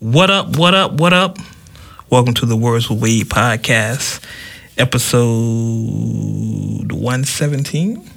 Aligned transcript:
What 0.00 0.30
up, 0.30 0.56
what 0.56 0.72
up, 0.72 0.92
what 0.92 1.12
up? 1.12 1.36
Welcome 2.08 2.32
to 2.32 2.46
the 2.46 2.56
Words 2.56 2.88
with 2.88 3.02
Wade 3.02 3.28
podcast, 3.28 4.24
episode 4.78 5.20
117. 6.90 8.10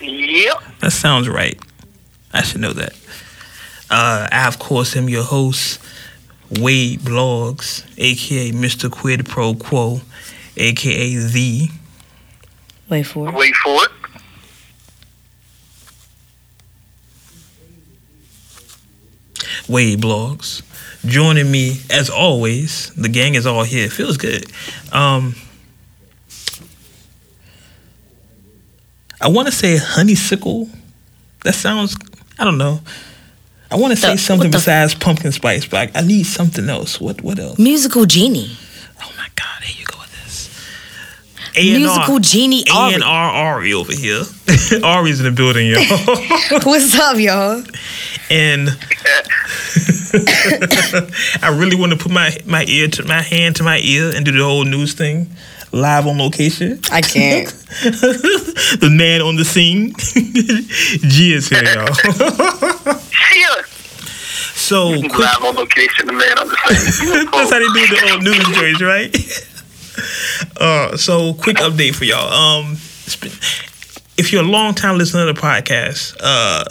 Yep. 0.00 0.62
That 0.80 0.92
sounds 0.92 1.28
right. 1.28 1.58
I 2.32 2.42
should 2.42 2.60
know 2.60 2.72
that. 2.72 2.92
Uh, 3.90 4.28
I, 4.30 4.46
of 4.46 4.60
course, 4.60 4.94
am 4.94 5.08
your 5.08 5.24
host, 5.24 5.80
Wade 6.60 7.00
Blogs, 7.00 7.84
aka 7.98 8.52
Mr. 8.52 8.88
Quid 8.88 9.26
Pro 9.28 9.54
Quo, 9.54 10.00
aka 10.56 11.16
The. 11.16 11.68
Wait 12.88 13.02
for 13.02 13.28
it. 13.28 13.34
Wait 13.34 13.56
for 13.56 13.74
it. 13.74 13.90
Wade 19.70 20.00
Blogs. 20.00 20.62
Joining 21.06 21.50
me, 21.50 21.78
as 21.90 22.10
always, 22.10 22.90
the 22.94 23.08
gang 23.08 23.34
is 23.36 23.46
all 23.46 23.62
here. 23.64 23.86
It 23.86 23.92
feels 23.92 24.16
good. 24.16 24.44
Um, 24.92 25.34
I 29.20 29.28
want 29.28 29.46
to 29.48 29.52
say 29.52 29.76
honeysuckle. 29.76 30.68
That 31.44 31.54
sounds, 31.54 31.96
I 32.38 32.44
don't 32.44 32.58
know. 32.58 32.80
I 33.70 33.76
want 33.76 33.92
to 33.92 33.96
say 33.96 34.12
The- 34.12 34.18
something 34.18 34.50
besides 34.50 34.94
pumpkin 34.94 35.32
spice, 35.32 35.66
but 35.66 35.94
I, 35.96 36.00
I 36.00 36.02
need 36.02 36.24
something 36.24 36.68
else. 36.68 37.00
What 37.00 37.22
What 37.22 37.38
else? 37.38 37.58
Musical 37.58 38.04
genie. 38.04 38.50
Oh 39.02 39.12
my 39.16 39.28
God, 39.36 39.62
here 39.62 39.76
you 39.78 39.86
go. 39.86 39.99
A&R 41.56 41.78
Musical 41.78 42.18
genie 42.20 42.64
A 42.68 42.72
Ari. 42.72 42.94
and 42.94 43.02
R 43.04 43.30
Ari 43.30 43.72
over 43.74 43.92
here. 43.92 44.22
Ari's 44.84 45.18
in 45.20 45.26
the 45.26 45.32
building, 45.32 45.66
y'all. 45.68 45.80
What's 46.64 46.94
up, 46.98 47.18
y'all? 47.18 47.62
and 48.32 48.68
I 51.42 51.48
really 51.58 51.74
want 51.76 51.90
to 51.92 51.98
put 51.98 52.12
my 52.12 52.36
my 52.46 52.64
ear 52.68 52.86
to 52.88 53.02
my 53.04 53.20
hand 53.22 53.56
to 53.56 53.62
my 53.64 53.78
ear 53.78 54.12
and 54.14 54.24
do 54.24 54.30
the 54.32 54.42
whole 54.44 54.64
news 54.64 54.94
thing 54.94 55.28
live 55.72 56.06
on 56.06 56.18
location. 56.18 56.80
I 56.92 57.00
can't. 57.00 57.48
the 57.48 58.88
man 58.92 59.20
on 59.22 59.34
the 59.36 59.44
scene, 59.44 59.94
G 59.96 61.32
is 61.34 61.48
here, 61.48 61.64
y'all. 61.64 61.92
Shit. 63.10 63.66
So 64.54 65.00
quick, 65.00 65.18
Live 65.18 65.42
on 65.44 65.54
location, 65.56 66.06
the 66.06 66.12
man 66.12 66.38
on 66.38 66.46
the 66.48 66.56
scene. 66.76 67.26
that's 67.32 67.50
how 67.50 67.58
they 67.58 67.66
do 67.66 67.86
the 67.88 68.10
old 68.12 68.22
news 68.22 68.46
joints, 68.56 68.80
right? 68.82 69.12
uh, 70.56 70.96
so 70.96 71.34
quick 71.34 71.56
update 71.58 71.94
for 71.94 72.04
y'all. 72.04 72.30
Um, 72.32 72.76
been- 73.20 73.32
if 74.18 74.32
you're 74.32 74.42
a 74.42 74.46
long 74.46 74.74
time 74.74 74.98
listener 74.98 75.26
to 75.26 75.32
the 75.32 75.40
podcast, 75.40 76.14
uh, 76.20 76.64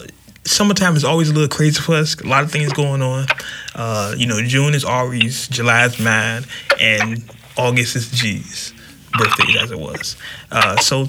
summertime 0.45 0.95
is 0.95 1.03
always 1.03 1.29
a 1.29 1.33
little 1.33 1.47
crazy 1.49 1.81
for 1.81 1.95
us. 1.95 2.19
A 2.21 2.27
lot 2.27 2.43
of 2.43 2.51
things 2.51 2.71
going 2.73 3.01
on. 3.01 3.25
Uh, 3.73 4.13
you 4.17 4.27
know, 4.27 4.39
June 4.41 4.75
is 4.75 4.85
Ari's, 4.85 5.47
July 5.47 5.85
is 5.85 5.99
mine, 5.99 6.43
and 6.79 7.23
August 7.57 7.95
is 7.95 8.11
G's 8.11 8.73
birthday, 9.17 9.59
as 9.59 9.71
it 9.71 9.79
was. 9.79 10.15
Uh, 10.51 10.77
so 10.77 11.05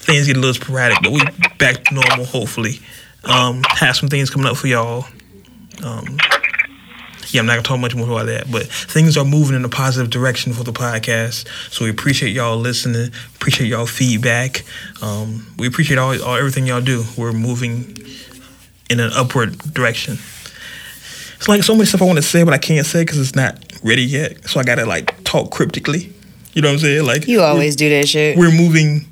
things 0.00 0.26
get 0.26 0.36
a 0.36 0.40
little 0.40 0.54
sporadic, 0.54 0.98
but 1.02 1.12
we 1.12 1.20
back 1.58 1.82
to 1.84 1.94
normal, 1.94 2.26
hopefully. 2.26 2.80
Um, 3.24 3.62
have 3.68 3.96
some 3.96 4.08
things 4.08 4.28
coming 4.30 4.46
up 4.46 4.56
for 4.56 4.66
y'all. 4.66 5.06
Um, 5.82 6.18
yeah, 7.32 7.40
I'm 7.40 7.46
not 7.46 7.52
gonna 7.54 7.62
talk 7.62 7.80
much 7.80 7.94
more 7.94 8.06
about 8.10 8.26
that, 8.26 8.50
but 8.50 8.66
things 8.66 9.16
are 9.16 9.24
moving 9.24 9.56
in 9.56 9.64
a 9.64 9.68
positive 9.68 10.10
direction 10.10 10.52
for 10.52 10.64
the 10.64 10.72
podcast. 10.72 11.46
So 11.72 11.84
we 11.84 11.90
appreciate 11.90 12.30
y'all 12.30 12.56
listening, 12.58 13.12
appreciate 13.36 13.68
y'all 13.68 13.86
feedback. 13.86 14.64
Um, 15.02 15.46
we 15.58 15.66
appreciate 15.66 15.98
all, 15.98 16.10
all 16.22 16.36
everything 16.36 16.66
y'all 16.66 16.80
do. 16.80 17.04
We're 17.16 17.32
moving 17.32 17.96
in 18.88 19.00
an 19.00 19.10
upward 19.14 19.58
direction. 19.72 20.14
It's 21.36 21.48
like 21.48 21.62
so 21.62 21.74
much 21.74 21.88
stuff 21.88 22.02
I 22.02 22.04
want 22.04 22.18
to 22.18 22.22
say, 22.22 22.42
but 22.44 22.52
I 22.52 22.58
can't 22.58 22.84
say 22.84 23.02
because 23.02 23.18
it's 23.18 23.34
not 23.36 23.56
ready 23.82 24.02
yet. 24.02 24.48
So 24.48 24.60
I 24.60 24.64
gotta 24.64 24.84
like 24.84 25.22
talk 25.24 25.50
cryptically. 25.50 26.12
You 26.52 26.62
know 26.62 26.68
what 26.68 26.74
I'm 26.74 26.78
saying? 26.80 27.04
Like 27.06 27.26
You 27.28 27.40
always 27.42 27.76
do 27.76 27.88
that 27.90 28.08
shit. 28.08 28.36
we're 28.36 28.52
moving 28.52 29.06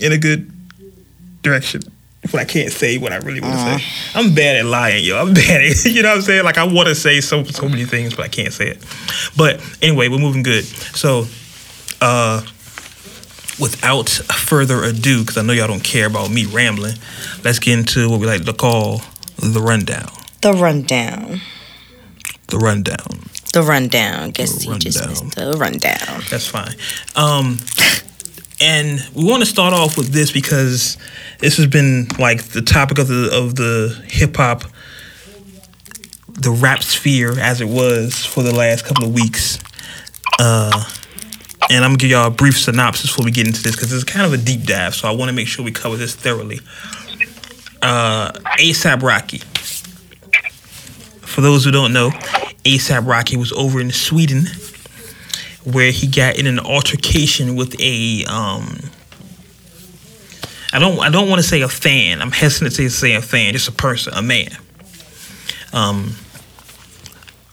in 0.00 0.12
a 0.12 0.18
good 0.18 0.50
direction. 1.42 1.82
But 2.22 2.34
I 2.34 2.44
can't 2.44 2.70
say 2.70 2.98
what 2.98 3.12
I 3.12 3.16
really 3.16 3.40
want 3.40 3.54
to 3.54 3.78
say. 3.78 3.84
I'm 4.14 4.34
bad 4.34 4.56
at 4.56 4.66
lying, 4.66 5.04
yo. 5.04 5.16
I'm 5.18 5.32
bad 5.34 5.62
at 5.62 5.84
you 5.84 6.02
know 6.02 6.10
what 6.10 6.16
I'm 6.16 6.22
saying. 6.22 6.44
Like 6.44 6.58
I 6.58 6.64
want 6.64 6.88
to 6.88 6.94
say 6.94 7.20
so 7.20 7.44
so 7.44 7.68
many 7.68 7.84
things, 7.84 8.14
but 8.14 8.24
I 8.24 8.28
can't 8.28 8.52
say 8.52 8.68
it. 8.68 8.78
But 9.36 9.60
anyway, 9.80 10.08
we're 10.08 10.18
moving 10.18 10.42
good. 10.42 10.64
So, 10.64 11.26
uh, 12.02 12.42
without 13.58 14.08
further 14.08 14.84
ado, 14.84 15.20
because 15.20 15.38
I 15.38 15.42
know 15.42 15.52
y'all 15.52 15.66
don't 15.68 15.84
care 15.84 16.06
about 16.06 16.30
me 16.30 16.44
rambling, 16.44 16.96
let's 17.42 17.58
get 17.58 17.78
into 17.78 18.10
what 18.10 18.20
we 18.20 18.26
like 18.26 18.44
to 18.44 18.52
call 18.52 19.02
the 19.36 19.60
rundown. 19.60 20.10
The 20.42 20.52
rundown. 20.52 21.40
The 22.48 22.58
rundown. 22.58 23.20
The 23.52 23.62
rundown. 23.62 24.30
Guess 24.30 24.64
The 24.64 24.72
he 24.72 24.78
just 24.78 25.08
missed 25.08 25.34
the 25.36 25.56
rundown. 25.58 26.22
That's 26.30 26.46
fine. 26.46 26.74
Um, 27.16 27.58
and 28.60 29.00
we 29.14 29.24
want 29.24 29.42
to 29.42 29.46
start 29.46 29.72
off 29.72 29.96
with 29.96 30.08
this 30.08 30.30
because 30.30 30.98
this 31.38 31.56
has 31.56 31.66
been 31.66 32.06
like 32.18 32.42
the 32.44 32.60
topic 32.60 32.98
of 32.98 33.08
the 33.08 33.30
of 33.32 33.54
the 33.54 34.02
hip 34.06 34.36
hop, 34.36 34.64
the 36.32 36.50
rap 36.50 36.82
sphere 36.82 37.38
as 37.38 37.60
it 37.60 37.68
was 37.68 38.24
for 38.24 38.42
the 38.42 38.54
last 38.54 38.84
couple 38.84 39.04
of 39.04 39.14
weeks. 39.14 39.58
Uh, 40.38 40.84
and 41.70 41.84
I'm 41.84 41.92
gonna 41.92 41.98
give 41.98 42.10
y'all 42.10 42.28
a 42.28 42.30
brief 42.30 42.58
synopsis 42.58 43.10
before 43.10 43.24
we 43.24 43.30
get 43.30 43.46
into 43.46 43.62
this 43.62 43.74
because 43.74 43.92
it's 43.92 44.04
kind 44.04 44.26
of 44.26 44.32
a 44.32 44.42
deep 44.42 44.64
dive. 44.64 44.94
So 44.94 45.08
I 45.08 45.12
want 45.12 45.30
to 45.30 45.32
make 45.32 45.48
sure 45.48 45.64
we 45.64 45.72
cover 45.72 45.96
this 45.96 46.14
thoroughly. 46.14 46.60
Uh, 47.82 48.32
ASAP 48.58 49.02
Rocky. 49.02 49.38
For 51.22 51.40
those 51.40 51.64
who 51.64 51.70
don't 51.70 51.92
know, 51.92 52.10
ASAP 52.64 53.06
Rocky 53.06 53.36
was 53.36 53.52
over 53.52 53.80
in 53.80 53.90
Sweden 53.90 54.46
where 55.64 55.90
he 55.90 56.06
got 56.06 56.36
in 56.36 56.46
an 56.46 56.58
altercation 56.58 57.56
with 57.56 57.78
a 57.80 58.24
um 58.24 58.78
I 60.72 60.78
don't 60.78 60.98
I 61.00 61.10
don't 61.10 61.28
want 61.28 61.42
to 61.42 61.46
say 61.46 61.62
a 61.62 61.68
fan. 61.68 62.22
I'm 62.22 62.30
hesitant 62.30 62.74
to 62.76 62.88
say 62.90 63.14
a 63.14 63.22
fan, 63.22 63.52
just 63.52 63.68
a 63.68 63.72
person, 63.72 64.14
a 64.14 64.22
man. 64.22 64.50
Um 65.72 66.14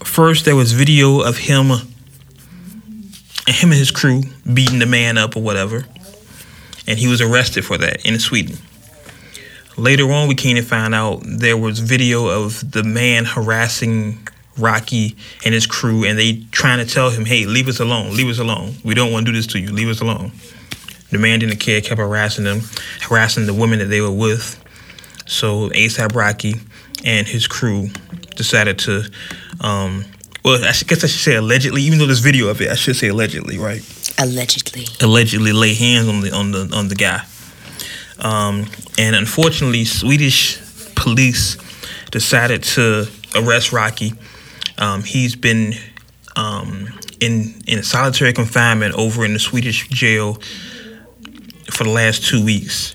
first 0.04 0.46
there 0.46 0.56
was 0.56 0.72
video 0.72 1.22
of 1.22 1.38
him 1.38 1.72
him 3.48 3.72
and 3.72 3.80
his 3.80 3.92
crew 3.92 4.24
beating 4.52 4.80
the 4.80 4.86
man 4.86 5.18
up 5.18 5.36
or 5.36 5.44
whatever. 5.44 5.86
And 6.86 6.98
he 6.98 7.08
was 7.08 7.22
arrested 7.22 7.66
for 7.66 7.78
that 7.78 8.06
in 8.06 8.20
Sweden. 8.20 8.58
Later 9.76 10.12
on 10.12 10.28
we 10.28 10.36
came 10.36 10.56
to 10.56 10.62
find 10.62 10.96
out 10.96 11.22
there 11.24 11.58
was 11.58 11.80
video 11.80 12.28
of 12.28 12.72
the 12.72 12.84
man 12.84 13.26
harassing 13.26 14.28
Rocky 14.58 15.16
and 15.46 15.54
his 15.54 15.66
crew, 15.66 16.06
and 16.06 16.18
they 16.18 16.44
trying 16.52 16.86
to 16.86 16.92
tell 16.92 17.10
him, 17.10 17.26
"Hey, 17.26 17.46
leave 17.46 17.68
us 17.68 17.80
alone. 17.80 18.16
Leave 18.16 18.30
us 18.30 18.40
alone. 18.40 18.76
We 18.84 18.94
don't 18.94 19.12
want 19.12 19.26
to 19.26 19.32
do 19.32 19.38
this 19.38 19.48
to 19.48 19.60
you. 19.60 19.72
Leave 19.72 19.90
us 19.90 20.02
alone." 20.02 20.32
The 21.12 21.18
man 21.18 21.40
didn't 21.40 21.58
care, 21.58 21.80
kept 21.80 22.00
harassing 22.00 22.44
them, 22.44 22.62
harassing 23.02 23.46
the 23.46 23.54
women 23.54 23.80
that 23.80 23.86
they 23.86 24.02
were 24.02 24.12
with. 24.12 24.62
So 25.26 25.70
ASAP 25.70 26.16
Rocky 26.16 26.56
and 27.06 27.28
his 27.28 27.48
crew 27.48 27.90
decided 28.36 28.80
to, 28.80 29.04
um, 29.62 30.06
well, 30.44 30.56
I 30.64 30.74
guess 30.86 31.04
I 31.04 31.08
should 31.08 31.22
say 31.22 31.36
allegedly, 31.36 31.82
even 31.84 32.00
though 32.00 32.06
there's 32.06 32.20
video 32.20 32.50
of 32.50 32.62
it, 32.62 32.70
I 32.70 32.76
should 32.76 32.96
say 32.96 33.08
allegedly, 33.08 33.58
right? 33.58 33.82
Allegedly. 34.20 34.88
allegedly 35.02 35.54
lay 35.54 35.76
hands 35.76 36.08
on 36.08 36.22
the 36.22 36.32
on 36.34 36.52
the 36.52 36.70
on 36.74 36.88
the 36.88 36.96
guy. 36.96 37.24
Um, 38.20 38.66
and 38.98 39.16
unfortunately, 39.16 39.86
Swedish 39.86 40.60
police 40.96 41.58
decided 42.12 42.64
to 42.64 43.08
arrest 43.36 43.72
Rocky. 43.72 44.14
Um, 44.78 45.04
he's 45.04 45.36
been 45.36 45.74
um, 46.36 46.88
in 47.20 47.62
in 47.68 47.84
solitary 47.84 48.34
confinement 48.34 48.96
over 48.96 49.26
in 49.26 49.34
the 49.34 49.40
Swedish 49.40 49.88
jail 49.90 50.36
for 51.72 51.84
the 51.84 51.90
last 51.90 52.26
two 52.26 52.44
weeks. 52.44 52.94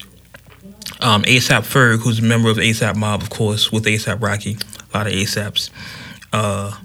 Um, 1.00 1.22
ASAP 1.24 1.62
Ferg, 1.62 1.98
who's 2.00 2.20
a 2.20 2.22
member 2.22 2.48
of 2.48 2.58
ASAP 2.58 2.94
Mob, 2.94 3.22
of 3.22 3.30
course, 3.30 3.72
with 3.72 3.84
ASAP 3.84 4.22
Rocky, 4.22 4.56
a 4.92 4.96
lot 4.96 5.06
of 5.08 5.12
ASAPs, 5.12 5.70
uh, 6.32 6.76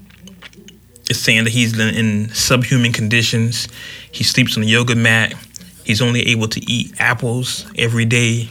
is 1.07 1.21
saying 1.21 1.43
that 1.43 1.51
he's 1.51 1.79
in, 1.79 1.93
in 1.93 2.29
subhuman 2.29 2.93
conditions. 2.93 3.67
He 4.11 4.23
sleeps 4.23 4.57
on 4.57 4.63
a 4.63 4.65
yoga 4.65 4.95
mat. 4.95 5.33
He's 5.85 6.01
only 6.01 6.27
able 6.27 6.47
to 6.49 6.71
eat 6.71 6.99
apples 6.99 7.65
every 7.77 8.05
day 8.05 8.49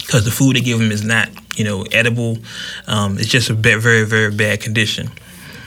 because 0.00 0.26
the 0.26 0.30
food 0.30 0.56
they 0.56 0.60
give 0.60 0.80
him 0.80 0.92
is 0.92 1.02
not, 1.02 1.30
you 1.56 1.64
know, 1.64 1.82
edible. 1.90 2.36
Um, 2.86 3.18
it's 3.18 3.28
just 3.28 3.48
a 3.48 3.54
very, 3.54 4.04
very 4.04 4.30
bad 4.30 4.60
condition. 4.60 5.10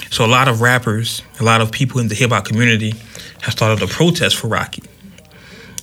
So 0.10 0.26
a 0.26 0.28
lot 0.28 0.48
of 0.48 0.62
rappers, 0.62 1.22
a 1.40 1.44
lot 1.44 1.62
of 1.62 1.72
people 1.72 2.00
in 2.00 2.08
the 2.08 2.16
hip 2.16 2.32
hop 2.32 2.46
community 2.46 2.94
have 3.42 3.54
started 3.54 3.84
a 3.84 3.88
protest 3.88 4.36
for 4.36 4.48
Rocky. 4.48 4.84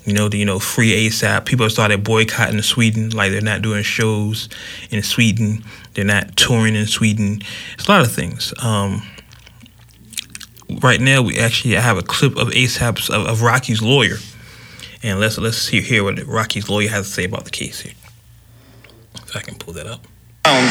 You 0.05 0.13
know, 0.13 0.29
the, 0.29 0.37
you 0.37 0.45
know, 0.45 0.59
free 0.59 1.09
ASAP. 1.09 1.47
People 1.47 1.65
have 1.65 1.73
started 1.73 2.05
boycotting 2.05 2.61
Sweden, 2.63 3.11
like 3.11 3.33
they're 3.33 3.41
not 3.41 3.63
doing 3.63 3.83
shows 3.83 4.51
in 4.91 5.03
Sweden. 5.03 5.65
They're 5.95 6.05
not 6.05 6.37
touring 6.37 6.75
in 6.75 6.87
Sweden. 6.87 7.41
It's 7.75 7.87
a 7.87 7.91
lot 7.91 8.03
of 8.03 8.13
things. 8.13 8.53
Um, 8.63 9.03
right 10.83 11.01
now, 11.01 11.23
we 11.23 11.39
actually 11.39 11.75
have 11.75 11.97
a 11.97 12.03
clip 12.03 12.37
of 12.37 12.49
ASAP's 12.49 13.09
of, 13.09 13.27
of 13.27 13.43
Rocky's 13.43 13.81
lawyer, 13.81 14.17
and 15.03 15.21
let's 15.21 15.39
let's 15.39 15.69
hear, 15.69 15.81
hear 15.81 16.05
what 16.05 16.19
Rocky's 16.27 16.69
lawyer 16.69 16.89
has 16.89 17.07
to 17.07 17.13
say 17.13 17.25
about 17.25 17.45
the 17.45 17.51
case 17.51 17.81
here. 17.81 17.95
If 19.15 19.37
I 19.37 19.41
can 19.41 19.55
pull 19.55 19.73
that 19.75 19.87
up. 19.87 20.07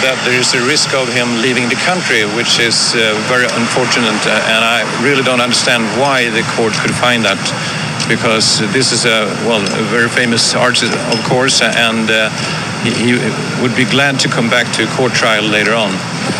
That 0.05 0.19
there 0.27 0.37
is 0.37 0.53
a 0.53 0.61
risk 0.69 0.93
of 0.93 1.09
him 1.09 1.41
leaving 1.41 1.65
the 1.65 1.79
country, 1.81 2.21
which 2.37 2.59
is 2.59 2.93
uh, 2.93 3.17
very 3.25 3.49
unfortunate. 3.57 4.19
Uh, 4.21 4.53
and 4.53 4.61
I 4.61 4.85
really 5.01 5.23
don't 5.23 5.41
understand 5.41 5.87
why 5.97 6.29
the 6.29 6.45
court 6.53 6.77
could 6.77 6.93
find 6.93 7.25
that, 7.25 7.41
because 8.05 8.61
this 8.69 8.93
is 8.93 9.09
a 9.09 9.25
well, 9.49 9.65
a 9.65 9.83
very 9.89 10.09
famous 10.09 10.53
artist, 10.53 10.93
of 10.93 11.19
course, 11.25 11.65
and 11.65 12.05
uh, 12.11 12.29
he, 12.85 12.91
he 13.01 13.11
would 13.65 13.73
be 13.73 13.89
glad 13.89 14.19
to 14.21 14.29
come 14.29 14.45
back 14.45 14.69
to 14.77 14.85
a 14.85 14.89
court 14.93 15.17
trial 15.17 15.41
later 15.41 15.73
on. 15.73 15.89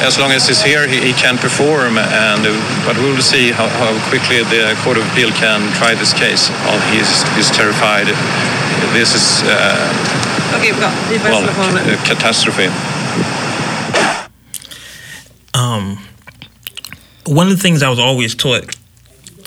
As 0.06 0.22
long 0.22 0.30
as 0.30 0.46
he's 0.46 0.62
here, 0.62 0.86
he, 0.86 1.02
he 1.02 1.14
can 1.18 1.42
perform, 1.42 1.98
and 1.98 2.46
uh, 2.46 2.54
but 2.86 3.02
we 3.02 3.10
will 3.10 3.26
see 3.26 3.50
how, 3.50 3.66
how 3.82 3.98
quickly 4.14 4.46
the 4.54 4.78
Court 4.86 5.02
of 5.02 5.04
Appeal 5.10 5.32
can 5.34 5.66
try 5.74 5.96
this 5.96 6.14
case. 6.14 6.54
Well, 6.70 6.78
he's, 6.94 7.26
he's 7.34 7.50
terrified. 7.50 8.06
This 8.94 9.16
is 9.16 9.42
uh, 9.50 9.90
Okej, 10.54 10.74
bra. 10.78 10.92
Vi 11.10 11.20
börjar 11.20 11.42
well, 11.42 11.54
ställa 11.54 11.94
a 11.94 11.98
catastrophe. 12.06 12.70
Um, 15.64 15.98
one 17.26 17.48
of 17.48 17.56
the 17.56 17.62
things 17.62 17.84
I 17.84 17.90
was 17.90 18.00
always 18.00 18.36
taught, 18.36 18.76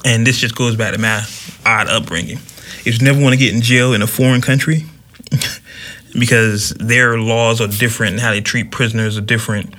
and 0.05 0.27
this 0.27 0.39
just 0.39 0.55
goes 0.55 0.77
back 0.77 0.95
to 0.95 0.99
my 1.01 1.23
odd 1.65 1.89
upbringing, 1.89 2.39
is 2.85 2.99
you 2.99 3.05
never 3.05 3.21
want 3.21 3.35
to 3.35 3.39
get 3.39 3.55
in 3.55 3.61
jail 3.61 3.93
in 3.93 4.01
a 4.01 4.07
foreign 4.07 4.41
country 4.41 4.85
because 6.19 6.71
their 6.71 7.19
laws 7.19 7.61
are 7.61 7.69
different 7.69 8.13
and 8.13 8.21
how 8.21 8.31
they 8.31 8.41
treat 8.41 8.71
prisoners 8.71 9.19
are 9.19 9.23
different. 9.23 9.75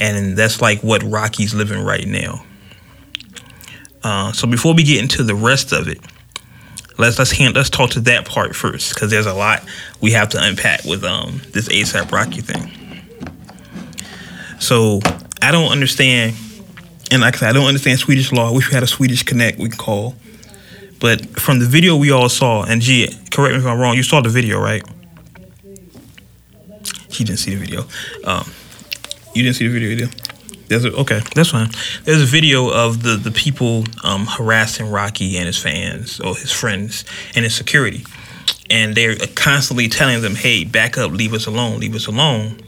And 0.00 0.36
that's 0.36 0.62
like 0.62 0.80
what 0.82 1.02
Rocky's 1.02 1.54
living 1.54 1.80
right 1.80 2.06
now. 2.06 2.44
Uh, 4.02 4.32
so 4.32 4.46
before 4.46 4.74
we 4.74 4.84
get 4.84 5.02
into 5.02 5.22
the 5.22 5.34
rest 5.34 5.72
of 5.72 5.88
it, 5.88 5.98
let's 6.96 7.18
let's 7.18 7.32
hand, 7.32 7.56
let's 7.56 7.68
talk 7.68 7.90
to 7.90 8.00
that 8.00 8.26
part 8.26 8.56
first 8.56 8.94
because 8.94 9.10
there's 9.10 9.26
a 9.26 9.34
lot 9.34 9.62
we 10.00 10.12
have 10.12 10.30
to 10.30 10.38
unpack 10.40 10.84
with 10.84 11.04
um, 11.04 11.42
this 11.52 11.68
ASAP 11.68 12.10
Rocky 12.10 12.40
thing. 12.40 12.72
So 14.60 15.00
I 15.40 15.50
don't 15.50 15.70
understand, 15.70 16.36
and 17.10 17.22
like 17.22 17.36
I 17.36 17.38
said, 17.38 17.48
I 17.50 17.52
don't 17.52 17.66
understand 17.66 17.98
Swedish 17.98 18.32
law. 18.32 18.48
I 18.48 18.52
wish 18.52 18.68
we 18.68 18.74
had 18.74 18.82
a 18.82 18.88
Swedish 18.88 19.22
connect 19.22 19.58
we 19.58 19.68
can 19.68 19.78
call. 19.78 20.14
But 21.00 21.38
from 21.38 21.60
the 21.60 21.66
video 21.66 21.96
we 21.96 22.10
all 22.10 22.28
saw, 22.28 22.64
and 22.64 22.82
G, 22.82 23.06
correct 23.30 23.54
me 23.54 23.60
if 23.60 23.66
I'm 23.66 23.78
wrong, 23.78 23.96
you 23.96 24.02
saw 24.02 24.20
the 24.20 24.28
video, 24.28 24.58
right? 24.58 24.82
She 27.10 27.24
didn't 27.24 27.38
see 27.38 27.54
the 27.54 27.60
video. 27.60 27.84
Um, 28.24 28.50
you 29.34 29.42
didn't 29.42 29.56
see 29.56 29.68
the 29.68 29.72
video, 29.72 30.06
did? 30.06 30.22
There's 30.68 30.84
a, 30.84 30.92
okay, 30.96 31.20
that's 31.34 31.50
fine. 31.50 31.70
There's 32.04 32.20
a 32.20 32.26
video 32.26 32.68
of 32.68 33.02
the 33.02 33.16
the 33.16 33.30
people 33.30 33.84
um, 34.04 34.26
harassing 34.26 34.90
Rocky 34.90 35.38
and 35.38 35.46
his 35.46 35.56
fans 35.56 36.20
or 36.20 36.36
his 36.36 36.52
friends 36.52 37.04
and 37.34 37.44
his 37.44 37.54
security, 37.54 38.04
and 38.68 38.94
they're 38.94 39.16
constantly 39.34 39.88
telling 39.88 40.20
them, 40.20 40.34
"Hey, 40.34 40.64
back 40.64 40.98
up, 40.98 41.10
leave 41.10 41.32
us 41.32 41.46
alone, 41.46 41.80
leave 41.80 41.94
us 41.94 42.06
alone." 42.06 42.60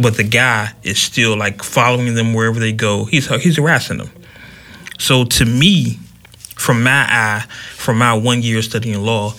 But 0.00 0.16
the 0.16 0.24
guy 0.24 0.72
is 0.82 0.98
still 0.98 1.36
like 1.36 1.62
following 1.62 2.14
them 2.14 2.34
wherever 2.34 2.60
they 2.60 2.72
go. 2.72 3.06
He's 3.06 3.28
he's 3.42 3.56
harassing 3.56 3.98
them. 3.98 4.10
So 4.98 5.24
to 5.24 5.44
me, 5.44 5.98
from 6.56 6.82
my 6.82 7.06
eye, 7.08 7.44
from 7.74 7.98
my 7.98 8.14
one 8.14 8.42
year 8.42 8.62
studying 8.62 9.00
law, 9.00 9.34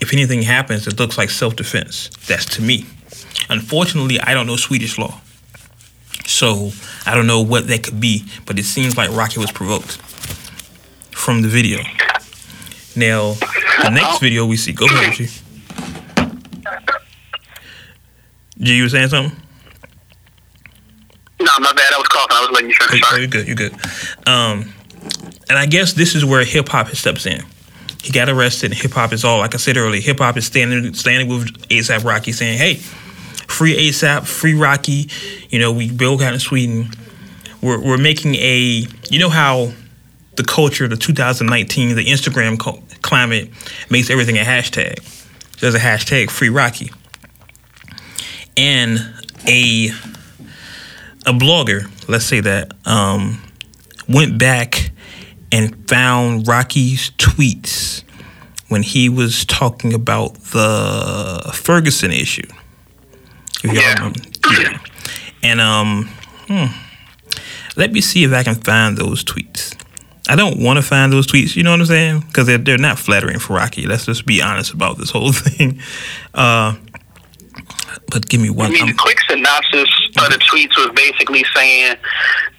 if 0.00 0.12
anything 0.12 0.42
happens, 0.42 0.86
it 0.86 0.98
looks 0.98 1.18
like 1.18 1.30
self 1.30 1.56
defense. 1.56 2.10
That's 2.26 2.44
to 2.56 2.62
me. 2.62 2.86
Unfortunately, 3.48 4.20
I 4.20 4.34
don't 4.34 4.46
know 4.46 4.56
Swedish 4.56 4.98
law. 4.98 5.20
So 6.26 6.70
I 7.06 7.14
don't 7.14 7.26
know 7.26 7.40
what 7.40 7.66
that 7.68 7.82
could 7.82 8.00
be, 8.00 8.24
but 8.46 8.58
it 8.58 8.64
seems 8.64 8.96
like 8.96 9.10
Rocky 9.10 9.40
was 9.40 9.52
provoked 9.52 9.96
from 11.10 11.42
the 11.42 11.48
video. 11.48 11.80
Now, 12.94 13.34
the 13.82 13.90
next 13.90 14.20
video 14.20 14.46
we 14.46 14.56
see, 14.56 14.72
go 14.72 14.86
ahead, 14.86 15.14
G. 15.14 15.26
G, 15.26 15.32
you 18.70 18.84
were 18.84 18.88
saying 18.88 19.08
something? 19.08 19.36
No, 21.40 21.50
my 21.58 21.72
bad. 21.72 21.92
I 21.92 21.98
was 21.98 22.08
coughing. 22.08 22.36
I 22.36 22.40
was 22.40 22.50
letting 22.52 22.70
you 22.70 22.76
finish. 22.76 23.02
oh, 23.10 23.16
you're 23.16 23.26
good. 23.26 23.46
You're 23.46 23.56
good. 23.56 23.72
Um, 24.26 24.72
and 25.48 25.58
I 25.58 25.66
guess 25.66 25.92
this 25.92 26.14
is 26.14 26.24
where 26.24 26.44
hip 26.44 26.68
hop 26.68 26.88
steps 26.90 27.26
in. 27.26 27.42
He 28.02 28.12
got 28.12 28.28
arrested. 28.28 28.72
Hip 28.74 28.92
hop 28.92 29.12
is 29.12 29.24
all 29.24 29.38
like 29.38 29.54
I 29.54 29.58
said 29.58 29.76
earlier. 29.76 30.00
Hip 30.00 30.18
hop 30.18 30.36
is 30.36 30.46
standing 30.46 30.94
standing 30.94 31.28
with 31.28 31.68
ASAP 31.68 32.04
Rocky, 32.04 32.32
saying, 32.32 32.58
"Hey, 32.58 32.74
free 32.74 33.74
ASAP, 33.74 34.26
free 34.26 34.54
Rocky." 34.54 35.08
You 35.50 35.58
know, 35.58 35.72
we 35.72 35.90
both 35.90 36.22
out 36.22 36.32
in 36.32 36.40
Sweden. 36.40 36.90
We're 37.60 37.80
we're 37.80 37.98
making 37.98 38.36
a. 38.36 38.86
You 39.10 39.18
know 39.18 39.28
how 39.28 39.72
the 40.36 40.44
culture, 40.44 40.88
the 40.88 40.96
2019, 40.96 41.94
the 41.94 42.06
Instagram 42.06 42.58
climate 43.02 43.50
makes 43.90 44.10
everything 44.10 44.38
a 44.38 44.42
hashtag. 44.42 44.98
There's 45.60 45.74
a 45.74 45.78
hashtag 45.78 46.30
free 46.30 46.48
Rocky, 46.48 46.90
and 48.56 48.98
a 49.46 49.90
a 51.24 51.32
blogger, 51.32 51.88
let's 52.08 52.24
say 52.24 52.40
that, 52.40 52.72
um, 52.84 53.42
went 54.08 54.38
back 54.38 54.90
and 55.52 55.88
found 55.88 56.48
Rocky's 56.48 57.10
tweets 57.12 58.02
when 58.68 58.82
he 58.82 59.08
was 59.08 59.44
talking 59.44 59.92
about 59.92 60.34
the 60.34 61.50
Ferguson 61.54 62.10
issue. 62.10 62.48
Yeah. 63.62 64.12
Yeah. 64.58 64.78
And 65.42 65.60
um, 65.60 66.08
hmm, 66.48 66.66
let 67.76 67.92
me 67.92 68.00
see 68.00 68.24
if 68.24 68.32
I 68.32 68.42
can 68.42 68.54
find 68.56 68.96
those 68.96 69.22
tweets. 69.22 69.76
I 70.28 70.36
don't 70.36 70.62
want 70.62 70.78
to 70.78 70.82
find 70.82 71.12
those 71.12 71.26
tweets, 71.26 71.56
you 71.56 71.62
know 71.62 71.72
what 71.72 71.80
I'm 71.80 71.86
saying? 71.86 72.20
Because 72.20 72.46
they're, 72.46 72.58
they're 72.58 72.78
not 72.78 72.98
flattering 72.98 73.38
for 73.38 73.54
Rocky. 73.54 73.86
Let's 73.86 74.06
just 74.06 74.24
be 74.24 74.40
honest 74.40 74.72
about 74.72 74.96
this 74.96 75.10
whole 75.10 75.32
thing. 75.32 75.80
Uh, 76.32 76.76
but 78.10 78.28
give 78.28 78.40
me 78.40 78.48
I 78.48 78.52
one. 78.52 78.72
mean, 78.72 78.84
I'm- 78.88 78.96
quick 78.96 79.18
synopsis 79.28 79.88
of 80.18 80.30
the 80.30 80.38
tweets 80.50 80.76
was 80.76 80.90
basically 80.94 81.44
saying 81.54 81.96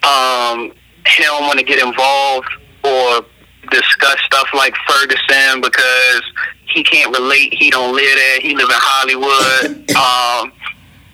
um, 0.04 0.72
he 1.08 1.24
don't 1.24 1.44
want 1.44 1.60
to 1.60 1.66
get 1.66 1.80
involved 1.86 2.48
or 2.84 3.26
discuss 3.72 4.18
stuff 4.26 4.48
like 4.54 4.74
Ferguson 4.88 5.62
because 5.62 6.24
he 6.74 6.84
can't 6.84 7.16
relate. 7.16 7.54
He 7.54 7.70
don't 7.70 7.96
live 7.96 8.16
there. 8.16 8.40
He 8.42 8.56
live 8.56 8.70
in 8.70 8.76
Hollywood. 8.80 9.80
Um, 9.96 10.52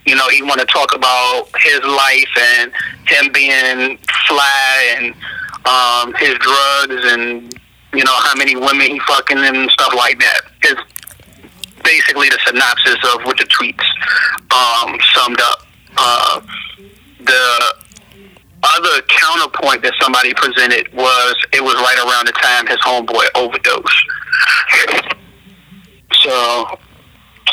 you 0.06 0.16
know, 0.16 0.28
he 0.30 0.42
want 0.42 0.60
to 0.60 0.66
talk 0.66 0.96
about 0.96 1.50
his 1.60 1.82
life 1.84 2.30
and 2.40 2.72
him 3.08 3.32
being 3.32 3.98
fly 4.28 4.96
and 4.98 5.14
um, 5.66 6.14
his 6.16 6.34
drugs 6.40 7.04
and 7.12 7.54
you 7.94 8.04
know 8.04 8.16
how 8.16 8.34
many 8.36 8.56
women 8.56 8.90
he 8.90 9.00
fucking 9.00 9.38
and 9.38 9.70
stuff 9.70 9.94
like 9.96 10.18
that. 10.20 10.42
It's 10.64 10.82
basically 11.84 12.30
the 12.30 12.40
synopsis 12.46 12.98
of 13.14 13.24
what 13.26 13.38
the 13.38 13.46
tweets 13.46 13.84
um, 14.54 14.98
summed 15.14 15.42
up. 15.42 15.66
Uh, 15.98 16.42
the 17.20 17.74
other 18.64 19.02
counterpoint 19.08 19.82
that 19.84 19.94
somebody 20.02 20.34
presented 20.34 20.92
was 20.94 21.36
it 21.54 21.64
was 21.64 21.76
right 21.76 21.98
around 22.00 22.28
the 22.28 22.34
time 22.34 22.68
his 22.68 22.78
homeboy 22.78 23.26
overdosed. 23.36 24.06
So 26.24 26.80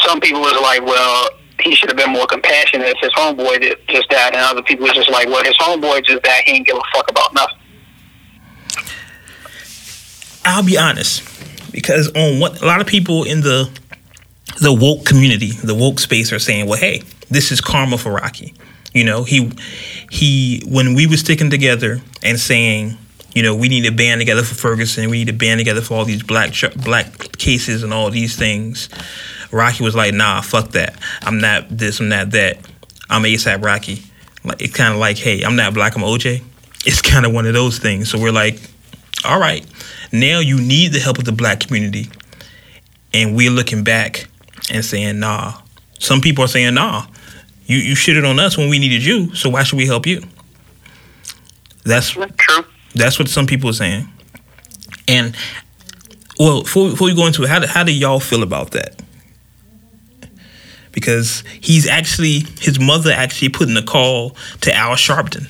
some 0.05 0.21
people 0.21 0.41
was 0.41 0.61
like, 0.61 0.83
well, 0.85 1.31
he 1.63 1.75
should 1.75 1.89
have 1.89 1.97
been 1.97 2.11
more 2.11 2.27
compassionate 2.27 2.89
if 2.89 2.99
his 3.01 3.11
homeboy 3.13 3.61
did 3.61 3.79
just 3.89 4.09
died, 4.09 4.35
and 4.35 4.43
other 4.43 4.63
people 4.63 4.85
was 4.85 4.95
just 4.95 5.11
like, 5.11 5.27
well, 5.29 5.45
his 5.45 5.57
homeboy 5.59 6.05
just 6.05 6.23
died. 6.23 6.43
He 6.47 6.53
ain't 6.53 6.67
give 6.67 6.77
a 6.77 6.83
fuck 6.95 7.11
about 7.11 7.33
nothing. 7.35 7.57
I'll 10.45 10.65
be 10.65 10.79
honest, 10.79 11.23
because 11.73 12.09
on 12.15 12.41
what 12.41 12.63
a 12.63 12.67
lot 12.67 12.81
of 12.81 12.87
people 12.87 13.25
in 13.25 13.41
the 13.41 13.69
the 14.61 14.73
woke 14.73 15.05
community, 15.05 15.51
the 15.53 15.75
woke 15.75 16.01
space, 16.01 16.33
are 16.33 16.39
saying, 16.39 16.67
"Well, 16.67 16.79
hey, 16.79 17.03
this 17.31 17.53
is 17.53 17.61
karma 17.61 17.99
for 17.99 18.13
Rocky." 18.13 18.55
You 18.95 19.05
know, 19.05 19.25
he 19.25 19.51
he 20.11 20.63
when 20.67 20.95
we 20.95 21.07
were 21.07 21.17
sticking 21.17 21.51
together 21.51 22.01
and 22.23 22.39
saying, 22.41 22.97
you 23.35 23.43
know, 23.43 23.55
we 23.55 23.69
need 23.69 23.85
to 23.85 23.93
band 23.93 24.21
together 24.21 24.43
for 24.43 24.55
Ferguson, 24.55 25.11
we 25.11 25.19
need 25.19 25.27
to 25.27 25.35
band 25.35 25.61
together 25.61 25.83
for 25.83 25.95
all 25.95 26.05
these 26.05 26.23
black 26.23 26.55
black 26.77 27.37
cases 27.39 27.83
and 27.83 27.93
all 27.93 28.11
these 28.11 28.37
things. 28.37 28.89
Rocky 29.53 29.85
was 29.85 29.95
like, 29.95 30.15
"Nah, 30.15 30.41
fuck 30.41 30.71
that. 30.71 30.97
I'm 31.23 31.41
not 31.41 31.69
this. 31.69 32.01
I'm 32.01 32.09
not 32.09 32.31
that. 32.31 32.59
I'm 33.11 33.23
ASAP 33.23 33.63
Rocky." 33.63 34.03
Like 34.45 34.63
it's 34.63 34.75
kind 34.75 34.95
of 34.95 35.01
like, 35.01 35.19
"Hey, 35.19 35.43
I'm 35.43 35.57
not 35.57 35.75
black. 35.75 35.97
I'm 35.97 36.03
OJ." 36.03 36.43
It's 36.87 37.03
kind 37.03 37.27
of 37.27 37.33
one 37.33 37.47
of 37.47 37.53
those 37.53 37.79
things. 37.79 38.09
So 38.09 38.19
we're 38.19 38.31
like, 38.31 38.61
all 39.25 39.41
right, 39.41 39.67
now 40.13 40.39
you 40.39 40.61
need 40.61 40.93
the 40.93 41.01
help 41.01 41.19
of 41.19 41.25
the 41.25 41.33
black 41.33 41.61
community. 41.61 42.09
And 43.13 43.35
we're 43.35 43.51
looking 43.51 43.83
back 43.83 44.29
and 44.71 44.85
saying, 44.85 45.19
nah. 45.21 45.61
Some 45.99 46.21
people 46.21 46.45
are 46.45 46.49
saying, 46.49 46.75
nah, 46.75 47.07
you, 47.67 47.79
you 47.79 47.95
shitted 47.95 48.29
on 48.29 48.39
us 48.39 48.57
when 48.57 48.69
we 48.69 48.79
needed 48.79 49.05
you, 49.05 49.35
so 49.35 49.51
why 49.51 49.63
should 49.63 49.77
we 49.77 49.87
help 49.87 50.07
you? 50.07 50.23
That's 51.85 52.11
True. 52.11 52.27
that's 52.95 53.19
what 53.19 53.29
some 53.29 53.47
people 53.47 53.71
are 53.71 53.75
saying. 53.75 54.09
And 55.09 55.37
well, 56.39 56.63
before, 56.63 56.91
before 56.91 57.07
we 57.07 57.15
go 57.15 57.27
into 57.27 57.45
it, 57.45 57.49
how 57.49 57.61
do, 57.61 57.67
how 57.67 57.85
do 57.85 57.93
y'all 57.93 58.21
feel 58.21 58.43
about 58.43 58.73
that? 58.73 59.01
Because 60.93 61.45
he's 61.61 61.87
actually 61.87 62.41
his 62.61 62.81
mother 62.81 63.13
actually 63.13 63.51
put 63.51 63.69
in 63.69 63.77
a 63.77 63.83
call 63.83 64.31
to 64.63 64.75
Al 64.75 64.95
Sharpton. 64.95 65.49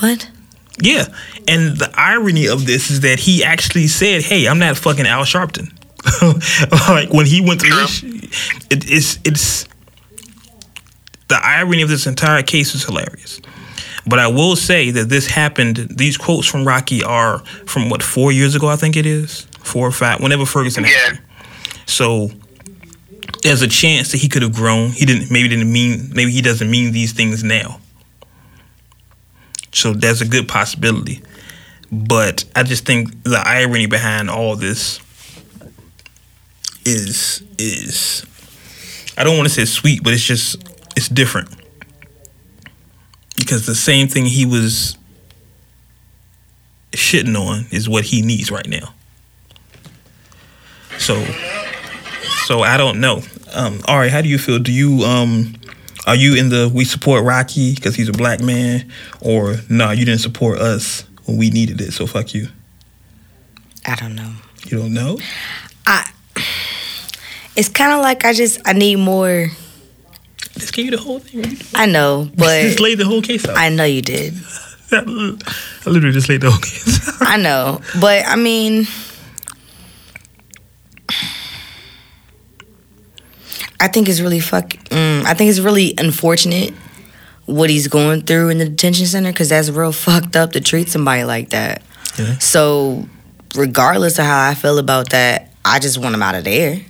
What? 0.00 0.28
Yeah, 0.80 1.06
and 1.46 1.76
the 1.76 1.92
irony 1.94 2.48
of 2.48 2.66
this 2.66 2.90
is 2.90 3.00
that 3.00 3.18
he 3.20 3.44
actually 3.44 3.86
said, 3.86 4.22
"Hey, 4.22 4.46
I'm 4.46 4.58
not 4.58 4.76
fucking 4.76 5.06
Al 5.06 5.22
Sharpton." 5.22 5.72
like 6.88 7.12
when 7.12 7.26
he 7.26 7.40
went 7.40 7.60
through 7.60 7.70
this, 7.76 8.02
it, 8.70 8.90
it's 8.90 9.18
it's 9.24 9.64
the 11.28 11.38
irony 11.42 11.82
of 11.82 11.88
this 11.88 12.06
entire 12.06 12.42
case 12.42 12.74
is 12.74 12.84
hilarious. 12.84 13.40
But 14.06 14.18
I 14.18 14.26
will 14.28 14.54
say 14.56 14.90
that 14.90 15.08
this 15.08 15.26
happened. 15.26 15.76
These 15.96 16.18
quotes 16.18 16.46
from 16.46 16.66
Rocky 16.66 17.02
are 17.02 17.38
from 17.66 17.88
what 17.88 18.02
four 18.02 18.32
years 18.32 18.54
ago, 18.54 18.68
I 18.68 18.76
think 18.76 18.96
it 18.96 19.06
is 19.06 19.42
four 19.60 19.86
or 19.86 19.92
five. 19.92 20.20
Whenever 20.20 20.44
Ferguson 20.44 20.84
Yeah. 20.84 20.90
happened. 20.90 21.20
So 21.86 22.30
there's 23.42 23.62
a 23.62 23.68
chance 23.68 24.12
that 24.12 24.18
he 24.18 24.28
could 24.28 24.42
have 24.42 24.54
grown. 24.54 24.90
He 24.90 25.06
didn't. 25.06 25.30
Maybe 25.30 25.48
didn't 25.48 25.72
mean. 25.72 26.10
Maybe 26.14 26.30
he 26.32 26.42
doesn't 26.42 26.70
mean 26.70 26.92
these 26.92 27.12
things 27.12 27.42
now. 27.42 27.80
So 29.72 29.92
there's 29.92 30.20
a 30.20 30.26
good 30.28 30.48
possibility. 30.48 31.22
But 31.90 32.44
I 32.54 32.62
just 32.62 32.84
think 32.86 33.22
the 33.24 33.42
irony 33.44 33.86
behind 33.86 34.28
all 34.30 34.56
this 34.56 35.00
is 36.84 37.42
is 37.58 38.24
I 39.16 39.24
don't 39.24 39.36
want 39.36 39.48
to 39.48 39.54
say 39.54 39.64
sweet, 39.64 40.02
but 40.02 40.12
it's 40.12 40.22
just 40.22 40.56
it's 40.96 41.08
different. 41.08 41.48
Because 43.36 43.66
the 43.66 43.74
same 43.74 44.08
thing 44.08 44.24
he 44.26 44.46
was 44.46 44.96
shitting 46.92 47.36
on 47.36 47.66
is 47.70 47.88
what 47.88 48.04
he 48.04 48.22
needs 48.22 48.50
right 48.50 48.66
now. 48.66 48.94
So 50.98 51.24
so 52.46 52.60
I 52.62 52.76
don't 52.76 53.00
know. 53.00 53.22
Um 53.52 53.80
Ari, 53.86 54.08
how 54.10 54.20
do 54.20 54.28
you 54.28 54.38
feel? 54.38 54.58
Do 54.58 54.72
you 54.72 55.02
um 55.04 55.54
are 56.06 56.16
you 56.16 56.34
in 56.36 56.48
the 56.50 56.70
we 56.72 56.84
support 56.84 57.24
Rocky 57.24 57.74
because 57.74 57.94
he's 57.94 58.08
a 58.08 58.12
black 58.12 58.40
man 58.40 58.90
or 59.20 59.56
no, 59.68 59.90
you 59.90 60.04
didn't 60.04 60.20
support 60.20 60.58
us 60.58 61.04
when 61.24 61.38
we 61.38 61.50
needed 61.50 61.80
it, 61.80 61.92
so 61.92 62.06
fuck 62.06 62.34
you. 62.34 62.48
I 63.86 63.96
don't 63.96 64.14
know. 64.14 64.32
You 64.66 64.78
don't 64.78 64.94
know? 64.94 65.18
I. 65.86 66.10
It's 67.56 67.68
kind 67.68 67.92
of 67.92 68.00
like 68.00 68.24
I 68.24 68.32
just 68.32 68.60
I 68.64 68.72
need 68.72 68.96
more. 68.96 69.48
Just 70.54 70.72
give 70.72 70.84
you 70.84 70.90
the 70.92 70.98
whole 70.98 71.18
thing. 71.18 71.40
What 71.40 71.50
you 71.50 71.56
doing? 71.56 71.68
I 71.74 71.86
know, 71.86 72.30
but 72.36 72.62
just 72.62 72.80
laid 72.80 72.98
the 72.98 73.04
whole 73.04 73.22
case 73.22 73.46
out. 73.46 73.56
I 73.56 73.68
know 73.68 73.84
you 73.84 74.02
did. 74.02 74.34
I 74.92 75.00
literally 75.86 76.12
just 76.12 76.28
laid 76.28 76.40
the 76.40 76.50
whole 76.50 76.60
case 76.60 77.08
out. 77.20 77.28
I 77.28 77.36
know, 77.36 77.80
but 78.00 78.24
I 78.26 78.36
mean, 78.36 78.86
I 83.80 83.88
think 83.88 84.08
it's 84.08 84.20
really 84.20 84.40
fuck. 84.40 84.70
Mm, 84.90 85.24
I 85.24 85.34
think 85.34 85.50
it's 85.50 85.60
really 85.60 85.94
unfortunate 85.98 86.72
what 87.46 87.68
he's 87.70 87.88
going 87.88 88.22
through 88.22 88.48
in 88.48 88.58
the 88.58 88.68
detention 88.68 89.06
center 89.06 89.30
because 89.30 89.50
that's 89.50 89.70
real 89.70 89.92
fucked 89.92 90.36
up 90.36 90.52
to 90.52 90.60
treat 90.60 90.88
somebody 90.88 91.24
like 91.24 91.50
that. 91.50 91.82
Yeah. 92.18 92.38
So, 92.38 93.06
regardless 93.54 94.18
of 94.18 94.24
how 94.24 94.48
I 94.48 94.54
feel 94.54 94.78
about 94.78 95.10
that, 95.10 95.52
I 95.64 95.78
just 95.78 95.98
want 95.98 96.14
him 96.14 96.22
out 96.22 96.34
of 96.34 96.44
there. 96.44 96.80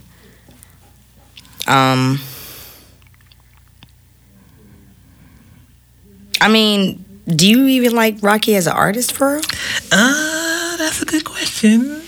Um, 1.67 2.21
I 6.41 6.49
mean, 6.49 7.05
do 7.27 7.49
you 7.49 7.67
even 7.69 7.95
like 7.95 8.19
Rocky 8.23 8.55
as 8.57 8.67
an 8.67 8.75
artist 8.75 9.13
for 9.13 9.35
real? 9.37 9.43
Uh, 9.91 10.77
that's 10.77 11.01
a 11.03 11.07
good 11.07 11.25
question. 11.25 12.03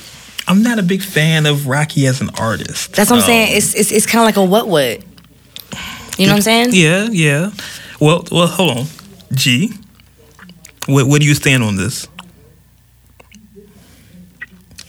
I'm 0.49 0.63
not 0.63 0.79
a 0.79 0.83
big 0.83 1.03
fan 1.03 1.47
of 1.47 1.67
Rocky 1.67 2.07
as 2.07 2.21
an 2.21 2.31
artist. 2.39 2.95
That's 2.95 3.11
what 3.11 3.17
I'm 3.17 3.23
Um, 3.23 3.27
saying. 3.27 3.57
It's 3.57 3.75
it's, 3.75 3.91
it's 3.93 4.07
kind 4.07 4.21
of 4.23 4.27
like 4.27 4.37
a 4.37 4.45
what 4.45 4.69
what. 4.69 5.03
You 6.19 6.27
know 6.27 6.33
what 6.33 6.37
I'm 6.37 6.43
saying? 6.43 6.69
Yeah, 6.73 7.09
yeah. 7.11 7.51
Well, 8.01 8.25
well, 8.31 8.47
hold 8.47 8.79
on. 8.79 8.85
G, 9.33 9.73
where, 10.87 11.05
where 11.05 11.19
do 11.19 11.27
you 11.27 11.35
stand 11.35 11.63
on 11.63 11.77
this? 11.77 12.07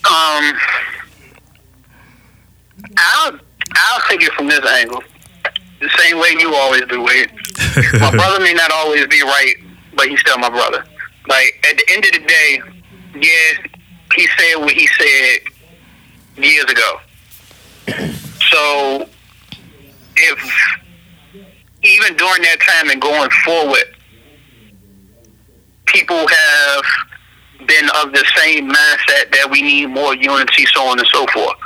Um, 0.10 0.54
I'll 2.98 3.40
I'll 3.78 4.02
take 4.10 4.22
it 4.22 4.32
from 4.34 4.48
this 4.48 4.66
angle, 4.66 5.04
the 5.80 5.90
same 5.98 6.18
way 6.20 6.30
you 6.40 6.54
always 6.56 6.82
do. 6.90 7.04
Wade. 7.04 7.32
my 8.00 8.12
brother 8.12 8.40
may 8.44 8.54
not 8.54 8.72
always 8.72 9.06
be 9.08 9.22
right, 9.22 9.56
but 9.96 10.08
he's 10.08 10.20
still 10.20 10.38
my 10.38 10.50
brother. 10.50 10.84
Like 11.28 11.66
at 11.70 11.78
the 11.78 11.86
end 11.94 12.06
of 12.06 12.12
the 12.14 12.28
day, 12.28 12.62
yeah, 13.16 13.68
he 14.16 14.28
said 14.38 14.56
what 14.58 14.74
he 14.74 14.88
said 14.88 15.40
years 16.44 16.66
ago. 16.66 17.00
So 18.50 19.10
if 20.16 20.80
even 21.84 22.16
during 22.16 22.42
that 22.44 22.58
time 22.62 22.90
and 22.90 23.02
going 23.02 23.30
forward, 23.46 23.84
people 25.86 26.28
have 26.28 26.84
been 27.68 27.90
of 28.02 28.14
the 28.14 28.26
same 28.36 28.70
mindset 28.70 29.32
that 29.32 29.50
we 29.52 29.62
need 29.62 29.88
more 29.88 30.16
unity, 30.16 30.66
so 30.74 30.84
on 30.84 31.00
and 31.00 31.08
so 31.12 31.26
forth. 31.28 31.58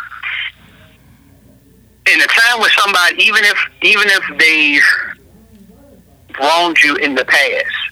In 2.07 2.19
a 2.19 2.27
time 2.27 2.59
with 2.59 2.71
somebody, 2.71 3.23
even 3.23 3.43
if 3.43 3.57
even 3.83 4.07
if 4.07 4.37
they've 4.39 4.81
wronged 6.39 6.77
you 6.83 6.95
in 6.95 7.13
the 7.15 7.25
past, 7.25 7.91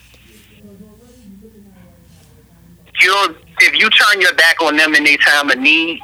you're 3.02 3.36
if 3.62 3.76
you 3.76 3.90
turn 3.90 4.22
your 4.22 4.34
back 4.34 4.62
on 4.62 4.78
them 4.78 4.96
in 4.96 5.04
their 5.04 5.18
time 5.18 5.50
of 5.50 5.60
need, 5.60 6.02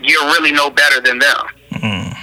you're 0.00 0.24
really 0.24 0.52
no 0.52 0.70
better 0.70 1.00
than 1.00 1.18
them. 1.18 1.46
Mm. 1.72 2.16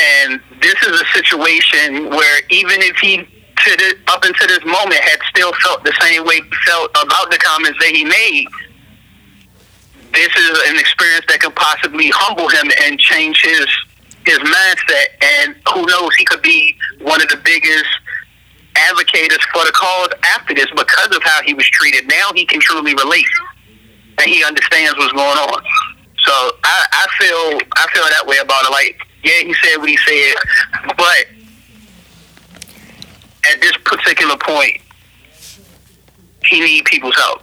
And 0.00 0.40
this 0.60 0.74
is 0.82 1.00
a 1.00 1.04
situation 1.06 2.10
where 2.10 2.40
even 2.50 2.80
if 2.82 2.96
he 2.96 3.16
to 3.18 3.76
the, 3.76 3.96
up 4.08 4.22
until 4.24 4.46
this 4.48 4.64
moment 4.64 5.00
had 5.00 5.18
still 5.30 5.52
felt 5.64 5.82
the 5.84 5.92
same 6.00 6.24
way 6.24 6.36
he 6.36 6.50
felt 6.66 6.90
about 6.90 7.30
the 7.30 7.38
comments 7.38 7.78
that 7.80 7.88
he 7.88 8.04
made, 8.04 8.46
this 10.16 10.34
is 10.34 10.58
an 10.68 10.76
experience 10.80 11.26
that 11.28 11.40
could 11.40 11.54
possibly 11.54 12.08
humble 12.08 12.48
him 12.48 12.72
and 12.84 12.98
change 12.98 13.40
his 13.42 13.68
his 14.24 14.38
mindset. 14.38 15.06
And 15.22 15.54
who 15.72 15.86
knows, 15.86 16.10
he 16.16 16.24
could 16.24 16.42
be 16.42 16.74
one 17.00 17.22
of 17.22 17.28
the 17.28 17.36
biggest 17.36 17.86
advocates 18.76 19.44
for 19.52 19.64
the 19.64 19.72
cause 19.72 20.08
after 20.34 20.54
this 20.54 20.66
because 20.74 21.14
of 21.14 21.22
how 21.22 21.42
he 21.44 21.54
was 21.54 21.68
treated. 21.68 22.08
Now 22.08 22.32
he 22.34 22.44
can 22.44 22.60
truly 22.60 22.94
relate 22.94 23.28
and 24.18 24.28
he 24.28 24.42
understands 24.42 24.96
what's 24.96 25.12
going 25.12 25.38
on. 25.38 25.62
So 26.24 26.32
I, 26.64 26.86
I 26.92 27.06
feel 27.20 27.60
I 27.76 27.86
feel 27.92 28.04
that 28.08 28.26
way 28.26 28.38
about 28.38 28.64
it. 28.64 28.70
Like, 28.70 28.98
yeah, 29.22 29.44
he 29.44 29.54
said 29.62 29.76
what 29.76 29.88
he 29.88 29.96
said, 29.98 30.34
but 30.96 31.26
at 33.52 33.60
this 33.60 33.76
particular 33.84 34.36
point, 34.38 34.80
he 36.46 36.60
need 36.60 36.84
people's 36.86 37.16
help. 37.16 37.42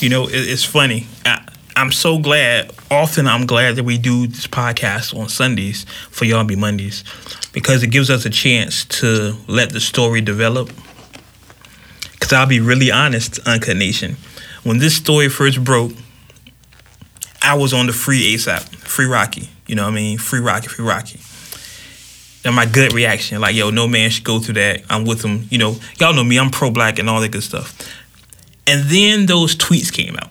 You 0.00 0.08
know, 0.08 0.28
it, 0.28 0.34
it's 0.34 0.64
funny. 0.64 1.06
I, 1.24 1.44
I'm 1.74 1.92
so 1.92 2.18
glad. 2.18 2.72
Often, 2.90 3.26
I'm 3.26 3.46
glad 3.46 3.76
that 3.76 3.84
we 3.84 3.98
do 3.98 4.26
this 4.26 4.46
podcast 4.46 5.16
on 5.18 5.28
Sundays 5.28 5.84
for 6.10 6.24
y'all 6.24 6.44
be 6.44 6.56
Mondays 6.56 7.04
because 7.52 7.82
it 7.82 7.88
gives 7.88 8.10
us 8.10 8.24
a 8.24 8.30
chance 8.30 8.84
to 8.86 9.36
let 9.46 9.70
the 9.70 9.80
story 9.80 10.20
develop. 10.20 10.70
Because 12.12 12.32
I'll 12.32 12.46
be 12.46 12.60
really 12.60 12.90
honest, 12.90 13.38
Uncut 13.46 13.76
Nation. 13.76 14.16
When 14.62 14.78
this 14.78 14.96
story 14.96 15.28
first 15.28 15.62
broke, 15.62 15.92
I 17.42 17.54
was 17.54 17.72
on 17.72 17.86
the 17.86 17.92
free 17.92 18.34
ASAP, 18.34 18.62
free 18.76 19.06
Rocky. 19.06 19.48
You 19.66 19.74
know 19.74 19.84
what 19.84 19.92
I 19.92 19.96
mean? 19.96 20.18
Free 20.18 20.40
Rocky, 20.40 20.68
free 20.68 20.84
Rocky. 20.84 21.20
And 22.44 22.54
my 22.54 22.66
gut 22.66 22.92
reaction, 22.92 23.40
like, 23.40 23.54
yo, 23.54 23.70
no 23.70 23.88
man 23.88 24.10
should 24.10 24.24
go 24.24 24.38
through 24.38 24.54
that. 24.54 24.82
I'm 24.88 25.04
with 25.04 25.24
him. 25.24 25.46
You 25.50 25.58
know, 25.58 25.76
y'all 25.98 26.14
know 26.14 26.24
me, 26.24 26.38
I'm 26.38 26.50
pro 26.50 26.70
black 26.70 26.98
and 26.98 27.10
all 27.10 27.20
that 27.20 27.30
good 27.30 27.42
stuff. 27.42 27.76
And 28.68 28.84
then 28.84 29.24
those 29.24 29.56
tweets 29.56 29.90
came 29.90 30.14
out. 30.16 30.28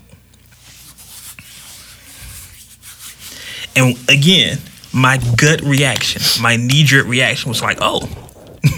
And 3.75 3.98
again, 4.08 4.60
my 4.94 5.17
gut 5.38 5.62
reaction, 5.62 6.22
my 6.41 6.56
knee 6.56 6.84
jerk 6.84 7.08
reaction 7.08 7.50
was 7.50 7.63
like, 7.63 7.79
oh, 7.82 8.08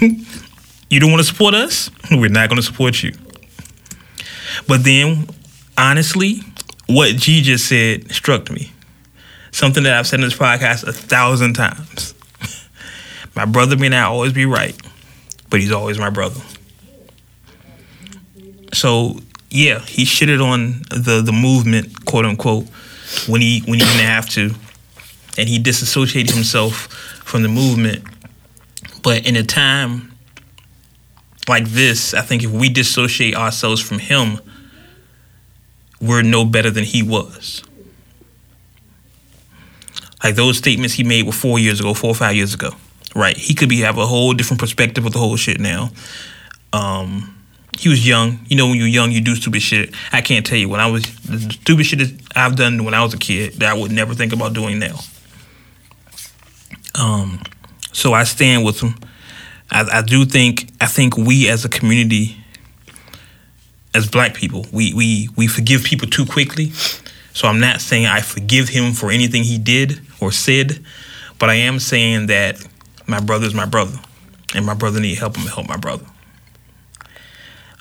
you 0.00 0.98
don't 0.98 1.10
want 1.10 1.20
to 1.20 1.30
support 1.30 1.54
us? 1.54 1.90
We're 2.10 2.30
not 2.30 2.48
going 2.48 2.56
to 2.56 2.62
support 2.62 3.02
you. 3.02 3.12
But 4.66 4.82
then, 4.82 5.28
honestly, 5.76 6.40
what 6.86 7.16
G 7.16 7.42
just 7.42 7.68
said 7.68 8.10
struck 8.10 8.50
me. 8.50 8.72
Something 9.52 9.82
that 9.82 9.92
I've 9.92 10.06
said 10.06 10.20
in 10.20 10.24
this 10.24 10.36
podcast 10.36 10.86
a 10.86 10.92
thousand 10.92 11.52
times. 11.52 12.14
My 13.36 13.44
brother 13.44 13.76
may 13.76 13.90
not 13.90 14.10
always 14.10 14.32
be 14.32 14.46
right, 14.46 14.74
but 15.50 15.60
he's 15.60 15.72
always 15.72 15.98
my 15.98 16.10
brother. 16.10 16.40
So 18.72 19.18
yeah, 19.50 19.80
he 19.80 20.04
shitted 20.04 20.42
on 20.42 20.82
the 20.90 21.22
the 21.22 21.32
movement, 21.32 22.04
quote 22.06 22.24
unquote, 22.24 22.66
when 23.26 23.40
he 23.40 23.60
when 23.66 23.80
he 23.80 23.84
didn't 23.84 24.06
have 24.06 24.28
to, 24.30 24.54
and 25.36 25.48
he 25.48 25.58
disassociated 25.58 26.34
himself 26.34 26.86
from 27.24 27.42
the 27.42 27.48
movement. 27.48 28.04
But 29.02 29.26
in 29.26 29.34
a 29.36 29.42
time 29.42 30.12
like 31.48 31.64
this, 31.66 32.14
I 32.14 32.22
think 32.22 32.44
if 32.44 32.50
we 32.50 32.68
dissociate 32.68 33.34
ourselves 33.34 33.80
from 33.80 33.98
him, 33.98 34.40
we're 36.00 36.22
no 36.22 36.44
better 36.44 36.70
than 36.70 36.84
he 36.84 37.02
was. 37.02 37.64
Like 40.22 40.36
those 40.36 40.58
statements 40.58 40.94
he 40.94 41.02
made 41.02 41.26
were 41.26 41.32
four 41.32 41.58
years 41.58 41.80
ago, 41.80 41.94
four 41.94 42.10
or 42.10 42.14
five 42.14 42.36
years 42.36 42.54
ago. 42.54 42.70
Right. 43.16 43.36
He 43.36 43.54
could 43.54 43.68
be 43.68 43.80
have 43.80 43.98
a 43.98 44.06
whole 44.06 44.32
different 44.34 44.60
perspective 44.60 45.04
of 45.04 45.12
the 45.12 45.18
whole 45.18 45.36
shit 45.36 45.58
now. 45.58 45.90
Um 46.72 47.39
he 47.78 47.88
was 47.88 48.06
young. 48.06 48.40
You 48.46 48.56
know, 48.56 48.68
when 48.68 48.76
you're 48.76 48.86
young, 48.86 49.12
you 49.12 49.20
do 49.20 49.34
stupid 49.34 49.62
shit. 49.62 49.94
I 50.12 50.20
can't 50.20 50.44
tell 50.44 50.58
you 50.58 50.68
when 50.68 50.80
I 50.80 50.90
was 50.90 51.04
the 51.22 51.38
stupid 51.52 51.84
shit 51.84 51.98
that 52.00 52.32
I've 52.36 52.56
done 52.56 52.84
when 52.84 52.94
I 52.94 53.02
was 53.02 53.14
a 53.14 53.18
kid 53.18 53.54
that 53.54 53.68
I 53.68 53.78
would 53.78 53.92
never 53.92 54.14
think 54.14 54.32
about 54.32 54.52
doing 54.52 54.78
now. 54.78 54.98
Um, 56.94 57.40
so 57.92 58.12
I 58.12 58.24
stand 58.24 58.64
with 58.64 58.80
him. 58.80 58.94
I, 59.70 59.98
I 59.98 60.02
do 60.02 60.24
think 60.24 60.70
I 60.80 60.86
think 60.86 61.16
we 61.16 61.48
as 61.48 61.64
a 61.64 61.68
community, 61.68 62.36
as 63.94 64.08
black 64.08 64.34
people, 64.34 64.66
we 64.72 64.92
we 64.94 65.28
we 65.36 65.46
forgive 65.46 65.84
people 65.84 66.08
too 66.08 66.26
quickly. 66.26 66.70
So 67.32 67.46
I'm 67.46 67.60
not 67.60 67.80
saying 67.80 68.06
I 68.06 68.20
forgive 68.20 68.68
him 68.68 68.92
for 68.92 69.10
anything 69.10 69.44
he 69.44 69.56
did 69.56 70.00
or 70.20 70.32
said, 70.32 70.84
but 71.38 71.48
I 71.48 71.54
am 71.54 71.78
saying 71.78 72.26
that 72.26 72.64
my 73.06 73.20
brother 73.20 73.46
is 73.46 73.54
my 73.54 73.66
brother, 73.66 73.98
and 74.54 74.66
my 74.66 74.74
brother 74.74 75.00
need 75.00 75.18
help. 75.18 75.36
him 75.36 75.44
to 75.44 75.50
help 75.50 75.68
my 75.68 75.76
brother. 75.76 76.04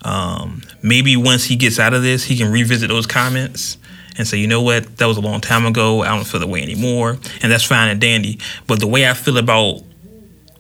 Um, 0.04 0.62
maybe 0.82 1.16
once 1.18 1.44
he 1.46 1.56
gets 1.56 1.80
out 1.80 1.94
of 1.94 2.02
this, 2.04 2.24
he 2.24 2.38
can 2.38 2.52
revisit 2.52 2.88
those 2.90 3.06
comments 3.06 3.78
and 4.18 4.28
say, 4.28 4.38
you 4.38 4.48
know 4.48 4.62
what, 4.62 4.98
that 4.98 5.06
was 5.06 5.18
a 5.18 5.22
long 5.22 5.42
time 5.42 5.66
ago. 5.66 6.02
I 6.02 6.10
don't 6.16 6.26
feel 6.26 6.40
the 6.40 6.48
way 6.48 6.62
anymore, 6.62 7.18
and 7.42 7.52
that's 7.52 7.64
fine 7.64 7.90
and 7.90 8.00
dandy. 8.02 8.40
But 8.68 8.80
the 8.80 8.88
way 8.88 9.08
I 9.10 9.14
feel 9.14 9.38
about 9.38 9.82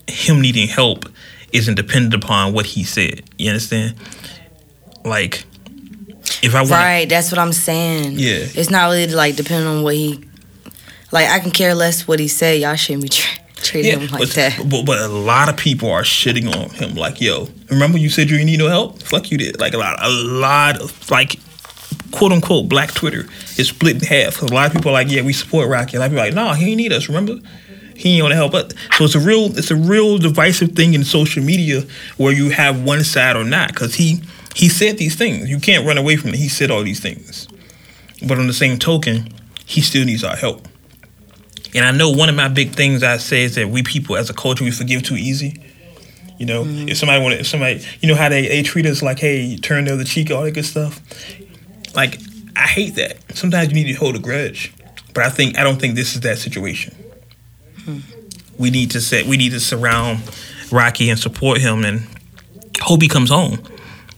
him 0.07 0.41
needing 0.41 0.67
help 0.67 1.05
isn't 1.53 1.75
dependent 1.75 2.13
upon 2.23 2.53
what 2.53 2.65
he 2.65 2.83
said. 2.83 3.23
You 3.37 3.49
understand? 3.49 3.95
Like, 5.03 5.45
if 6.41 6.53
I 6.55 6.59
want, 6.61 6.71
Right, 6.71 7.09
that's 7.09 7.31
what 7.31 7.39
I'm 7.39 7.53
saying. 7.53 8.13
Yeah. 8.13 8.39
It's 8.53 8.69
not 8.69 8.89
really 8.89 9.07
like 9.07 9.35
depending 9.35 9.67
on 9.67 9.83
what 9.83 9.95
he 9.95 10.23
like 11.11 11.27
I 11.27 11.39
can 11.39 11.51
care 11.51 11.73
less 11.73 12.07
what 12.07 12.19
he 12.19 12.27
said. 12.27 12.61
Y'all 12.61 12.75
shouldn't 12.75 13.03
be 13.03 13.09
tra- 13.09 13.39
treating 13.63 13.99
him 13.99 14.09
like 14.09 14.19
but, 14.19 14.29
that. 14.31 14.69
But, 14.69 14.85
but 14.85 14.99
a 14.99 15.07
lot 15.07 15.49
of 15.49 15.57
people 15.57 15.91
are 15.91 16.03
shitting 16.03 16.53
on 16.53 16.69
him. 16.71 16.95
Like, 16.95 17.21
yo, 17.21 17.47
remember 17.69 17.97
you 17.97 18.09
said 18.09 18.29
you 18.29 18.37
didn't 18.37 18.47
need 18.47 18.59
no 18.59 18.67
help? 18.67 19.01
Fuck 19.01 19.31
you 19.31 19.37
did. 19.37 19.59
Like 19.59 19.73
a 19.73 19.77
lot, 19.77 19.97
a 20.03 20.09
lot 20.09 20.81
of 20.81 21.09
like, 21.11 21.39
quote 22.11 22.31
unquote, 22.31 22.69
black 22.69 22.93
Twitter 22.93 23.25
is 23.57 23.69
split 23.69 23.95
in 23.95 24.01
half. 24.01 24.37
'Cause 24.37 24.49
a 24.49 24.53
lot 24.53 24.67
of 24.67 24.73
people 24.73 24.89
are 24.89 24.93
like, 24.93 25.09
yeah, 25.09 25.21
we 25.21 25.33
support 25.33 25.69
Rocky. 25.69 25.97
A 25.97 25.99
lot 25.99 26.07
of 26.07 26.11
people 26.11 26.23
are 26.23 26.27
like, 26.27 26.35
no, 26.35 26.53
he 26.53 26.69
ain't 26.71 26.77
need 26.77 26.93
us. 26.93 27.07
Remember, 27.07 27.35
he 27.95 28.15
ain't 28.15 28.23
want 28.23 28.31
to 28.31 28.37
help 28.37 28.53
us. 28.53 28.71
So 28.97 29.05
it's 29.05 29.15
a 29.15 29.19
real, 29.19 29.57
it's 29.57 29.71
a 29.71 29.75
real 29.75 30.17
divisive 30.17 30.71
thing 30.71 30.93
in 30.93 31.03
social 31.03 31.43
media 31.43 31.83
where 32.17 32.31
you 32.33 32.49
have 32.49 32.83
one 32.83 33.03
side 33.03 33.35
or 33.35 33.43
not. 33.43 33.69
Because 33.69 33.95
he 33.95 34.21
he 34.55 34.69
said 34.69 34.97
these 34.97 35.15
things. 35.15 35.49
You 35.49 35.59
can't 35.59 35.85
run 35.85 35.97
away 35.97 36.15
from 36.15 36.31
it. 36.31 36.37
He 36.37 36.49
said 36.49 36.71
all 36.71 36.83
these 36.83 36.99
things. 36.99 37.47
But 38.27 38.37
on 38.39 38.47
the 38.47 38.53
same 38.53 38.77
token, 38.77 39.29
he 39.65 39.81
still 39.81 40.05
needs 40.05 40.23
our 40.23 40.35
help. 40.35 40.67
And 41.75 41.85
I 41.85 41.91
know 41.91 42.09
one 42.09 42.29
of 42.29 42.35
my 42.35 42.47
big 42.47 42.71
things 42.71 43.03
I 43.03 43.17
say 43.17 43.43
is 43.43 43.55
that 43.55 43.69
we 43.69 43.83
people 43.83 44.17
as 44.17 44.29
a 44.29 44.33
culture 44.33 44.63
we 44.63 44.71
forgive 44.71 45.03
too 45.03 45.15
easy. 45.15 45.61
You 46.37 46.45
know, 46.45 46.63
if 46.65 46.97
somebody 46.97 47.21
want, 47.21 47.35
if 47.35 47.47
somebody, 47.47 47.85
you 47.99 48.07
know 48.07 48.15
how 48.15 48.29
they, 48.29 48.47
they 48.47 48.63
treat 48.63 48.85
us 48.85 49.01
like, 49.01 49.19
hey, 49.19 49.57
turn 49.57 49.85
the 49.85 49.93
other 49.93 50.05
cheek, 50.05 50.31
all 50.31 50.43
that 50.43 50.51
good 50.51 50.65
stuff. 50.65 51.01
Like, 51.93 52.17
I 52.55 52.65
hate 52.65 52.95
that. 52.95 53.17
Sometimes 53.35 53.69
you 53.69 53.75
need 53.75 53.91
to 53.91 53.99
hold 53.99 54.15
a 54.15 54.19
grudge, 54.19 54.73
but 55.13 55.25
I 55.25 55.29
think 55.29 55.57
I 55.57 55.63
don't 55.63 55.79
think 55.79 55.95
this 55.95 56.15
is 56.15 56.21
that 56.21 56.37
situation. 56.37 56.95
We 58.57 58.69
need 58.69 58.91
to 58.91 59.01
set, 59.01 59.25
we 59.25 59.37
need 59.37 59.51
to 59.51 59.59
surround 59.59 60.19
Rocky 60.71 61.09
and 61.09 61.19
support 61.19 61.59
him, 61.59 61.83
and 61.83 62.07
hope 62.81 63.01
he 63.01 63.07
comes 63.07 63.29
home. 63.29 63.59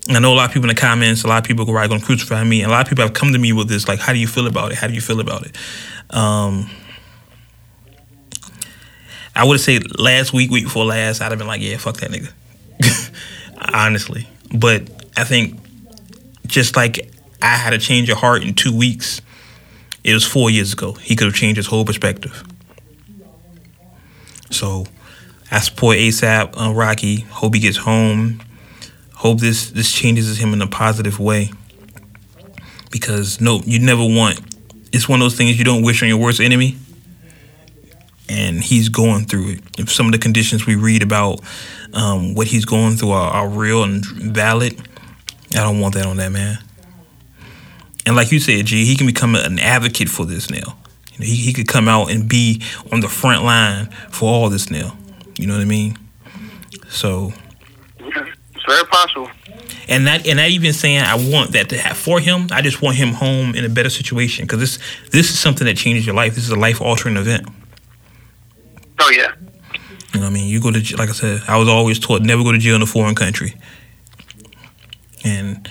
And 0.07 0.17
I 0.17 0.19
know 0.19 0.33
a 0.33 0.35
lot 0.35 0.49
of 0.49 0.53
people 0.53 0.69
in 0.69 0.75
the 0.75 0.81
comments, 0.81 1.23
a 1.23 1.27
lot 1.27 1.37
of 1.37 1.43
people 1.43 1.69
are 1.69 1.87
going 1.87 1.99
to 1.99 2.05
crucify 2.05 2.43
me, 2.43 2.61
and 2.61 2.71
a 2.71 2.73
lot 2.73 2.81
of 2.81 2.89
people 2.89 3.03
have 3.03 3.13
come 3.13 3.33
to 3.33 3.39
me 3.39 3.53
with 3.53 3.67
this, 3.67 3.87
like, 3.87 3.99
how 3.99 4.13
do 4.13 4.19
you 4.19 4.27
feel 4.27 4.47
about 4.47 4.71
it? 4.71 4.77
How 4.77 4.87
do 4.87 4.93
you 4.93 5.01
feel 5.01 5.19
about 5.19 5.45
it? 5.45 5.55
Um, 6.09 6.69
I 9.41 9.43
would 9.43 9.55
have 9.55 9.61
said 9.61 9.99
last 9.99 10.33
week, 10.33 10.51
week 10.51 10.65
before 10.65 10.85
last, 10.85 11.19
I'd 11.19 11.31
have 11.31 11.39
been 11.39 11.47
like, 11.47 11.61
yeah, 11.61 11.77
fuck 11.77 11.97
that 11.97 12.11
nigga. 12.11 12.31
Honestly. 13.73 14.29
But 14.53 14.87
I 15.17 15.23
think 15.23 15.59
just 16.45 16.75
like 16.75 17.11
I 17.41 17.55
had 17.55 17.71
to 17.71 17.79
change 17.79 18.07
your 18.07 18.17
heart 18.17 18.43
in 18.43 18.53
two 18.53 18.77
weeks, 18.77 19.19
it 20.03 20.13
was 20.13 20.23
four 20.23 20.51
years 20.51 20.73
ago. 20.73 20.91
He 20.91 21.15
could 21.15 21.25
have 21.25 21.33
changed 21.33 21.57
his 21.57 21.65
whole 21.65 21.83
perspective. 21.83 22.43
So 24.51 24.85
I 25.49 25.59
support 25.61 25.97
ASAP 25.97 26.53
uh, 26.55 26.71
Rocky. 26.71 27.21
Hope 27.21 27.55
he 27.55 27.61
gets 27.61 27.77
home. 27.77 28.43
Hope 29.15 29.39
this 29.39 29.71
this 29.71 29.91
changes 29.91 30.37
him 30.37 30.53
in 30.53 30.61
a 30.61 30.67
positive 30.67 31.19
way. 31.19 31.51
Because 32.91 33.41
no, 33.41 33.61
you 33.65 33.79
never 33.79 34.05
want. 34.05 34.39
It's 34.93 35.09
one 35.09 35.19
of 35.19 35.25
those 35.25 35.35
things 35.35 35.57
you 35.57 35.65
don't 35.65 35.81
wish 35.81 36.03
on 36.03 36.09
your 36.09 36.19
worst 36.19 36.39
enemy 36.39 36.77
and 38.29 38.61
he's 38.63 38.89
going 38.89 39.25
through 39.25 39.51
it. 39.53 39.59
If 39.77 39.91
some 39.91 40.05
of 40.05 40.11
the 40.11 40.17
conditions 40.17 40.65
we 40.65 40.75
read 40.75 41.03
about 41.03 41.41
um, 41.93 42.33
what 42.35 42.47
he's 42.47 42.65
going 42.65 42.95
through 42.95 43.11
are, 43.11 43.31
are 43.31 43.47
real 43.49 43.83
and 43.83 44.05
valid, 44.05 44.79
I 45.53 45.57
don't 45.59 45.79
want 45.79 45.95
that 45.95 46.05
on 46.05 46.17
that 46.17 46.31
man. 46.31 46.59
And 48.05 48.15
like 48.15 48.31
you 48.31 48.39
said, 48.39 48.65
G, 48.65 48.85
he 48.85 48.95
can 48.95 49.05
become 49.05 49.35
an 49.35 49.59
advocate 49.59 50.09
for 50.09 50.25
this 50.25 50.49
now. 50.49 50.77
You 51.13 51.19
know, 51.19 51.25
he, 51.25 51.35
he 51.35 51.53
could 51.53 51.67
come 51.67 51.87
out 51.87 52.09
and 52.11 52.27
be 52.27 52.61
on 52.91 52.99
the 53.01 53.09
front 53.09 53.43
line 53.43 53.87
for 54.09 54.29
all 54.29 54.49
this 54.49 54.71
now. 54.71 54.95
You 55.37 55.47
know 55.47 55.53
what 55.55 55.61
I 55.61 55.65
mean? 55.65 55.97
So, 56.89 57.31
It's 57.99 58.65
very 58.67 58.85
possible. 58.85 59.29
and 59.87 60.03
not 60.05 60.25
and 60.25 60.37
not 60.37 60.49
even 60.49 60.73
saying 60.73 61.01
I 61.01 61.15
want 61.15 61.51
that 61.53 61.69
to 61.69 61.77
have 61.77 61.97
for 61.97 62.19
him. 62.19 62.47
I 62.51 62.61
just 62.61 62.81
want 62.81 62.97
him 62.97 63.09
home 63.09 63.55
in 63.55 63.65
a 63.65 63.69
better 63.69 63.89
situation 63.89 64.45
because 64.45 64.59
this 64.59 64.79
this 65.11 65.29
is 65.29 65.39
something 65.39 65.65
that 65.67 65.77
changes 65.77 66.05
your 66.05 66.15
life. 66.15 66.35
This 66.35 66.43
is 66.45 66.51
a 66.51 66.55
life 66.59 66.81
altering 66.81 67.17
event. 67.17 67.47
Oh 69.03 69.09
yeah. 69.09 69.33
You 70.13 70.19
know 70.19 70.25
what 70.25 70.31
I 70.31 70.33
mean? 70.33 70.47
You 70.47 70.61
go 70.61 70.71
to, 70.71 70.79
j- 70.81 70.95
like 70.95 71.09
I 71.09 71.13
said, 71.13 71.41
I 71.47 71.57
was 71.57 71.67
always 71.69 71.97
taught 71.97 72.21
never 72.21 72.43
go 72.43 72.51
to 72.51 72.57
jail 72.57 72.75
in 72.75 72.81
a 72.81 72.85
foreign 72.85 73.15
country. 73.15 73.55
And 75.23 75.67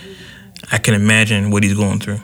I 0.72 0.78
can 0.78 0.94
imagine 0.94 1.50
what 1.50 1.62
he's 1.62 1.74
going 1.74 2.00
through. 2.00 2.20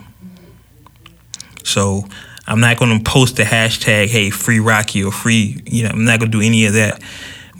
So 1.63 2.05
I'm 2.47 2.59
not 2.59 2.77
going 2.77 2.97
to 2.97 3.03
post 3.03 3.35
the 3.35 3.43
hashtag, 3.43 4.07
hey, 4.07 4.29
free 4.29 4.59
Rocky 4.59 5.03
or 5.03 5.11
free, 5.11 5.61
you 5.65 5.83
know, 5.83 5.89
I'm 5.89 6.05
not 6.05 6.19
going 6.19 6.31
to 6.31 6.37
do 6.39 6.45
any 6.45 6.65
of 6.65 6.73
that. 6.73 7.01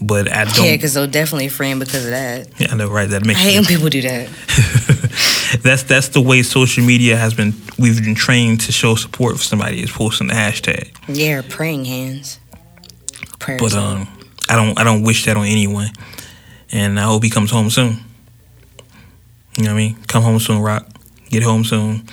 But 0.02 0.32
I 0.32 0.46
don't. 0.46 0.66
Yeah, 0.66 0.74
because 0.76 0.94
they'll 0.94 1.08
definitely 1.08 1.50
free 1.50 1.72
him 1.72 1.80
because 1.80 2.06
of 2.06 2.12
that. 2.12 2.50
Yeah, 2.60 2.68
I 2.72 2.76
know, 2.76 2.88
right? 2.88 3.10
That 3.10 3.26
makes. 3.26 3.40
I 3.40 3.46
makes 3.46 3.54
hate 3.54 3.58
when 3.58 3.66
people 3.66 3.90
do 3.90 4.02
that. 4.04 5.60
that's 5.64 5.82
that's 5.82 6.10
the 6.10 6.22
way 6.22 6.44
social 6.44 6.84
media 6.84 7.18
has 7.18 7.34
been. 7.34 7.56
We've 7.80 8.00
been 8.04 8.14
trained 8.14 8.62
to 8.62 8.72
show 8.72 8.94
support 8.94 9.38
for 9.38 9.44
somebody 9.44 9.82
is 9.82 9.90
posting 9.90 10.28
the 10.28 10.36
hashtag. 10.36 10.92
Yeah, 11.08 11.42
praying 11.50 11.86
hands. 11.86 12.40
Prayers. 13.40 13.62
But 13.62 13.74
um, 13.74 14.08
I 14.50 14.56
don't 14.56 14.80
I 14.80 14.84
don't 14.84 15.04
wish 15.04 15.26
that 15.26 15.38
on 15.38 15.46
anyone, 15.46 15.90
and 16.72 17.00
I 17.00 17.04
hope 17.04 17.24
he 17.24 17.30
comes 17.30 17.52
home 17.52 17.70
soon. 17.70 17.98
You 19.58 19.64
know 19.64 19.74
what 19.74 19.82
I 19.82 19.88
mean? 19.88 19.98
Come 20.08 20.24
home 20.24 20.40
soon, 20.40 20.62
Rock. 20.62 20.88
Get 21.30 21.44
home 21.44 21.64
soon. 21.64 22.08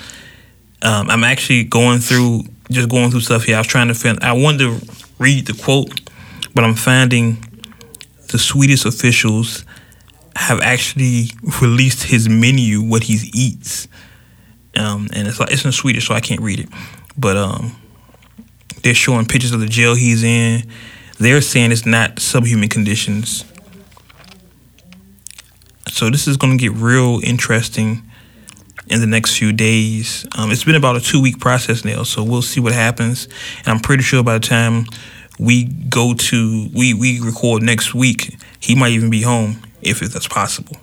Um, 0.83 1.11
I'm 1.11 1.25
actually 1.25 1.65
going 1.65 2.01
through 2.01 2.45
just 2.71 2.89
going 2.89 3.11
through 3.11 3.21
stuff 3.21 3.45
here. 3.45 3.57
I 3.57 3.59
was 3.61 3.67
trying 3.67 3.89
to 3.89 3.95
find. 3.95 4.19
I 4.23 4.33
wanted 4.33 4.59
to 4.59 4.95
read 5.19 5.47
the 5.47 5.55
quote, 5.55 6.01
but 6.55 6.65
I'm 6.65 6.75
finding 6.75 7.43
the 8.31 8.39
Swedish 8.39 8.85
officials 8.85 9.65
have 10.37 10.61
actually 10.61 11.27
released 11.61 12.03
his 12.05 12.29
menu, 12.29 12.83
what 12.83 13.05
he 13.05 13.31
eats, 13.33 13.87
um, 14.77 15.09
and 15.13 15.29
it's 15.29 15.39
like 15.39 15.53
it's 15.53 15.65
in 15.65 15.73
Swedish, 15.73 16.09
so 16.09 16.15
I 16.15 16.21
can't 16.21 16.41
read 16.41 16.61
it. 16.61 16.69
But 17.17 17.37
um, 17.37 17.77
they're 18.83 18.95
showing 18.95 19.27
pictures 19.27 19.53
of 19.53 19.61
the 19.61 19.69
jail 19.69 19.95
he's 19.95 20.23
in. 20.23 20.69
They're 21.19 21.41
saying 21.41 21.73
it's 21.73 21.87
not 21.87 22.19
subhuman 22.19 22.69
conditions. 22.69 23.45
So 25.89 26.11
this 26.11 26.27
is 26.27 26.37
going 26.37 26.59
to 26.59 26.63
get 26.63 26.73
real 26.73 27.21
interesting 27.23 28.03
in 28.89 29.01
the 29.01 29.07
next 29.07 29.39
few 29.39 29.53
days. 29.53 30.27
Um, 30.37 30.51
it's 30.51 30.65
been 30.65 30.75
about 30.75 30.97
a 30.97 31.01
two 31.01 31.23
week 31.23 31.39
process 31.39 31.85
now, 31.85 32.03
so 32.03 32.23
we'll 32.23 32.43
see 32.43 32.61
what 32.61 32.73
happens. 32.73 33.29
And 33.59 33.69
I'm 33.69 33.81
pretty 33.81 34.03
sure 34.03 34.23
by 34.23 34.35
the 34.35 34.47
time 34.47 34.87
we 35.39 35.65
go 35.65 36.15
to 36.15 36.69
we 36.75 36.95
we 36.95 37.21
record 37.21 37.63
next 37.63 37.95
week, 37.95 38.37
he 38.61 38.75
might 38.75 38.93
even 38.93 39.11
be 39.11 39.23
home 39.23 39.63
if 39.83 40.01
that's 40.01 40.29
possible. 40.29 40.77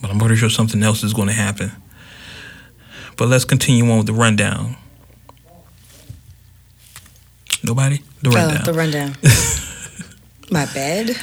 But 0.00 0.10
I'm 0.10 0.18
pretty 0.18 0.36
sure 0.36 0.50
something 0.50 0.82
else 0.82 1.04
is 1.04 1.12
going 1.12 1.28
to 1.28 1.34
happen. 1.34 1.72
But 3.16 3.28
let's 3.28 3.44
continue 3.44 3.90
on 3.90 3.98
with 3.98 4.06
the 4.06 4.14
rundown. 4.14 4.76
Nobody? 7.62 8.00
The 8.22 8.30
Oh, 8.30 8.32
rundown. 8.32 8.64
the 8.64 8.72
rundown. 8.72 9.16
My 10.50 10.66
bed. 10.72 11.16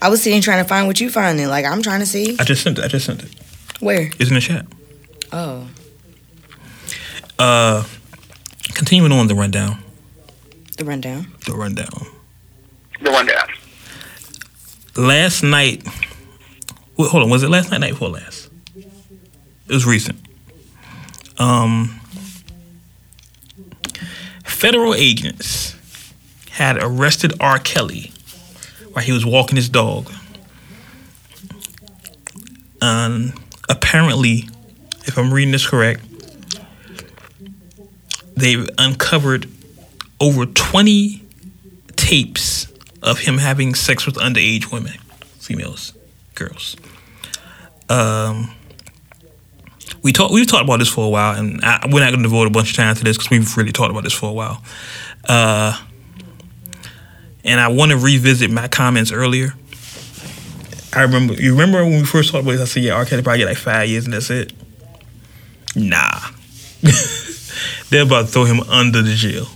I 0.00 0.08
was 0.08 0.22
sitting 0.22 0.40
trying 0.42 0.62
to 0.62 0.68
find 0.68 0.86
what 0.86 1.00
you 1.00 1.10
finding. 1.10 1.48
Like 1.48 1.64
I'm 1.64 1.82
trying 1.82 2.00
to 2.00 2.06
see 2.06 2.36
I 2.38 2.44
just 2.44 2.62
sent 2.62 2.78
it. 2.78 2.84
I 2.84 2.88
just 2.88 3.06
sent 3.06 3.22
it. 3.22 3.30
where. 3.80 4.10
It's 4.18 4.28
in 4.28 4.34
the 4.34 4.40
chat. 4.40 4.66
Oh, 5.32 5.66
Uh, 7.38 7.84
continuing 8.74 9.12
on 9.12 9.26
the 9.28 9.34
rundown. 9.34 9.82
the 10.76 10.84
rundown. 10.84 11.26
The 11.46 11.54
rundown. 11.54 12.06
The 13.00 13.10
one 13.10 13.26
down. 13.26 13.48
Last 14.96 15.42
night. 15.42 15.82
Wait, 16.96 17.08
hold 17.10 17.22
on. 17.24 17.30
Was 17.30 17.42
it 17.42 17.48
last 17.50 17.70
night? 17.70 17.78
Night 17.80 17.92
before 17.92 18.10
last. 18.10 18.48
It 18.76 18.86
was 19.68 19.86
recent. 19.86 20.20
Um, 21.38 21.98
federal 24.62 24.94
agents 24.94 25.74
had 26.48 26.76
arrested 26.80 27.32
R. 27.40 27.58
Kelly 27.58 28.12
while 28.92 29.04
he 29.04 29.10
was 29.10 29.26
walking 29.26 29.56
his 29.56 29.68
dog. 29.68 30.08
Um, 32.80 33.32
apparently, 33.68 34.48
if 35.04 35.18
I'm 35.18 35.34
reading 35.34 35.50
this 35.50 35.66
correct, 35.66 36.04
they've 38.36 38.70
uncovered 38.78 39.48
over 40.20 40.46
20 40.46 41.24
tapes 41.96 42.72
of 43.02 43.18
him 43.18 43.38
having 43.38 43.74
sex 43.74 44.06
with 44.06 44.14
underage 44.14 44.70
women, 44.70 44.96
females, 45.40 45.92
girls. 46.36 46.76
Um, 47.88 48.54
we 50.02 50.12
talked. 50.12 50.32
We've 50.32 50.46
talked 50.46 50.64
about 50.64 50.78
this 50.78 50.88
for 50.88 51.04
a 51.04 51.08
while, 51.08 51.38
and 51.38 51.60
I, 51.62 51.86
we're 51.90 52.00
not 52.00 52.10
going 52.10 52.22
to 52.22 52.28
devote 52.28 52.46
a 52.46 52.50
bunch 52.50 52.70
of 52.70 52.76
time 52.76 52.94
to 52.94 53.04
this 53.04 53.16
because 53.16 53.30
we've 53.30 53.56
really 53.56 53.72
talked 53.72 53.90
about 53.90 54.04
this 54.04 54.12
for 54.12 54.30
a 54.30 54.32
while. 54.32 54.62
Uh, 55.28 55.78
and 57.44 57.60
I 57.60 57.68
want 57.68 57.90
to 57.92 57.98
revisit 57.98 58.50
my 58.50 58.68
comments 58.68 59.12
earlier. 59.12 59.54
I 60.94 61.02
remember. 61.02 61.34
You 61.34 61.52
remember 61.52 61.82
when 61.84 62.00
we 62.00 62.04
first 62.04 62.30
talked 62.30 62.42
about 62.42 62.52
this? 62.52 62.60
I 62.60 62.64
said, 62.64 62.82
"Yeah, 62.82 62.94
R. 62.94 63.04
Kelly 63.04 63.22
probably 63.22 63.38
get 63.38 63.48
like 63.48 63.56
five 63.56 63.88
years, 63.88 64.04
and 64.04 64.12
that's 64.12 64.30
it." 64.30 64.52
Nah, 65.74 66.20
they're 67.90 68.02
about 68.02 68.26
to 68.26 68.32
throw 68.32 68.44
him 68.44 68.60
under 68.60 69.00
the 69.00 69.14
jail. 69.14 69.46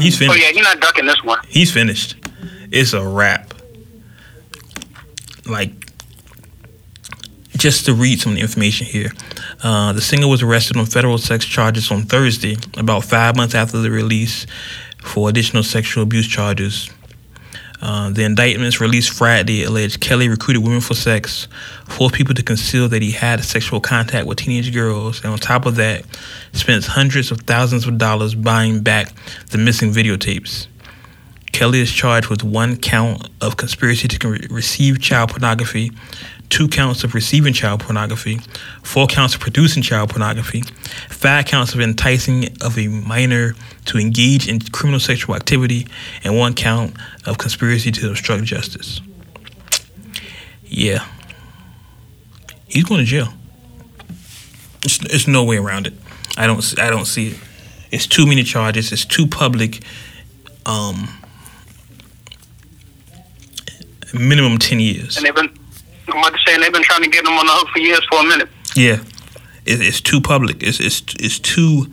He's 0.00 0.18
finished. 0.18 0.38
Oh 0.38 0.42
yeah, 0.42 0.50
you're 0.50 0.64
not 0.64 0.80
ducking 0.80 1.06
this 1.06 1.22
one. 1.22 1.38
He's 1.48 1.72
finished. 1.72 2.16
It's 2.70 2.92
a 2.92 3.06
wrap. 3.06 3.54
Like, 5.46 5.83
just 7.64 7.86
to 7.86 7.94
read 7.94 8.20
some 8.20 8.32
of 8.32 8.36
the 8.36 8.42
information 8.42 8.86
here. 8.86 9.10
Uh, 9.62 9.90
the 9.94 10.00
singer 10.02 10.28
was 10.28 10.42
arrested 10.42 10.76
on 10.76 10.84
federal 10.84 11.16
sex 11.16 11.46
charges 11.46 11.90
on 11.90 12.02
Thursday, 12.02 12.58
about 12.76 13.04
five 13.04 13.34
months 13.36 13.54
after 13.54 13.78
the 13.78 13.90
release, 13.90 14.46
for 15.02 15.30
additional 15.30 15.62
sexual 15.62 16.02
abuse 16.02 16.28
charges. 16.28 16.90
Uh, 17.80 18.10
the 18.10 18.22
indictments 18.22 18.82
released 18.82 19.10
Friday 19.10 19.64
alleged 19.64 20.02
Kelly 20.02 20.28
recruited 20.28 20.62
women 20.62 20.82
for 20.82 20.92
sex, 20.92 21.48
forced 21.88 22.14
people 22.14 22.34
to 22.34 22.42
conceal 22.42 22.86
that 22.90 23.00
he 23.00 23.12
had 23.12 23.42
sexual 23.42 23.80
contact 23.80 24.26
with 24.26 24.36
teenage 24.36 24.70
girls, 24.70 25.24
and 25.24 25.32
on 25.32 25.38
top 25.38 25.64
of 25.64 25.76
that, 25.76 26.04
spent 26.52 26.84
hundreds 26.84 27.30
of 27.30 27.40
thousands 27.40 27.86
of 27.86 27.96
dollars 27.96 28.34
buying 28.34 28.82
back 28.82 29.10
the 29.52 29.56
missing 29.56 29.90
videotapes. 29.90 30.66
Kelly 31.52 31.80
is 31.80 31.90
charged 31.90 32.28
with 32.28 32.44
one 32.44 32.76
count 32.76 33.30
of 33.40 33.56
conspiracy 33.56 34.08
to 34.08 34.28
receive 34.50 35.00
child 35.00 35.30
pornography, 35.30 35.92
two 36.54 36.68
counts 36.68 37.02
of 37.02 37.16
receiving 37.16 37.52
child 37.52 37.80
pornography, 37.80 38.38
four 38.84 39.08
counts 39.08 39.34
of 39.34 39.40
producing 39.40 39.82
child 39.82 40.08
pornography, 40.08 40.62
five 41.08 41.46
counts 41.46 41.74
of 41.74 41.80
enticing 41.80 42.44
of 42.62 42.78
a 42.78 42.86
minor 42.86 43.56
to 43.86 43.98
engage 43.98 44.46
in 44.46 44.60
criminal 44.60 45.00
sexual 45.00 45.34
activity, 45.34 45.84
and 46.22 46.38
one 46.38 46.54
count 46.54 46.94
of 47.26 47.38
conspiracy 47.38 47.90
to 47.90 48.08
obstruct 48.08 48.44
justice. 48.44 49.00
Yeah. 50.62 51.04
He's 52.68 52.84
going 52.84 53.00
to 53.00 53.04
jail. 53.04 53.30
There's, 54.82 54.98
there's 54.98 55.26
no 55.26 55.42
way 55.42 55.56
around 55.56 55.88
it. 55.88 55.94
I 56.36 56.46
don't. 56.46 56.78
I 56.78 56.88
don't 56.88 57.06
see 57.06 57.30
it. 57.30 57.38
It's 57.90 58.06
too 58.06 58.26
many 58.26 58.44
charges. 58.44 58.92
It's 58.92 59.04
too 59.04 59.26
public. 59.26 59.82
Um, 60.66 61.08
minimum 64.12 64.58
ten 64.58 64.78
years. 64.78 65.16
And 65.16 65.26
they've 65.26 65.34
been, 66.06 66.14
I'm 66.14 66.20
about 66.20 66.38
to 66.38 66.60
they've 66.60 66.72
been 66.72 66.82
trying 66.82 67.02
to 67.02 67.08
get 67.08 67.24
him 67.24 67.32
on 67.32 67.46
the 67.46 67.52
hook 67.52 67.68
for 67.68 67.78
years 67.78 68.04
for 68.10 68.20
a 68.20 68.24
minute. 68.24 68.48
Yeah, 68.74 69.00
it, 69.66 69.80
it's 69.80 70.00
too 70.00 70.20
public. 70.20 70.62
It's 70.62 70.80
it's 70.80 71.02
it's 71.18 71.38
too. 71.38 71.86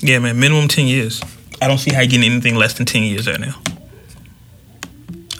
Yeah, 0.00 0.18
man. 0.18 0.38
Minimum 0.38 0.68
ten 0.68 0.86
years. 0.86 1.22
I 1.60 1.68
don't 1.68 1.78
see 1.78 1.92
how 1.92 2.00
you 2.00 2.08
getting 2.08 2.30
anything 2.30 2.56
less 2.56 2.74
than 2.74 2.86
ten 2.86 3.02
years 3.02 3.28
right 3.28 3.40
now. 3.40 3.54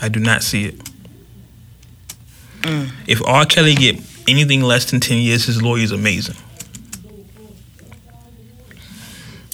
I 0.00 0.08
do 0.08 0.20
not 0.20 0.42
see 0.42 0.66
it. 0.66 0.78
Mm. 2.62 2.90
If 3.06 3.24
R. 3.26 3.44
Kelly 3.44 3.74
get 3.74 4.00
anything 4.28 4.62
less 4.62 4.90
than 4.90 5.00
ten 5.00 5.18
years, 5.18 5.44
his 5.46 5.62
lawyer 5.62 5.82
is 5.82 5.92
amazing. 5.92 6.36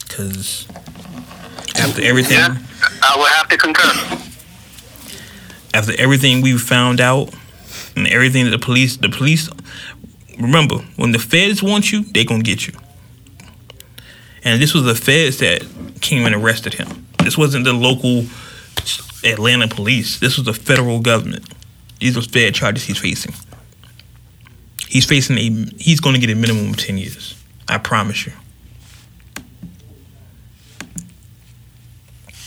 Cause 0.09 0.67
after 1.77 2.03
everything, 2.03 2.39
Yeah, 2.39 2.57
I 3.03 3.17
would 3.19 3.31
have 3.31 3.49
to 3.49 3.57
concur. 3.57 4.28
After 5.75 5.93
everything 5.99 6.41
we've 6.41 6.61
found 6.61 7.01
out 7.01 7.35
and 7.97 8.07
everything 8.07 8.45
that 8.45 8.51
the 8.51 8.59
police 8.59 8.97
the 8.97 9.09
police 9.09 9.49
remember 10.39 10.79
when 10.97 11.13
the 11.13 11.19
feds 11.19 11.63
want 11.63 11.93
you 11.93 12.03
they 12.05 12.25
gonna 12.25 12.43
get 12.43 12.67
you. 12.67 12.75
And 14.45 14.63
this 14.63 14.73
was 14.73 14.85
the 14.85 14.95
feds 14.95 15.39
that 15.39 15.67
came 16.01 16.25
and 16.25 16.35
arrested 16.35 16.75
him. 16.75 17.07
This 17.23 17.37
wasn't 17.37 17.65
the 17.65 17.73
local 17.73 18.25
atlanta 19.25 19.69
police. 19.69 20.19
This 20.21 20.37
was 20.37 20.47
the 20.47 20.55
federal 20.55 21.01
government. 21.01 21.45
These 22.01 22.17
are 22.17 22.23
fed 22.23 22.55
charges 22.55 22.85
he's 22.85 22.99
facing. 22.99 23.35
He's 24.89 25.05
facing 25.05 25.37
a 25.37 25.51
he's 25.79 26.01
gonna 26.01 26.19
get 26.19 26.31
a 26.31 26.35
minimum 26.35 26.71
of 26.71 26.77
10 26.77 26.99
years. 26.99 27.35
I 27.69 27.79
promise 27.79 28.27
you. 28.27 28.33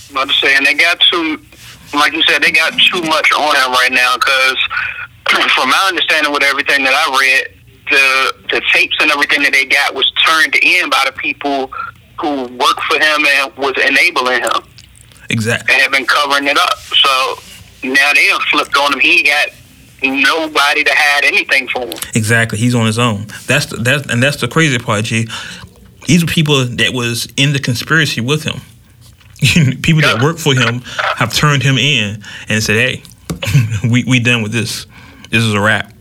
I'm 0.09 0.17
about 0.17 0.29
to 0.29 0.33
say, 0.35 0.55
and 0.55 0.65
they 0.65 0.73
got 0.73 0.99
too, 0.99 1.37
like 1.93 2.13
you 2.13 2.21
said, 2.23 2.41
they 2.41 2.51
got 2.51 2.73
too 2.73 3.01
much 3.03 3.31
on 3.31 3.55
him 3.55 3.71
right 3.71 3.91
now. 3.91 4.15
Because 4.15 4.57
from 5.55 5.69
my 5.69 5.85
understanding, 5.87 6.31
with 6.31 6.43
everything 6.43 6.83
that 6.83 6.93
I 6.93 7.19
read, 7.19 7.57
the 7.89 8.33
the 8.49 8.61
tapes 8.73 8.95
and 8.99 9.11
everything 9.11 9.43
that 9.43 9.51
they 9.51 9.65
got 9.65 9.93
was 9.93 10.09
turned 10.25 10.55
in 10.55 10.89
by 10.89 11.03
the 11.05 11.11
people 11.13 11.71
who 12.19 12.43
worked 12.57 12.83
for 12.83 12.95
him 12.95 13.25
and 13.25 13.55
was 13.57 13.73
enabling 13.77 14.41
him 14.41 14.63
exactly 15.29 15.73
and 15.73 15.81
have 15.81 15.91
been 15.91 16.05
covering 16.05 16.47
it 16.47 16.57
up. 16.57 16.77
So 16.79 17.39
now 17.83 18.13
they 18.13 18.25
have 18.27 18.41
flipped 18.43 18.75
on 18.77 18.93
him. 18.93 18.99
He 18.99 19.23
got 19.23 19.49
nobody 20.03 20.83
to 20.83 20.91
hide 20.93 21.25
anything 21.25 21.67
for 21.67 21.81
him. 21.85 21.99
Exactly, 22.15 22.57
he's 22.57 22.75
on 22.75 22.85
his 22.85 22.99
own. 22.99 23.27
That's 23.47 23.67
the, 23.67 23.77
that's 23.77 24.07
and 24.07 24.21
that's 24.21 24.39
the 24.41 24.47
crazy 24.47 24.79
part, 24.79 25.05
G. 25.05 25.27
These 26.07 26.23
are 26.23 26.27
people 26.27 26.65
that 26.65 26.93
was 26.93 27.27
in 27.37 27.53
the 27.53 27.59
conspiracy 27.59 28.21
with 28.21 28.43
him. 28.43 28.61
People 29.41 30.01
that 30.01 30.19
work 30.21 30.37
for 30.37 30.53
him 30.53 30.81
have 31.15 31.33
turned 31.33 31.63
him 31.63 31.77
in 31.77 32.23
and 32.47 32.63
said, 32.63 32.75
"Hey, 32.75 33.03
we 33.89 34.03
we 34.03 34.19
done 34.19 34.41
with 34.43 34.51
this. 34.51 34.85
This 35.29 35.43
is 35.43 35.53
a 35.53 35.59
wrap." 35.59 35.91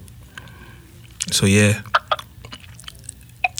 So 1.31 1.46
yeah, 1.46 1.81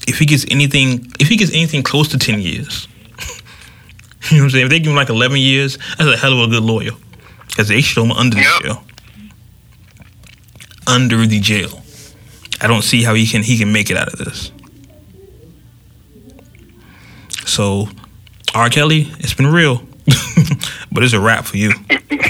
if 0.07 0.19
he 0.19 0.27
gets 0.27 0.45
anything, 0.51 1.11
if 1.19 1.29
he 1.29 1.37
gets 1.37 1.53
anything 1.53 1.83
close 1.83 2.09
to 2.09 2.19
ten 2.19 2.41
years, 2.41 2.89
you 4.31 4.37
know 4.37 4.43
what 4.43 4.45
I'm 4.45 4.51
saying? 4.51 4.65
If 4.67 4.71
they 4.71 4.79
give 4.81 4.91
him 4.91 4.97
like 4.97 5.09
eleven 5.09 5.39
years, 5.39 5.79
that's 5.99 6.11
a 6.11 6.17
hell 6.17 6.33
of 6.35 6.49
a 6.49 6.53
good 6.53 6.63
lawyer, 6.63 6.93
because 7.49 7.69
they 7.69 7.81
show 7.81 8.05
him 8.05 8.13
under 8.13 8.37
Yep. 8.39 8.47
the 8.63 8.69
jail. 8.69 8.85
Under 10.87 11.27
the 11.27 11.41
jail. 11.41 11.83
I 12.61 12.67
don't 12.67 12.83
see 12.83 13.03
how 13.03 13.15
he 13.15 13.27
can 13.27 13.43
he 13.43 13.57
can 13.57 13.73
make 13.73 13.91
it 13.91 13.97
out 13.97 14.13
of 14.13 14.19
this. 14.19 14.53
So, 17.47 17.89
R. 18.55 18.69
Kelly, 18.69 19.13
it's 19.19 19.35
been 19.35 19.47
real, 19.47 19.77
but 20.93 21.05
it's 21.05 21.13
a 21.13 21.21
wrap 21.21 21.45
for 21.45 21.57
you. 21.57 21.73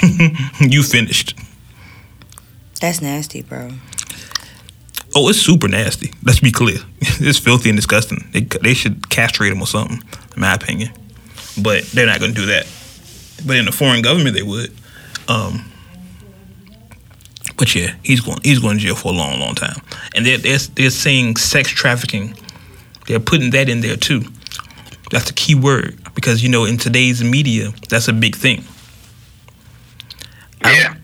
you 0.59 0.83
finished. 0.83 1.37
That's 2.79 3.01
nasty, 3.01 3.41
bro. 3.41 3.71
Oh, 5.15 5.29
it's 5.29 5.39
super 5.39 5.67
nasty. 5.67 6.11
Let's 6.23 6.39
be 6.39 6.51
clear. 6.51 6.77
It's 7.23 7.37
filthy 7.37 7.69
and 7.69 7.77
disgusting. 7.77 8.27
They 8.31 8.41
they 8.41 8.73
should 8.73 9.09
castrate 9.09 9.51
him 9.51 9.61
or 9.61 9.67
something, 9.67 10.01
in 10.35 10.41
my 10.41 10.55
opinion. 10.55 10.91
But 11.61 11.83
they're 11.91 12.07
not 12.07 12.19
going 12.19 12.33
to 12.33 12.39
do 12.39 12.47
that. 12.47 12.65
But 13.45 13.57
in 13.57 13.67
a 13.67 13.71
foreign 13.71 14.01
government, 14.01 14.35
they 14.35 14.41
would. 14.41 14.73
Um, 15.27 15.71
but 17.57 17.75
yeah, 17.75 17.93
he's 18.03 18.21
going 18.21 18.39
he's 18.43 18.57
going 18.57 18.77
to 18.79 18.83
jail 18.83 18.95
for 18.95 19.13
a 19.13 19.15
long, 19.15 19.39
long 19.39 19.53
time. 19.53 19.81
And 20.15 20.25
they're 20.25 20.39
they're, 20.39 20.57
they're 20.57 20.89
saying 20.89 21.35
sex 21.35 21.69
trafficking. 21.69 22.35
They're 23.07 23.19
putting 23.19 23.51
that 23.51 23.69
in 23.69 23.81
there 23.81 23.97
too. 23.97 24.23
That's 25.11 25.25
the 25.25 25.33
key 25.33 25.53
word 25.53 26.00
because 26.15 26.43
you 26.43 26.49
know 26.49 26.65
in 26.65 26.77
today's 26.77 27.23
media, 27.23 27.71
that's 27.89 28.07
a 28.07 28.13
big 28.13 28.35
thing. 28.35 28.63
Yeah. 30.63 30.95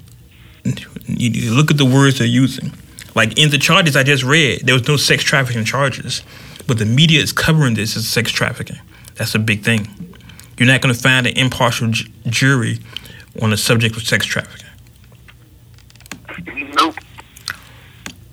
you, 1.08 1.54
look 1.54 1.72
at 1.72 1.78
the 1.78 1.86
words 1.86 2.20
they're 2.20 2.28
using. 2.28 2.74
Like 3.16 3.38
in 3.40 3.50
the 3.50 3.58
charges 3.58 3.96
I 3.96 4.04
just 4.04 4.24
read, 4.24 4.62
there 4.66 4.76
was 4.76 4.88
no 4.88 4.98
sex 4.98 5.24
trafficking 5.24 5.66
charges, 5.66 6.22
but 6.68 6.78
the 6.78 6.86
media 6.86 7.22
is 7.22 7.32
covering 7.32 7.74
this 7.74 7.98
as 7.98 8.08
sex 8.08 8.32
trafficking. 8.32 8.80
That's 9.16 9.34
a 9.34 9.40
big 9.40 9.64
thing. 9.64 9.88
You're 10.58 10.68
not 10.68 10.82
going 10.82 10.94
to 10.94 11.00
find 11.00 11.26
an 11.26 11.36
impartial 11.38 11.90
ju- 11.90 12.10
jury 12.28 12.80
on 13.42 13.50
the 13.50 13.58
subject 13.58 13.96
of 13.96 14.04
sex 14.04 14.26
trafficking. 14.26 14.68
Nope. 16.76 16.96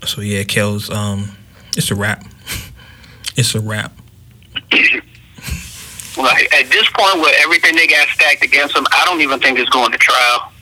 So 0.05 0.21
yeah, 0.21 0.43
Kel's, 0.45 0.91
um, 0.91 1.31
it's 1.77 1.91
a 1.91 1.95
wrap. 1.95 2.27
it's 3.37 3.55
a 3.55 3.61
wrap. 3.61 3.93
Like 6.17 6.53
at 6.55 6.71
this 6.71 6.89
point, 6.91 7.21
with 7.21 7.35
everything 7.43 7.75
they 7.77 7.87
got 7.87 8.07
stacked 8.09 8.45
against 8.45 8.77
him, 8.77 8.87
I 8.93 9.05
don't 9.05 9.21
even 9.21 9.41
think 9.41 9.59
it's 9.59 9.71
going 9.71 9.91
to 9.93 9.99
trial. 9.99 10.53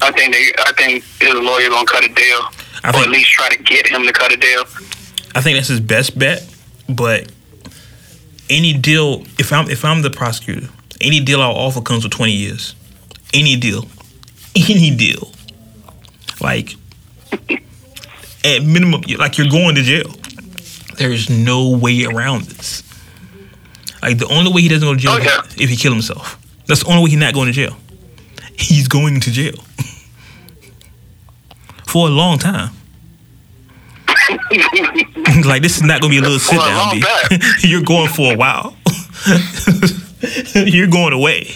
I 0.00 0.10
think 0.12 0.32
they, 0.32 0.50
I 0.58 0.72
think 0.76 1.04
his 1.20 1.34
lawyer 1.34 1.68
gonna 1.70 1.86
cut 1.86 2.04
a 2.04 2.08
deal, 2.08 2.40
I 2.84 2.88
or 2.88 2.92
think- 2.92 3.04
at 3.06 3.10
least 3.10 3.30
try 3.30 3.48
to 3.50 3.62
get 3.62 3.86
him 3.86 4.02
to 4.04 4.12
cut 4.12 4.32
a 4.32 4.36
deal. 4.36 4.62
I 5.34 5.40
think 5.40 5.56
that's 5.56 5.68
his 5.68 5.80
best 5.80 6.18
bet. 6.18 6.46
But 6.88 7.30
any 8.50 8.72
deal, 8.74 9.22
if 9.38 9.52
I'm 9.52 9.70
if 9.70 9.84
I'm 9.84 10.02
the 10.02 10.10
prosecutor, 10.10 10.68
any 11.00 11.20
deal 11.20 11.40
I'll 11.40 11.52
offer 11.52 11.80
comes 11.80 12.04
with 12.04 12.12
20 12.12 12.32
years. 12.32 12.74
Any 13.34 13.56
deal, 13.56 13.86
any 14.56 14.94
deal, 14.94 15.32
like 16.40 16.74
at 18.44 18.62
minimum, 18.64 19.02
like 19.18 19.38
you're 19.38 19.48
going 19.48 19.74
to 19.76 19.82
jail. 19.82 20.12
There 20.98 21.10
is 21.12 21.30
no 21.30 21.70
way 21.70 22.04
around 22.04 22.44
this. 22.44 22.82
Like 24.02 24.18
the 24.18 24.26
only 24.26 24.52
way 24.52 24.62
he 24.62 24.68
doesn't 24.68 24.86
go 24.86 24.94
to 24.94 25.00
jail 25.00 25.16
is 25.16 25.60
if 25.60 25.70
he 25.70 25.76
kill 25.76 25.92
himself. 25.92 26.44
That's 26.66 26.82
the 26.82 26.90
only 26.90 27.04
way 27.04 27.10
he's 27.10 27.20
not 27.20 27.34
going 27.34 27.46
to 27.46 27.52
jail. 27.52 27.76
he's 28.56 28.88
going 28.88 29.20
to 29.20 29.30
jail 29.30 29.54
for 31.86 32.08
a 32.08 32.10
long 32.10 32.38
time. 32.38 32.70
like 35.46 35.62
this 35.62 35.76
is 35.76 35.82
not 35.82 36.00
gonna 36.00 36.10
be 36.10 36.18
a 36.18 36.20
little 36.20 36.38
sit 36.38 36.56
down. 36.56 36.76
long 36.76 36.94
B. 36.94 37.00
time. 37.00 37.40
You're 37.60 37.82
going 37.82 38.08
for 38.08 38.34
a 38.34 38.36
while. 38.36 38.76
You're 40.54 40.88
going 40.88 41.12
away. 41.12 41.48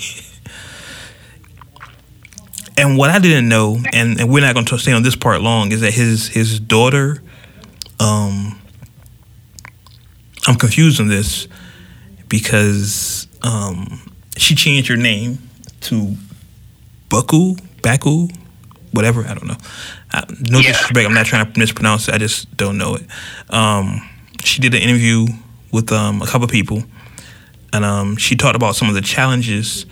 And 2.78 2.98
what 2.98 3.11
I 3.11 3.18
didn't 3.18 3.48
know, 3.48 3.78
and, 3.92 4.20
and 4.20 4.30
we're 4.30 4.40
not 4.40 4.54
going 4.54 4.66
to 4.66 4.78
stay 4.78 4.92
on 4.92 5.02
this 5.02 5.16
part 5.16 5.40
long, 5.40 5.72
is 5.72 5.80
that 5.80 5.94
his 5.94 6.28
his 6.28 6.61
daughter, 6.61 7.22
um, 8.00 8.61
I'm 10.46 10.56
confused 10.56 11.00
on 11.00 11.09
this 11.09 11.48
because 12.29 13.29
um, 13.43 14.01
she 14.37 14.55
changed 14.55 14.89
her 14.89 14.97
name 14.97 15.39
to 15.83 16.15
Baku, 17.09 17.57
Baku, 17.83 18.29
whatever. 18.93 19.23
I 19.25 19.35
don't 19.35 19.47
know. 19.47 19.57
I, 20.12 20.25
no 20.51 20.59
Yeah. 20.59 20.73
disrespect. 20.73 21.07
I'm 21.07 21.15
not 21.15 21.27
trying 21.27 21.51
to 21.53 21.59
mispronounce 21.59 22.09
it. 22.09 22.15
I 22.15 22.19
just 22.19 22.55
don't 22.57 22.79
know 22.79 22.97
it. 22.97 23.05
Um, 23.51 24.09
she 24.45 24.61
did 24.61 24.75
an 24.75 24.81
interview 24.83 25.27
with 25.73 25.93
um, 25.93 26.23
a 26.23 26.27
couple 26.27 26.47
people, 26.49 26.83
and 27.73 27.85
um, 27.85 28.17
she 28.17 28.37
talked 28.37 28.57
about 28.57 28.77
some 28.77 28.89
of 28.89 28.95
the 28.95 29.01
challenges 29.01 29.87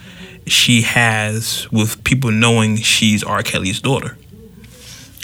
she 0.47 0.83
has 0.83 1.67
with 1.73 2.03
people 2.05 2.31
knowing 2.31 2.77
she's 2.77 3.23
R. 3.25 3.43
Kelly's 3.43 3.81
daughter. 3.81 4.17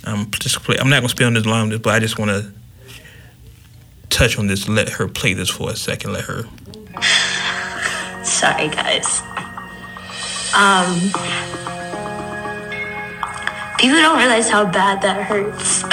Um, 0.05 0.31
just 0.40 0.62
play, 0.62 0.77
I'm 0.79 0.88
not 0.88 0.96
gonna 1.01 1.11
spend 1.11 1.27
on 1.29 1.35
this 1.35 1.44
line, 1.46 1.62
on 1.62 1.68
this, 1.68 1.79
but 1.81 1.94
I 1.94 1.99
just 1.99 2.18
want 2.18 2.31
to 2.31 2.51
touch 4.09 4.38
on 4.38 4.46
this. 4.46 4.66
Let 4.68 4.88
her 4.90 5.09
play 5.09 5.35
this 5.35 5.51
for 5.51 5.70
a 5.70 5.77
second. 5.77 6.12
Let 6.14 6.25
her. 6.25 6.44
Sorry, 8.24 8.68
guys. 8.68 9.22
Um, 10.55 10.98
people 13.79 13.96
don't 13.96 14.18
realize 14.18 14.50
how 14.50 14.64
bad 14.64 15.00
that 15.03 15.22
hurts. 15.22 15.83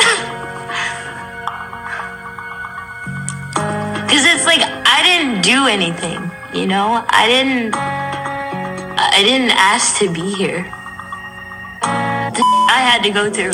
Cause 4.09 4.25
it's 4.25 4.45
like 4.45 4.61
I 4.61 5.03
didn't 5.03 5.43
do 5.43 5.67
anything, 5.67 6.31
you 6.53 6.65
know. 6.65 7.05
I 7.09 7.27
didn't. 7.27 7.75
I 7.75 9.21
didn't 9.23 9.51
ask 9.51 9.99
to 9.99 10.11
be 10.11 10.33
here. 10.33 10.63
The 11.81 12.43
I 12.69 12.79
had 12.81 13.03
to 13.03 13.11
go 13.11 13.29
through 13.29 13.53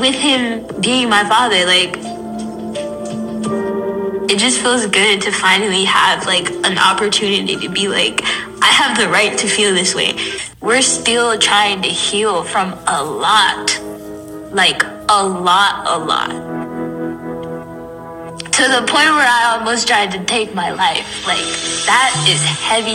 with 0.00 0.14
him 0.14 0.66
being 0.80 1.08
my 1.08 1.24
father, 1.24 1.64
like 1.66 1.96
it 4.30 4.38
just 4.38 4.60
feels 4.60 4.86
good 4.86 5.22
to 5.22 5.32
finally 5.32 5.84
have 5.84 6.26
like 6.26 6.50
an 6.50 6.76
opportunity 6.76 7.56
to 7.56 7.68
be 7.70 7.88
like 7.88 8.20
i 8.60 8.66
have 8.66 8.96
the 8.98 9.08
right 9.08 9.38
to 9.38 9.48
feel 9.48 9.72
this 9.72 9.94
way. 9.94 10.14
We're 10.60 10.82
still 10.82 11.38
trying 11.38 11.80
to 11.82 11.88
heal 11.88 12.42
from 12.42 12.72
a 12.86 13.02
lot 13.02 13.80
like 14.52 14.82
a 15.08 15.22
lot 15.24 15.86
a 15.86 15.98
lot. 15.98 16.30
To 18.58 18.62
the 18.68 18.80
point 18.80 19.10
where 19.16 19.28
i 19.38 19.56
almost 19.56 19.88
tried 19.88 20.10
to 20.12 20.22
take 20.24 20.54
my 20.54 20.72
life. 20.72 21.26
Like 21.26 21.46
that 21.86 22.10
is 22.28 22.42
heavy. 22.42 22.94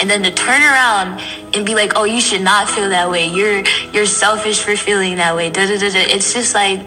And 0.00 0.08
then 0.08 0.22
to 0.22 0.32
turn 0.32 0.62
around 0.62 1.20
and 1.54 1.66
be 1.66 1.74
like 1.74 1.92
oh 1.96 2.04
you 2.04 2.20
should 2.20 2.42
not 2.42 2.70
feel 2.70 2.88
that 2.88 3.10
way. 3.10 3.26
You're 3.26 3.64
you're 3.92 4.06
selfish 4.06 4.60
for 4.60 4.76
feeling 4.76 5.16
that 5.16 5.36
way. 5.36 5.50
Da, 5.50 5.66
da, 5.66 5.78
da, 5.78 5.90
da. 5.90 6.00
it's 6.00 6.32
just 6.32 6.54
like 6.54 6.80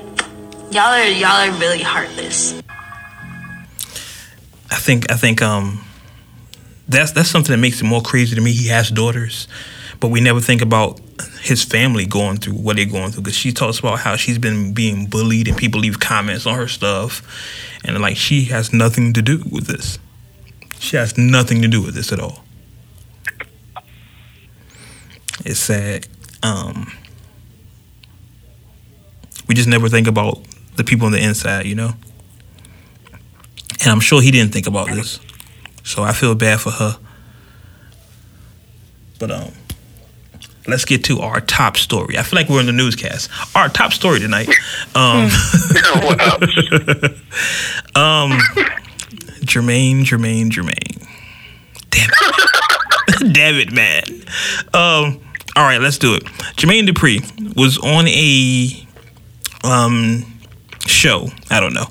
y'all 0.72 0.94
are 0.94 1.06
y'all 1.06 1.48
are 1.48 1.52
really 1.60 1.84
heartless 1.84 2.60
I 4.76 4.78
think 4.78 5.10
I 5.10 5.16
think 5.16 5.42
um 5.42 5.86
that's 6.88 7.14
that's 7.14 7.30
something 7.30 7.54
that 7.54 7.62
makes 7.62 7.80
it 7.80 7.86
more 7.86 8.02
crazy 8.02 8.36
to 8.36 8.42
me. 8.42 8.52
He 8.52 8.68
has 8.68 8.92
daughters, 8.92 9.48
but 10.02 10.10
we 10.10 10.20
never 10.20 10.42
think 10.42 10.62
about 10.62 11.00
his 11.42 11.64
family 11.64 12.06
going 12.06 12.38
through 12.38 12.56
what 12.56 12.76
they're 12.76 12.86
going 12.86 13.12
through. 13.12 13.24
Because 13.24 13.38
she 13.38 13.54
talks 13.54 13.80
about 13.80 14.00
how 14.00 14.18
she's 14.18 14.38
been 14.38 14.74
being 14.74 15.06
bullied 15.06 15.48
and 15.48 15.56
people 15.56 15.80
leave 15.80 16.02
comments 16.02 16.46
on 16.46 16.56
her 16.56 16.68
stuff, 16.68 17.24
and 17.86 18.00
like 18.02 18.18
she 18.18 18.44
has 18.46 18.74
nothing 18.74 19.14
to 19.14 19.22
do 19.22 19.44
with 19.50 19.66
this. 19.66 19.98
She 20.78 20.98
has 20.98 21.18
nothing 21.18 21.62
to 21.62 21.70
do 21.70 21.82
with 21.82 21.96
this 21.96 22.12
at 22.12 22.20
all. 22.20 22.44
It's 25.46 25.60
sad. 25.60 26.08
Um, 26.44 26.92
we 29.48 29.56
just 29.56 29.70
never 29.70 29.88
think 29.88 30.08
about 30.08 30.44
the 30.76 30.84
people 30.84 31.06
on 31.06 31.14
the 31.14 31.24
inside, 31.24 31.66
you 31.66 31.76
know. 31.76 31.94
And 33.82 33.90
I'm 33.92 34.00
sure 34.00 34.22
he 34.22 34.32
didn't 34.32 34.54
think 34.54 34.68
about 34.68 34.88
this. 34.88 35.20
So 35.84 36.04
I 36.04 36.14
feel 36.14 36.34
bad 36.36 36.60
for 36.60 36.72
her. 36.72 36.98
But 39.20 39.32
um 39.32 39.52
let's 40.68 40.86
get 40.86 41.04
to 41.06 41.20
our 41.22 41.42
top 41.42 41.78
story. 41.78 42.18
I 42.18 42.24
feel 42.24 42.38
like 42.38 42.50
we're 42.50 42.60
in 42.60 42.66
the 42.66 42.72
newscast. 42.74 43.30
Our 43.56 43.70
top 43.70 43.94
story 43.94 44.20
tonight. 44.20 44.50
Um 44.96 45.26
um 47.96 48.40
Jermaine, 49.46 50.02
Jermaine, 50.04 50.50
Jermaine. 50.50 51.08
Damn 51.92 52.10
it. 52.10 53.34
Damn 53.34 53.56
it, 53.56 53.72
man. 53.72 54.04
Um 54.74 55.22
all 55.56 55.64
right, 55.64 55.80
let's 55.80 55.98
do 55.98 56.16
it. 56.16 56.24
Jermaine 56.58 56.88
Dupri 56.88 57.22
was 57.56 57.78
on 57.78 58.08
a 58.08 58.88
um 59.64 60.26
show, 60.88 61.30
I 61.50 61.60
don't 61.60 61.74
know. 61.74 61.86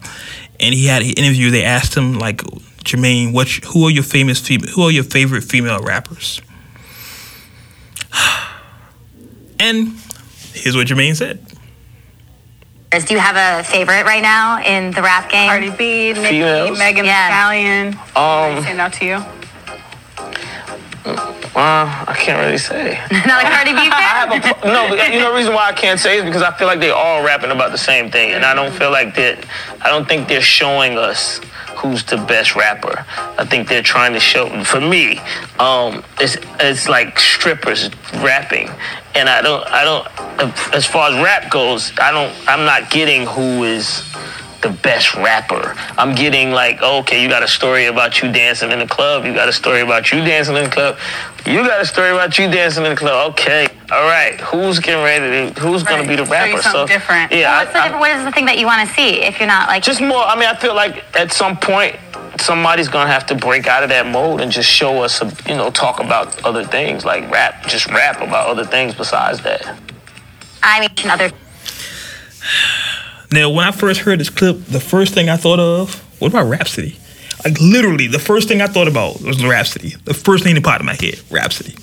And 0.61 0.75
he 0.75 0.87
had 0.87 1.03
an 1.03 1.11
interview. 1.11 1.51
They 1.51 1.65
asked 1.65 1.95
him 1.97 2.19
like, 2.19 2.39
Jermaine, 2.85 3.33
what? 3.33 3.49
Who 3.73 3.85
are 3.87 3.91
your 3.91 4.03
famous 4.05 4.39
female? 4.41 4.71
Who 4.71 4.83
are 4.83 4.91
your 4.91 5.05
favorite 5.05 5.43
female 5.45 5.81
rappers? 5.81 6.41
And 9.61 9.93
here's 10.53 10.77
what 10.77 10.87
Jermaine 10.89 11.17
said. 11.17 11.39
Do 12.91 13.15
you 13.15 13.19
have 13.21 13.37
a 13.37 13.65
favorite 13.65 14.05
right 14.05 14.21
now 14.23 14.61
in 14.63 14.91
the 14.93 15.01
rap 15.01 15.31
game? 15.31 15.49
Cardi 15.49 15.71
B, 15.71 16.13
Nicki, 16.13 16.29
Females? 16.29 16.79
Megan 16.79 17.03
Thee 17.05 17.09
Yeah. 17.09 17.29
Stallion. 17.29 17.95
Um, 18.15 18.63
Stand 18.63 18.81
out 18.81 18.93
to 18.95 19.05
you. 19.05 19.25
Uh, 21.57 22.05
I 22.09 22.15
can't 22.19 22.45
really 22.45 22.59
say. 22.59 22.99
Not 23.27 23.45
a 23.45 23.49
Cardi 23.49 23.73
B 23.73 23.79
I 23.79 24.01
have 24.03 24.43
fan? 24.43 24.55
a, 24.63 24.67
no, 24.67 24.95
you 25.13 25.21
know 25.21 25.31
the 25.31 25.37
reason 25.37 25.55
why 25.55 25.69
I 25.69 25.73
can't 25.73 26.01
say 26.01 26.19
is 26.19 26.25
because 26.25 26.43
I 26.43 26.53
feel 26.53 26.67
like 26.67 26.81
they 26.81 26.91
all 26.91 27.25
rapping 27.25 27.51
about 27.51 27.71
the 27.71 27.79
same 27.79 28.11
thing, 28.11 28.33
and 28.33 28.45
I 28.45 28.55
don't 28.55 28.73
feel 28.73 28.91
like 28.91 29.15
that. 29.15 29.47
I 29.81 29.89
don't 29.89 30.09
think 30.09 30.27
they're 30.27 30.41
showing 30.41 30.99
us 30.99 31.41
who's 31.77 32.03
the 32.05 32.17
best 32.17 32.57
rapper. 32.57 33.05
I 33.39 33.45
think 33.45 33.69
they're 33.69 33.83
trying 33.83 34.15
to 34.15 34.21
show. 34.21 34.65
For 34.65 34.81
me, 34.81 35.19
um, 35.59 36.03
it's 36.21 36.37
it's 36.61 36.89
like 36.89 37.19
strippers 37.21 37.91
rapping, 38.17 38.69
and 39.15 39.29
I 39.29 39.43
don't 39.43 39.65
I 39.69 39.85
don't. 39.85 40.75
As 40.75 40.87
far 40.87 41.11
as 41.11 41.23
rap 41.23 41.51
goes, 41.51 41.93
I 41.99 42.11
don't. 42.11 42.35
I'm 42.49 42.65
not 42.65 42.91
getting 42.91 43.27
who 43.27 43.63
is 43.65 44.03
the 44.63 44.71
best 44.71 45.15
rapper. 45.15 45.75
I'm 45.99 46.15
getting 46.15 46.51
like, 46.51 46.81
okay, 46.83 47.23
you 47.23 47.29
got 47.29 47.43
a 47.43 47.49
story 47.49 47.85
about 47.85 48.23
you 48.23 48.33
dancing 48.33 48.73
in 48.73 48.79
the 48.79 48.87
club. 48.87 49.27
You 49.27 49.35
got 49.35 49.49
a 49.49 49.53
story 49.53 49.83
about 49.83 50.11
you 50.11 50.25
dancing 50.25 50.57
in 50.57 50.65
the 50.65 50.71
club. 50.71 50.97
You 51.47 51.59
got 51.63 51.81
a 51.83 51.87
story 51.87 52.11
about 52.11 52.39
you 52.39 52.51
dancing 52.51 52.85
in 52.85 52.91
the 52.91 52.97
club. 52.97 53.33
Okay, 53.33 53.69
all 53.93 54.05
right. 54.05 54.41
Who's 54.41 54.79
getting 54.79 55.05
ready 55.05 55.53
to? 55.53 55.61
Who's 55.61 55.83
gonna 55.83 56.07
be 56.09 56.17
the 56.17 56.25
Right. 56.25 56.41
Show 56.41 56.47
you 56.47 56.57
rapper? 56.57 56.69
so 56.71 56.87
different. 56.87 57.33
Yeah, 57.33 57.59
What's 57.59 57.73
the 57.73 57.79
I- 57.79 57.81
I- 57.81 57.85
different, 57.85 58.01
what 58.01 58.11
is 58.13 58.25
the 58.25 58.33
thing 58.33 58.47
that 58.47 58.57
you 58.59 58.65
want 58.67 58.89
to 58.89 58.95
see 58.95 59.21
if 59.23 59.39
you're 59.39 59.47
not 59.49 59.69
like 59.69 59.83
just 59.83 60.01
more. 60.01 60.25
I 60.25 60.37
mean, 60.37 60.49
I 60.49 60.55
feel 60.55 60.75
like 60.75 61.05
at 61.15 61.33
some 61.35 61.59
point 61.59 61.97
somebody's 62.41 62.89
gonna 62.89 63.11
have 63.13 63.27
to 63.27 63.35
break 63.35 63.67
out 63.67 63.83
of 63.83 63.91
that 63.91 64.07
mode 64.07 64.41
and 64.41 64.51
just 64.51 64.71
show 64.71 65.03
us, 65.03 65.21
a, 65.21 65.31
you 65.47 65.55
know, 65.55 65.71
talk 65.71 66.01
about 66.01 66.43
other 66.45 66.65
things 66.65 67.05
like 67.05 67.31
rap, 67.31 67.67
just 67.67 67.87
rap 67.89 68.23
about 68.23 68.49
other 68.49 68.65
things 68.65 68.95
besides 68.95 69.41
that. 69.43 69.67
I 70.63 70.81
mean 70.81 71.11
other 71.11 71.31
Now, 73.31 73.51
when 73.51 73.67
I 73.67 73.71
first 73.71 74.01
heard 74.01 74.19
this 74.21 74.31
clip, 74.31 74.65
the 74.67 74.81
first 74.81 75.13
thing 75.13 75.29
I 75.29 75.37
thought 75.37 75.59
of, 75.61 75.97
what 76.21 76.29
about 76.29 76.45
Rapsody? 76.49 76.99
Like 77.45 77.61
literally, 77.61 78.07
the 78.07 78.19
first 78.19 78.49
thing 78.49 78.61
I 78.63 78.67
thought 78.67 78.89
about 78.89 79.21
was 79.21 79.45
Rapsody. 79.45 79.91
The 80.05 80.15
first 80.15 80.45
thing 80.45 80.55
that 80.55 80.65
popped 80.65 80.81
in 80.81 80.87
my 80.87 80.95
head, 80.95 81.21
Rapsody. 81.31 81.75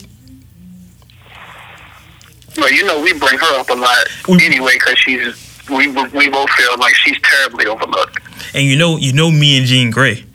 Well, 2.57 2.71
you 2.71 2.83
know, 2.85 3.01
we 3.01 3.13
bring 3.13 3.37
her 3.37 3.59
up 3.59 3.69
a 3.69 3.73
lot 3.73 4.07
We- 4.27 4.45
anyway 4.45 4.73
because 4.73 4.97
she's 4.99 5.47
we 5.69 5.87
we 5.87 6.29
both 6.29 6.49
feel 6.49 6.77
like 6.79 6.93
she's 6.95 7.17
terribly 7.21 7.65
overlooked. 7.67 8.19
And 8.53 8.65
you 8.65 8.75
know, 8.75 8.97
you 8.97 9.13
know 9.13 9.31
me 9.31 9.57
and 9.57 9.65
Jean 9.65 9.91
Grae. 9.91 10.25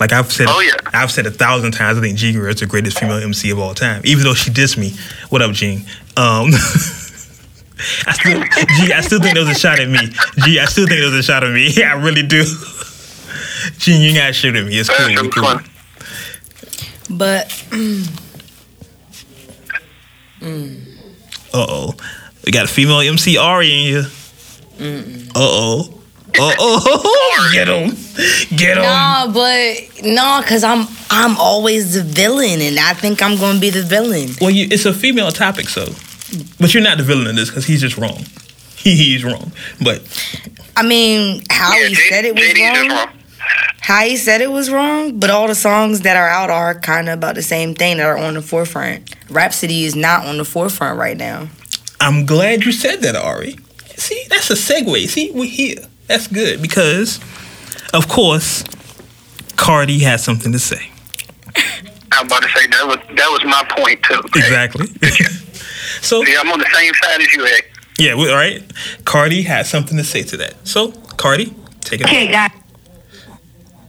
Like 0.00 0.12
I've 0.12 0.30
said, 0.30 0.46
Oh, 0.48 0.60
yeah. 0.60 0.74
I've 0.92 1.10
said 1.10 1.26
a 1.26 1.30
thousand 1.30 1.72
times. 1.72 1.98
I 1.98 2.00
think 2.02 2.18
Jean 2.18 2.34
Grae 2.34 2.50
is 2.52 2.60
the 2.60 2.66
greatest 2.66 2.98
female 2.98 3.16
MC 3.16 3.50
of 3.50 3.58
all 3.58 3.74
time. 3.74 4.02
Even 4.04 4.24
though 4.24 4.34
she 4.34 4.50
dissed 4.50 4.76
me. 4.78 4.94
What 5.30 5.42
up, 5.42 5.52
Jean? 5.52 5.80
Um, 6.16 6.50
I 8.06 8.12
still, 8.12 8.42
G, 8.42 8.92
I 8.92 9.00
still 9.02 9.20
think 9.20 9.34
there 9.34 9.44
was 9.44 9.54
a 9.56 9.58
shot 9.58 9.78
at 9.80 9.88
me. 9.88 9.98
G, 10.44 10.58
I 10.60 10.64
still 10.66 10.86
think 10.86 11.00
there 11.00 11.10
was 11.10 11.18
a 11.18 11.22
shot 11.22 11.44
at 11.44 11.52
me. 11.52 11.82
I 11.82 11.94
really 12.02 12.22
do. 12.26 12.44
Jean, 13.78 14.00
you 14.02 14.14
got 14.14 14.28
to 14.28 14.32
shoot 14.32 14.56
at 14.56 14.64
me. 14.66 14.78
It's 14.78 14.88
cool. 14.88 15.06
That's 15.08 15.22
We 15.22 15.28
cool. 15.30 15.44
fun. 15.44 15.64
But 17.10 17.64
Uh 20.42 20.46
oh. 21.54 21.94
We 22.44 22.52
got 22.52 22.64
a 22.64 22.68
female 22.68 23.00
MC 23.00 23.36
Ari 23.38 23.70
in 23.72 23.78
here. 23.86 24.06
Uh 25.34 25.34
oh. 25.34 25.92
Uh 26.38 26.52
oh. 26.58 27.50
Get 27.52 27.68
him. 27.68 27.90
Get 28.56 28.76
him. 28.76 28.82
nah, 28.82 29.26
but 29.32 30.04
no, 30.04 30.42
cause 30.46 30.62
I'm 30.62 30.86
I'm 31.10 31.36
always 31.38 31.94
the 31.94 32.02
villain, 32.02 32.60
and 32.60 32.78
I 32.78 32.92
think 32.92 33.22
I'm 33.22 33.38
going 33.38 33.54
to 33.54 33.60
be 33.60 33.70
the 33.70 33.82
villain. 33.82 34.28
Well, 34.40 34.50
you, 34.50 34.68
it's 34.70 34.84
a 34.84 34.92
female 34.92 35.30
topic, 35.30 35.68
so. 35.68 35.86
But 36.60 36.74
you're 36.74 36.82
not 36.82 36.98
the 36.98 37.04
villain 37.04 37.28
in 37.28 37.36
this 37.36 37.48
because 37.48 37.64
he's 37.66 37.80
just 37.80 37.96
wrong. 37.96 38.24
He, 38.76 38.94
he's 38.94 39.24
wrong. 39.24 39.50
But 39.82 40.00
I 40.76 40.84
mean, 40.84 41.42
how 41.50 41.74
Yeah, 41.76 41.88
he 41.88 41.94
J- 41.96 42.08
said 42.08 42.24
it 42.24 42.34
was 42.36 42.44
JD's 42.44 42.58
just 42.58 42.90
wrong. 42.90 43.08
Wrong. 43.76 43.82
How 43.82 44.04
he 44.04 44.16
said 44.16 44.40
it 44.40 44.50
was 44.50 44.70
wrong, 44.70 45.18
but 45.20 45.30
all 45.30 45.46
the 45.48 45.54
songs 45.54 46.00
that 46.00 46.16
are 46.16 46.28
out 46.28 46.50
are 46.50 46.74
kind 46.78 47.08
of 47.08 47.14
about 47.14 47.34
the 47.36 47.42
same 47.42 47.74
thing 47.74 47.98
that 47.98 48.06
are 48.06 48.18
on 48.18 48.34
the 48.34 48.42
forefront. 48.42 49.14
Rapsody 49.30 49.84
is 49.84 49.94
not 49.94 50.26
on 50.26 50.38
the 50.38 50.44
forefront 50.44 50.98
right 50.98 51.16
now. 51.16 51.48
I'm 52.00 52.26
glad 52.26 52.64
you 52.64 52.72
said 52.72 53.00
that, 53.02 53.14
Ari. 53.16 53.56
See, 53.96 54.24
that's 54.28 54.50
a 54.50 54.54
segue. 54.54 55.08
See, 55.08 55.30
we're 55.32 55.44
here. 55.48 55.78
That's 56.08 56.26
good 56.26 56.60
because, 56.60 57.18
of 57.94 58.08
course, 58.08 58.64
Cardi 59.56 60.00
has 60.00 60.22
something 60.22 60.52
to 60.52 60.58
say. 60.58 60.90
I'm 62.12 62.26
about 62.26 62.42
to 62.42 62.48
say 62.48 62.66
that 62.66 62.86
was 62.86 62.98
that 63.16 63.28
was 63.30 63.44
my 63.44 63.64
point 63.76 64.02
too. 64.02 64.20
Exactly. 64.38 64.86
so 66.02 66.22
Yeah, 66.24 66.40
I'm 66.40 66.50
on 66.52 66.58
the 66.58 66.68
same 66.72 66.92
side 66.94 67.20
as 67.20 67.32
you, 67.34 67.46
Ed. 67.46 67.60
yeah, 67.98 68.14
we, 68.14 68.28
all 68.30 68.36
right. 68.36 68.62
Cardi 69.04 69.42
has 69.42 69.68
something 69.68 69.96
to 69.96 70.04
say 70.04 70.22
to 70.24 70.36
that. 70.38 70.54
So 70.66 70.92
Cardi, 70.92 71.54
take 71.80 72.00
it. 72.00 72.06
Okay, 72.06 72.28
guys. 72.28 72.50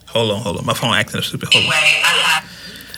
Hold 0.10 0.32
on, 0.32 0.41
hold 0.41 0.58
on. 0.58 0.65
My 0.65 0.74
phone 0.74 0.93
acting 0.93 1.22
stupid. 1.22 1.50
Hold 1.52 1.65
on. 1.65 1.74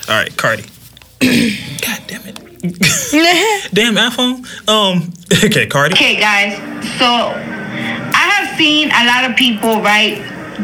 All 0.09 0.15
right, 0.15 0.35
Cardi. 0.37 0.63
God 1.21 2.01
damn 2.07 2.21
it. 2.25 2.39
damn 3.73 3.95
iPhone. 3.95 4.45
Um. 4.69 5.13
Okay, 5.45 5.67
Cardi. 5.67 5.93
Okay, 5.93 6.19
guys. 6.19 6.57
So 6.97 7.05
I 7.05 8.29
have 8.33 8.57
seen 8.57 8.89
a 8.89 9.05
lot 9.05 9.29
of 9.29 9.37
people, 9.37 9.79
right, 9.81 10.17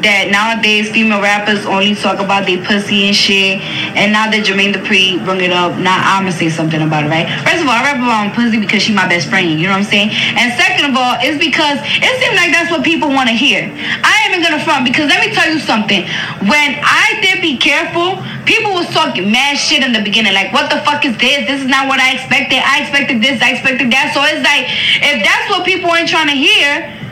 that 0.03 0.27
nowadays 0.31 0.91
female 0.91 1.21
rappers 1.21 1.65
only 1.65 1.95
talk 1.95 2.19
about 2.19 2.45
their 2.45 2.59
pussy 2.63 3.07
and 3.07 3.15
shit. 3.15 3.61
And 3.95 4.11
now 4.11 4.27
that 4.27 4.43
Jermaine 4.43 4.75
Dupri 4.75 5.23
bring 5.23 5.39
it 5.41 5.55
up, 5.55 5.77
now 5.79 5.95
I'ma 5.95 6.31
say 6.31 6.49
something 6.49 6.81
about 6.81 7.05
it, 7.05 7.09
right? 7.09 7.27
First 7.47 7.63
of 7.63 7.67
all, 7.69 7.77
I 7.77 7.83
rap 7.83 7.97
about 8.01 8.27
my 8.27 8.31
pussy 8.35 8.59
because 8.59 8.83
she 8.83 8.91
my 8.91 9.07
best 9.07 9.29
friend. 9.31 9.47
You 9.55 9.67
know 9.67 9.77
what 9.77 9.87
I'm 9.87 9.91
saying? 9.91 10.11
And 10.35 10.51
second 10.59 10.91
of 10.91 10.93
all, 10.97 11.15
it's 11.23 11.39
because 11.39 11.79
it 11.79 12.13
seems 12.19 12.35
like 12.35 12.51
that's 12.51 12.71
what 12.71 12.83
people 12.83 13.09
want 13.09 13.29
to 13.31 13.35
hear. 13.35 13.71
I 13.71 14.11
ain't 14.25 14.35
even 14.35 14.43
gonna 14.43 14.63
front 14.63 14.83
because 14.83 15.07
let 15.07 15.23
me 15.23 15.31
tell 15.31 15.47
you 15.47 15.59
something. 15.63 16.03
When 16.43 16.69
I 16.83 17.19
did 17.21 17.39
be 17.39 17.55
careful, 17.55 18.19
people 18.43 18.73
was 18.73 18.89
talking 18.91 19.31
mad 19.31 19.55
shit 19.55 19.83
in 19.83 19.93
the 19.93 20.03
beginning. 20.03 20.33
Like, 20.33 20.51
what 20.51 20.69
the 20.69 20.81
fuck 20.83 21.05
is 21.05 21.15
this? 21.17 21.47
This 21.47 21.61
is 21.61 21.69
not 21.69 21.87
what 21.87 21.99
I 21.99 22.19
expected. 22.19 22.59
I 22.59 22.83
expected 22.83 23.21
this. 23.21 23.41
I 23.41 23.55
expected 23.55 23.91
that. 23.91 24.11
So 24.11 24.21
it's 24.27 24.43
like, 24.43 24.67
if 24.99 25.23
that's 25.23 25.45
what 25.49 25.63
people 25.63 25.93
ain't 25.93 26.09
trying 26.09 26.27
to 26.27 26.37
hear, 26.37 27.04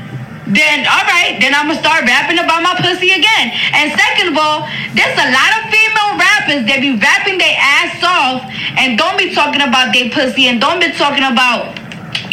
then 0.54 0.86
all 0.86 1.06
right, 1.10 1.38
then 1.42 1.54
I'm 1.54 1.68
gonna 1.68 1.82
start 1.82 2.06
rapping 2.06 2.39
about 2.39 2.62
my 2.62 2.78
pussy 2.78 3.12
again. 3.12 3.52
And 3.74 3.92
second 3.92 4.34
of 4.34 4.38
all, 4.38 4.70
there's 4.94 5.18
a 5.18 5.30
lot 5.34 5.52
of 5.58 5.62
female 5.74 6.13
rappers 6.18 6.63
that 6.70 6.80
be 6.80 6.96
rapping 6.96 7.38
their 7.42 7.58
ass 7.58 7.98
off 8.06 8.46
and 8.78 8.98
don't 8.98 9.18
be 9.18 9.34
talking 9.34 9.62
about 9.62 9.94
their 9.94 10.10
pussy 10.10 10.48
and 10.48 10.62
don't 10.62 10.80
be 10.80 10.92
talking 10.94 11.26
about 11.26 11.74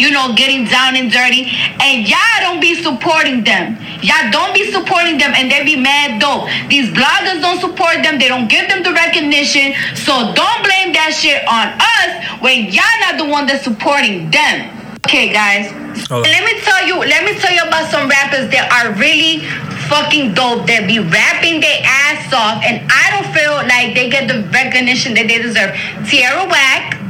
you 0.00 0.10
know, 0.10 0.34
getting 0.34 0.64
down 0.64 0.96
and 0.96 1.12
dirty, 1.12 1.52
and 1.80 2.08
y'all 2.08 2.40
don't 2.40 2.60
be 2.60 2.74
supporting 2.82 3.44
them. 3.44 3.76
Y'all 4.00 4.30
don't 4.32 4.54
be 4.54 4.72
supporting 4.72 5.18
them, 5.18 5.32
and 5.36 5.50
they 5.50 5.62
be 5.64 5.76
mad 5.76 6.20
dope. 6.20 6.48
These 6.68 6.88
bloggers 6.90 7.40
don't 7.40 7.60
support 7.60 8.02
them. 8.02 8.18
They 8.18 8.28
don't 8.28 8.48
give 8.48 8.68
them 8.68 8.82
the 8.82 8.92
recognition. 8.92 9.76
So 9.94 10.32
don't 10.32 10.60
blame 10.64 10.96
that 10.96 11.12
shit 11.12 11.44
on 11.44 11.76
us 11.76 12.40
when 12.40 12.72
y'all 12.72 12.96
not 13.04 13.18
the 13.18 13.28
one 13.28 13.46
that's 13.46 13.64
supporting 13.64 14.30
them. 14.30 14.79
Okay, 15.06 15.32
guys. 15.32 15.70
Hold 16.08 16.26
on. 16.26 16.30
Let 16.30 16.44
me 16.44 16.60
tell 16.60 16.86
you. 16.86 16.98
Let 17.00 17.24
me 17.24 17.34
tell 17.38 17.52
you 17.52 17.62
about 17.66 17.90
some 17.90 18.08
rappers 18.08 18.50
that 18.52 18.70
are 18.70 18.92
really 18.94 19.42
fucking 19.90 20.34
dope. 20.34 20.66
That 20.70 20.86
be 20.86 21.00
rapping 21.00 21.58
their 21.60 21.80
ass 21.82 22.30
off, 22.30 22.62
and 22.62 22.86
I 22.86 23.10
don't 23.10 23.28
feel 23.34 23.58
like 23.66 23.96
they 23.96 24.06
get 24.08 24.28
the 24.28 24.46
recognition 24.54 25.14
that 25.14 25.26
they 25.26 25.42
deserve. 25.42 25.74
Tierra 26.06 26.46
Whack. 26.46 27.00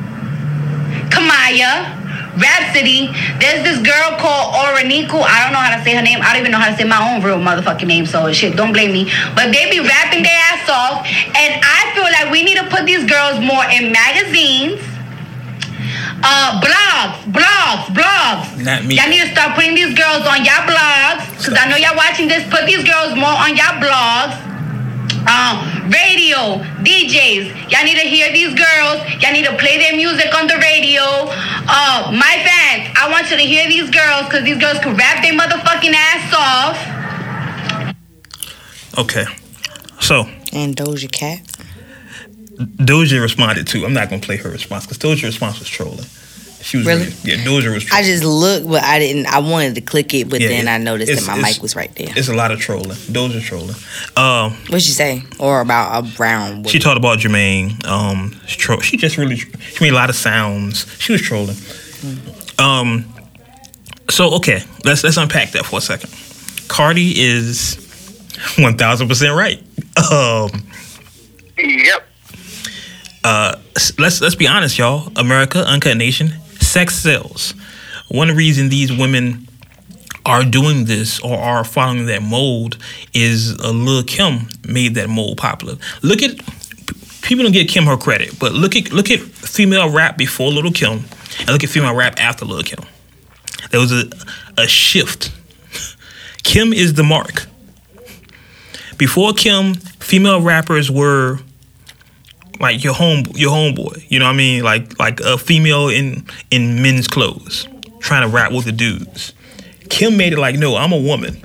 Kamaiyah, 1.10 2.38
Rapsody. 2.38 3.10
There's 3.42 3.66
this 3.66 3.82
girl 3.82 4.16
called 4.16 4.54
Oraniku. 4.54 5.20
I 5.20 5.42
don't 5.44 5.52
know 5.52 5.60
how 5.60 5.74
to 5.76 5.82
say 5.82 5.92
her 5.98 6.02
name. 6.02 6.22
I 6.22 6.32
don't 6.32 6.40
even 6.46 6.54
know 6.54 6.62
how 6.62 6.70
to 6.70 6.76
say 6.78 6.86
my 6.86 7.02
own 7.02 7.20
real 7.20 7.42
motherfucking 7.42 7.86
name. 7.90 8.06
So 8.06 8.32
shit, 8.32 8.56
don't 8.56 8.72
blame 8.72 8.92
me. 8.94 9.10
But 9.34 9.50
they 9.52 9.68
be 9.68 9.82
rapping 9.82 10.22
their 10.22 10.40
ass 10.54 10.64
off, 10.70 11.04
and 11.36 11.60
I 11.60 11.90
feel 11.92 12.06
like 12.06 12.30
we 12.30 12.46
need 12.46 12.56
to 12.62 12.66
put 12.70 12.86
these 12.86 13.04
girls 13.04 13.42
more 13.42 13.66
in 13.68 13.90
magazines. 13.92 14.78
Uh, 16.22 16.60
blogs, 16.60 17.16
blogs, 17.32 17.84
blogs. 17.96 18.64
Not 18.64 18.84
me. 18.84 18.96
Y'all 18.96 19.08
need 19.08 19.22
to 19.22 19.30
start 19.32 19.54
putting 19.56 19.74
these 19.74 19.94
girls 19.96 20.26
on 20.26 20.44
y'all 20.44 20.68
blogs. 20.68 21.24
Cause 21.40 21.56
I 21.56 21.68
know 21.68 21.76
y'all 21.76 21.96
watching 21.96 22.28
this. 22.28 22.44
Put 22.50 22.66
these 22.66 22.84
girls 22.84 23.16
more 23.16 23.32
on 23.32 23.56
y'all 23.56 23.80
blogs 23.80 24.50
um, 25.28 25.90
radio, 25.90 26.62
DJs. 26.80 27.70
Y'all 27.70 27.84
need 27.84 27.98
to 27.98 28.06
hear 28.08 28.32
these 28.32 28.54
girls. 28.54 29.02
Y'all 29.20 29.32
need 29.32 29.44
to 29.44 29.56
play 29.56 29.76
their 29.78 29.96
music 29.96 30.32
on 30.34 30.46
the 30.46 30.56
radio. 30.56 31.02
Uh, 31.04 32.10
my 32.12 32.40
fans, 32.40 32.88
I 32.96 33.08
want 33.10 33.30
you 33.30 33.36
to 33.36 33.42
hear 33.42 33.68
these 33.68 33.90
girls 33.90 34.24
because 34.26 34.44
these 34.44 34.58
girls 34.58 34.78
can 34.78 34.96
rap 34.96 35.22
their 35.22 35.34
motherfucking 35.34 35.92
ass 35.92 36.32
off. 36.34 36.78
Okay. 38.98 39.24
So 40.00 40.26
And 40.52 40.74
Doja 40.76 41.10
Cat. 41.10 41.49
Doja 42.60 43.20
responded 43.20 43.66
too. 43.66 43.84
I'm 43.84 43.92
not 43.94 44.10
gonna 44.10 44.22
play 44.22 44.36
her 44.36 44.50
response 44.50 44.86
because 44.86 44.98
Doja 44.98 45.24
response 45.24 45.58
was 45.58 45.68
trolling. 45.68 46.04
She 46.62 46.76
was 46.76 46.86
Really? 46.86 47.04
really, 47.04 47.14
yeah. 47.24 47.36
Doja 47.36 47.72
was. 47.72 47.84
Trolling. 47.84 48.04
I 48.04 48.06
just 48.06 48.22
looked, 48.22 48.68
but 48.68 48.82
I 48.84 48.98
didn't. 48.98 49.26
I 49.26 49.38
wanted 49.38 49.76
to 49.76 49.80
click 49.80 50.12
it, 50.12 50.28
but 50.28 50.42
Yeah, 50.42 50.48
then 50.48 50.68
it- 50.68 50.70
I 50.70 50.76
noticed 50.76 51.10
it's- 51.10 51.26
that 51.26 51.38
my 51.38 51.48
mic 51.48 51.62
was 51.62 51.74
right 51.74 51.90
there. 51.96 52.12
It's 52.14 52.28
a 52.28 52.34
lot 52.34 52.50
of 52.50 52.60
trolling. 52.60 52.90
Doja 52.90 53.42
trolling. 53.42 53.74
Um, 54.16 54.52
What'd 54.68 54.82
she 54.82 54.92
say? 54.92 55.22
Or 55.38 55.62
about 55.62 56.04
a 56.04 56.06
brown? 56.16 56.64
she 56.64 56.78
talked 56.78 56.98
about 56.98 57.18
Jermaine. 57.18 57.82
Um, 57.86 58.38
she, 58.46 58.58
tro- 58.58 58.80
she 58.80 58.98
just 58.98 59.16
really 59.16 59.36
she 59.36 59.48
made 59.80 59.92
a 59.92 59.96
lot 59.96 60.10
of 60.10 60.16
sounds. 60.16 60.84
She 60.98 61.12
was 61.12 61.22
trolling. 61.22 61.56
Um, 62.58 63.06
so 64.10 64.34
okay, 64.34 64.62
let's 64.84 65.02
let's 65.02 65.16
unpack 65.16 65.52
that 65.52 65.64
for 65.64 65.78
a 65.78 65.80
second. 65.82 66.10
Cardi 66.68 67.14
is 67.18 67.76
one 68.58 68.76
thousand 68.76 69.08
percent 69.08 69.34
right. 69.34 69.62
Um, 70.12 70.50
Yep. 71.58 72.06
Uh, 73.24 73.56
let's 73.98 74.20
let's 74.20 74.34
be 74.34 74.46
honest, 74.46 74.78
y'all. 74.78 75.12
America, 75.16 75.64
Uncut 75.66 75.96
Nation, 75.96 76.28
sex 76.60 76.94
sells. 76.94 77.52
One 78.08 78.34
reason 78.34 78.68
these 78.68 78.92
women 78.92 79.46
are 80.26 80.44
doing 80.44 80.84
this 80.84 81.20
or 81.20 81.38
are 81.38 81.64
following 81.64 82.06
that 82.06 82.22
mold 82.22 82.76
is 83.14 83.58
uh, 83.60 83.70
Lil 83.70 84.02
Kim 84.02 84.48
made 84.66 84.94
that 84.94 85.08
mold 85.08 85.38
popular. 85.38 85.76
Look 86.02 86.22
at 86.22 86.36
people 87.22 87.44
don't 87.44 87.52
give 87.52 87.68
Kim 87.68 87.84
her 87.84 87.96
credit, 87.96 88.38
but 88.38 88.52
look 88.52 88.76
at 88.76 88.92
look 88.92 89.10
at 89.10 89.20
female 89.20 89.90
rap 89.90 90.16
before 90.16 90.50
Little 90.50 90.72
Kim, 90.72 91.04
and 91.40 91.48
look 91.48 91.64
at 91.64 91.70
female 91.70 91.94
rap 91.94 92.18
after 92.18 92.44
Lil 92.44 92.62
Kim. 92.62 92.84
There 93.70 93.80
was 93.80 93.92
a 93.92 94.10
a 94.56 94.66
shift. 94.66 95.32
Kim 96.42 96.72
is 96.72 96.94
the 96.94 97.02
mark. 97.02 97.46
Before 98.96 99.32
Kim, 99.32 99.74
female 99.74 100.40
rappers 100.42 100.90
were 100.90 101.38
like 102.60 102.84
your 102.84 102.94
home 102.94 103.24
your 103.34 103.50
homeboy. 103.50 104.04
You 104.08 104.18
know 104.18 104.26
what 104.26 104.32
I 104.32 104.36
mean? 104.36 104.62
Like 104.62 104.98
like 104.98 105.20
a 105.20 105.38
female 105.38 105.88
in 105.88 106.24
in 106.50 106.82
men's 106.82 107.08
clothes 107.08 107.66
trying 108.00 108.22
to 108.22 108.34
rap 108.34 108.52
with 108.52 108.64
the 108.64 108.72
dudes. 108.72 109.32
Kim 109.88 110.16
made 110.16 110.32
it 110.32 110.38
like, 110.38 110.56
no, 110.56 110.76
I'm 110.76 110.92
a 110.92 110.98
woman. 110.98 111.42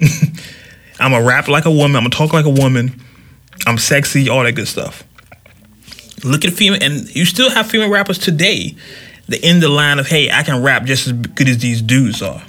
I'm 1.00 1.12
a 1.14 1.22
rap 1.22 1.48
like 1.48 1.64
a 1.64 1.70
woman. 1.70 1.96
I'm 1.96 2.04
gonna 2.04 2.10
talk 2.10 2.32
like 2.32 2.44
a 2.44 2.50
woman. 2.50 3.00
I'm 3.66 3.78
sexy, 3.78 4.28
all 4.28 4.42
that 4.42 4.52
good 4.52 4.68
stuff. 4.68 5.04
Look 6.24 6.44
at 6.44 6.52
female, 6.52 6.82
and 6.82 7.14
you 7.14 7.24
still 7.24 7.50
have 7.50 7.66
female 7.66 7.90
rappers 7.90 8.18
today 8.18 8.76
that 9.28 9.44
in 9.44 9.60
the 9.60 9.68
line 9.68 9.98
of, 9.98 10.06
hey, 10.06 10.30
I 10.30 10.42
can 10.42 10.62
rap 10.62 10.84
just 10.84 11.06
as 11.06 11.12
good 11.12 11.48
as 11.48 11.58
these 11.58 11.82
dudes 11.82 12.22
are. 12.22 12.42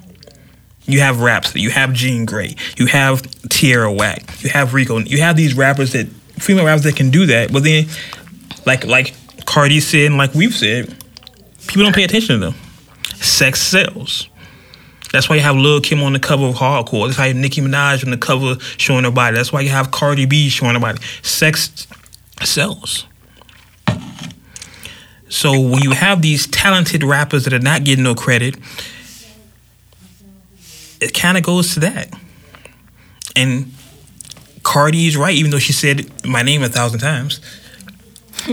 You 0.85 0.99
have 0.99 1.21
Rapsody, 1.21 1.61
you 1.61 1.69
have 1.69 1.93
Jean 1.93 2.25
Grae, 2.25 2.57
you 2.77 2.87
have 2.87 3.21
Tierra 3.49 3.91
Whack, 3.91 4.43
you 4.43 4.49
have 4.49 4.73
Rico, 4.73 4.97
you 4.99 5.19
have 5.19 5.37
these 5.37 5.53
rappers 5.53 5.93
that 5.93 6.07
female 6.39 6.65
rappers 6.65 6.83
that 6.83 6.95
can 6.95 7.09
do 7.09 7.25
that, 7.27 7.51
but 7.51 7.63
then 7.63 7.85
like 8.65 8.85
like 8.85 9.13
Cardi 9.45 9.79
said 9.79 10.07
and 10.07 10.17
like 10.17 10.33
we've 10.33 10.55
said, 10.55 10.87
people 11.67 11.83
don't 11.83 11.95
pay 11.95 12.03
attention 12.03 12.39
to 12.39 12.45
them. 12.45 12.55
Sex 13.15 13.61
sells. 13.61 14.29
That's 15.11 15.29
why 15.29 15.35
you 15.35 15.41
have 15.43 15.55
Lil 15.55 15.79
Kim 15.79 16.01
on 16.01 16.13
the 16.13 16.19
cover 16.19 16.45
of 16.45 16.55
Hardcore. 16.55 17.07
That's 17.07 17.19
why 17.19 17.27
you 17.27 17.33
have 17.33 17.41
Nicki 17.41 17.61
Minaj 17.61 18.03
on 18.03 18.09
the 18.09 18.17
cover 18.17 18.59
showing 18.77 19.03
her 19.03 19.11
body. 19.11 19.35
That's 19.35 19.53
why 19.53 19.61
you 19.61 19.69
have 19.69 19.91
Cardi 19.91 20.25
B 20.25 20.49
showing 20.49 20.73
her 20.73 20.79
body. 20.79 20.99
Sex 21.21 21.87
sells. 22.41 23.05
So 25.29 25.59
when 25.59 25.81
you 25.83 25.91
have 25.91 26.21
these 26.21 26.47
talented 26.47 27.03
rappers 27.03 27.43
that 27.45 27.53
are 27.53 27.59
not 27.59 27.83
getting 27.83 28.03
no 28.03 28.15
credit, 28.15 28.55
it 30.99 31.13
kind 31.13 31.37
of 31.37 31.43
goes 31.43 31.73
to 31.73 31.79
that. 31.81 32.13
And 33.35 33.72
Cardi 34.63 35.07
is 35.07 35.17
right, 35.17 35.35
even 35.35 35.51
though 35.51 35.59
she 35.59 35.73
said 35.73 36.09
my 36.25 36.41
name 36.41 36.63
a 36.63 36.69
thousand 36.69 36.99
times. 36.99 37.39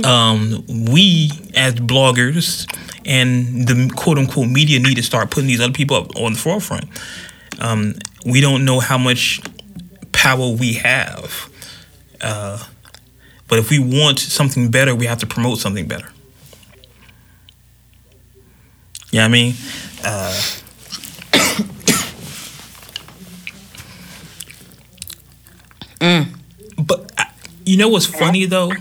um, 0.05 0.65
we 0.69 1.31
as 1.55 1.75
bloggers 1.75 2.67
and 3.05 3.67
the 3.67 3.91
quote 3.97 4.19
unquote 4.19 4.49
media 4.49 4.79
need 4.79 4.97
to 4.97 5.03
start 5.03 5.31
putting 5.31 5.49
these 5.49 5.61
other 5.61 5.73
people 5.73 5.97
up 5.97 6.15
on 6.17 6.33
the 6.35 6.39
forefront. 6.39 6.85
Um, 7.61 7.95
we 8.25 8.41
don't 8.41 8.65
know 8.65 8.81
how 8.81 8.99
much 8.99 9.41
power 10.13 10.49
we 10.51 10.75
have. 10.75 11.49
Uh, 12.21 12.59
But 13.49 13.59
if 13.59 13.71
we 13.71 13.79
want 13.81 14.19
something 14.21 14.71
better, 14.71 14.95
we 14.95 15.07
have 15.07 15.19
to 15.19 15.27
promote 15.27 15.59
something 15.59 15.89
better. 15.89 16.13
Yeah, 19.11 19.13
you 19.13 19.19
know 19.19 19.25
I 19.25 19.29
mean, 19.29 19.55
uh, 20.05 20.43
Mm. 26.01 26.27
but 26.79 27.11
I, 27.19 27.27
you 27.71 27.77
know 27.77 27.89
what's 27.89 28.07
funny 28.07 28.47
though, 28.47 28.73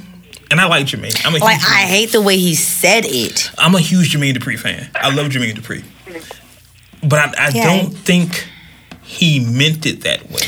and 0.51 0.59
I 0.59 0.65
like 0.67 0.85
Jermaine. 0.87 1.19
I'm 1.25 1.35
a 1.35 1.37
Like 1.37 1.59
huge, 1.59 1.69
I 1.71 1.81
hate 1.85 2.11
the 2.11 2.21
way 2.21 2.37
he 2.37 2.55
said 2.55 3.05
it. 3.05 3.51
I'm 3.57 3.75
a 3.75 3.79
huge 3.79 4.13
Jermaine 4.13 4.33
Dupri 4.33 4.57
fan. 4.57 4.89
I 4.95 5.13
love 5.13 5.27
Jermaine 5.27 5.53
Dupri, 5.53 5.83
but 7.07 7.19
I, 7.19 7.45
I 7.47 7.49
Yeah. 7.53 7.65
don't 7.65 7.91
think 7.91 8.47
he 9.03 9.39
meant 9.39 9.85
it 9.85 10.01
that 10.01 10.29
way. 10.31 10.41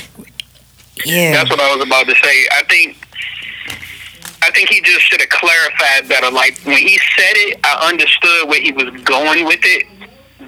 Yeah. 1.06 1.32
That's 1.32 1.50
what 1.50 1.60
I 1.60 1.76
was 1.76 1.86
about 1.86 2.08
to 2.08 2.16
say. 2.16 2.48
I 2.52 2.64
think 2.70 2.98
I 4.44 4.50
think 4.52 4.70
he 4.70 4.82
just 4.82 5.02
should 5.02 5.20
have 5.22 5.30
clarified 5.30 6.10
better. 6.10 6.32
Like 6.32 6.60
when 6.64 6.78
he 6.78 6.98
said 7.16 7.34
it, 7.46 7.60
I 7.64 7.88
understood 7.90 8.50
where 8.50 8.60
he 8.62 8.72
was 8.72 8.90
going 9.04 9.46
with 9.46 9.60
it. 9.64 9.86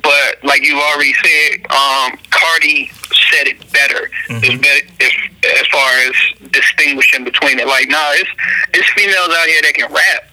But 0.01 0.43
like 0.43 0.65
you 0.65 0.79
already 0.81 1.13
said, 1.13 1.59
um, 1.71 2.17
Cardi 2.31 2.91
said 3.33 3.47
it 3.47 3.59
better. 3.73 4.09
It's 4.29 4.47
mm-hmm. 4.47 4.61
better 4.61 4.85
as, 5.01 5.61
as 5.61 5.67
far 5.67 5.89
as 6.07 6.51
distinguishing 6.51 7.23
between 7.23 7.59
it. 7.59 7.67
Like, 7.67 7.89
nah, 7.89 8.11
it's 8.13 8.29
it's 8.73 8.89
females 8.93 9.29
out 9.29 9.47
here 9.47 9.61
that 9.63 9.73
can 9.73 9.91
rap 9.91 10.29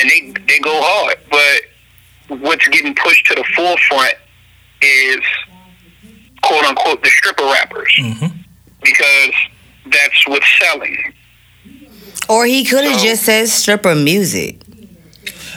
and 0.00 0.10
they 0.10 0.32
they 0.46 0.58
go 0.60 0.80
hard. 0.82 1.18
But 1.30 2.38
what's 2.40 2.66
getting 2.68 2.94
pushed 2.94 3.26
to 3.26 3.34
the 3.34 3.44
forefront 3.54 4.14
is 4.80 5.20
quote 6.42 6.64
unquote 6.64 7.02
the 7.02 7.10
stripper 7.10 7.44
rappers 7.44 7.94
mm-hmm. 7.98 8.38
because 8.82 9.34
that's 9.86 10.28
what's 10.28 10.46
selling. 10.60 11.14
Or 12.28 12.46
he 12.46 12.64
could 12.64 12.84
have 12.84 13.00
just 13.00 13.24
said 13.24 13.48
stripper 13.48 13.94
music. 13.94 14.60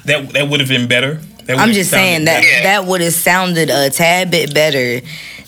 That 0.05 0.29
that 0.33 0.49
would 0.49 0.59
have 0.59 0.69
been 0.69 0.87
better. 0.87 1.21
I'm 1.47 1.73
just 1.73 1.91
saying 1.91 2.25
that 2.25 2.41
better. 2.41 2.63
that 2.63 2.85
would 2.85 3.01
have 3.01 3.13
sounded 3.13 3.69
a 3.69 3.91
tad 3.91 4.31
bit 4.31 4.53
better 4.53 5.05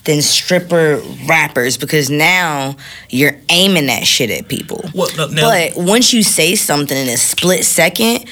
than 0.08 0.22
stripper 0.24 1.00
rappers 1.28 1.78
because 1.78 2.10
now 2.10 2.76
you're 3.10 3.36
aiming 3.50 3.86
that 3.86 4.06
shit 4.08 4.32
at 4.32 4.48
people. 4.48 4.84
Well, 4.96 5.10
no, 5.16 5.28
now- 5.28 5.42
but 5.50 5.78
once 5.78 6.12
you 6.14 6.24
say 6.24 6.56
something 6.56 6.98
in 6.98 7.08
a 7.10 7.18
split 7.18 7.64
second, 7.64 8.26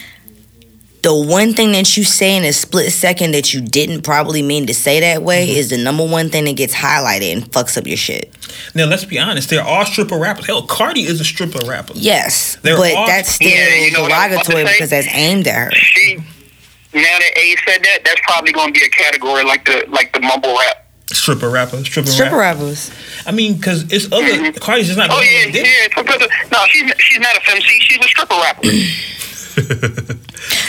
the 1.04 1.14
one 1.14 1.54
thing 1.54 1.74
that 1.74 1.96
you 1.96 2.04
say 2.04 2.36
in 2.36 2.44
a 2.44 2.52
split 2.52 2.92
second 2.92 3.32
that 3.36 3.54
you 3.54 3.62
didn't 3.62 4.02
probably 4.02 4.42
mean 4.42 4.66
to 4.66 4.74
say 4.74 5.02
that 5.02 5.22
way 5.22 5.48
Mm-hmm. 5.48 5.58
is 5.58 5.70
the 5.70 5.78
number 5.78 6.04
one 6.04 6.30
thing 6.32 6.46
that 6.46 6.56
gets 6.56 6.74
highlighted 6.74 7.32
and 7.32 7.44
fucks 7.52 7.78
up 7.78 7.86
your 7.86 7.96
shit. 7.98 8.34
Now 8.74 8.86
let's 8.86 9.06
be 9.06 9.20
honest. 9.20 9.52
There 9.52 9.62
are 9.62 9.86
stripper 9.86 10.18
rappers. 10.18 10.48
Hell, 10.48 10.64
Cardi 10.66 11.04
is 11.04 11.22
a 11.22 11.24
stripper 11.24 11.60
rapper. 11.68 11.94
Yes, 11.96 12.58
There 12.64 12.76
but 12.76 12.96
are- 12.96 13.06
that's 13.08 13.30
still 13.36 13.48
Yeah, 13.50 13.76
you 13.86 13.92
know 13.92 14.02
what 14.02 14.12
I 14.14 14.28
was 14.30 14.36
about 14.38 14.46
to 14.46 14.52
derogatory 14.54 14.74
because 14.74 14.90
that's 14.90 15.08
aimed 15.12 15.48
at 15.48 15.66
her. 15.66 15.72
She 15.76 16.16
now 16.16 17.02
that 17.20 17.38
A 17.38 17.56
said 17.68 17.84
that, 17.84 18.00
that's 18.06 18.22
probably 18.22 18.54
going 18.54 18.74
to 18.74 18.80
be 18.80 18.86
a 18.86 18.90
category 18.90 19.44
like 19.44 19.66
the 19.66 19.86
like 19.90 20.12
the 20.14 20.22
mumble 20.22 20.58
rap. 20.58 20.85
Stripper 21.12 21.50
rapper. 21.50 21.84
Stripper, 21.84 22.08
Stripper 22.10 22.36
rapper. 22.38 22.60
rappers. 22.64 22.92
I 23.28 23.32
mean, 23.32 23.56
because 23.58 23.84
it's 23.92 24.12
other. 24.12 24.52
Cardi's 24.54 24.88
just 24.88 24.98
not. 24.98 25.10
Oh 25.12 25.16
only 25.16 25.28
yeah, 25.32 25.44
one 25.46 25.52
that 25.54 25.66
yeah. 25.66 25.88
Professor- 25.92 26.50
No, 26.52 26.66
she's 26.70 26.92
she's 27.00 27.20
not 27.20 27.36
a 27.38 27.40
femc. 27.42 27.62
She's 27.82 27.98
a 28.00 28.08
stripper 28.08 28.36
rapper. 28.36 28.68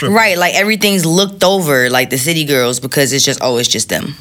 Right, 0.01 0.37
like 0.37 0.53
everything's 0.55 1.05
looked 1.05 1.43
over, 1.43 1.89
like 1.89 2.09
the 2.09 2.17
city 2.17 2.45
girls, 2.45 2.79
because 2.79 3.11
it's 3.11 3.25
just 3.25 3.39
oh, 3.41 3.57
it's 3.57 3.67
just 3.67 3.89
them. 3.89 4.15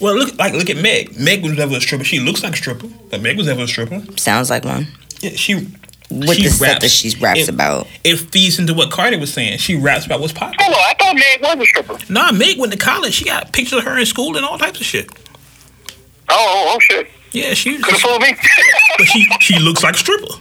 Well, 0.00 0.14
look 0.16 0.36
like 0.38 0.54
look 0.54 0.70
at 0.70 0.76
Meg. 0.78 1.18
Meg 1.18 1.42
was 1.42 1.52
never 1.56 1.76
a 1.76 1.80
stripper. 1.80 2.04
She 2.04 2.18
looks 2.20 2.42
like 2.42 2.54
a 2.54 2.56
stripper, 2.56 2.88
but 3.10 3.20
Meg 3.20 3.36
was 3.36 3.46
never 3.46 3.62
a 3.62 3.68
stripper. 3.68 4.02
Sounds 4.16 4.50
like 4.50 4.64
one. 4.64 4.86
Yeah, 5.20 5.30
she 5.36 5.68
With 6.12 6.36
she 6.36 6.44
the 6.44 6.50
stuff 6.50 6.80
that 6.80 6.90
she 6.90 7.16
raps 7.20 7.40
it, 7.40 7.48
about. 7.48 7.86
It 8.04 8.16
feeds 8.16 8.58
into 8.58 8.74
what 8.74 8.90
Cardi 8.90 9.16
was 9.16 9.32
saying. 9.32 9.58
She 9.58 9.76
raps 9.76 10.06
about 10.06 10.20
what's 10.20 10.32
popular. 10.32 10.64
Hold 10.64 10.74
on, 10.74 10.80
I 10.80 10.94
thought 10.94 11.14
Meg 11.14 11.58
was 11.58 11.66
a 11.66 11.68
stripper. 11.68 12.12
Nah, 12.12 12.32
Meg 12.32 12.58
went 12.58 12.72
to 12.72 12.78
college. 12.78 13.14
She 13.14 13.24
got 13.24 13.52
pictures 13.52 13.78
of 13.78 13.84
her 13.84 13.98
in 13.98 14.06
school 14.06 14.36
and 14.36 14.44
all 14.44 14.58
types 14.58 14.80
of 14.80 14.86
shit. 14.86 15.10
Oh, 16.28 16.36
oh, 16.38 16.72
oh 16.74 16.78
shit. 16.80 17.08
Yeah, 17.32 17.54
she. 17.54 17.78
Could 17.78 17.98
have 17.98 18.20
me. 18.20 18.34
but 18.98 19.06
she 19.06 19.26
she 19.40 19.58
looks 19.58 19.82
like 19.82 19.94
a 19.94 19.98
stripper. 19.98 20.34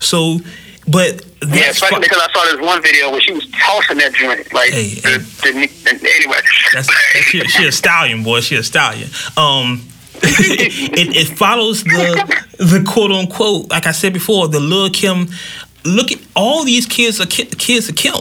So, 0.00 0.38
but 0.88 1.24
yeah, 1.46 1.70
especially 1.70 1.96
fi- 1.96 2.00
because 2.00 2.22
I 2.22 2.32
saw 2.32 2.44
this 2.44 2.66
one 2.66 2.82
video 2.82 3.10
where 3.10 3.20
she 3.20 3.32
was 3.32 3.46
tossing 3.50 3.98
that 3.98 4.12
joint. 4.14 4.52
Like, 4.52 4.70
Hey, 4.70 4.94
the, 4.94 5.18
the, 5.42 6.10
anyway. 6.14 6.36
That's, 6.72 6.92
she, 7.22 7.40
she 7.40 7.66
a 7.66 7.72
stallion, 7.72 8.22
boy. 8.22 8.40
She 8.40 8.56
a 8.56 8.62
stallion. 8.62 9.08
Um, 9.36 9.82
it, 10.96 11.16
it 11.16 11.36
follows 11.38 11.82
the 11.84 12.42
the 12.58 12.84
quote 12.86 13.10
unquote, 13.10 13.70
like 13.70 13.86
I 13.86 13.92
said 13.92 14.12
before, 14.12 14.48
the 14.48 14.60
Lil 14.60 14.90
Kim. 14.90 15.28
Look 15.84 16.12
at 16.12 16.18
all 16.36 16.64
these 16.64 16.86
kids 16.86 17.20
are 17.20 17.26
ki- 17.26 17.46
kids 17.46 17.88
of 17.88 17.96
Kim. 17.96 18.14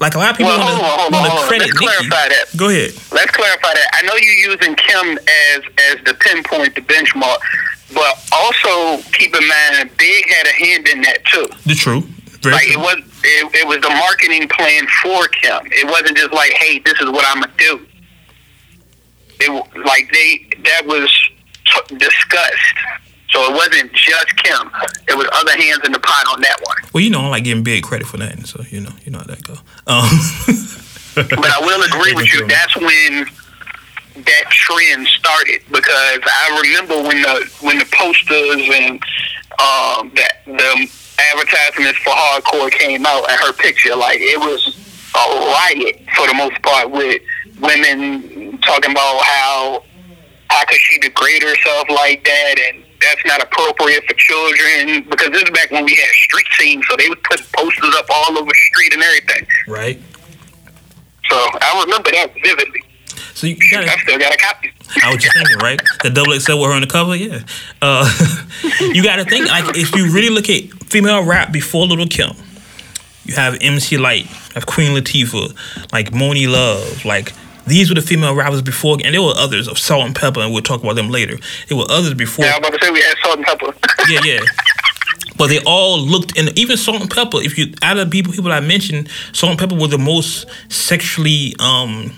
Like 0.00 0.14
a 0.14 0.18
lot 0.18 0.32
of 0.32 0.36
people 0.36 0.50
Well, 0.52 0.58
want 0.58 0.76
hold 0.76 0.84
on, 0.84 0.98
hold 0.98 1.12
to 1.12 1.30
want 1.30 1.40
to 1.40 1.46
credit 1.46 1.66
Let's 1.68 1.80
Nicki. 1.80 1.86
clarify 1.86 2.28
that. 2.28 2.44
Go 2.56 2.68
ahead. 2.68 2.90
Let's 3.12 3.30
clarify 3.30 3.72
that. 3.72 3.88
I 3.94 4.02
know 4.02 4.14
you're 4.14 4.50
using 4.52 4.74
Kim 4.74 5.18
as 5.18 5.60
as 5.94 6.04
the 6.04 6.14
pinpoint, 6.20 6.74
the 6.74 6.82
benchmark, 6.82 7.38
but 7.94 8.12
also 8.32 9.00
keep 9.12 9.34
in 9.34 9.46
mind 9.48 9.90
Big 9.96 10.28
had 10.28 10.46
a 10.46 10.52
hand 10.52 10.88
in 10.88 11.00
that 11.02 11.24
too. 11.26 11.46
The 11.66 11.74
truth. 11.74 12.04
Very 12.42 12.54
Like 12.56 12.68
it 12.68 12.76
was, 12.78 12.98
it, 13.24 13.54
it 13.54 13.66
was 13.66 13.80
the 13.80 13.88
marketing 13.90 14.46
plan 14.48 14.86
for 15.02 15.26
Kim. 15.28 15.60
It 15.72 15.86
wasn't 15.86 16.16
just 16.18 16.32
like, 16.34 16.52
hey, 16.52 16.78
this 16.80 17.00
is 17.00 17.08
what 17.10 17.24
I'm 17.26 17.40
gonna 17.40 17.52
do. 17.56 17.86
It 19.40 19.50
like 19.84 20.10
they 20.12 20.48
that 20.64 20.86
was 20.86 21.10
t- 21.66 21.96
discussed. 21.96 22.76
So 23.30 23.42
it 23.50 23.52
wasn't 23.52 23.92
just 23.92 24.36
Kim. 24.36 24.70
It 25.08 25.16
was 25.16 25.28
other 25.34 25.56
hands 25.56 25.80
in 25.84 25.92
the 25.92 25.98
pot 25.98 26.26
on 26.32 26.40
that 26.42 26.56
one. 26.62 26.76
Well, 26.94 27.02
you 27.02 27.10
know, 27.10 27.20
I 27.22 27.28
like 27.28 27.44
giving 27.44 27.64
big 27.64 27.82
credit 27.82 28.06
for 28.06 28.16
nothing, 28.18 28.44
so 28.44 28.62
you 28.70 28.80
know, 28.80 28.92
you 29.04 29.12
know 29.12 29.18
how 29.18 29.24
that 29.24 29.42
go. 29.42 29.54
Um, 29.86 30.08
But 31.16 31.48
I 31.48 31.60
will 31.60 31.82
agree 31.82 32.12
with 32.14 32.30
you. 32.32 32.46
That's 32.46 32.76
when 32.76 33.26
that 34.16 34.44
trend 34.50 35.06
started 35.08 35.62
because 35.72 36.20
I 36.24 36.60
remember 36.62 37.02
when 37.08 37.22
the 37.22 37.50
when 37.62 37.78
the 37.78 37.86
posters 37.86 38.68
and 38.68 39.00
um, 39.58 40.12
that 40.14 40.44
the 40.44 40.88
advertisements 41.32 41.98
for 42.00 42.10
hardcore 42.12 42.70
came 42.70 43.06
out 43.06 43.30
and 43.30 43.40
her 43.40 43.54
picture, 43.54 43.96
like 43.96 44.18
it 44.20 44.38
was 44.38 44.76
a 45.14 45.18
riot 45.18 46.02
for 46.14 46.26
the 46.26 46.34
most 46.34 46.60
part 46.62 46.90
with 46.90 47.22
women 47.60 48.58
talking 48.58 48.90
about 48.92 49.20
how 49.22 49.82
how 50.48 50.64
could 50.64 50.78
she 50.78 50.98
degrade 51.00 51.42
herself 51.42 51.88
like 51.90 52.24
that 52.24 52.54
and 52.68 52.84
that's 53.00 53.24
not 53.26 53.42
appropriate 53.42 54.04
for 54.04 54.14
children 54.14 55.04
because 55.08 55.30
this 55.30 55.42
is 55.42 55.50
back 55.50 55.70
when 55.70 55.84
we 55.84 55.94
had 55.94 56.08
street 56.10 56.46
scenes 56.58 56.84
so 56.88 56.96
they 56.96 57.08
would 57.08 57.22
put 57.24 57.40
posters 57.52 57.94
up 57.96 58.06
all 58.12 58.38
over 58.38 58.48
the 58.48 58.58
street 58.70 58.94
and 58.94 59.02
everything. 59.02 59.46
right. 59.68 60.00
So 61.28 61.36
I 61.36 61.82
remember 61.84 62.10
that 62.12 62.32
vividly. 62.42 62.82
So 63.34 63.48
you 63.48 63.56
gotta, 63.70 63.90
I 63.90 63.96
still 63.98 64.18
got 64.18 64.32
a 64.32 64.38
copy. 64.38 64.72
I 65.02 65.12
was 65.12 65.22
just 65.22 65.34
thinking, 65.34 65.58
right? 65.58 65.80
The 66.02 66.10
double 66.10 66.38
XL 66.38 66.58
with 66.58 66.70
her 66.70 66.74
on 66.74 66.80
the 66.80 66.86
cover, 66.86 67.16
yeah. 67.16 67.40
Uh, 67.82 68.08
you 68.80 69.02
got 69.02 69.16
to 69.16 69.24
think 69.24 69.48
like 69.48 69.76
if 69.76 69.94
you 69.94 70.12
really 70.12 70.30
look 70.30 70.48
at 70.48 70.70
female 70.84 71.24
rap 71.24 71.52
before 71.52 71.86
Little 71.86 72.06
Kim, 72.06 72.30
you 73.24 73.34
have 73.34 73.58
MC 73.60 73.98
Lyte, 73.98 74.24
you 74.24 74.54
have 74.54 74.66
Queen 74.66 74.96
Latifah, 74.96 75.92
like 75.92 76.12
Monie 76.12 76.50
Love, 76.50 77.04
like 77.04 77.32
these 77.66 77.88
were 77.88 77.94
the 77.94 78.02
female 78.02 78.34
rappers 78.34 78.62
before, 78.62 78.96
and 79.04 79.14
there 79.14 79.22
were 79.22 79.34
others 79.36 79.66
of 79.68 79.78
Salt-N-Pepa, 79.78 80.38
and 80.44 80.52
we'll 80.52 80.62
talk 80.62 80.82
about 80.82 80.94
them 80.96 81.08
later. 81.10 81.36
There 81.68 81.76
were 81.76 81.86
others 81.90 82.14
before. 82.14 82.44
Yeah, 82.44 82.52
I'm 82.52 82.58
about 82.58 82.72
to 82.78 82.84
say 82.84 82.90
we 82.90 83.00
had 83.00 83.14
salt 83.22 83.36
and 83.38 83.46
pepper. 83.46 83.74
yeah, 84.08 84.20
yeah. 84.24 84.40
But 85.36 85.48
they 85.48 85.60
all 85.66 85.98
looked, 85.98 86.38
and 86.38 86.56
even 86.58 86.76
Salt-N-Pepa. 86.76 87.44
If 87.44 87.58
you 87.58 87.74
out 87.82 87.98
of 87.98 88.08
the 88.08 88.10
people 88.10 88.32
people 88.32 88.50
I 88.52 88.60
mentioned, 88.60 89.08
Salt-N-Pepa 89.32 89.78
were 89.80 89.88
the 89.88 89.98
most 89.98 90.46
sexually 90.70 91.54
um 91.58 92.12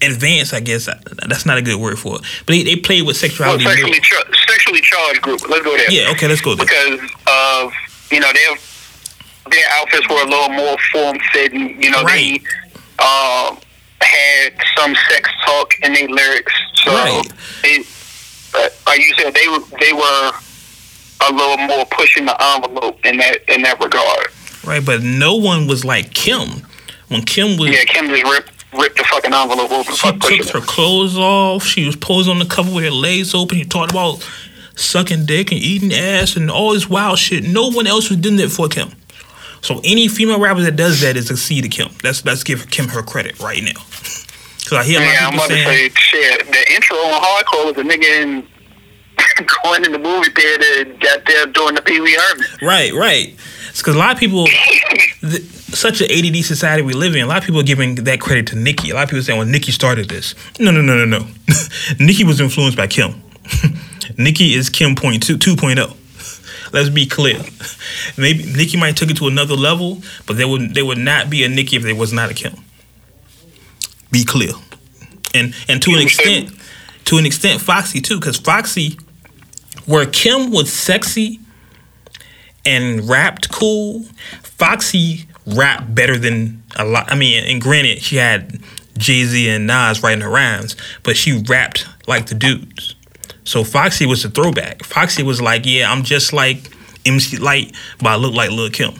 advanced. 0.00 0.54
I 0.54 0.60
guess 0.60 0.88
that's 1.28 1.46
not 1.46 1.58
a 1.58 1.62
good 1.62 1.80
word 1.80 1.98
for 1.98 2.16
it. 2.16 2.22
But 2.46 2.52
they, 2.54 2.62
they 2.62 2.76
played 2.76 3.02
with 3.06 3.16
Well, 3.20 3.28
sexuality. 3.28 3.64
sexually, 3.64 4.00
char- 4.00 4.24
sexually 4.48 4.80
charged 4.80 5.22
group. 5.22 5.48
Let's 5.48 5.64
go 5.64 5.76
there. 5.76 5.90
yeah, 5.90 6.10
okay, 6.12 6.28
let's 6.28 6.40
go 6.40 6.54
there. 6.54 6.66
Because 6.66 7.00
of 7.26 7.72
you 8.10 8.20
know 8.20 8.32
their 8.32 8.56
their 9.50 9.64
outfits 9.72 10.08
were 10.08 10.22
a 10.22 10.26
little 10.28 10.48
more 10.50 10.76
form 10.92 11.18
fitting. 11.32 11.82
You 11.82 11.90
know 11.90 12.02
Right. 12.04 12.40
they 12.98 13.04
um, 13.04 13.58
had 14.02 14.52
some 14.76 14.94
sex 15.08 15.28
talk 15.44 15.74
in 15.82 15.92
their 15.92 16.08
lyrics. 16.08 16.52
So 16.84 16.92
Right. 16.92 17.22
they, 17.62 17.78
uh, 18.54 18.68
like 18.86 18.98
you 19.00 19.14
said, 19.18 19.34
they 19.34 19.48
were 19.48 19.60
they 19.80 19.92
were 19.92 20.32
a 21.28 21.32
little 21.32 21.56
more 21.58 21.86
pushing 21.86 22.24
the 22.26 22.36
envelope 22.54 23.04
in 23.04 23.16
that 23.18 23.38
in 23.48 23.62
that 23.62 23.80
regard. 23.82 24.26
Right, 24.64 24.84
but 24.84 25.02
no 25.02 25.34
one 25.36 25.66
was 25.66 25.84
like 25.84 26.14
Kim. 26.14 26.66
When 27.08 27.22
Kim 27.22 27.56
was, 27.58 27.70
Yeah, 27.70 27.84
Kim 27.84 28.08
just 28.08 28.22
ripped 28.24 28.64
ripped 28.74 28.96
the 28.98 29.04
fucking 29.04 29.32
envelope 29.34 29.70
open. 29.70 29.94
she 29.94 30.38
took 30.38 30.48
her 30.54 30.60
clothes 30.60 31.16
off. 31.16 31.64
She 31.64 31.84
was 31.84 31.94
posing 31.96 32.32
on 32.32 32.38
the 32.38 32.46
cover 32.46 32.72
with 32.74 32.84
her 32.84 32.90
legs 32.90 33.34
open. 33.34 33.58
She 33.58 33.64
talked 33.64 33.90
about 33.90 34.26
sucking 34.76 35.26
dick 35.26 35.52
and 35.52 35.60
eating 35.60 35.92
ass 35.92 36.36
and 36.36 36.50
all 36.50 36.72
this 36.72 36.88
wild 36.88 37.18
shit. 37.18 37.44
No 37.44 37.68
one 37.70 37.86
else 37.86 38.08
was 38.08 38.18
doing 38.18 38.36
that 38.36 38.50
for 38.50 38.68
Kim. 38.68 38.90
So 39.60 39.80
any 39.84 40.08
female 40.08 40.40
rapper 40.40 40.62
that 40.62 40.76
does 40.76 41.00
that 41.02 41.16
is 41.16 41.30
a 41.30 41.36
C 41.36 41.60
to 41.60 41.68
Kim. 41.68 41.88
Let's 42.02 42.24
let's 42.24 42.42
give 42.42 42.70
Kim 42.70 42.88
her 42.88 43.02
credit 43.02 43.38
right 43.40 43.62
now. 43.62 43.80
Because 44.72 44.86
I 44.86 44.90
hear 44.90 45.00
a 45.00 45.04
lot 45.04 45.12
Yeah, 45.12 45.18
of 45.18 45.24
I'm 45.26 45.32
people 45.32 45.44
about 45.44 45.48
to 45.48 45.64
saying, 45.64 45.90
say 45.90 46.00
shit. 46.00 46.46
The 46.46 46.72
intro 46.74 46.96
on 46.96 47.20
hardcore 47.22 47.66
was 47.66 47.76
a 47.76 47.86
nigga 47.88 48.22
in 48.22 48.48
going 49.64 49.84
in 49.84 49.92
the 49.92 49.98
movie 49.98 50.30
theater 50.30 50.84
got 50.98 51.24
there 51.26 51.46
doing 51.46 51.74
the 51.74 51.82
Pee 51.82 52.00
Wee 52.00 52.16
Herman. 52.18 52.46
Right, 52.62 52.92
right. 52.94 53.34
It's 53.68 53.80
because 53.80 53.94
a 53.96 53.98
lot 53.98 54.12
of 54.14 54.18
people, 54.18 54.46
th- 54.46 55.42
such 55.42 56.00
an 56.00 56.10
ADD 56.10 56.42
society 56.44 56.82
we 56.82 56.94
live 56.94 57.14
in, 57.14 57.22
a 57.22 57.26
lot 57.26 57.38
of 57.38 57.44
people 57.44 57.60
are 57.60 57.64
giving 57.64 57.96
that 57.96 58.20
credit 58.20 58.46
to 58.48 58.56
Nicki. 58.56 58.90
A 58.90 58.94
lot 58.94 59.04
of 59.04 59.10
people 59.10 59.22
saying, 59.22 59.38
well, 59.38 59.46
Nicki 59.48 59.72
started 59.72 60.08
this. 60.08 60.34
No, 60.58 60.70
no, 60.70 60.80
no, 60.80 61.04
no, 61.04 61.18
no. 61.18 61.26
Nicki 62.00 62.24
was 62.24 62.40
influenced 62.40 62.76
by 62.76 62.86
Kim. 62.86 63.22
Nicki 64.18 64.54
is 64.54 64.70
Kim 64.70 64.94
point 64.94 65.22
two, 65.22 65.36
2.0. 65.36 65.96
Let's 66.72 66.88
be 66.88 67.04
clear. 67.04 67.38
Maybe 68.16 68.44
Nicki 68.44 68.78
might 68.78 68.96
took 68.96 69.10
it 69.10 69.18
to 69.18 69.26
another 69.26 69.54
level, 69.54 70.00
but 70.26 70.38
there 70.38 70.48
would 70.48 70.74
there 70.74 70.86
would 70.86 70.96
not 70.98 71.28
be 71.28 71.44
a 71.44 71.48
Nicki 71.48 71.76
if 71.76 71.82
there 71.82 71.94
was 71.94 72.12
not 72.14 72.30
a 72.30 72.34
Kim. 72.34 72.54
Be 74.12 74.24
clear. 74.24 74.52
And 75.34 75.54
and 75.68 75.82
to 75.82 75.92
an 75.92 76.00
extent, 76.00 76.54
to 77.06 77.18
an 77.18 77.26
extent, 77.26 77.60
Foxy 77.60 78.00
too, 78.00 78.20
because 78.20 78.38
Foxy, 78.38 78.98
where 79.86 80.06
Kim 80.06 80.52
was 80.52 80.72
sexy 80.72 81.40
and 82.64 83.08
rapped 83.08 83.50
cool, 83.50 84.04
Foxy 84.42 85.26
rapped 85.46 85.94
better 85.94 86.16
than 86.16 86.62
a 86.76 86.84
lot. 86.84 87.10
I 87.10 87.16
mean, 87.16 87.42
and 87.44 87.60
granted, 87.60 88.02
she 88.02 88.16
had 88.16 88.60
Jay 88.98 89.24
Z 89.24 89.48
and 89.48 89.66
Nas 89.66 90.02
writing 90.02 90.20
her 90.20 90.30
rhymes, 90.30 90.76
but 91.02 91.16
she 91.16 91.42
rapped 91.48 91.86
like 92.06 92.26
the 92.26 92.34
dudes. 92.34 92.94
So 93.44 93.64
Foxy 93.64 94.06
was 94.06 94.24
a 94.24 94.30
throwback. 94.30 94.84
Foxy 94.84 95.22
was 95.22 95.40
like, 95.40 95.62
yeah, 95.64 95.90
I'm 95.90 96.04
just 96.04 96.32
like 96.32 96.70
MC 97.04 97.38
Lyte, 97.38 97.74
but 97.98 98.08
I 98.08 98.16
look 98.16 98.34
like 98.34 98.50
Lil 98.50 98.70
Kim. 98.70 98.94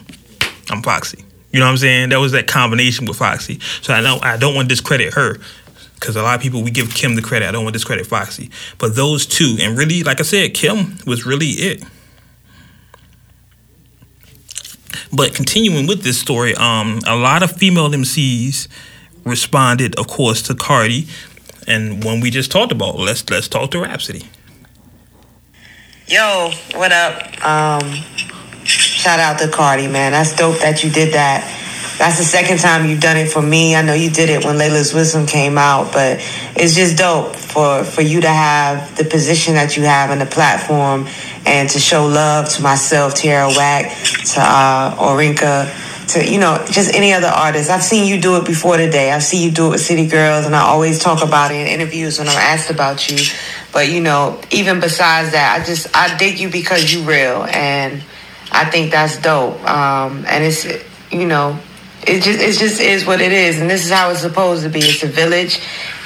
I'm 0.69 0.81
Foxy. 0.81 1.23
You 1.53 1.59
know 1.59 1.65
what 1.65 1.71
I'm 1.71 1.77
saying? 1.77 2.09
That 2.09 2.19
was 2.19 2.31
that 2.31 2.47
combination 2.47 3.05
with 3.05 3.17
Foxy. 3.17 3.59
So 3.81 3.93
I 3.93 4.01
don't 4.01 4.23
I 4.25 4.37
don't 4.37 4.55
want 4.55 4.67
to 4.67 4.75
discredit 4.75 5.13
her 5.13 5.37
because 5.93 6.15
a 6.15 6.23
lot 6.23 6.35
of 6.35 6.41
people 6.41 6.63
we 6.63 6.71
give 6.71 6.93
Kim 6.93 7.15
the 7.15 7.21
credit. 7.21 7.47
I 7.47 7.51
don't 7.51 7.63
want 7.63 7.73
to 7.73 7.77
discredit 7.77 8.07
Foxy, 8.07 8.49
but 8.79 8.95
those 8.95 9.27
two, 9.27 9.57
and 9.61 9.77
really, 9.77 10.03
like 10.03 10.19
I 10.19 10.23
said, 10.23 10.55
Kim 10.55 10.97
was 11.05 11.25
really 11.25 11.47
it. 11.47 11.83
But 15.13 15.35
continuing 15.35 15.85
with 15.85 16.01
this 16.01 16.19
story, 16.19 16.55
um, 16.55 16.99
a 17.05 17.15
lot 17.15 17.43
of 17.43 17.51
female 17.51 17.87
MCs 17.89 18.67
responded, 19.23 19.97
of 19.99 20.07
course, 20.07 20.41
to 20.43 20.55
Cardi, 20.55 21.07
and 21.67 22.03
one 22.03 22.19
we 22.19 22.31
just 22.31 22.51
talked 22.51 22.71
about. 22.71 22.97
Let's 22.97 23.29
let's 23.29 23.47
talk 23.47 23.69
to 23.71 23.79
Rapsody. 23.79 24.23
Yo, 26.07 26.51
what 26.73 26.91
up? 26.91 27.45
Um, 27.45 28.03
shout 29.03 29.19
out 29.19 29.37
to 29.37 29.49
Cardi, 29.49 29.87
man. 29.87 30.13
That's 30.13 30.33
dope 30.33 30.59
that 30.59 30.81
you 30.81 30.89
did 30.89 31.13
that. 31.13 31.43
That's 31.99 32.17
the 32.17 32.23
second 32.23 32.59
time 32.59 32.89
you've 32.89 33.01
done 33.01 33.17
it 33.17 33.29
for 33.29 33.41
me. 33.41 33.75
I 33.75 33.81
know 33.81 33.93
you 33.93 34.09
did 34.09 34.29
it 34.29 34.45
when 34.45 34.57
Laila's 34.57 34.93
Wisdom 34.93 35.25
came 35.25 35.57
out, 35.57 35.91
but 35.91 36.19
it's 36.55 36.73
just 36.73 36.97
dope 36.97 37.35
for 37.35 37.83
for 37.83 38.01
you 38.01 38.21
to 38.21 38.29
have 38.29 38.95
the 38.95 39.03
position 39.03 39.55
that 39.55 39.75
you 39.75 39.83
have 39.83 40.09
and 40.09 40.21
the 40.21 40.25
platform, 40.25 41.05
and 41.45 41.69
to 41.69 41.79
show 41.79 42.05
love 42.05 42.47
to 42.55 42.61
myself, 42.61 43.13
Tierra 43.13 43.49
Whack, 43.49 43.91
to 44.33 44.39
uh, 44.39 44.95
Orinka, 44.95 45.67
to 46.13 46.31
you 46.31 46.39
know 46.39 46.63
just 46.71 46.95
any 46.95 47.11
other 47.11 47.27
artist. 47.27 47.69
I've 47.69 47.83
seen 47.83 48.07
you 48.07 48.21
do 48.21 48.37
it 48.37 48.45
before 48.45 48.77
today. 48.77 49.11
I've 49.11 49.23
seen 49.23 49.43
you 49.43 49.51
do 49.53 49.67
it 49.67 49.71
with 49.71 49.81
City 49.81 50.07
Girls, 50.07 50.45
and 50.45 50.55
I 50.55 50.61
always 50.61 50.97
talk 50.97 51.21
about 51.21 51.51
it 51.51 51.55
in 51.55 51.67
interviews 51.67 52.19
when 52.19 52.29
I'm 52.29 52.37
asked 52.37 52.71
about 52.71 53.09
you. 53.09 53.17
But 53.73 53.89
you 53.89 53.99
know, 53.99 54.39
even 54.49 54.79
besides 54.79 55.33
that, 55.33 55.59
I 55.59 55.65
just 55.65 55.93
I 55.93 56.15
dig 56.17 56.39
you 56.39 56.49
because 56.49 56.93
you 56.93 57.03
real, 57.03 57.43
and 57.43 58.01
I 58.53 58.65
think 58.65 58.91
that's 58.91 59.17
dope. 59.17 59.59
Um, 59.69 60.25
and 60.27 60.43
it's 60.43 60.65
you 61.11 61.25
know, 61.25 61.59
it 62.05 62.21
just 62.21 62.39
it 62.39 62.57
just 62.57 62.79
is 62.79 63.05
what 63.05 63.21
it 63.21 63.31
is, 63.31 63.59
and 63.59 63.69
this 63.69 63.83
is 63.85 63.91
how 63.91 64.11
it's 64.11 64.21
supposed 64.21 64.63
to 64.63 64.69
be. 64.69 64.79
It's 64.79 65.03
a 65.03 65.07
village, 65.07 65.61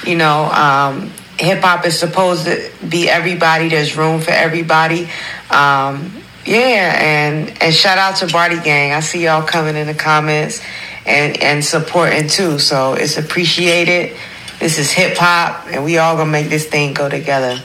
you 0.06 0.16
know. 0.16 0.46
Um, 0.46 1.12
Hip 1.40 1.62
hop 1.62 1.86
is 1.86 2.00
supposed 2.00 2.46
to 2.46 2.72
be 2.90 3.08
everybody. 3.08 3.70
There's 3.70 3.96
room 3.96 4.22
for 4.22 4.32
everybody. 4.32 5.08
Um, 5.52 6.24
yeah, 6.46 6.98
and 6.98 7.62
and 7.62 7.74
shout 7.74 8.00
out 8.00 8.16
to 8.18 8.28
Bardi 8.28 8.60
Gang. 8.62 8.94
I 8.94 9.02
see 9.02 9.26
y'all 9.26 9.44
coming 9.44 9.76
in 9.76 9.86
the 9.86 9.94
comments 9.94 10.64
and 11.06 11.38
and 11.42 11.64
supporting 11.64 12.28
too. 12.28 12.58
So 12.58 12.94
it's 12.94 13.18
appreciated. 13.18 14.18
This 14.60 14.80
is 14.80 14.92
hip 14.92 15.16
hop, 15.18 15.68
and 15.68 15.84
we 15.84 16.00
all 16.00 16.18
gonna 16.18 16.32
make 16.32 16.50
this 16.50 16.66
thing 16.66 16.94
go 16.94 17.08
together. 17.08 17.62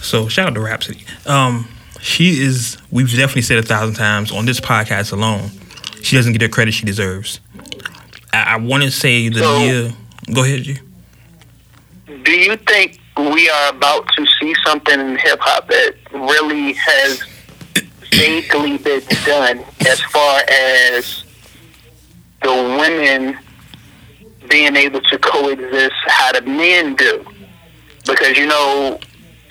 So 0.00 0.28
shout 0.28 0.48
out 0.48 0.54
to 0.54 0.60
Rapsody. 0.60 1.04
Um, 1.26 1.68
she 2.04 2.42
is. 2.42 2.76
We've 2.90 3.08
definitely 3.10 3.42
said 3.42 3.58
a 3.58 3.62
thousand 3.62 3.94
times 3.94 4.30
on 4.30 4.44
this 4.46 4.60
podcast 4.60 5.12
alone. 5.12 5.50
She 6.02 6.16
doesn't 6.16 6.32
get 6.32 6.40
the 6.40 6.48
credit 6.50 6.72
she 6.74 6.84
deserves. 6.84 7.40
I, 8.32 8.54
I 8.54 8.56
want 8.58 8.82
to 8.82 8.90
say 8.90 9.28
the 9.30 9.38
So- 9.40 9.58
year. 9.60 9.92
Go 10.34 10.44
ahead, 10.44 10.62
G. 10.62 10.78
Do 12.22 12.32
you 12.32 12.56
think 12.56 12.98
we 13.16 13.48
are 13.50 13.68
about 13.70 14.08
to 14.16 14.26
see 14.40 14.54
something 14.64 14.98
in 14.98 15.16
hip 15.18 15.38
hop 15.40 15.68
that 15.68 15.94
really 16.12 16.72
has 16.74 17.22
vaguely 18.10 18.78
been 18.78 19.02
done 19.26 19.62
as 19.86 20.00
far 20.02 20.40
as 20.48 21.24
the 22.42 22.50
women 22.52 23.36
being 24.48 24.76
able 24.76 25.00
to 25.02 25.18
coexist 25.18 25.94
how 26.06 26.32
the 26.32 26.42
men 26.42 26.94
do? 26.96 27.24
Because 28.06 28.36
you 28.38 28.46
know, 28.46 28.98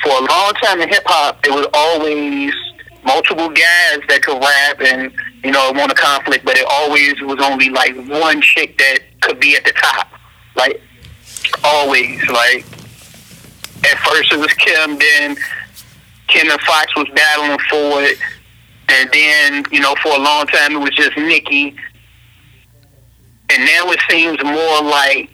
for 0.03 0.09
a 0.09 0.21
long 0.21 0.53
time 0.61 0.81
in 0.81 0.89
hip 0.89 1.03
hop, 1.05 1.45
it 1.45 1.51
was 1.51 1.67
always 1.73 2.53
multiple 3.05 3.49
guys 3.49 3.99
that 4.07 4.21
could 4.21 4.39
rap 4.41 4.81
and 4.81 5.11
you 5.43 5.51
know 5.51 5.71
want 5.75 5.91
a 5.91 5.95
conflict, 5.95 6.45
but 6.45 6.57
it 6.57 6.65
always 6.69 7.19
was 7.21 7.39
only 7.41 7.69
like 7.69 7.95
one 8.07 8.41
chick 8.41 8.77
that 8.77 8.99
could 9.21 9.39
be 9.39 9.55
at 9.55 9.63
the 9.63 9.71
top, 9.71 10.09
like 10.55 10.81
always. 11.63 12.21
Like 12.29 12.65
at 13.85 13.97
first 13.99 14.31
it 14.31 14.39
was 14.39 14.53
Kim, 14.53 14.97
then 14.97 15.37
Kim 16.27 16.49
and 16.49 16.61
Fox 16.61 16.95
was 16.95 17.07
battling 17.15 17.59
for 17.69 18.03
it, 18.03 18.17
and 18.89 19.09
then 19.11 19.63
you 19.71 19.79
know 19.79 19.95
for 20.03 20.09
a 20.09 20.19
long 20.19 20.47
time 20.47 20.73
it 20.73 20.79
was 20.79 20.95
just 20.95 21.17
Nicki, 21.17 21.75
and 23.49 23.65
now 23.65 23.91
it 23.91 23.99
seems 24.09 24.41
more 24.43 24.81
like 24.81 25.29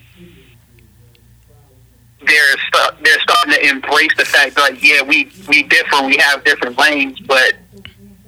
they're 2.25 2.55
they're 3.01 3.19
starting 3.21 3.53
to 3.53 3.69
embrace 3.69 4.15
the 4.17 4.25
fact 4.25 4.55
that 4.55 4.71
like, 4.71 4.83
yeah 4.83 5.01
we 5.01 5.31
we 5.47 5.63
different 5.63 6.05
we 6.07 6.17
have 6.17 6.43
different 6.43 6.77
lanes 6.77 7.19
but 7.21 7.55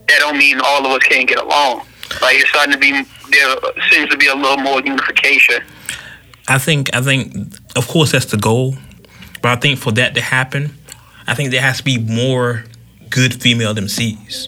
that 0.07 0.19
don't 0.19 0.37
mean 0.37 0.59
all 0.61 0.85
of 0.85 0.91
us 0.91 1.03
can't 1.03 1.27
get 1.27 1.39
along 1.39 1.85
like 2.21 2.37
it's 2.37 2.49
starting 2.49 2.73
to 2.73 2.79
be 2.79 2.91
there 3.31 3.55
seems 3.89 4.09
to 4.09 4.17
be 4.17 4.27
a 4.27 4.35
little 4.35 4.57
more 4.57 4.81
unification 4.81 5.61
I 6.47 6.57
think 6.57 6.93
I 6.93 7.01
think 7.01 7.33
of 7.75 7.87
course 7.87 8.11
that's 8.11 8.25
the 8.25 8.37
goal, 8.37 8.75
but 9.41 9.51
I 9.51 9.55
think 9.55 9.79
for 9.79 9.91
that 9.93 10.15
to 10.15 10.21
happen, 10.21 10.75
I 11.27 11.33
think 11.33 11.51
there 11.51 11.61
has 11.61 11.77
to 11.77 11.83
be 11.83 11.97
more 11.97 12.65
good 13.09 13.33
female 13.41 13.73
MCs. 13.73 14.47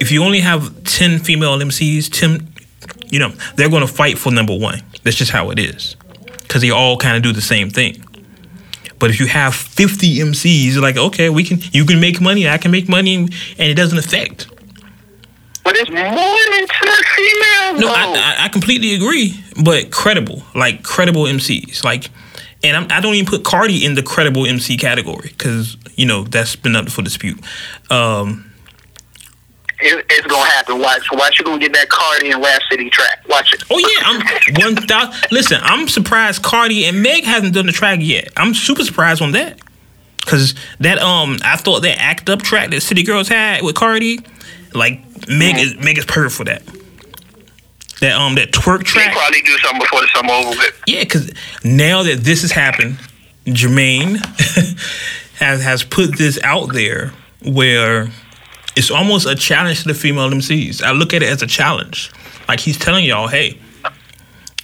If 0.00 0.10
you 0.10 0.22
only 0.22 0.40
have 0.40 0.84
ten 0.84 1.18
female 1.18 1.56
MCs, 1.58 2.10
ten, 2.10 2.52
you 3.10 3.18
know 3.18 3.30
they're 3.56 3.70
going 3.70 3.86
to 3.86 3.92
fight 3.92 4.18
for 4.18 4.30
number 4.32 4.56
one. 4.56 4.82
That's 5.02 5.16
just 5.16 5.30
how 5.30 5.50
it 5.50 5.58
is, 5.58 5.96
because 6.42 6.62
they 6.62 6.70
all 6.70 6.96
kind 6.96 7.16
of 7.16 7.22
do 7.22 7.32
the 7.32 7.40
same 7.40 7.70
thing. 7.70 8.04
But 9.00 9.10
if 9.10 9.18
you 9.18 9.26
have 9.26 9.54
fifty 9.54 10.18
MCs, 10.18 10.74
you're 10.74 10.82
like, 10.82 10.96
okay, 10.96 11.30
we 11.30 11.42
can, 11.42 11.58
you 11.72 11.84
can 11.84 11.98
make 12.00 12.20
money, 12.20 12.48
I 12.48 12.58
can 12.58 12.70
make 12.70 12.88
money, 12.88 13.16
and 13.16 13.30
it 13.58 13.74
doesn't 13.74 13.98
affect. 13.98 14.46
but 15.64 15.74
it's 15.76 15.90
more 15.90 15.98
than 15.98 16.66
two 16.68 17.02
females 17.16 17.80
No. 17.80 17.88
I, 17.88 18.36
I, 18.38 18.44
I 18.44 18.48
completely 18.48 18.94
agree, 18.94 19.42
but 19.62 19.90
credible, 19.90 20.42
like 20.54 20.82
credible 20.82 21.24
MCs, 21.24 21.82
like, 21.82 22.10
and 22.62 22.76
I'm, 22.76 22.86
I 22.90 23.00
don't 23.00 23.14
even 23.14 23.26
put 23.26 23.42
Cardi 23.42 23.84
in 23.84 23.94
the 23.94 24.02
credible 24.02 24.46
MC 24.46 24.76
category 24.76 25.28
because 25.28 25.76
you 25.96 26.04
know 26.06 26.24
that's 26.24 26.56
been 26.56 26.76
up 26.76 26.90
for 26.90 27.02
dispute. 27.02 27.40
Um, 27.90 28.49
it, 29.82 30.06
it's 30.10 30.26
gonna 30.26 30.48
happen 30.50 30.80
watch 30.80 31.02
watch 31.12 31.38
you 31.38 31.44
gonna 31.44 31.58
get 31.58 31.72
that 31.72 31.88
Cardi 31.88 32.30
and 32.30 32.42
Rapsody 32.42 32.90
track 32.90 33.22
watch 33.28 33.52
it 33.52 33.62
oh 33.70 33.78
yeah, 33.78 33.86
I'm 34.04 34.74
one 34.74 34.86
thousand. 34.86 35.32
Listen, 35.32 35.60
I'm 35.62 35.88
surprised 35.88 36.42
Cardi 36.42 36.84
and 36.84 37.02
Meg 37.02 37.24
hasn't 37.24 37.54
done 37.54 37.66
the 37.66 37.72
track 37.72 37.98
yet. 38.02 38.28
I'm 38.36 38.54
super 38.54 38.84
surprised 38.84 39.22
on 39.22 39.32
that 39.32 39.60
because 40.20 40.54
that 40.80 40.98
um, 40.98 41.38
I 41.44 41.56
thought 41.56 41.80
that 41.80 41.98
act 42.00 42.28
up 42.28 42.42
track 42.42 42.70
that 42.70 42.80
City 42.82 43.02
Girls 43.02 43.28
had 43.28 43.62
with 43.62 43.74
Cardi, 43.74 44.20
like 44.74 45.00
Meg 45.28 45.58
is 45.58 45.76
Meg 45.76 45.98
is 45.98 46.04
perfect 46.04 46.34
for 46.36 46.44
that. 46.44 46.62
That 48.00 48.12
um, 48.12 48.34
that 48.36 48.52
twerk 48.52 48.78
they 48.78 48.84
track. 48.84 49.12
probably 49.12 49.42
do 49.42 49.56
something 49.58 49.80
before 49.80 50.00
the 50.00 50.08
summer 50.14 50.32
over 50.32 50.50
with 50.50 50.82
Yeah, 50.86 51.00
because 51.00 51.32
now 51.64 52.02
that 52.02 52.20
this 52.20 52.42
has 52.42 52.52
happened, 52.52 52.98
Jermaine 53.46 54.16
has 55.38 55.62
has 55.62 55.84
put 55.84 56.16
this 56.16 56.40
out 56.42 56.72
there 56.72 57.12
where 57.42 58.10
it's 58.80 58.90
almost 58.90 59.26
a 59.26 59.34
challenge 59.34 59.82
to 59.82 59.88
the 59.88 59.94
female 59.94 60.30
MCs. 60.30 60.82
I 60.82 60.92
look 60.92 61.12
at 61.12 61.22
it 61.22 61.28
as 61.28 61.42
a 61.42 61.46
challenge. 61.46 62.10
Like 62.48 62.60
he's 62.60 62.78
telling 62.78 63.04
y'all, 63.04 63.28
hey, 63.28 63.58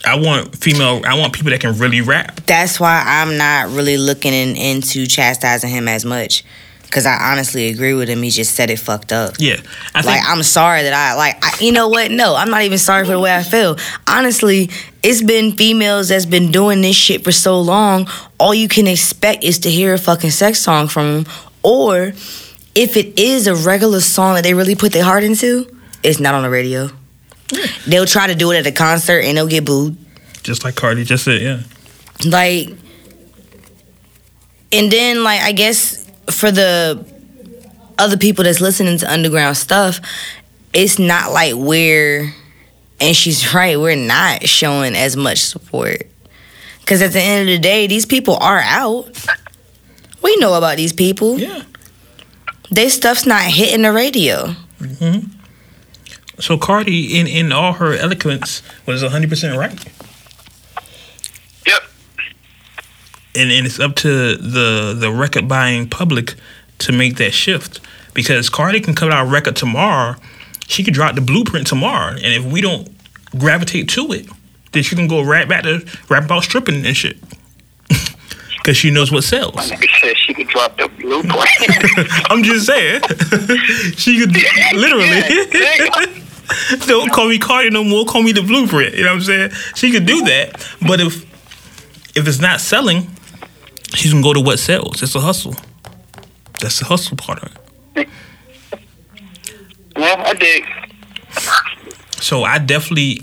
I 0.03 0.17
want 0.17 0.55
female, 0.55 1.03
I 1.05 1.13
want 1.19 1.33
people 1.33 1.51
that 1.51 1.61
can 1.61 1.77
really 1.77 2.01
rap. 2.01 2.35
That's 2.47 2.79
why 2.79 3.03
I'm 3.05 3.37
not 3.37 3.69
really 3.69 3.95
looking 3.97 4.33
in, 4.33 4.55
into 4.55 5.05
chastising 5.05 5.69
him 5.69 5.87
as 5.87 6.03
much. 6.03 6.43
Cause 6.89 7.05
I 7.05 7.31
honestly 7.31 7.67
agree 7.67 7.93
with 7.93 8.09
him. 8.09 8.23
He 8.23 8.31
just 8.31 8.55
said 8.55 8.71
it 8.71 8.79
fucked 8.79 9.11
up. 9.11 9.35
Yeah, 9.37 9.57
I 9.93 10.01
like 10.01 10.21
I'm 10.25 10.41
sorry 10.41 10.81
that 10.83 10.93
I 10.93 11.15
like. 11.15 11.37
I, 11.43 11.55
you 11.63 11.73
know 11.73 11.89
what? 11.89 12.09
No, 12.09 12.33
I'm 12.33 12.49
not 12.49 12.63
even 12.63 12.77
sorry 12.79 13.05
for 13.05 13.11
the 13.11 13.19
way 13.19 13.35
I 13.35 13.43
feel. 13.43 13.77
Honestly, 14.07 14.71
it's 15.03 15.21
been 15.21 15.51
females 15.51 16.09
that's 16.09 16.25
been 16.25 16.49
doing 16.49 16.81
this 16.81 16.95
shit 16.95 17.25
for 17.25 17.33
so 17.33 17.59
long. 17.59 18.07
All 18.39 18.53
you 18.53 18.69
can 18.69 18.87
expect 18.87 19.43
is 19.43 19.59
to 19.59 19.69
hear 19.69 19.93
a 19.93 19.97
fucking 19.97 20.31
sex 20.31 20.59
song 20.59 20.87
from 20.87 21.23
them, 21.23 21.33
or 21.61 22.13
if 22.77 22.95
it 22.95 23.17
is 23.17 23.47
a 23.47 23.55
regular 23.55 23.99
song 23.99 24.35
that 24.35 24.43
they 24.43 24.53
really 24.53 24.75
put 24.75 24.91
their 24.91 25.03
heart 25.03 25.23
into, 25.23 25.67
it's 26.03 26.19
not 26.19 26.35
on 26.35 26.43
the 26.43 26.49
radio. 26.49 26.91
They'll 27.87 28.05
try 28.05 28.27
to 28.27 28.35
do 28.35 28.51
it 28.51 28.57
at 28.57 28.67
a 28.67 28.71
concert 28.71 29.21
and 29.21 29.35
they'll 29.35 29.47
get 29.47 29.65
booed. 29.65 29.97
just 30.43 30.63
like 30.63 30.75
Cardi 30.75 31.03
just 31.03 31.23
said, 31.23 31.41
yeah. 31.41 31.63
Like, 32.23 32.69
and 34.71 34.91
then 34.91 35.23
like 35.23 35.41
I 35.41 35.53
guess 35.53 36.05
for 36.29 36.51
the 36.51 37.03
other 37.97 38.15
people 38.15 38.43
that's 38.43 38.61
listening 38.61 38.99
to 38.99 39.11
underground 39.11 39.57
stuff, 39.57 39.99
it's 40.71 40.99
not 40.99 41.31
like 41.31 41.55
we're, 41.55 42.31
and 42.99 43.15
she's 43.15 43.53
right, 43.55 43.79
we're 43.79 43.95
not 43.95 44.47
showing 44.47 44.93
as 44.93 45.17
much 45.17 45.39
support. 45.39 46.03
Cause 46.85 47.01
at 47.01 47.11
the 47.11 47.21
end 47.21 47.49
of 47.49 47.55
the 47.55 47.59
day, 47.59 47.87
these 47.87 48.05
people 48.05 48.35
are 48.35 48.59
out. 48.59 49.09
We 50.21 50.35
know 50.37 50.53
about 50.53 50.77
these 50.77 50.93
people. 50.93 51.39
Yeah. 51.39 51.63
Their 52.69 52.89
stuff's 52.89 53.25
not 53.25 53.43
hitting 53.43 53.81
the 53.83 53.91
radio. 53.91 54.47
hmm 54.79 55.19
So 56.39 56.57
Cardi, 56.57 57.17
in 57.19 57.27
in 57.27 57.51
all 57.51 57.73
her 57.73 57.93
eloquence, 57.93 58.61
was 58.85 59.01
100 59.03 59.29
percent 59.29 59.57
right. 59.57 59.73
Yep. 61.65 61.81
And 63.35 63.51
and 63.51 63.65
it's 63.65 63.79
up 63.79 63.95
to 63.97 64.35
the 64.35 64.93
the 64.97 65.11
record 65.11 65.47
buying 65.47 65.89
public 65.89 66.35
to 66.79 66.91
make 66.91 67.15
that 67.17 67.33
shift 67.33 67.79
because 68.13 68.49
Cardi 68.49 68.79
can 68.81 68.93
come 68.95 69.11
out 69.11 69.25
a 69.25 69.29
record 69.29 69.55
tomorrow. 69.55 70.15
She 70.67 70.83
could 70.83 70.93
drop 70.93 71.15
the 71.15 71.21
blueprint 71.21 71.65
tomorrow, 71.67 72.11
and 72.11 72.33
if 72.33 72.43
we 72.43 72.59
don't 72.61 72.89
gravitate 73.37 73.87
to 73.89 74.11
it, 74.11 74.27
then 74.73 74.83
she 74.83 74.95
can 74.95 75.07
go 75.07 75.23
right 75.23 75.47
back 75.47 75.63
to 75.63 75.85
rap 76.09 76.25
about 76.25 76.43
stripping 76.43 76.85
and 76.85 76.95
shit. 76.95 77.17
Because 78.67 78.75
she 78.75 78.91
knows 78.91 79.13
what 79.13 79.23
sells. 79.23 79.71
She 80.17 80.33
could 80.33 80.49
drop 80.49 80.75
the 80.75 80.89
blueprint. 80.89 82.11
I'm 82.29 82.43
just 82.43 82.65
saying. 82.65 83.01
she 83.95 84.19
could 84.19 84.35
literally. 84.75 86.21
Don't 86.85 87.09
call 87.13 87.29
me 87.29 87.39
Cardi 87.39 87.69
no 87.69 87.85
more. 87.85 88.03
Call 88.03 88.23
me 88.23 88.33
the 88.33 88.41
blueprint. 88.41 88.93
You 88.93 89.05
know 89.05 89.11
what 89.11 89.15
I'm 89.15 89.21
saying? 89.21 89.51
She 89.75 89.89
could 89.93 90.05
do 90.05 90.21
that. 90.25 90.69
But 90.85 90.99
if 90.99 91.23
if 92.17 92.27
it's 92.27 92.41
not 92.41 92.59
selling, 92.59 93.07
she's 93.93 94.11
gonna 94.11 94.21
go 94.21 94.33
to 94.33 94.41
what 94.41 94.59
sells. 94.59 95.01
It's 95.01 95.15
a 95.15 95.21
hustle. 95.21 95.55
That's 96.59 96.79
the 96.79 96.85
hustle 96.87 97.15
part 97.15 97.41
of 97.43 97.57
it. 97.95 98.09
yeah, 99.95 100.23
I 100.27 100.33
dig. 100.33 100.65
So 102.19 102.43
I 102.43 102.57
definitely 102.57 103.21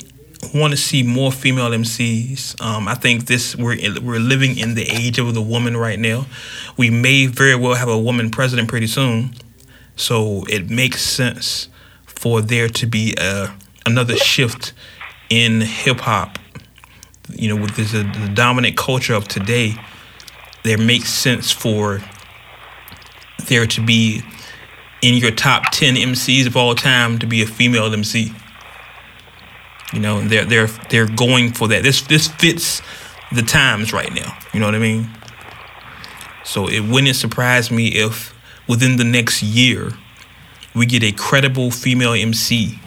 want 0.55 0.72
to 0.72 0.76
see 0.76 1.03
more 1.03 1.30
female 1.30 1.70
MCs. 1.70 2.61
Um, 2.61 2.88
I 2.88 2.95
think 2.95 3.26
this 3.26 3.57
we're 3.57 3.76
we're 4.01 4.18
living 4.18 4.59
in 4.59 4.74
the 4.74 4.82
age 4.82 5.18
of 5.18 5.32
the 5.34 5.42
woman 5.42 5.76
right 5.76 5.99
now. 5.99 6.26
We 6.76 6.90
may 6.90 7.26
very 7.26 7.55
well 7.55 7.74
have 7.74 7.88
a 7.88 7.99
woman 7.99 8.30
president 8.30 8.68
pretty 8.68 8.86
soon, 8.86 9.34
so 9.97 10.45
it 10.49 10.70
makes 10.70 11.03
sense 11.03 11.68
for 12.05 12.40
there 12.40 12.68
to 12.68 12.86
be 12.86 13.14
a 13.18 13.55
another 13.86 14.16
shift 14.16 14.72
in 15.30 15.61
hip 15.61 16.01
hop. 16.01 16.38
You 17.30 17.55
know, 17.55 17.61
with 17.61 17.76
this 17.76 17.95
uh, 17.95 18.03
the 18.03 18.30
dominant 18.34 18.76
culture 18.76 19.14
of 19.14 19.28
today, 19.28 19.74
there 20.62 20.78
makes 20.78 21.11
sense 21.11 21.51
for 21.51 22.01
there 23.47 23.66
to 23.66 23.80
be 23.80 24.22
in 25.03 25.14
your 25.14 25.30
top 25.30 25.70
ten 25.70 25.95
MCs 25.95 26.47
of 26.47 26.57
all 26.57 26.74
time 26.74 27.18
to 27.18 27.26
be 27.26 27.42
a 27.42 27.47
female 27.47 27.92
MC. 27.92 28.32
You 29.95 30.01
know, 30.01 30.20
they're 30.20 30.45
they're 30.45 30.66
they're 30.66 31.09
going 31.09 31.53
for 31.53 31.68
that. 31.68 31.82
This 31.82 32.03
this 32.03 32.28
fits 32.28 32.82
the 33.32 33.42
times 33.42 33.92
right 33.92 34.12
now. 34.12 34.36
You 34.53 34.61
know 34.61 34.66
what 34.66 34.74
I 34.74 34.80
mean? 34.80 35.09
So 36.45 36.68
it 36.68 36.80
wouldn't 36.80 37.16
surprise 37.16 37.70
me 37.70 37.88
if 37.88 38.34
within 38.68 38.97
the 38.97 39.05
next 39.05 39.42
year 39.42 39.92
we 40.74 40.86
get 40.86 41.03
a 41.03 41.12
credible 41.12 41.70
female 41.70 42.12
MC 42.12 42.78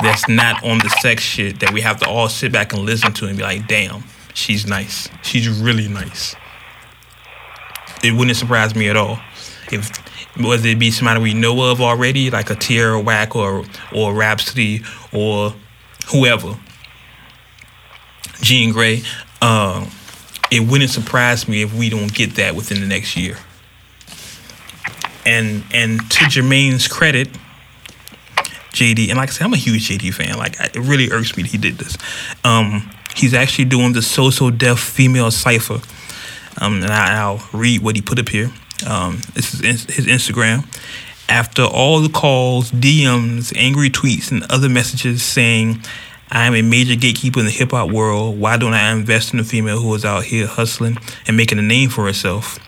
that's 0.00 0.28
not 0.28 0.64
on 0.64 0.78
the 0.78 0.88
sex 1.00 1.22
shit 1.22 1.60
that 1.60 1.72
we 1.72 1.80
have 1.82 1.98
to 2.00 2.08
all 2.08 2.28
sit 2.28 2.52
back 2.52 2.72
and 2.72 2.82
listen 2.82 3.12
to 3.12 3.26
and 3.26 3.36
be 3.36 3.42
like, 3.42 3.66
damn, 3.66 4.02
she's 4.32 4.66
nice. 4.66 5.08
She's 5.22 5.48
really 5.48 5.88
nice. 5.88 6.34
It 8.02 8.12
wouldn't 8.12 8.36
surprise 8.36 8.74
me 8.74 8.88
at 8.88 8.96
all. 8.96 9.18
If 9.70 9.90
whether 10.38 10.68
it 10.68 10.78
be 10.78 10.90
somebody 10.90 11.20
we 11.20 11.34
know 11.34 11.70
of 11.70 11.80
already, 11.80 12.30
like 12.30 12.50
a 12.50 12.54
Tierra 12.54 13.00
Whack 13.00 13.36
or 13.36 13.64
or 13.92 14.14
Rapsody 14.14 14.82
or 15.12 15.54
whoever, 16.10 16.58
Jean 18.40 18.72
Grae, 18.72 19.04
uh, 19.40 19.88
it 20.50 20.60
wouldn't 20.60 20.90
surprise 20.90 21.48
me 21.48 21.62
if 21.62 21.74
we 21.74 21.88
don't 21.88 22.12
get 22.12 22.36
that 22.36 22.54
within 22.54 22.80
the 22.80 22.86
next 22.86 23.16
year. 23.16 23.36
And 25.26 25.64
and 25.72 25.98
to 26.10 26.24
Jermaine's 26.24 26.88
credit, 26.88 27.28
JD, 28.72 29.08
and 29.10 29.18
like 29.18 29.28
I 29.28 29.32
said, 29.32 29.44
I'm 29.44 29.52
a 29.52 29.58
huge 29.58 29.88
JD 29.88 30.14
fan. 30.14 30.38
Like 30.38 30.58
it 30.58 30.76
really 30.76 31.10
irks 31.10 31.36
me 31.36 31.42
that 31.42 31.52
he 31.52 31.58
did 31.58 31.78
this. 31.78 31.96
Um, 32.44 32.90
he's 33.14 33.34
actually 33.34 33.66
doing 33.66 33.92
the 33.92 34.02
So 34.02 34.30
So 34.30 34.50
Def 34.50 34.78
female 34.78 35.30
cipher. 35.30 35.80
Um, 36.60 36.82
and 36.82 36.90
I, 36.90 37.20
I'll 37.20 37.46
read 37.52 37.82
what 37.82 37.96
he 37.96 38.02
put 38.02 38.18
up 38.18 38.28
here. 38.28 38.50
Um, 38.86 39.20
this 39.34 39.54
is 39.54 39.84
his 39.84 40.06
Instagram. 40.06 40.64
After 41.30 41.62
all 41.62 42.00
the 42.00 42.08
calls, 42.08 42.72
DMs, 42.72 43.52
angry 43.56 43.88
tweets, 43.88 44.32
and 44.32 44.42
other 44.50 44.68
messages 44.68 45.22
saying, 45.22 45.80
I 46.28 46.46
am 46.46 46.56
a 46.56 46.62
major 46.62 46.96
gatekeeper 46.96 47.38
in 47.38 47.46
the 47.46 47.52
hip 47.52 47.70
hop 47.70 47.90
world. 47.90 48.38
Why 48.38 48.56
don't 48.56 48.74
I 48.74 48.90
invest 48.90 49.32
in 49.32 49.38
a 49.38 49.44
female 49.44 49.80
who 49.80 49.94
is 49.94 50.04
out 50.04 50.24
here 50.24 50.48
hustling 50.48 50.98
and 51.28 51.36
making 51.36 51.60
a 51.60 51.62
name 51.62 51.88
for 51.88 52.04
herself? 52.06 52.58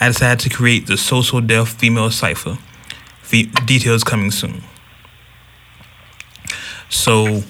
I 0.00 0.08
decided 0.08 0.40
to 0.40 0.56
create 0.56 0.86
the 0.86 0.96
So 0.96 1.20
So 1.20 1.40
Def 1.42 1.68
female 1.68 2.10
cipher. 2.10 2.56
Fe- 3.20 3.50
details 3.66 4.04
coming 4.04 4.30
soon. 4.30 4.62
So 6.88 7.42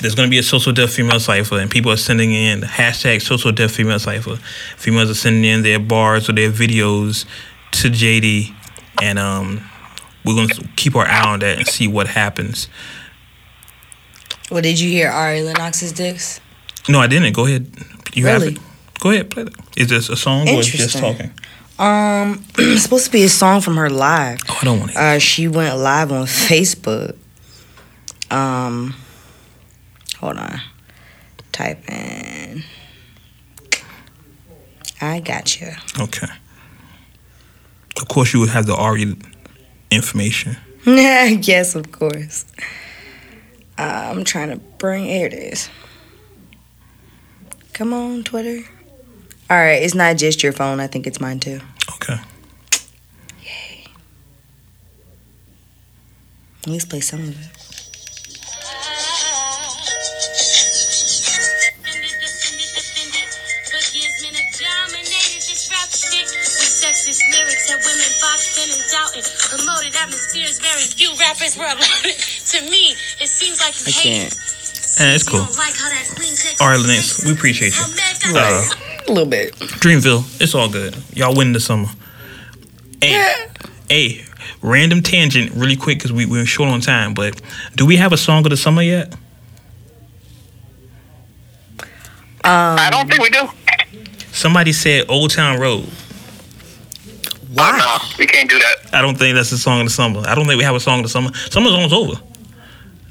there's 0.00 0.16
going 0.16 0.26
to 0.26 0.30
be 0.30 0.38
a 0.38 0.42
So 0.42 0.58
So 0.58 0.72
Def 0.72 0.92
female 0.92 1.20
cipher, 1.20 1.60
and 1.60 1.70
people 1.70 1.92
are 1.92 1.96
sending 1.96 2.32
in 2.32 2.62
hashtag 2.62 3.22
So 3.22 3.36
So 3.36 3.52
Def 3.52 3.70
female 3.70 4.00
cipher. 4.00 4.34
Females 4.76 5.10
are 5.10 5.14
sending 5.14 5.44
in 5.44 5.62
their 5.62 5.78
bars 5.78 6.28
or 6.28 6.32
their 6.32 6.50
videos 6.50 7.24
to 7.82 7.88
JD, 7.90 8.54
and 9.02 9.18
um, 9.18 9.68
we're 10.24 10.34
going 10.34 10.48
to 10.48 10.66
keep 10.76 10.94
our 10.96 11.06
eye 11.06 11.26
on 11.32 11.40
that 11.40 11.58
and 11.58 11.66
see 11.66 11.86
what 11.88 12.06
happens. 12.06 12.68
Well, 14.50 14.62
did 14.62 14.78
you 14.78 14.90
hear 14.90 15.08
Ari 15.10 15.42
Lennox's 15.42 15.92
dicks? 15.92 16.40
No, 16.88 17.00
I 17.00 17.06
didn't. 17.06 17.34
Go 17.34 17.46
ahead. 17.46 17.66
You 18.14 18.26
have 18.26 18.42
Really? 18.42 18.54
it. 18.54 18.60
Go 19.00 19.10
ahead, 19.10 19.30
play 19.30 19.42
that. 19.44 19.54
Is 19.76 19.88
this 19.88 20.08
a 20.08 20.16
song 20.16 20.48
or 20.48 20.60
is 20.60 20.68
just 20.68 20.98
talking? 20.98 21.32
Um, 21.78 22.44
it's 22.58 22.82
supposed 22.82 23.04
to 23.06 23.10
be 23.12 23.24
a 23.24 23.28
song 23.28 23.60
from 23.60 23.76
her 23.76 23.90
live. 23.90 24.38
Oh, 24.48 24.58
I 24.62 24.64
don't 24.64 24.80
want 24.80 24.92
to. 24.92 25.02
Uh, 25.02 25.18
she 25.18 25.48
went 25.48 25.76
live 25.76 26.12
on 26.12 26.24
Facebook. 26.26 27.16
Um, 28.30 28.94
hold 30.18 30.38
on. 30.38 30.60
Type 31.52 31.86
in. 31.90 32.62
I 35.00 35.20
got 35.20 35.60
you. 35.60 35.68
Okay. 36.00 36.26
Of 37.96 38.08
course, 38.08 38.32
you 38.32 38.40
would 38.40 38.50
have 38.50 38.66
the 38.66 38.74
Ari 38.74 39.16
information. 39.90 40.56
yes, 40.86 41.74
of 41.74 41.90
course. 41.92 42.44
Uh, 43.78 44.12
I'm 44.12 44.24
trying 44.24 44.50
to 44.50 44.56
bring. 44.56 45.04
Here 45.04 45.26
it 45.26 45.32
is. 45.32 45.68
Come 47.72 47.92
on, 47.92 48.22
Twitter. 48.24 48.66
All 49.48 49.56
right, 49.56 49.82
it's 49.82 49.94
not 49.94 50.16
just 50.16 50.42
your 50.42 50.52
phone. 50.52 50.80
I 50.80 50.86
think 50.86 51.06
it's 51.06 51.20
mine 51.20 51.40
too. 51.40 51.60
Okay. 51.96 52.18
Yay. 53.42 53.84
Let's 56.66 56.84
play 56.84 57.00
some 57.00 57.20
of 57.20 57.40
it. 57.40 57.55
Rappers 71.18 71.56
were 71.56 71.64
allowed. 71.64 71.78
to 72.52 72.60
me, 72.70 72.94
it 73.20 73.28
seems 73.28 73.60
like 73.60 73.78
you 73.80 73.86
I 73.86 73.90
hate 73.90 74.30
can't. 74.30 74.40
Eh, 74.98 75.14
it's 75.14 75.28
cool. 75.28 75.40
like 75.40 75.76
how 75.76 75.88
that 75.90 76.06
clean 76.16 76.34
text 76.34 76.62
All 76.62 76.68
right, 76.68 76.80
Lennox, 76.80 77.24
we 77.24 77.32
appreciate 77.32 77.76
you. 77.76 77.84
Uh, 78.34 78.64
a 79.08 79.12
little 79.12 79.28
bit. 79.28 79.54
Dreamville, 79.54 80.24
it's 80.40 80.54
all 80.54 80.68
good. 80.70 80.96
Y'all 81.12 81.36
win 81.36 81.52
the 81.52 81.60
summer. 81.60 81.88
Hey, 83.02 83.46
hey, 83.90 84.24
random 84.62 85.02
tangent, 85.02 85.52
really 85.52 85.76
quick, 85.76 85.98
because 85.98 86.12
we, 86.12 86.24
we're 86.24 86.46
short 86.46 86.70
on 86.70 86.80
time. 86.80 87.12
But 87.12 87.40
do 87.74 87.84
we 87.84 87.96
have 87.96 88.12
a 88.12 88.16
song 88.16 88.44
of 88.46 88.50
the 88.50 88.56
summer 88.56 88.82
yet? 88.82 89.14
Um, 92.42 92.78
I 92.78 92.88
don't 92.90 93.08
think 93.08 93.20
we 93.22 93.30
do. 93.30 93.48
Somebody 94.32 94.72
said 94.72 95.10
Old 95.10 95.30
Town 95.30 95.58
Road. 95.58 95.88
Why? 97.56 97.72
Oh, 97.74 97.98
no, 98.08 98.14
we 98.18 98.26
can't 98.26 98.48
do 98.50 98.58
that. 98.58 98.94
I 98.94 99.00
don't 99.02 99.16
think 99.18 99.34
that's 99.34 99.50
the 99.50 99.58
song 99.58 99.80
of 99.80 99.86
the 99.86 99.90
summer. 99.92 100.20
I 100.26 100.34
don't 100.34 100.46
think 100.46 100.58
we 100.58 100.64
have 100.64 100.74
a 100.76 100.80
song 100.80 100.98
of 101.00 101.04
the 101.04 101.08
summer. 101.08 101.32
Summer's 101.34 101.72
almost 101.72 101.94
over. 101.94 102.12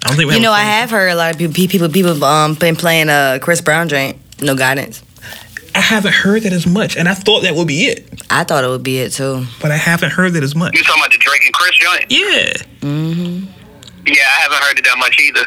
I 0.03 0.09
don't 0.09 0.17
think 0.17 0.27
we 0.27 0.33
have 0.33 0.33
You 0.33 0.33
have 0.33 0.41
know, 0.43 0.51
a 0.51 0.53
I 0.53 0.61
song. 0.61 0.71
have 0.71 0.89
heard 0.91 1.07
a 1.09 1.15
lot 1.15 1.31
of 1.33 1.37
people 1.39 1.53
people 1.67 1.89
people 1.89 2.23
um 2.23 2.53
been 2.55 2.75
playing 2.75 3.09
uh 3.09 3.39
Chris 3.41 3.61
Brown 3.61 3.89
joint. 3.89 4.17
No 4.41 4.55
guidance. 4.55 5.01
I 5.73 5.79
haven't 5.79 6.13
heard 6.13 6.43
that 6.43 6.53
as 6.53 6.65
much, 6.65 6.95
and 6.95 7.09
I 7.09 7.13
thought 7.15 7.41
that 7.41 7.53
would 7.55 7.67
be 7.67 7.87
it, 7.87 8.21
I 8.29 8.45
thought 8.45 8.63
it 8.63 8.67
would 8.67 8.83
be 8.83 8.99
it 8.99 9.11
too. 9.11 9.45
but 9.61 9.71
I 9.71 9.77
haven't 9.77 10.11
heard 10.11 10.31
that 10.33 10.43
as 10.43 10.55
much. 10.55 10.73
You 10.73 10.83
talking 10.83 11.01
about 11.01 11.11
the 11.11 11.17
Drake 11.17 11.43
and 11.43 11.53
Chris 11.53 11.75
joint? 11.77 12.05
Yeah. 12.09 12.53
Mm-hmm. 12.79 13.45
Yeah, 14.07 14.23
I 14.23 14.41
haven't 14.41 14.59
heard 14.63 14.79
it 14.79 14.85
that 14.85 14.97
much 14.99 15.19
either. 15.19 15.41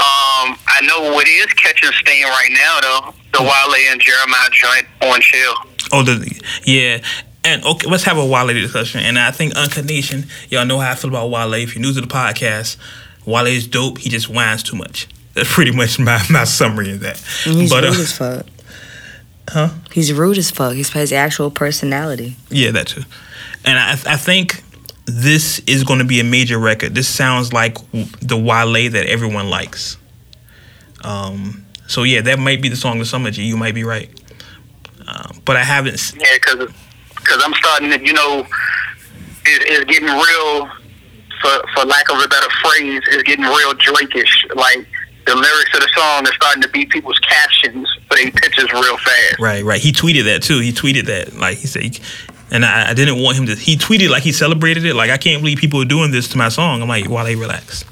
Um, 0.00 0.56
I 0.66 0.80
know 0.88 1.12
what 1.12 1.28
is 1.28 1.46
catching 1.54 1.90
steam 1.92 2.24
right 2.26 2.48
now 2.50 2.80
though. 2.80 3.14
The 3.38 3.42
Wale 3.44 3.74
and 3.92 4.00
Jeremih 4.00 4.50
joint 4.50 4.86
on 5.02 5.20
chill. 5.20 5.54
Oh, 5.92 6.02
the 6.02 6.40
yeah. 6.64 6.98
And 7.42 7.64
okay, 7.64 7.88
let's 7.88 8.04
have 8.04 8.18
a 8.18 8.26
Wale 8.26 8.48
discussion. 8.48 9.00
And 9.00 9.18
I 9.18 9.30
think 9.30 9.56
Uncut 9.56 9.86
Nation, 9.86 10.26
y'all 10.50 10.66
know 10.66 10.78
how 10.78 10.92
I 10.92 10.94
feel 10.94 11.10
about 11.10 11.30
Wale. 11.30 11.54
If 11.54 11.74
you're 11.74 11.82
new 11.82 11.92
to 11.92 12.00
the 12.00 12.06
podcast, 12.06 12.76
Wale 13.24 13.46
is 13.46 13.66
dope. 13.66 13.98
He 13.98 14.10
just 14.10 14.28
whines 14.28 14.62
too 14.62 14.76
much. 14.76 15.08
That's 15.34 15.52
pretty 15.52 15.70
much 15.72 15.98
my, 15.98 16.22
my 16.30 16.44
summary 16.44 16.92
of 16.92 17.00
that. 17.00 17.22
And 17.46 17.56
he's 17.56 17.70
but 17.70 17.84
rude 17.84 17.96
uh, 17.96 18.00
as 18.00 18.12
fuck. 18.16 18.46
Huh? 19.48 19.70
He's 19.92 20.12
rude 20.12 20.38
as 20.38 20.50
fuck. 20.50 20.74
He's 20.74 20.92
his 20.92 21.12
actual 21.12 21.50
personality. 21.50 22.36
yeah, 22.50 22.70
that 22.72 22.88
too. 22.88 23.02
And 23.64 23.78
I, 23.78 23.92
I 23.92 24.16
think 24.16 24.62
this 25.06 25.60
is 25.60 25.82
going 25.84 25.98
to 25.98 26.04
be 26.04 26.20
a 26.20 26.24
major 26.24 26.58
record. 26.58 26.94
This 26.94 27.08
sounds 27.08 27.52
like 27.52 27.78
the 27.92 28.36
Wale 28.36 28.90
that 28.90 29.06
everyone 29.06 29.48
likes. 29.50 29.96
Um, 31.02 31.66
so 31.86 32.02
yeah, 32.02 32.20
that 32.22 32.38
might 32.38 32.62
be 32.62 32.68
the 32.68 32.76
song 32.76 32.94
of 32.94 32.98
the 33.00 33.06
summer. 33.06 33.30
G, 33.30 33.42
you 33.42 33.56
might 33.56 33.74
be 33.74 33.84
right. 33.84 34.08
Um, 35.06 35.40
but 35.44 35.56
I 35.56 35.64
haven't. 35.64 36.12
Yeah, 36.14 36.26
because 36.34 36.72
cause 37.30 37.42
I'm 37.44 37.54
starting 37.54 37.90
to, 37.90 38.04
you 38.04 38.12
know, 38.12 38.40
it, 39.46 39.62
it's 39.66 39.84
getting 39.84 40.08
real, 40.08 40.68
for 41.40 41.62
for 41.74 41.86
lack 41.86 42.10
of 42.10 42.18
a 42.18 42.28
better 42.28 42.50
phrase, 42.62 43.02
it's 43.08 43.22
getting 43.22 43.44
real 43.44 43.72
Drake-ish. 43.74 44.46
Like 44.54 44.86
the 45.26 45.34
lyrics 45.34 45.74
of 45.74 45.80
the 45.80 45.88
song 45.94 46.26
are 46.26 46.32
starting 46.34 46.62
to 46.62 46.68
be 46.68 46.86
people's 46.86 47.18
captions 47.20 47.88
for 48.08 48.16
their 48.16 48.30
pictures 48.30 48.72
real 48.72 48.96
fast. 48.98 49.38
Right, 49.38 49.64
right. 49.64 49.80
He 49.80 49.92
tweeted 49.92 50.24
that 50.24 50.42
too. 50.42 50.58
He 50.60 50.72
tweeted 50.72 51.06
that, 51.06 51.34
like 51.36 51.58
he 51.58 51.66
said, 51.66 51.98
and 52.50 52.64
I, 52.64 52.90
I 52.90 52.94
didn't 52.94 53.22
want 53.22 53.36
him 53.38 53.46
to. 53.46 53.54
He 53.54 53.76
tweeted 53.76 54.10
like 54.10 54.22
he 54.22 54.32
celebrated 54.32 54.84
it. 54.84 54.94
Like 54.94 55.10
I 55.10 55.18
can't 55.18 55.40
believe 55.40 55.58
people 55.58 55.80
are 55.80 55.86
doing 55.86 56.10
this 56.10 56.28
to 56.28 56.38
my 56.38 56.48
song. 56.48 56.82
I'm 56.82 56.88
like, 56.88 57.08
Wale, 57.08 57.38
relax. 57.38 57.84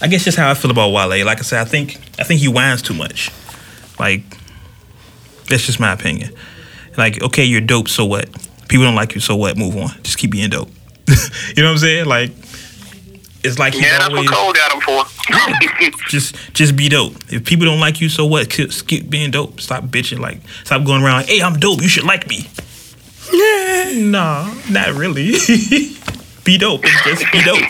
I 0.00 0.08
guess 0.08 0.24
just 0.24 0.38
how 0.38 0.50
I 0.50 0.54
feel 0.54 0.70
about 0.70 0.90
Wale. 0.92 1.24
Like 1.24 1.38
I 1.38 1.42
said, 1.42 1.60
I 1.60 1.64
think 1.64 1.96
I 2.18 2.24
think 2.24 2.40
he 2.40 2.48
whines 2.48 2.82
too 2.82 2.94
much. 2.94 3.30
Like 3.98 4.22
that's 5.48 5.66
just 5.66 5.78
my 5.78 5.92
opinion. 5.92 6.34
Like 6.96 7.22
okay, 7.22 7.44
you're 7.44 7.60
dope. 7.60 7.88
So 7.88 8.04
what? 8.04 8.28
People 8.68 8.84
don't 8.84 8.94
like 8.94 9.14
you. 9.14 9.20
So 9.20 9.36
what? 9.36 9.56
Move 9.56 9.76
on. 9.76 9.90
Just 10.02 10.18
keep 10.18 10.30
being 10.30 10.50
dope. 10.50 10.70
you 11.56 11.62
know 11.62 11.68
what 11.68 11.72
I'm 11.72 11.78
saying? 11.78 12.06
Like 12.06 12.30
it's 13.44 13.58
like 13.58 13.74
Yeah, 13.74 13.98
that's 13.98 14.08
always 14.08 14.30
what 14.30 14.34
Cole 14.34 14.52
got 14.52 14.72
him 14.72 14.80
for. 14.80 15.98
just 16.08 16.36
just 16.54 16.76
be 16.76 16.88
dope. 16.88 17.14
If 17.28 17.44
people 17.44 17.66
don't 17.66 17.80
like 17.80 18.00
you, 18.00 18.08
so 18.08 18.24
what? 18.24 18.48
Keep, 18.50 18.70
keep 18.86 19.10
being 19.10 19.30
dope. 19.30 19.60
Stop 19.60 19.84
bitching. 19.84 20.20
Like 20.20 20.40
stop 20.64 20.84
going 20.84 21.02
around. 21.02 21.26
Hey, 21.26 21.42
I'm 21.42 21.58
dope. 21.58 21.82
You 21.82 21.88
should 21.88 22.04
like 22.04 22.28
me. 22.28 22.48
Yeah, 23.32 23.92
nah, 23.96 24.52
not 24.70 24.94
really. 24.94 25.32
be 26.44 26.58
dope. 26.58 26.82
Just 27.04 27.24
be 27.32 27.42
dope. 27.42 27.68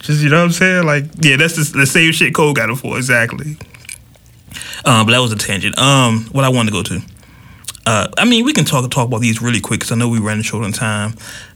just 0.00 0.22
you 0.22 0.30
know 0.30 0.38
what 0.38 0.44
I'm 0.44 0.52
saying? 0.52 0.86
Like 0.86 1.04
yeah, 1.20 1.36
that's 1.36 1.56
the, 1.56 1.78
the 1.78 1.86
same 1.86 2.12
shit 2.12 2.34
Cole 2.34 2.54
got 2.54 2.70
it 2.70 2.76
for 2.76 2.96
exactly. 2.96 3.56
Um, 4.86 5.06
but 5.06 5.12
that 5.12 5.20
was 5.20 5.32
a 5.32 5.36
tangent. 5.36 5.78
Um, 5.78 6.26
what 6.32 6.44
I 6.44 6.48
wanted 6.48 6.70
to 6.70 6.76
go 6.76 6.82
to. 6.82 7.13
Uh, 7.86 8.08
I 8.16 8.24
mean, 8.24 8.44
we 8.44 8.52
can 8.52 8.64
talk 8.64 8.88
talk 8.90 9.08
about 9.08 9.20
these 9.20 9.42
really 9.42 9.60
quick 9.60 9.80
because 9.80 9.92
I 9.92 9.96
know 9.96 10.08
we 10.08 10.18
ran 10.18 10.40
short 10.42 10.64
on 10.64 10.72
time. 10.72 11.14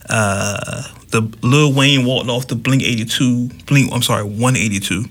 Uh, 0.08 0.82
the 1.10 1.22
Lil 1.42 1.72
Wayne 1.72 2.04
walked 2.04 2.28
off 2.28 2.48
the 2.48 2.54
Blink 2.54 2.82
82, 2.82 3.48
Blink, 3.66 3.90
I'm 3.92 4.02
sorry, 4.02 4.24
182 4.24 5.04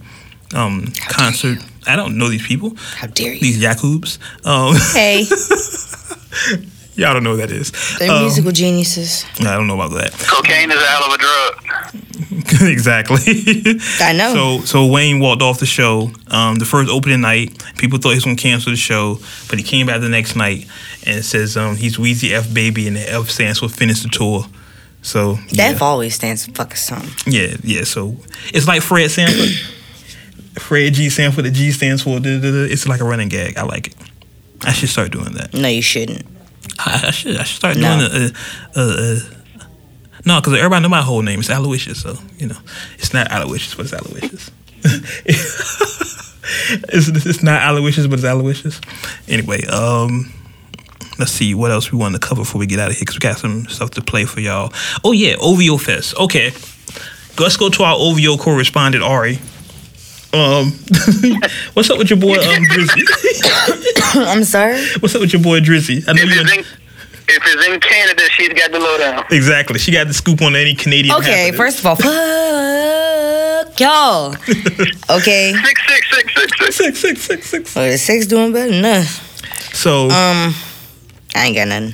um, 0.56 0.88
concert. 1.10 1.58
I 1.88 1.96
don't 1.96 2.18
know 2.18 2.30
these 2.30 2.46
people. 2.46 2.76
How 2.96 3.08
dare 3.08 3.34
you? 3.34 3.40
These 3.40 3.62
Yakubs. 3.64 4.20
Um, 4.46 4.76
Hey, 4.94 5.24
y'all 6.96 7.14
don't 7.14 7.24
know 7.24 7.32
what 7.32 7.48
that 7.48 7.52
is. 7.52 7.72
they're 7.98 8.12
Um, 8.12 8.24
musical 8.24 8.52
geniuses. 8.52 9.26
I 9.40 9.56
don't 9.56 9.68
know 9.68 9.80
about 9.80 9.94
that. 9.98 10.12
Cocaine 10.14 10.70
is 10.72 10.78
a 10.82 10.86
hell 10.86 11.04
of 11.06 11.14
a 11.14 11.18
drug. 11.18 11.64
exactly. 12.62 13.18
I 14.02 14.14
know. 14.14 14.34
So 14.60 14.66
so 14.66 14.86
Wayne 14.88 15.20
walked 15.20 15.42
off 15.42 15.60
the 15.60 15.66
show. 15.66 16.12
Um, 16.28 16.56
the 16.56 16.66
first 16.66 16.90
opening 16.90 17.22
night, 17.22 17.58
people 17.78 18.00
thought 18.00 18.10
he 18.10 18.16
was 18.16 18.26
gonna 18.26 18.36
cancel 18.36 18.72
the 18.72 18.78
show, 18.78 19.20
but 19.50 19.58
he 19.58 19.64
came 19.64 19.88
back 19.88 20.02
the 20.02 20.10
next 20.10 20.36
night 20.36 20.68
and 21.08 21.18
it 21.20 21.24
says 21.24 21.58
um, 21.58 21.76
he's 21.76 21.98
Weezy 21.98 22.32
F 22.34 22.54
baby 22.54 22.88
and 22.88 22.96
the 22.98 23.12
F 23.14 23.30
stands 23.30 23.60
for 23.60 23.70
finish 23.70 24.04
the 24.04 24.10
tour. 24.10 24.46
So 25.02 25.36
That 25.54 25.74
yeah, 25.74 25.78
always 25.82 26.16
stands 26.16 26.46
for 26.46 26.52
fucking 26.54 26.76
something. 26.76 27.34
yeah, 27.34 27.56
yeah. 27.64 27.84
So 27.86 28.18
it's 28.54 28.68
like 28.68 28.82
Fred 28.82 29.10
Sanford. 29.10 29.50
Fred 30.62 30.94
G 30.94 31.10
Sanford. 31.10 31.46
The 31.46 31.52
G 31.52 31.72
stands 31.72 32.02
for. 32.04 32.20
da, 32.20 32.40
da, 32.40 32.52
da. 32.52 32.64
It's 32.72 32.88
like 32.88 33.00
a 33.00 33.06
running 33.06 33.30
gag. 33.30 33.58
I 33.58 33.64
like 33.64 33.88
it. 33.88 33.96
I 34.64 34.74
should 34.74 34.90
start 34.90 35.12
doing 35.12 35.34
that. 35.36 35.54
No, 35.54 35.68
you 35.70 35.82
shouldn't. 35.84 36.26
I, 36.80 37.04
I 37.08 37.12
should. 37.12 37.38
I 37.38 37.44
should 37.44 37.58
start 37.58 37.78
No. 37.78 37.98
doing 38.00 38.12
it. 38.24 38.36
Uh, 38.76 38.80
uh, 38.80 38.82
uh, 38.82 39.20
no, 40.26 40.42
because 40.42 40.56
everybody 40.56 40.82
know 40.84 40.90
my 40.90 41.02
whole 41.04 41.22
name. 41.22 41.40
It's 41.40 41.50
Aloysius, 41.50 42.02
so 42.02 42.18
you 42.38 42.48
know, 42.48 42.58
it's 42.98 43.14
not 43.14 43.32
Aloysius, 43.32 43.76
but 43.76 43.86
it's 43.86 43.94
Aloysius. 43.94 44.52
it's, 46.90 47.08
it's 47.26 47.44
not 47.44 47.62
Aloysius, 47.62 48.08
but 48.08 48.16
it's 48.20 48.24
Aloysius. 48.28 48.82
Anyway, 49.28 49.66
um, 49.68 50.32
let's 51.20 51.32
see 51.32 51.54
what 51.56 51.72
else 51.72 51.92
we 51.92 51.98
want 51.98 52.14
to 52.16 52.20
cover 52.20 52.42
before 52.42 52.60
we 52.60 52.66
get 52.68 52.80
out 52.80 52.90
of 52.90 52.96
here 52.96 53.02
because 53.02 53.16
we 53.16 53.20
got 53.20 53.38
some 53.38 53.68
stuff 53.68 53.92
to 53.92 54.02
play 54.02 54.26
for 54.26 54.40
y'all. 54.40 54.72
Oh 55.04 55.12
yeah, 55.12 55.36
OVO 55.40 55.78
Fest. 55.78 56.16
Okay, 56.18 56.52
let's 57.40 57.58
go 57.58 57.70
to 57.70 57.84
our 57.84 57.96
OVO 57.98 58.38
correspondent 58.38 59.04
Ari. 59.04 59.40
Um, 60.34 60.72
what's 61.74 61.90
up 61.90 61.98
with 61.98 62.10
your 62.10 62.20
boy 62.20 62.34
um, 62.36 62.64
Drizzy? 62.72 63.04
I'm 64.28 64.44
sorry. 64.44 64.78
what's 65.00 65.16
up 65.16 65.22
with 65.22 65.34
your 65.34 65.42
boy 65.42 65.60
Drizzy? 65.62 66.04
I 66.08 66.14
know 66.14 66.22
you. 66.24 66.42
it's, 66.42 66.52
in, 66.54 66.60
if 66.60 67.44
it's 67.46 67.66
in 67.68 67.80
Canada, 67.80 68.22
she's 68.32 68.50
got 68.50 68.72
the 68.72 68.80
lowdown. 68.80 69.26
Exactly. 69.32 69.80
She 69.80 69.92
got 69.92 70.08
the 70.08 70.14
scoop 70.14 70.42
on 70.42 70.56
any 70.56 70.76
Canadian. 70.76 71.16
Okay, 71.16 71.32
happening. 71.46 71.58
first 71.58 71.80
of 71.80 71.86
all, 71.86 71.96
fuck 71.96 73.80
y'all. 73.80 74.36
Okay. 75.10 75.54
Six, 75.64 75.82
six, 75.88 76.08
six, 76.12 76.34
six, 76.36 76.58
six. 76.58 76.76
six, 76.76 77.00
six, 77.00 77.22
six, 77.22 77.50
six. 77.50 77.76
Well, 77.76 77.90
the 77.90 77.98
sex 77.98 78.26
doing 78.28 78.52
better 78.52 78.72
than 78.72 78.84
us. 78.84 79.22
So, 79.74 80.10
Um, 80.10 80.54
I 81.38 81.46
ain't 81.46 81.56
got 81.56 81.68
nothing. 81.68 81.94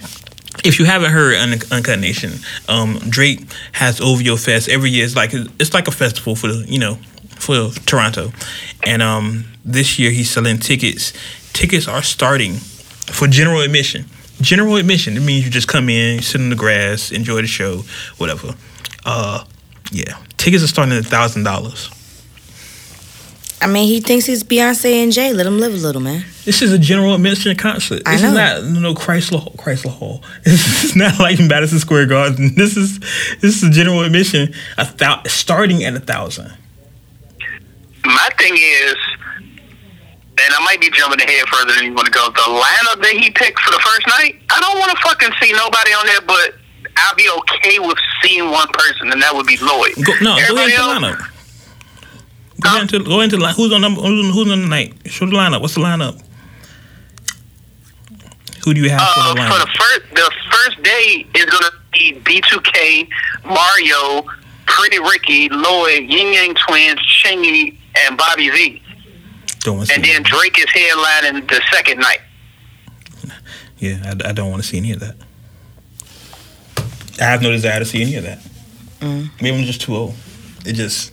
if 0.63 0.79
you 0.79 0.85
haven't 0.85 1.11
heard 1.11 1.35
Un- 1.35 1.59
Uncut 1.71 1.99
Nation, 1.99 2.33
um, 2.69 2.99
Drake 3.09 3.41
has 3.73 3.99
OVO 4.01 4.37
Fest 4.37 4.69
every 4.69 4.89
year. 4.89 5.05
It's 5.05 5.15
like 5.15 5.31
it's 5.33 5.73
like 5.73 5.87
a 5.87 5.91
festival 5.91 6.35
for 6.35 6.47
you 6.49 6.79
know 6.79 6.95
for 7.37 7.69
Toronto, 7.85 8.31
and 8.85 9.01
um, 9.01 9.45
this 9.65 9.99
year 9.99 10.11
he's 10.11 10.29
selling 10.29 10.57
tickets. 10.59 11.13
Tickets 11.53 11.87
are 11.87 12.01
starting 12.01 12.53
for 13.11 13.27
general 13.27 13.61
admission. 13.61 14.05
General 14.41 14.77
admission. 14.77 15.15
It 15.17 15.21
means 15.21 15.45
you 15.45 15.51
just 15.51 15.67
come 15.67 15.89
in, 15.89 16.21
sit 16.21 16.41
in 16.41 16.49
the 16.49 16.55
grass, 16.55 17.11
enjoy 17.11 17.41
the 17.41 17.47
show, 17.47 17.83
whatever. 18.17 18.55
Uh, 19.05 19.43
yeah, 19.91 20.17
tickets 20.37 20.63
are 20.63 20.67
starting 20.67 20.95
at 20.97 21.05
thousand 21.05 21.43
dollars. 21.43 21.89
I 23.63 23.67
mean, 23.67 23.87
he 23.87 24.01
thinks 24.01 24.25
he's 24.25 24.43
Beyonce 24.43 25.01
and 25.03 25.11
Jay. 25.11 25.31
Let 25.33 25.45
him 25.45 25.57
live 25.59 25.73
a 25.73 25.77
little, 25.77 26.01
man. 26.01 26.25
This 26.43 26.61
is 26.61 26.73
a 26.73 26.77
general 26.77 27.15
admission 27.15 27.55
concert. 27.55 28.01
I 28.05 28.13
This 28.13 28.21
know. 28.23 28.29
is 28.29 28.33
not 28.73 28.81
no 28.81 28.93
Chrysler 28.93 29.39
Hall- 29.39 29.55
Chrysler 29.57 29.91
Hall. 29.91 30.23
This 30.43 30.83
is 30.83 30.95
not 30.95 31.17
like 31.19 31.39
Madison 31.39 31.79
Square 31.79 32.07
Garden. 32.07 32.51
This 32.57 32.75
is 32.77 32.99
this 33.41 33.55
is 33.55 33.63
a 33.63 33.71
general 33.71 34.01
admission. 34.01 34.53
A 34.77 34.85
thou- 34.97 35.23
starting 35.27 35.83
at 35.83 35.95
a 35.95 35.99
thousand. 35.99 36.51
My 38.05 38.29
thing 38.37 38.53
is, 38.57 38.95
and 39.39 40.53
I 40.53 40.63
might 40.65 40.81
be 40.81 40.89
jumping 40.91 41.21
ahead 41.21 41.47
further 41.47 41.73
than 41.75 41.85
you 41.85 41.93
want 41.93 42.05
to 42.07 42.11
go. 42.11 42.29
The 42.31 42.41
lineup 42.41 43.01
that 43.01 43.13
he 43.17 43.31
picked 43.31 43.59
for 43.59 43.71
the 43.71 43.79
first 43.79 44.05
night, 44.19 44.41
I 44.49 44.59
don't 44.59 44.77
want 44.77 44.91
to 44.91 44.97
fucking 45.03 45.29
see 45.41 45.53
nobody 45.53 45.91
on 45.91 46.05
there, 46.07 46.21
but 46.27 46.55
I'll 46.97 47.15
be 47.15 47.29
okay 47.39 47.79
with 47.79 47.97
seeing 48.21 48.51
one 48.51 48.67
person, 48.73 49.11
and 49.13 49.21
that 49.21 49.33
would 49.33 49.47
be 49.47 49.55
Lloyd. 49.57 49.93
Go, 50.03 50.13
no, 50.21 50.35
go 50.35 50.41
Everybody 50.41 50.73
into 50.73 50.83
the 50.83 50.89
else, 50.89 51.03
lineup. 51.15 51.29
Go 52.63 52.81
into 52.81 52.99
go 53.03 53.21
into 53.21 53.35
the 53.37 53.43
line. 53.43 53.53
Who's 53.55 53.71
on 53.73 53.81
number? 53.81 54.01
Who's 54.01 54.25
on, 54.25 54.33
who's 54.33 54.51
on 54.51 54.61
the 54.61 54.67
night? 54.67 54.93
Show 55.05 55.25
the 55.25 55.33
lineup. 55.33 55.61
What's 55.61 55.75
the 55.75 55.81
lineup? 55.81 56.21
Who 58.63 58.73
do 58.73 58.81
you 58.81 58.89
have 58.89 59.01
Uh, 59.01 59.13
for 59.13 59.35
the 59.35 59.41
lineup? 59.41 59.51
for 59.51 59.59
the 59.59 59.71
first, 59.77 60.15
the 60.15 60.31
first 60.51 60.83
day 60.83 61.25
is 61.35 61.45
gonna 61.45 61.71
be 61.91 62.13
B2K, 62.23 63.07
Mario, 63.45 64.25
Pretty 64.65 64.99
Ricky, 64.99 65.49
Lloyd, 65.49 66.03
Ying 66.09 66.33
Yang 66.33 66.55
Twins, 66.55 66.99
Chingy, 67.21 67.77
and 68.07 68.17
Bobby 68.17 68.49
V. 68.49 68.81
Don't 69.59 69.77
want 69.77 69.89
to 69.89 69.93
see. 69.93 70.01
And 70.01 70.05
then 70.05 70.23
Drake 70.23 70.57
is 70.57 70.65
headlining 70.65 71.47
the 71.49 71.61
second 71.71 71.99
night. 71.99 72.21
yeah, 73.79 73.99
I, 74.25 74.29
I 74.29 74.31
don't 74.31 74.49
want 74.49 74.63
to 74.63 74.67
see 74.67 74.77
any 74.77 74.91
of 74.93 74.99
that. 75.01 75.15
I 77.19 77.25
have 77.25 77.41
no 77.41 77.51
desire 77.51 77.79
to 77.79 77.85
see 77.85 78.01
any 78.01 78.15
of 78.15 78.23
that. 78.23 78.39
Mm. 79.01 79.29
Maybe 79.41 79.57
I'm 79.57 79.65
just 79.65 79.81
too 79.81 79.95
old. 79.95 80.15
It 80.65 80.73
just 80.73 81.11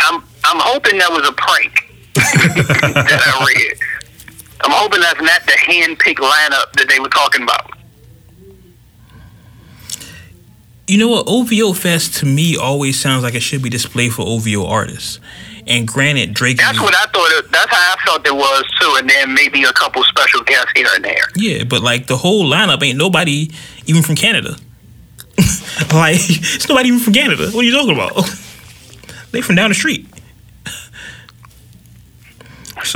I'm 0.00 0.22
I'm 0.48 0.60
hoping 0.60 0.98
that 0.98 1.10
was 1.10 1.28
a 1.28 1.32
prank 1.32 1.92
that 2.14 3.22
I 3.26 3.44
read. 3.44 3.78
I'm 4.62 4.70
hoping 4.70 5.00
that's 5.00 5.20
not 5.20 5.44
the 5.44 5.52
hand 5.52 5.98
picked 5.98 6.20
lineup 6.20 6.72
that 6.74 6.86
they 6.88 6.98
were 6.98 7.08
talking 7.08 7.42
about. 7.42 7.72
You 10.88 10.98
know 10.98 11.08
what? 11.08 11.26
OVO 11.26 11.72
Fest 11.72 12.14
to 12.18 12.26
me 12.26 12.56
always 12.56 12.98
sounds 12.98 13.24
like 13.24 13.34
it 13.34 13.42
should 13.42 13.62
be 13.62 13.68
displayed 13.70 14.12
for 14.12 14.22
OVO 14.22 14.66
artists. 14.66 15.18
And 15.66 15.86
granted, 15.86 16.32
Drake. 16.32 16.58
That's 16.58 16.80
what 16.80 16.94
I 16.94 17.06
thought. 17.06 17.28
It, 17.32 17.50
that's 17.50 17.70
how 17.72 17.94
I 17.94 17.96
felt 18.04 18.24
it 18.24 18.34
was 18.34 18.64
too, 18.80 18.96
and 19.00 19.10
then 19.10 19.34
maybe 19.34 19.64
a 19.64 19.72
couple 19.72 20.04
special 20.04 20.44
guests 20.44 20.70
here 20.76 20.86
and 20.94 21.04
there. 21.04 21.24
Yeah, 21.34 21.64
but 21.64 21.82
like 21.82 22.06
the 22.06 22.16
whole 22.16 22.48
lineup 22.48 22.84
ain't 22.84 22.96
nobody 22.96 23.50
even 23.86 24.02
from 24.02 24.14
Canada. 24.14 24.50
like 25.92 26.20
it's 26.20 26.68
nobody 26.68 26.88
even 26.88 27.00
from 27.00 27.14
Canada. 27.14 27.50
What 27.50 27.62
are 27.62 27.68
you 27.68 27.72
talking 27.72 27.94
about? 27.94 28.14
they 29.32 29.40
from 29.40 29.56
down 29.56 29.70
the 29.70 29.74
street. 29.74 30.06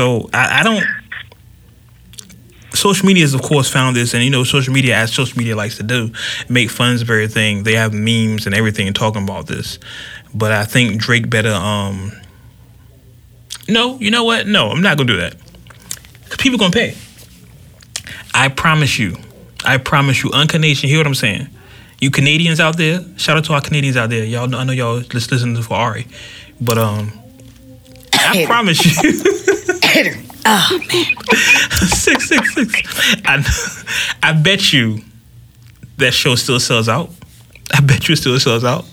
So 0.01 0.31
I, 0.33 0.61
I 0.61 0.63
don't. 0.63 0.83
Social 2.73 3.07
media 3.07 3.23
has, 3.23 3.35
of 3.35 3.43
course, 3.43 3.69
found 3.69 3.95
this, 3.95 4.15
and 4.15 4.25
you 4.25 4.31
know, 4.31 4.45
social 4.45 4.73
media, 4.73 4.97
as 4.97 5.13
social 5.13 5.37
media 5.37 5.55
likes 5.55 5.77
to 5.77 5.83
do, 5.83 6.11
make 6.49 6.71
fun 6.71 6.95
of 6.95 7.03
everything. 7.03 7.65
They 7.65 7.75
have 7.75 7.93
memes 7.93 8.47
and 8.47 8.55
everything 8.55 8.87
and 8.87 8.97
talking 8.97 9.23
about 9.23 9.47
this. 9.47 9.79
But 10.33 10.53
I 10.53 10.65
think 10.65 10.99
Drake 11.03 11.29
better. 11.29 11.53
um 11.53 12.13
No, 13.69 13.99
you 13.99 14.11
know 14.11 14.25
what? 14.25 14.47
No, 14.47 14.71
I'm 14.71 14.81
not 14.81 14.97
gonna 14.97 15.13
do 15.13 15.19
that. 15.19 15.37
people 16.39 16.59
gonna 16.59 16.73
pay. 16.73 16.97
I 18.33 18.49
promise 18.49 18.99
you. 18.99 19.19
I 19.67 19.77
promise 19.77 20.25
you. 20.25 20.31
Uncanation, 20.31 20.89
hear 20.89 20.97
what 20.97 21.09
I'm 21.09 21.15
saying? 21.15 21.47
You 22.01 22.11
Canadians 22.11 22.59
out 22.59 22.79
there, 22.79 23.01
shout 23.19 23.37
out 23.37 23.45
to 23.45 23.53
our 23.53 23.61
Canadians 23.61 23.99
out 23.99 24.09
there. 24.09 24.25
Y'all, 24.25 24.49
know, 24.49 24.61
I 24.61 24.65
know 24.65 24.73
y'all 24.73 25.01
just 25.01 25.31
listening 25.31 25.57
to 25.57 25.63
for 25.63 25.75
Ari, 25.75 26.07
but 26.59 26.79
um, 26.79 27.13
I 28.15 28.45
promise 28.49 29.03
you. 29.03 29.37
Oh 30.47 30.81
man. 30.93 31.15
six 31.89 32.29
six 32.29 32.55
six. 32.55 32.83
I, 33.27 33.45
I 34.23 34.33
bet 34.33 34.73
you 34.73 35.01
that 35.99 36.15
show 36.15 36.35
still 36.35 36.61
sells 36.61 36.89
out. 36.89 37.11
I 37.75 37.81
bet 37.81 38.09
you 38.09 38.15
it 38.15 38.17
still 38.17 38.39
sells 38.41 38.65
out. 38.65 38.85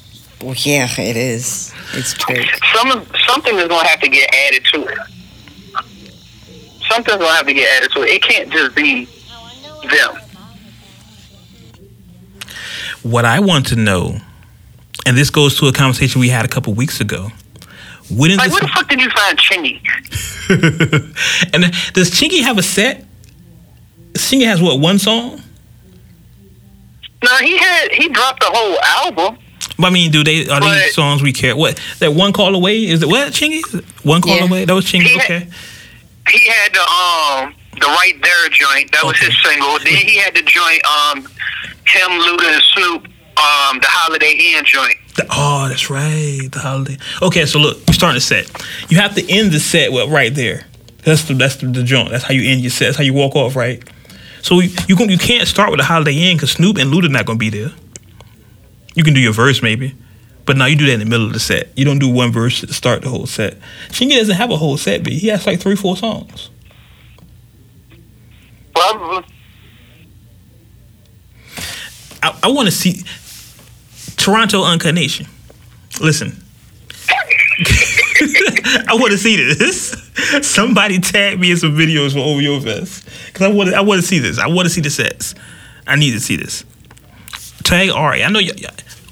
Well, 0.42 0.56
yeah, 0.58 0.88
it 1.00 1.18
is. 1.18 1.74
It's 1.94 2.14
Drake. 2.14 2.50
Some 2.76 3.06
something 3.28 3.56
is 3.56 3.68
gonna 3.68 3.88
have 3.88 4.00
to 4.02 4.10
get 4.10 4.30
added 4.34 4.66
to 4.74 4.84
it. 4.84 4.98
Something's 6.90 7.18
gonna 7.18 7.36
have 7.36 7.48
to 7.48 7.54
get 7.54 7.78
added 7.78 7.92
to 7.94 8.04
it. 8.04 8.10
It 8.10 8.22
can't 8.24 8.52
just 8.52 8.76
be 8.76 9.06
them. 9.90 10.16
What 13.04 13.26
I 13.26 13.40
want 13.40 13.68
to 13.68 13.76
know, 13.76 14.20
and 15.06 15.18
this 15.18 15.30
goes 15.30 15.58
to 15.60 15.68
a 15.68 15.74
conversation 15.74 16.20
we 16.20 16.30
had 16.30 16.46
a 16.46 16.50
couple 16.50 16.74
weeks 16.74 17.00
ago. 17.00 17.32
When 18.10 18.32
is 18.32 18.38
Like, 18.38 18.46
this? 18.50 18.54
where 18.54 18.62
the 18.62 18.68
fuck 18.70 18.88
did 18.90 19.02
you 19.02 19.10
find 19.10 19.38
Chingy? 19.38 19.82
and 21.54 21.64
does 21.94 22.10
Chingy 22.12 22.42
have 22.42 22.58
a 22.58 22.64
set? 22.64 23.04
Chingy 24.14 24.46
has 24.46 24.62
what 24.62 24.80
one 24.80 24.98
song? 25.00 25.42
No, 27.24 27.36
he 27.38 27.58
had 27.58 27.92
he 27.92 28.10
dropped 28.10 28.40
the 28.42 28.50
whole 28.50 28.78
album. 29.06 29.38
But 29.78 29.88
I 29.88 29.90
mean, 29.90 30.12
do 30.12 30.24
they 30.24 30.48
are 30.48 30.60
But- 30.60 30.74
these 30.84 30.94
songs 30.96 31.22
we 31.22 31.34
care? 31.34 31.56
What 31.56 31.80
that 32.00 32.14
one 32.14 32.32
call 32.34 32.56
away 32.56 32.84
is 32.86 33.02
it? 33.04 33.08
What 33.10 33.34
Chingy? 33.34 33.62
One 34.04 34.22
call 34.22 34.36
Yeah. 34.38 34.46
away? 34.46 34.66
That 34.66 34.74
was 34.74 34.86
Chingy. 34.86 35.04
He 35.04 35.18
had- 35.18 35.24
Okay. 35.32 35.48
He 36.30 36.48
had 36.48 36.74
the 36.74 36.82
um 36.82 37.54
the 37.80 37.86
right 37.88 38.16
there 38.22 38.50
joint. 38.50 38.92
That 38.92 39.04
was 39.06 39.18
his 39.18 39.34
single. 39.44 39.78
Then 39.80 39.96
he 39.96 40.18
had 40.18 40.34
the 40.36 40.42
joint 40.44 40.82
um 40.86 41.20
him, 41.86 42.10
Luda, 42.22 42.54
and 42.54 42.64
Snoop 42.74 43.04
um 43.38 43.80
the 43.80 43.88
Holiday 43.88 44.32
Inn 44.34 44.66
joint. 44.66 44.96
The- 45.18 45.28
oh, 45.30 45.68
that's 45.68 45.90
right. 45.90 46.48
The 46.52 46.60
holiday. 46.60 46.98
Okay, 47.22 47.46
so 47.46 47.60
look, 47.60 47.78
you're 47.88 47.94
starting 47.94 48.18
a 48.18 48.22
set. 48.22 48.50
You 48.90 48.98
have 48.98 49.16
to 49.16 49.30
end 49.30 49.52
the 49.52 49.60
set 49.60 49.92
with 49.92 50.10
right 50.10 50.34
there. 50.34 50.66
That's 51.04 51.24
the 51.24 51.34
that's 51.34 51.58
the, 51.58 51.68
the 51.68 51.84
joint. 51.84 52.12
That's 52.12 52.24
how 52.24 52.34
you 52.34 52.50
end 52.50 52.62
your 52.62 52.70
set. 52.70 52.86
That's 52.86 52.98
how 52.98 53.04
you 53.04 53.14
walk 53.14 53.36
off, 53.36 53.56
right? 53.56 53.84
So 54.42 54.60
you 54.60 54.70
you, 54.88 54.96
can, 54.96 55.10
you 55.10 55.18
can't 55.18 55.48
start 55.48 55.72
with 55.72 55.80
the 55.80 55.86
Holiday 55.86 56.14
Inn 56.14 56.38
because 56.38 56.52
Snoop 56.52 56.78
and 56.78 56.92
Luda 56.94 57.10
not 57.10 57.26
gonna 57.26 57.40
be 57.40 57.50
there. 57.50 57.72
You 58.96 59.04
can 59.04 59.14
do 59.14 59.20
your 59.20 59.34
verse 59.34 59.62
maybe, 59.62 59.96
but 60.46 60.58
now 60.58 60.66
you 60.66 60.76
do 60.76 60.86
that 60.88 60.94
in 60.94 61.00
the 61.00 61.06
middle 61.06 61.26
of 61.28 61.34
the 61.34 61.40
set. 61.40 61.70
You 61.76 61.86
don't 61.86 62.00
do 62.00 62.10
one 62.10 62.32
verse 62.32 62.62
to 62.62 62.74
start 62.74 63.02
the 63.02 63.10
whole 63.10 63.26
set. 63.26 63.58
Chingy 63.90 64.18
doesn't 64.18 64.36
have 64.36 64.52
a 64.52 64.58
whole 64.58 64.78
set, 64.78 65.04
but 65.04 65.14
he 65.14 65.28
has 65.28 65.46
like 65.46 65.60
three, 65.60 65.76
four 65.76 65.96
songs. 65.98 66.50
Well, 68.76 69.24
I, 72.22 72.40
I 72.44 72.52
want 72.52 72.68
to 72.68 72.72
see 72.72 73.04
Toronto 74.28 74.62
Uncut 74.66 74.94
Nation. 74.94 75.26
Listen, 76.02 76.36
I 77.60 78.88
want 79.00 79.14
to 79.14 79.18
see 79.18 79.38
this. 79.38 79.92
Somebody 80.42 81.00
tag 81.00 81.40
me 81.40 81.52
in 81.52 81.56
some 81.58 81.72
videos 81.78 82.12
for 82.12 82.20
OVO 82.20 82.60
Fest 82.60 83.08
because 83.28 83.44
I 83.44 83.54
want 83.54 83.70
to. 83.70 83.78
I 83.78 83.80
want 83.80 84.02
to 84.02 84.06
see 84.06 84.20
this. 84.20 84.38
I 84.38 84.48
want 84.48 84.66
to 84.66 84.70
see 84.70 84.82
the 84.82 84.90
sets. 84.90 85.34
I 85.88 85.96
need 85.96 86.12
to 86.12 86.20
see 86.20 86.36
this. 86.36 86.66
Tag 87.64 87.90
Ari. 87.90 88.22
I 88.22 88.28
know 88.30 88.40
you. 88.40 88.52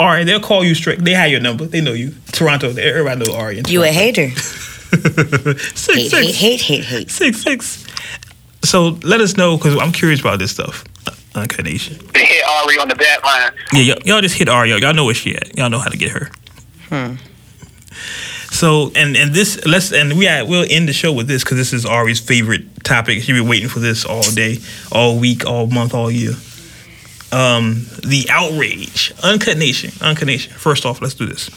Ari, 0.01 0.26
they'll 0.26 0.41
call 0.41 0.66
you 0.66 0.76
straight. 0.76 0.99
They 0.99 1.11
have 1.13 1.32
your 1.32 1.39
number. 1.39 1.63
They 1.66 1.80
know 1.80 1.93
you. 1.93 2.13
Toronto. 2.34 2.76
Everybody 2.76 3.26
know 3.26 3.36
Ari. 3.38 3.61
You 3.70 3.84
a 3.84 3.88
hater. 3.88 4.32
six, 4.36 5.88
Hate, 5.88 6.09
six. 6.11 6.11
hate, 6.11 6.36
hate, 6.36 6.59
hate, 6.61 6.84
hate. 6.84 7.09
Six, 7.09 7.41
six. 7.41 7.88
So 8.66 8.99
let 9.03 9.22
us 9.22 9.38
know 9.38 9.55
because 9.55 9.78
I'm 9.78 9.93
curious 9.93 10.20
about 10.20 10.39
this 10.39 10.51
stuff. 10.51 10.84
Uncut 11.36 11.65
Nation. 11.65 11.97
they 12.13 12.25
hit 12.25 12.43
Ari 12.47 12.79
on 12.79 12.88
the 12.88 12.95
back 12.95 13.23
line. 13.23 13.51
Yeah, 13.73 13.81
y'all, 13.81 14.01
y'all 14.05 14.21
just 14.21 14.36
hit 14.36 14.49
Ari. 14.49 14.69
Y'all 14.69 14.93
know 14.93 15.05
where 15.05 15.13
she 15.13 15.36
at. 15.36 15.57
Y'all 15.57 15.69
know 15.69 15.79
how 15.79 15.89
to 15.89 15.97
get 15.97 16.11
her. 16.11 16.29
Hmm. 16.89 17.15
So 18.51 18.91
and 18.95 19.17
and 19.17 19.33
this 19.33 19.65
let's 19.65 19.91
and 19.91 20.17
we 20.17 20.27
are, 20.29 20.45
we'll 20.45 20.65
end 20.69 20.88
the 20.88 20.93
show 20.93 21.11
with 21.11 21.27
this 21.27 21.43
because 21.43 21.57
this 21.57 21.73
is 21.73 21.86
Ari's 21.86 22.19
favorite 22.21 22.83
topic. 22.86 23.21
She 23.21 23.33
been 23.33 23.49
waiting 23.49 23.67
for 23.67 23.79
this 23.79 24.05
all 24.05 24.23
day, 24.31 24.59
all 24.91 25.19
week, 25.19 25.45
all 25.45 25.67
month, 25.67 25.93
all 25.93 26.09
year. 26.09 26.33
Um, 27.33 27.86
the 28.01 28.27
outrage, 28.29 29.13
Uncut 29.23 29.57
Nation, 29.57 29.91
Uncut 30.01 30.27
Nation. 30.27 30.53
First 30.53 30.86
off, 30.86 31.01
let's 31.01 31.15
do 31.15 31.25
this. 31.25 31.49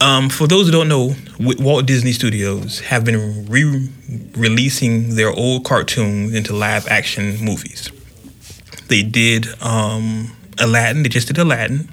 Um, 0.00 0.30
for 0.30 0.46
those 0.46 0.66
who 0.66 0.72
don't 0.72 0.88
know, 0.88 1.14
Walt 1.38 1.84
Disney 1.86 2.12
Studios 2.12 2.80
have 2.80 3.04
been 3.04 3.46
re-releasing 3.46 5.14
their 5.14 5.30
old 5.30 5.64
cartoons 5.64 6.34
into 6.34 6.54
live-action 6.54 7.44
movies. 7.44 7.90
They 8.88 9.02
did 9.02 9.46
um, 9.62 10.32
Aladdin. 10.58 11.02
They 11.02 11.08
just 11.08 11.28
did 11.28 11.38
Aladdin. 11.38 11.88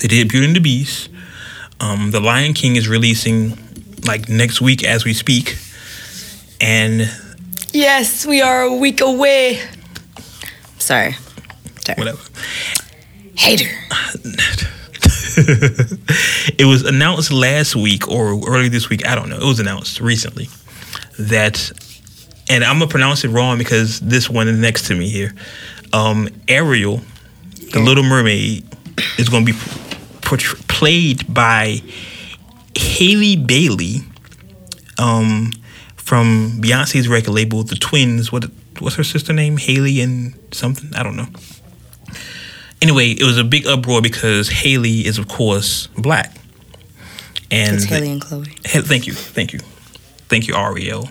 They 0.00 0.08
did 0.08 0.28
Beauty 0.28 0.46
and 0.46 0.56
the 0.56 0.60
Beast. 0.60 1.08
Um, 1.80 2.10
the 2.10 2.20
Lion 2.20 2.54
King 2.54 2.76
is 2.76 2.88
releasing 2.88 3.56
like 4.06 4.28
next 4.28 4.60
week 4.60 4.84
as 4.84 5.04
we 5.04 5.12
speak, 5.14 5.56
and 6.60 7.10
Yes, 7.72 8.24
we 8.26 8.40
are 8.40 8.62
a 8.62 8.74
week 8.74 9.00
away. 9.00 9.60
Sorry. 10.78 11.14
Sorry. 11.84 11.96
whatever. 11.96 12.20
Hater. 13.36 13.68
it 16.58 16.66
was 16.66 16.84
announced 16.84 17.30
last 17.30 17.76
week 17.76 18.08
or 18.08 18.40
early 18.48 18.68
this 18.68 18.88
week. 18.88 19.06
I 19.06 19.14
don't 19.14 19.28
know. 19.28 19.36
It 19.36 19.44
was 19.44 19.60
announced 19.60 20.00
recently 20.00 20.48
that, 21.18 21.70
and 22.48 22.64
I'm 22.64 22.78
gonna 22.78 22.90
pronounce 22.90 23.24
it 23.24 23.28
wrong 23.28 23.58
because 23.58 24.00
this 24.00 24.28
one 24.28 24.48
is 24.48 24.58
next 24.58 24.86
to 24.88 24.94
me 24.94 25.08
here. 25.08 25.34
Um, 25.92 26.28
Ariel, 26.48 27.00
the 27.72 27.80
Little 27.80 28.04
Mermaid, 28.04 28.64
is 29.18 29.28
gonna 29.28 29.44
be 29.44 29.54
portray- 30.22 30.60
played 30.68 31.32
by 31.32 31.82
Halle 32.76 33.36
Bailey, 33.36 34.02
um, 34.98 35.52
from 35.96 36.60
Beyonce's 36.60 37.08
record 37.08 37.32
label, 37.32 37.62
The 37.64 37.76
Twins. 37.76 38.30
What 38.32 38.46
what's 38.80 38.96
her 38.96 39.04
sister 39.04 39.32
name? 39.32 39.56
Halle 39.56 40.00
and 40.00 40.34
something. 40.52 40.94
I 40.94 41.02
don't 41.02 41.16
know. 41.16 41.26
Anyway, 42.80 43.10
it 43.10 43.24
was 43.24 43.38
a 43.38 43.44
big 43.44 43.66
uproar 43.66 44.00
because 44.00 44.48
Halle 44.48 45.00
is, 45.00 45.18
of 45.18 45.26
course, 45.26 45.88
black. 45.98 46.32
And 47.50 47.74
It's 47.76 47.84
Halle 47.86 48.08
and 48.08 48.20
Chloe. 48.20 48.44
Thank 48.64 49.06
you, 49.06 49.14
thank 49.14 49.52
you, 49.52 49.58
thank 50.28 50.46
you, 50.46 50.54
Ariel. 50.54 51.10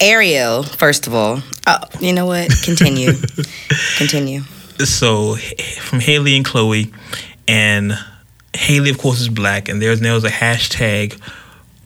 Ariel, 0.00 0.62
first 0.62 1.06
of 1.06 1.14
all. 1.14 1.40
Oh, 1.66 1.78
you 2.00 2.12
know 2.12 2.26
what? 2.26 2.50
Continue. 2.62 3.12
Continue. 3.98 4.42
So 4.84 5.36
from 5.80 6.00
Halle 6.00 6.36
and 6.36 6.44
Chloe, 6.44 6.92
and 7.48 7.92
Halle, 8.54 8.90
of 8.90 8.98
course, 8.98 9.20
is 9.20 9.28
black, 9.28 9.68
and 9.68 9.80
there's 9.80 10.00
now 10.00 10.16
a 10.16 10.20
hashtag 10.20 11.18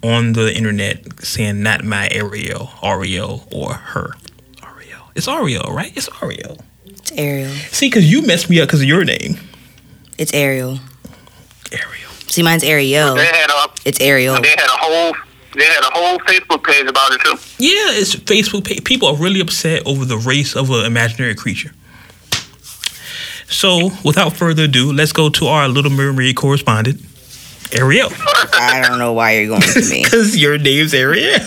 on 0.02 0.32
the 0.32 0.54
internet 0.54 1.22
saying 1.22 1.62
"not 1.62 1.84
my 1.84 2.08
Ariel, 2.10 2.70
Ariel, 2.82 3.46
or 3.52 3.74
her." 3.74 4.14
Ariel, 4.62 5.02
it's 5.14 5.28
Ariel, 5.28 5.72
right? 5.72 5.92
It's 5.96 6.08
Ariel. 6.22 6.58
It's 6.86 7.12
Ariel. 7.12 7.50
See, 7.70 7.88
because 7.88 8.10
you 8.10 8.22
messed 8.22 8.50
me 8.50 8.60
up 8.60 8.68
because 8.68 8.80
of 8.80 8.88
your 8.88 9.04
name. 9.04 9.36
It's 10.18 10.34
Ariel. 10.34 10.80
Ariel. 11.72 12.10
See, 12.28 12.42
mine's 12.42 12.64
Ariel. 12.64 13.14
They 13.14 13.24
had 13.26 13.50
a 13.50 13.68
It's 13.84 14.00
Ariel. 14.00 14.40
they 14.40 14.48
had 14.50 14.58
a 14.60 14.68
whole 14.68 15.14
they 15.54 15.64
had 15.64 15.82
a 15.82 15.90
whole 15.92 16.18
Facebook 16.20 16.62
page 16.64 16.86
about 16.86 17.12
it 17.12 17.20
too. 17.22 17.36
Yeah, 17.58 17.98
it's 18.00 18.14
Facebook. 18.14 18.64
pa- 18.68 18.80
People 18.84 19.08
are 19.08 19.16
really 19.16 19.40
upset 19.40 19.82
over 19.86 20.04
the 20.04 20.16
race 20.18 20.54
of 20.56 20.70
an 20.70 20.84
imaginary 20.86 21.34
creature. 21.34 21.72
So, 23.48 23.90
without 24.04 24.34
further 24.36 24.64
ado, 24.64 24.92
let's 24.92 25.12
go 25.12 25.28
to 25.30 25.46
our 25.46 25.68
Little 25.68 25.90
Mermaid 25.90 26.36
correspondent, 26.36 27.00
Ariel. 27.72 28.08
I 28.52 28.84
don't 28.86 28.98
know 28.98 29.12
why 29.12 29.32
you're 29.32 29.48
going 29.48 29.62
to 29.62 29.80
me. 29.90 30.04
Because 30.04 30.36
your 30.36 30.56
name's 30.56 30.94
Ariel. 30.94 31.40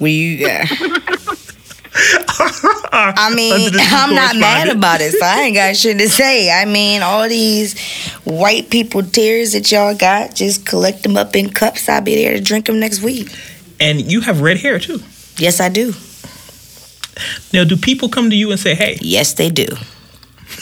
We, 0.00 0.44
uh, 0.44 0.66
I 1.94 3.32
mean, 3.34 3.52
Under 3.52 3.70
the 3.70 3.78
two 3.78 3.84
I'm 3.90 4.14
not 4.14 4.36
mad 4.36 4.68
about 4.68 5.00
it, 5.00 5.12
so 5.12 5.24
I 5.24 5.42
ain't 5.42 5.54
got 5.54 5.76
shit 5.76 5.98
to 5.98 6.08
say. 6.08 6.50
I 6.50 6.64
mean, 6.64 7.02
all 7.02 7.28
these 7.28 7.78
white 8.24 8.70
people 8.70 9.02
tears 9.02 9.52
that 9.52 9.70
y'all 9.70 9.94
got, 9.94 10.34
just 10.34 10.64
collect 10.64 11.02
them 11.02 11.16
up 11.16 11.36
in 11.36 11.50
cups. 11.50 11.88
I'll 11.88 12.00
be 12.00 12.14
there 12.14 12.32
to 12.32 12.40
drink 12.40 12.66
them 12.66 12.80
next 12.80 13.02
week. 13.02 13.28
And 13.78 14.10
you 14.10 14.20
have 14.22 14.40
red 14.40 14.58
hair 14.58 14.78
too. 14.78 15.00
Yes, 15.36 15.60
I 15.60 15.68
do. 15.68 15.92
Now, 17.52 17.64
do 17.64 17.76
people 17.76 18.08
come 18.08 18.30
to 18.30 18.36
you 18.36 18.50
and 18.50 18.60
say, 18.60 18.74
"Hey"? 18.74 18.98
Yes, 19.00 19.34
they 19.34 19.50
do. 19.50 19.66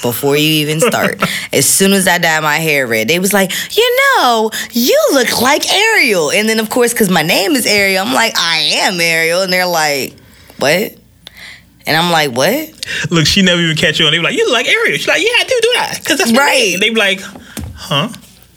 Before 0.03 0.37
you 0.37 0.67
even 0.67 0.81
start, 0.81 1.21
as 1.53 1.67
soon 1.67 1.93
as 1.93 2.09
I 2.09 2.19
dye 2.19 2.41
my 2.41 2.57
hair 2.57 2.87
red, 2.87 3.09
they 3.09 3.19
was 3.19 3.33
like, 3.33 3.53
you 3.77 3.99
know, 4.17 4.51
you 4.73 4.99
look 5.13 5.43
like 5.43 5.71
Ariel. 5.71 6.31
And 6.31 6.49
then, 6.49 6.59
of 6.59 6.71
course, 6.71 6.93
because 6.93 7.11
my 7.11 7.23
name 7.23 7.53
is 7.53 7.67
Ariel, 7.67 8.07
I'm 8.07 8.15
like, 8.15 8.33
I 8.37 8.59
am 8.85 9.01
Ariel. 9.01 9.43
And 9.43 9.53
they're 9.53 9.67
like, 9.67 10.17
what? 10.59 10.97
And 11.91 11.97
I'm 11.97 12.13
like, 12.13 12.31
what? 12.31 13.11
Look, 13.11 13.27
she 13.27 13.43
never 13.43 13.61
even 13.61 13.77
catch 13.77 13.99
you 13.99 14.07
on. 14.07 14.13
They 14.13 14.19
be 14.19 14.23
like, 14.23 14.37
"You 14.37 14.45
look 14.45 14.53
like 14.55 14.69
Ariel." 14.69 14.97
She's 14.97 15.09
like, 15.09 15.21
"Yeah, 15.21 15.29
I 15.41 15.43
do 15.45 15.59
do 15.61 15.71
that 15.75 15.99
because 15.99 16.19
that's 16.19 16.31
my 16.31 16.39
Right. 16.39 16.59
name." 16.71 16.79
They 16.81 16.91
be 16.91 16.95
like, 16.95 17.21
"Huh?" 17.75 18.09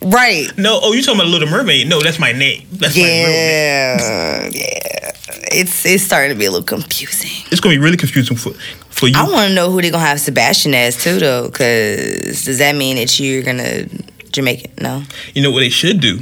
Right. 0.03 0.55
No. 0.55 0.79
Oh, 0.84 0.93
you 0.93 1.01
talking 1.01 1.19
about 1.19 1.29
Little 1.31 1.49
Mermaid? 1.49 1.88
No, 1.89 1.99
that's 1.99 2.19
my 2.19 2.31
name. 2.31 2.67
That's 2.73 2.95
my 2.95 3.01
real 3.01 3.11
name. 3.11 3.25
Yeah, 3.34 4.49
yeah. 4.51 5.11
It's 5.51 5.84
it's 5.86 6.03
starting 6.03 6.29
to 6.29 6.38
be 6.38 6.45
a 6.45 6.51
little 6.51 6.63
confusing. 6.65 7.31
It's 7.51 7.59
gonna 7.59 7.73
be 7.75 7.79
really 7.79 7.97
confusing 7.97 8.38
for 8.38 8.53
for 8.91 9.07
you. 9.07 9.15
I 9.17 9.23
want 9.23 9.47
to 9.47 9.53
know 9.55 9.71
who 9.71 9.81
they're 9.81 9.89
gonna 9.89 10.05
have 10.05 10.19
Sebastian 10.21 10.75
as 10.75 11.01
too, 11.03 11.17
though. 11.17 11.47
Because 11.47 12.43
does 12.45 12.59
that 12.59 12.75
mean 12.75 12.97
that 12.97 13.19
you're 13.19 13.41
gonna 13.41 13.86
Jamaican? 14.31 14.73
No. 14.79 15.01
You 15.34 15.41
know 15.41 15.49
what 15.49 15.61
they 15.61 15.69
should 15.69 15.99
do? 15.99 16.19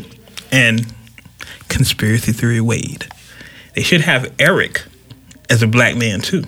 And 0.51 0.85
conspiracy 1.67 2.31
theory 2.31 2.61
Wade. 2.61 3.05
They 3.75 3.83
should 3.83 4.01
have 4.01 4.31
Eric 4.39 4.83
as 5.49 5.61
a 5.61 5.67
black 5.67 5.95
man 5.97 6.21
too. 6.21 6.43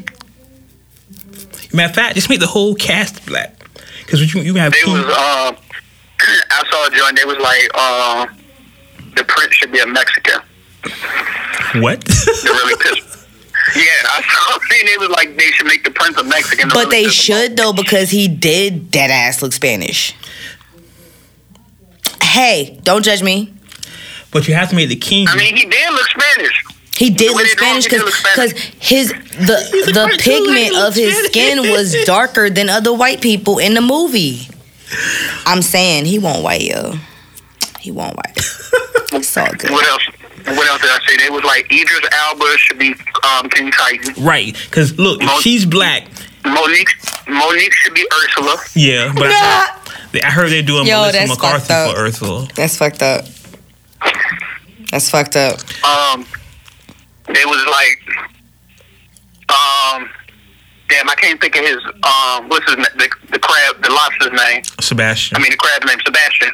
Matter 1.74 1.90
of 1.90 1.96
fact, 1.96 2.16
just 2.16 2.30
make 2.30 2.40
the 2.40 2.48
whole 2.48 2.76
cast 2.76 3.26
black. 3.26 3.56
Because 4.00 4.22
you 4.34 4.42
you 4.42 4.54
have 4.56 4.72
They 4.74 4.82
two. 4.82 4.92
was 4.92 5.04
um, 5.06 5.10
I 6.52 6.64
saw 6.70 6.88
a 6.88 6.92
joint. 6.92 7.18
They 7.18 7.26
was 7.26 7.38
like, 7.38 7.78
um, 7.78 8.38
the 9.16 9.24
prince 9.24 9.54
should 9.56 9.72
be 9.72 9.80
a 9.80 9.88
Mexican. 9.88 10.42
what? 11.82 12.04
They 12.44 12.50
really 12.50 12.76
pissed. 12.84 13.10
Yeah, 13.76 13.84
I 14.06 14.22
saw. 14.22 14.60
I 14.60 14.68
mean, 14.70 14.88
it 14.94 15.00
was 15.00 15.10
like 15.10 15.36
they 15.38 15.50
should 15.52 15.66
make 15.68 15.84
the 15.84 15.92
prince 15.92 16.18
a 16.18 16.24
Mexican. 16.24 16.70
But 16.70 16.90
they 16.90 17.08
should 17.08 17.56
though 17.58 17.74
because 17.74 18.10
he 18.12 18.28
did 18.28 18.92
dead 18.92 19.10
ass 19.10 19.42
look 19.42 19.54
Spanish. 19.54 20.14
Hey, 22.22 22.80
don't 22.84 23.04
judge 23.04 23.24
me. 23.24 23.54
but 24.32 24.48
you 24.48 24.54
have 24.56 24.70
to 24.70 24.76
make 24.76 24.90
the 24.90 24.96
king. 24.96 25.28
I 25.30 25.36
mean, 25.36 25.56
he 25.56 25.66
did 25.66 25.94
look 25.94 26.08
Spanish. 26.10 26.64
He 26.98 27.10
did 27.10 27.32
The 27.32 27.34
look 27.36 27.44
they 27.48 27.56
draw 27.56 27.74
him, 27.76 27.82
Spanish 27.82 28.06
he 28.06 28.22
because 28.34 28.52
his 28.80 29.10
the 29.10 29.92
the 29.94 30.18
pigment 30.20 30.76
of 30.78 30.94
his 30.96 31.16
skin 31.26 31.72
was 31.72 31.96
darker 32.06 32.50
than 32.50 32.70
other 32.70 32.94
white 32.94 33.22
people 33.22 33.58
in 33.60 33.74
the 33.74 33.82
movie. 33.82 34.48
I'm 35.46 35.62
saying 35.64 36.06
he 36.06 36.20
won't 36.20 36.44
white 36.44 36.62
yo. 36.62 36.94
He 37.80 37.92
won't 37.92 38.16
white. 38.16 38.40
It's 39.16 39.38
all 39.38 39.48
good. 39.54 39.70
What 39.70 39.88
else? 39.88 40.04
What 40.58 40.68
else 40.68 40.82
did 40.82 40.90
I 40.90 41.00
say? 41.08 41.18
They 41.18 41.30
was 41.30 41.44
like 41.44 41.72
Idris 41.72 42.02
Elba 42.12 42.58
should 42.58 42.80
be 42.80 42.96
um, 43.24 43.48
King 43.50 43.70
Triton. 43.70 44.24
right? 44.24 44.56
Because 44.66 44.98
look, 44.98 45.22
if 45.22 45.28
Mo- 45.28 45.40
she's 45.40 45.66
black. 45.68 46.08
Monique 46.44 46.90
Monique 47.28 47.74
should 47.74 47.94
be 47.94 48.08
Ursula. 48.24 48.58
Yeah, 48.74 49.14
but 49.16 49.28
I, 49.28 49.68
heard, 50.12 50.24
I 50.24 50.32
heard 50.32 50.50
they're 50.52 50.64
doing 50.64 50.88
Yo, 50.88 50.98
Melissa 51.02 51.28
McCarthy 51.28 51.68
for 51.94 52.00
Ursula. 52.00 52.48
That's 52.56 52.76
fucked 52.78 53.04
up. 53.04 53.26
That's 54.92 55.10
fucked 55.10 55.36
up. 55.36 55.60
Um, 55.86 56.26
they 57.28 57.46
was 57.46 57.66
like, 57.66 58.00
um, 59.50 60.10
damn, 60.90 61.10
I 61.10 61.16
can't 61.16 61.40
think 61.40 61.56
of 61.56 61.64
his 61.64 61.78
um, 62.04 62.50
what's 62.50 62.66
his 62.66 62.78
name? 62.78 62.86
The, 62.98 63.10
the 63.32 63.40
crab, 63.40 63.82
the 63.82 63.90
lobster's 63.90 64.32
name. 64.32 64.64
Sebastian. 64.82 65.38
I 65.38 65.42
mean, 65.42 65.52
the 65.52 65.58
crab's 65.58 65.86
name, 65.86 66.00
Sebastian. 66.06 66.52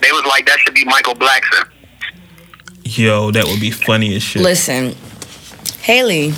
They 0.00 0.10
was 0.12 0.24
like, 0.26 0.46
that 0.46 0.58
should 0.60 0.74
be 0.74 0.84
Michael 0.84 1.14
Blackson. 1.14 1.68
Yo, 2.84 3.30
that 3.30 3.46
would 3.46 3.60
be 3.60 3.70
funny 3.70 4.14
as 4.16 4.22
shit. 4.22 4.42
Listen, 4.42 4.94
Halle. 5.82 6.32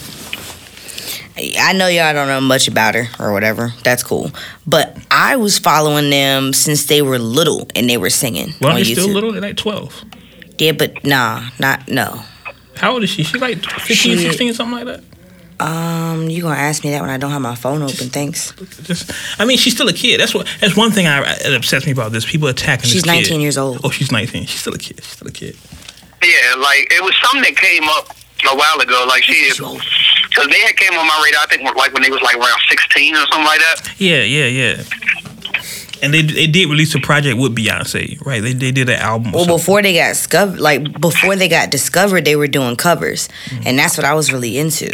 I 1.37 1.73
know 1.73 1.89
y'all 1.89 2.13
don't 2.15 2.29
know 2.29 2.41
much 2.41 2.69
about 2.69 2.95
her 2.95 3.09
or 3.19 3.33
whatever. 3.33 3.73
That's 3.83 4.05
cool. 4.05 4.31
But 4.69 4.97
I 5.11 5.35
was 5.35 5.59
following 5.59 6.09
them 6.11 6.53
since 6.53 6.87
they 6.87 7.03
were 7.03 7.19
little 7.19 7.69
and 7.75 7.91
they 7.91 7.97
were 7.97 8.11
singing. 8.11 8.55
Well, 8.61 8.71
on 8.71 8.77
they're 8.77 8.85
still 8.85 9.09
little. 9.09 9.33
They're 9.33 9.41
like 9.41 9.57
twelve. 9.57 10.05
Yeah, 10.59 10.73
but 10.73 11.05
nah, 11.05 11.49
not 11.59 11.89
no. 11.89 12.23
How 12.77 12.93
old 12.93 13.03
is 13.05 13.11
she? 13.11 13.23
She's 13.23 13.41
like 13.41 13.59
15, 13.65 13.87
She- 13.97 14.17
16, 14.19 14.55
something 14.55 14.77
like 14.85 14.87
that. 14.87 15.05
Um, 15.61 16.29
you 16.29 16.43
gonna 16.43 16.57
ask 16.59 16.83
me 16.83 16.91
that 16.91 17.01
when 17.01 17.11
I 17.11 17.17
don't 17.17 17.31
have 17.31 17.41
my 17.41 17.55
phone 17.55 17.81
open? 17.81 18.09
Thanks. 18.11 18.53
Just, 18.83 19.13
I 19.39 19.45
mean, 19.45 19.57
she's 19.57 19.73
still 19.73 19.89
a 19.89 19.93
kid. 19.93 20.19
That's 20.19 20.35
what. 20.35 20.49
That's 20.61 20.77
one 20.77 20.91
thing 20.91 21.07
I, 21.07 21.23
it 21.33 21.55
upsets 21.55 21.87
me 21.87 21.93
about 21.93 22.11
this. 22.11 22.25
People 22.29 22.49
attacking. 22.49 22.91
She's 22.91 23.03
this 23.03 23.11
kid. 23.13 23.31
19 23.31 23.41
years 23.41 23.57
old. 23.57 23.81
Oh, 23.85 23.91
she's 23.91 24.11
19. 24.11 24.47
She's 24.47 24.61
still 24.61 24.75
a 24.75 24.79
kid. 24.79 24.97
She's 25.03 25.13
still 25.13 25.29
a 25.29 25.33
kid. 25.33 25.57
Yeah, 26.23 26.55
like 26.59 26.93
it 26.93 27.03
was 27.05 27.15
something 27.23 27.43
that 27.43 27.57
came 27.57 27.85
up 27.85 28.09
a 28.51 28.57
while 28.57 28.81
ago. 28.81 29.05
Like 29.09 29.23
she, 29.23 29.49
because 29.55 30.49
they 30.49 30.59
had 30.61 30.77
came 30.77 30.99
on 30.99 31.07
my 31.07 31.23
radar. 31.25 31.43
I 31.45 31.47
think 31.49 31.63
like 31.77 31.93
when 31.95 32.03
they 32.03 32.11
was 32.11 32.21
like 32.23 32.37
around 32.37 32.61
sixteen 32.69 33.15
or 33.15 33.21
something 33.31 33.45
like 33.45 33.61
that. 33.61 33.95
Yeah, 33.99 34.23
yeah, 34.23 34.47
yeah. 34.47 34.83
And 36.03 36.13
they 36.13 36.23
they 36.23 36.47
did 36.47 36.69
release 36.69 36.95
a 36.95 37.01
project 37.01 37.39
with 37.39 37.55
Beyonce, 37.57 38.21
right? 38.27 38.43
They 38.43 38.53
they 38.53 38.73
did 38.73 38.89
an 38.89 38.97
album. 39.01 39.29
or 39.29 39.33
Well, 39.33 39.45
something. 39.45 39.57
before 39.59 39.83
they 39.83 39.95
got 39.95 40.09
discovered, 40.09 40.61
like 40.61 41.01
before 41.01 41.37
they 41.37 41.49
got 41.49 41.71
discovered, 41.71 42.25
they 42.25 42.37
were 42.37 42.49
doing 42.49 42.77
covers, 42.77 43.29
and 43.65 43.79
that's 43.79 43.97
what 43.97 44.05
I 44.05 44.15
was 44.15 44.33
really 44.33 44.59
into. 44.59 44.91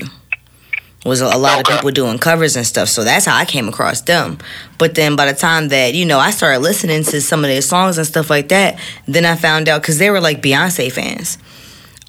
Was 1.06 1.22
a, 1.22 1.24
a 1.26 1.38
lot 1.38 1.60
Okay. 1.60 1.72
of 1.72 1.78
people 1.78 1.90
doing 1.92 2.18
covers 2.18 2.56
and 2.56 2.66
stuff, 2.66 2.88
so 2.90 3.02
that's 3.04 3.24
how 3.24 3.34
I 3.34 3.46
came 3.46 3.68
across 3.68 4.02
them. 4.02 4.36
But 4.76 4.94
then 4.94 5.16
by 5.16 5.24
the 5.32 5.36
time 5.38 5.68
that 5.68 5.94
you 5.94 6.04
know 6.04 6.18
I 6.18 6.30
started 6.30 6.58
listening 6.60 7.02
to 7.04 7.20
some 7.22 7.42
of 7.42 7.48
their 7.48 7.62
songs 7.62 7.96
and 7.96 8.06
stuff 8.06 8.28
like 8.28 8.48
that, 8.50 8.78
then 9.06 9.24
I 9.24 9.34
found 9.36 9.68
out 9.68 9.80
because 9.80 9.96
they 9.98 10.10
were 10.10 10.20
like 10.20 10.42
Beyonce 10.42 10.92
fans, 10.92 11.38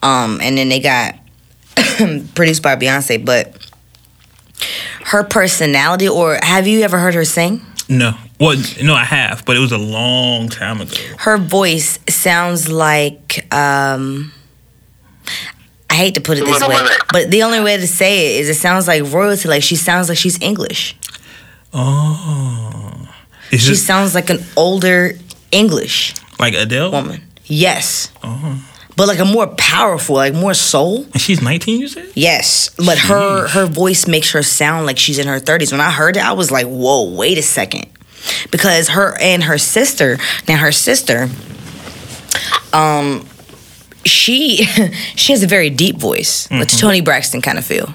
um, 0.03 0.39
and 0.43 0.57
then 0.57 0.67
they 0.67 0.81
got 0.81 1.15
produced 2.35 2.61
by 2.61 2.75
Beyonce, 2.75 3.23
but 3.25 3.55
her 5.05 5.23
personality, 5.23 6.07
or 6.09 6.37
have 6.43 6.67
you 6.67 6.81
ever 6.81 6.99
heard 6.99 7.15
her 7.15 7.25
sing? 7.25 7.61
No, 7.91 8.13
well, 8.39 8.57
no, 8.81 8.95
I 8.95 9.03
have, 9.03 9.43
but 9.45 9.55
it 9.55 9.59
was 9.59 9.71
a 9.71 9.77
long 9.77 10.49
time 10.49 10.81
ago. 10.81 10.95
her 11.19 11.37
voice 11.37 11.99
sounds 12.09 12.67
like 12.69 13.45
um 13.53 14.31
I 15.89 15.95
hate 15.95 16.15
to 16.15 16.21
put 16.21 16.37
it 16.37 16.45
this 16.45 16.65
way, 16.67 16.77
but 17.11 17.29
the 17.29 17.43
only 17.43 17.59
way 17.59 17.75
to 17.77 17.85
say 17.87 18.11
it 18.37 18.39
is 18.41 18.49
it 18.49 18.55
sounds 18.55 18.87
like 18.87 19.03
royalty. 19.11 19.47
Like 19.49 19.61
she 19.61 19.75
sounds 19.75 20.07
like 20.09 20.17
she's 20.17 20.41
English. 20.41 20.95
Oh, 21.73 23.07
is 23.51 23.61
She 23.61 23.69
this 23.71 23.85
sounds 23.85 24.15
like 24.15 24.29
an 24.29 24.39
older 24.55 25.13
English 25.51 26.13
like 26.39 26.53
Adele? 26.53 26.91
woman. 26.91 27.21
Yes, 27.45 28.11
Oh, 28.23 28.63
but 29.01 29.07
like 29.07 29.17
a 29.17 29.25
more 29.25 29.47
powerful, 29.57 30.13
like 30.15 30.35
more 30.35 30.53
soul. 30.53 31.05
and 31.11 31.19
she's 31.19 31.41
19. 31.41 31.79
You 31.81 31.87
said? 31.87 32.11
Yes, 32.13 32.69
but 32.77 32.99
her 32.99 33.47
her 33.47 33.65
voice 33.65 34.05
makes 34.05 34.29
her 34.31 34.43
sound 34.43 34.85
like 34.85 34.99
she's 34.99 35.17
in 35.17 35.25
her 35.27 35.39
thirties. 35.39 35.71
When 35.71 35.81
I 35.81 35.89
heard 35.89 36.17
it, 36.17 36.23
I 36.23 36.33
was 36.33 36.51
like, 36.51 36.67
"Whoa, 36.67 37.09
wait 37.09 37.39
a 37.39 37.41
second. 37.41 37.87
because 38.51 38.89
her 38.89 39.17
and 39.19 39.43
her 39.45 39.57
sister. 39.57 40.19
Now 40.47 40.57
her 40.57 40.71
sister, 40.71 41.27
um, 42.73 43.25
she 44.05 44.65
she 45.15 45.33
has 45.33 45.41
a 45.41 45.47
very 45.47 45.71
deep 45.71 45.95
voice, 45.97 46.47
like 46.51 46.67
Mhm. 46.67 46.79
Toni 46.79 47.01
Braxton 47.01 47.41
kind 47.41 47.57
of 47.57 47.65
feel. 47.65 47.93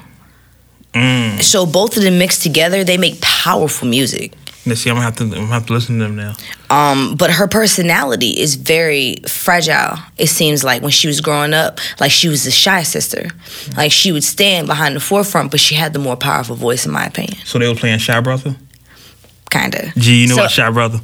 Mm. 0.93 1.41
So 1.43 1.67
both 1.67 1.97
of 1.97 2.03
them 2.03 2.19
mixed 2.19 2.43
together, 2.43 2.83
they 2.83 2.97
make 2.99 3.21
powerful 3.21 3.87
music. 3.87 4.33
Let's 4.67 4.81
see. 4.81 4.91
I'm 4.91 4.97
gonna 4.97 5.05
have 5.05 5.17
to. 5.17 5.25
I'm 5.25 5.31
gonna 5.31 5.47
have 5.47 5.67
to 5.67 5.73
listen 5.73 5.99
to 5.99 6.05
them 6.05 6.17
now. 6.17 6.35
Um, 6.71 7.15
but 7.17 7.31
her 7.31 7.47
personality 7.47 8.31
is 8.41 8.57
very 8.57 9.17
fragile. 9.29 9.99
It 10.19 10.27
seems 10.27 10.65
like 10.65 10.83
when 10.83 10.91
she 10.91 11.07
was 11.07 11.21
growing 11.21 11.55
up, 11.55 11.79
like 12.01 12.11
she 12.11 12.29
was 12.29 12.47
a 12.47 12.51
shy 12.51 12.83
sister. 12.83 13.29
Like 13.77 13.93
she 13.93 14.11
would 14.11 14.25
stand 14.25 14.67
behind 14.67 14.97
the 14.97 15.01
forefront, 15.01 15.53
but 15.53 15.61
she 15.61 15.77
had 15.77 15.93
the 15.93 16.01
more 16.01 16.17
powerful 16.17 16.57
voice, 16.57 16.85
in 16.85 16.93
my 16.93 17.07
opinion. 17.07 17.39
So 17.45 17.59
they 17.61 17.69
were 17.69 17.75
playing 17.77 17.99
Shy 18.01 18.21
Brother. 18.21 18.57
Kinda. 19.51 19.93
Gee, 19.97 20.23
you 20.23 20.29
know 20.29 20.35
So- 20.37 20.43
what 20.43 20.51
Shy 20.51 20.71
Brother? 20.71 21.01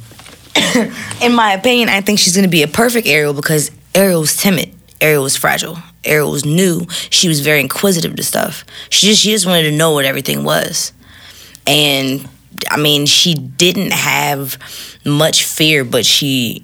In 1.21 1.33
my 1.33 1.53
opinion, 1.53 1.89
I 1.89 2.01
think 2.01 2.19
she's 2.19 2.35
gonna 2.35 2.47
be 2.47 2.61
a 2.63 2.67
perfect 2.67 3.07
Ariel 3.07 3.33
because 3.33 3.71
Ariel 3.95 4.21
was 4.21 4.35
timid. 4.35 4.71
Ariel 5.01 5.23
was 5.23 5.35
fragile. 5.35 5.77
Ariel 6.03 6.29
was 6.31 6.45
new. 6.45 6.85
She 7.09 7.27
was 7.27 7.39
very 7.39 7.59
inquisitive 7.61 8.15
to 8.17 8.23
stuff. 8.23 8.65
She 8.89 9.07
just 9.07 9.21
she 9.21 9.31
just 9.31 9.45
wanted 9.45 9.63
to 9.63 9.71
know 9.71 9.91
what 9.91 10.05
everything 10.05 10.43
was. 10.43 10.91
And 11.65 12.27
I 12.69 12.77
mean, 12.77 13.05
she 13.05 13.33
didn't 13.33 13.93
have 13.93 14.57
much 15.05 15.45
fear, 15.45 15.83
but 15.83 16.05
she 16.05 16.63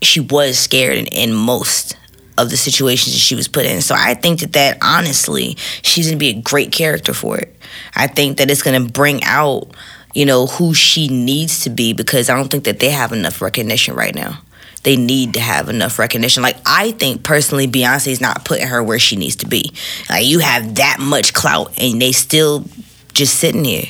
she 0.00 0.20
was 0.20 0.58
scared 0.58 0.96
in, 0.98 1.06
in 1.06 1.34
most 1.34 1.96
of 2.36 2.50
the 2.50 2.56
situations 2.56 3.14
that 3.14 3.20
she 3.20 3.34
was 3.34 3.48
put 3.48 3.66
in. 3.66 3.82
So 3.82 3.94
I 3.98 4.14
think 4.14 4.40
that 4.40 4.52
that 4.52 4.78
honestly, 4.80 5.56
she's 5.82 6.06
gonna 6.06 6.18
be 6.18 6.28
a 6.28 6.40
great 6.40 6.70
character 6.72 7.12
for 7.12 7.38
it. 7.38 7.54
I 7.94 8.06
think 8.06 8.38
that 8.38 8.50
it's 8.50 8.62
gonna 8.62 8.84
bring 8.84 9.24
out, 9.24 9.70
you 10.14 10.24
know, 10.24 10.46
who 10.46 10.72
she 10.72 11.08
needs 11.08 11.60
to 11.64 11.70
be 11.70 11.92
because 11.92 12.30
I 12.30 12.36
don't 12.36 12.48
think 12.48 12.64
that 12.64 12.78
they 12.78 12.90
have 12.90 13.12
enough 13.12 13.42
recognition 13.42 13.94
right 13.94 14.14
now. 14.14 14.40
They 14.84 14.96
need 14.96 15.34
to 15.34 15.40
have 15.40 15.68
enough 15.68 15.98
recognition. 15.98 16.42
Like 16.42 16.58
I 16.64 16.92
think 16.92 17.24
personally, 17.24 17.66
Beyonce's 17.66 18.20
not 18.20 18.44
putting 18.44 18.68
her 18.68 18.82
where 18.82 19.00
she 19.00 19.16
needs 19.16 19.36
to 19.36 19.46
be. 19.46 19.72
Like 20.08 20.24
you 20.24 20.38
have 20.38 20.76
that 20.76 20.98
much 21.00 21.34
clout, 21.34 21.72
and 21.76 22.00
they 22.00 22.12
still 22.12 22.64
just 23.12 23.34
sitting 23.34 23.64
here 23.64 23.88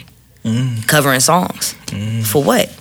Mm. 0.48 0.88
covering 0.88 1.20
songs. 1.20 1.74
For 2.24 2.42
what? 2.42 2.72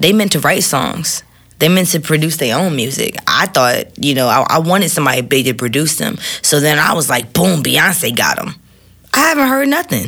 They 0.00 0.12
meant 0.12 0.32
to 0.32 0.40
write 0.40 0.62
songs. 0.62 1.22
They 1.58 1.68
meant 1.68 1.88
to 1.88 2.00
produce 2.00 2.36
their 2.36 2.58
own 2.58 2.76
music. 2.76 3.16
I 3.26 3.46
thought, 3.46 3.96
you 3.96 4.14
know, 4.14 4.26
I, 4.26 4.44
I 4.48 4.58
wanted 4.58 4.90
somebody 4.90 5.22
big 5.22 5.46
to 5.46 5.54
produce 5.54 5.96
them. 5.96 6.18
So 6.42 6.60
then 6.60 6.78
I 6.78 6.94
was 6.94 7.08
like, 7.08 7.32
boom, 7.32 7.62
Beyonce 7.62 8.14
got 8.14 8.36
them. 8.36 8.54
I 9.14 9.20
haven't 9.20 9.48
heard 9.48 9.68
nothing. 9.68 10.06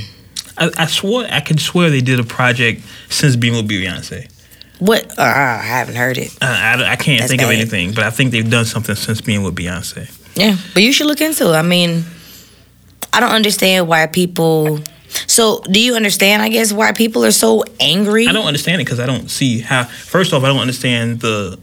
I, 0.59 0.71
I 0.77 0.87
swore 0.87 1.25
I 1.31 1.41
can 1.41 1.59
swear 1.59 1.91
they 1.91 2.01
did 2.01 2.19
a 2.19 2.25
project 2.25 2.83
since 3.09 3.37
being 3.37 3.55
with 3.55 3.69
Beyonce. 3.69 4.31
What? 4.79 5.19
Uh, 5.19 5.23
I 5.23 5.63
haven't 5.63 5.97
heard 5.97 6.19
it. 6.19 6.37
I, 6.43 6.75
I, 6.75 6.93
I 6.93 6.97
can't 6.97 7.21
That's 7.21 7.31
think 7.31 7.43
of 7.43 7.51
anything, 7.51 7.93
but 7.93 8.05
I 8.05 8.11
think 8.11 8.33
they've 8.33 8.49
done 8.49 8.65
something 8.65 8.95
since 8.95 9.21
being 9.21 9.43
with 9.43 9.55
Beyonce. 9.55 10.11
Yeah, 10.35 10.57
but 10.75 10.83
you 10.83 10.93
should 10.93 11.07
look 11.07 11.21
into 11.21 11.49
it. 11.49 11.57
I 11.57 11.63
mean, 11.63 12.05
I 13.13 13.21
don't 13.21 13.31
understand 13.31 13.89
why 13.89 14.07
people. 14.07 14.81
So, 15.09 15.61
do 15.71 15.81
you 15.81 15.95
understand? 15.95 16.43
I 16.43 16.49
guess 16.49 16.73
why 16.73 16.93
people 16.93 17.25
are 17.25 17.31
so 17.33 17.65
angry. 17.81 18.27
I 18.27 18.33
don't 18.33 18.47
understand 18.47 18.81
it 18.81 18.85
because 18.85 19.01
I 19.01 19.07
don't 19.07 19.31
see 19.31 19.61
how. 19.61 19.85
First 19.85 20.33
off, 20.33 20.43
I 20.45 20.49
don't 20.49 20.61
understand 20.61 21.21
the 21.21 21.59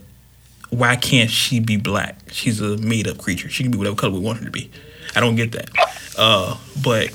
why 0.70 0.96
can't 0.96 1.30
she 1.30 1.60
be 1.60 1.78
black? 1.78 2.18
She's 2.32 2.60
a 2.60 2.78
made 2.78 3.08
up 3.08 3.18
creature. 3.18 3.50
She 3.50 3.64
can 3.64 3.72
be 3.72 3.78
whatever 3.78 3.96
color 3.96 4.14
we 4.14 4.20
want 4.20 4.40
her 4.40 4.46
to 4.46 4.52
be. 4.52 4.72
I 5.16 5.20
don't 5.20 5.36
get 5.36 5.52
that. 5.52 5.70
Uh, 6.18 6.58
but 6.84 7.10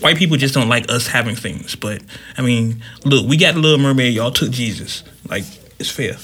white 0.00 0.16
people 0.16 0.36
just 0.36 0.54
don't 0.54 0.68
like 0.68 0.90
us 0.90 1.06
having 1.06 1.36
things. 1.36 1.76
But 1.76 2.02
I 2.36 2.42
mean, 2.42 2.82
look, 3.04 3.26
we 3.26 3.36
got 3.36 3.54
the 3.54 3.60
Little 3.60 3.78
Mermaid. 3.78 4.14
Y'all 4.14 4.32
took 4.32 4.50
Jesus. 4.50 5.04
Like 5.28 5.44
it's 5.78 5.90
fair. 5.90 6.16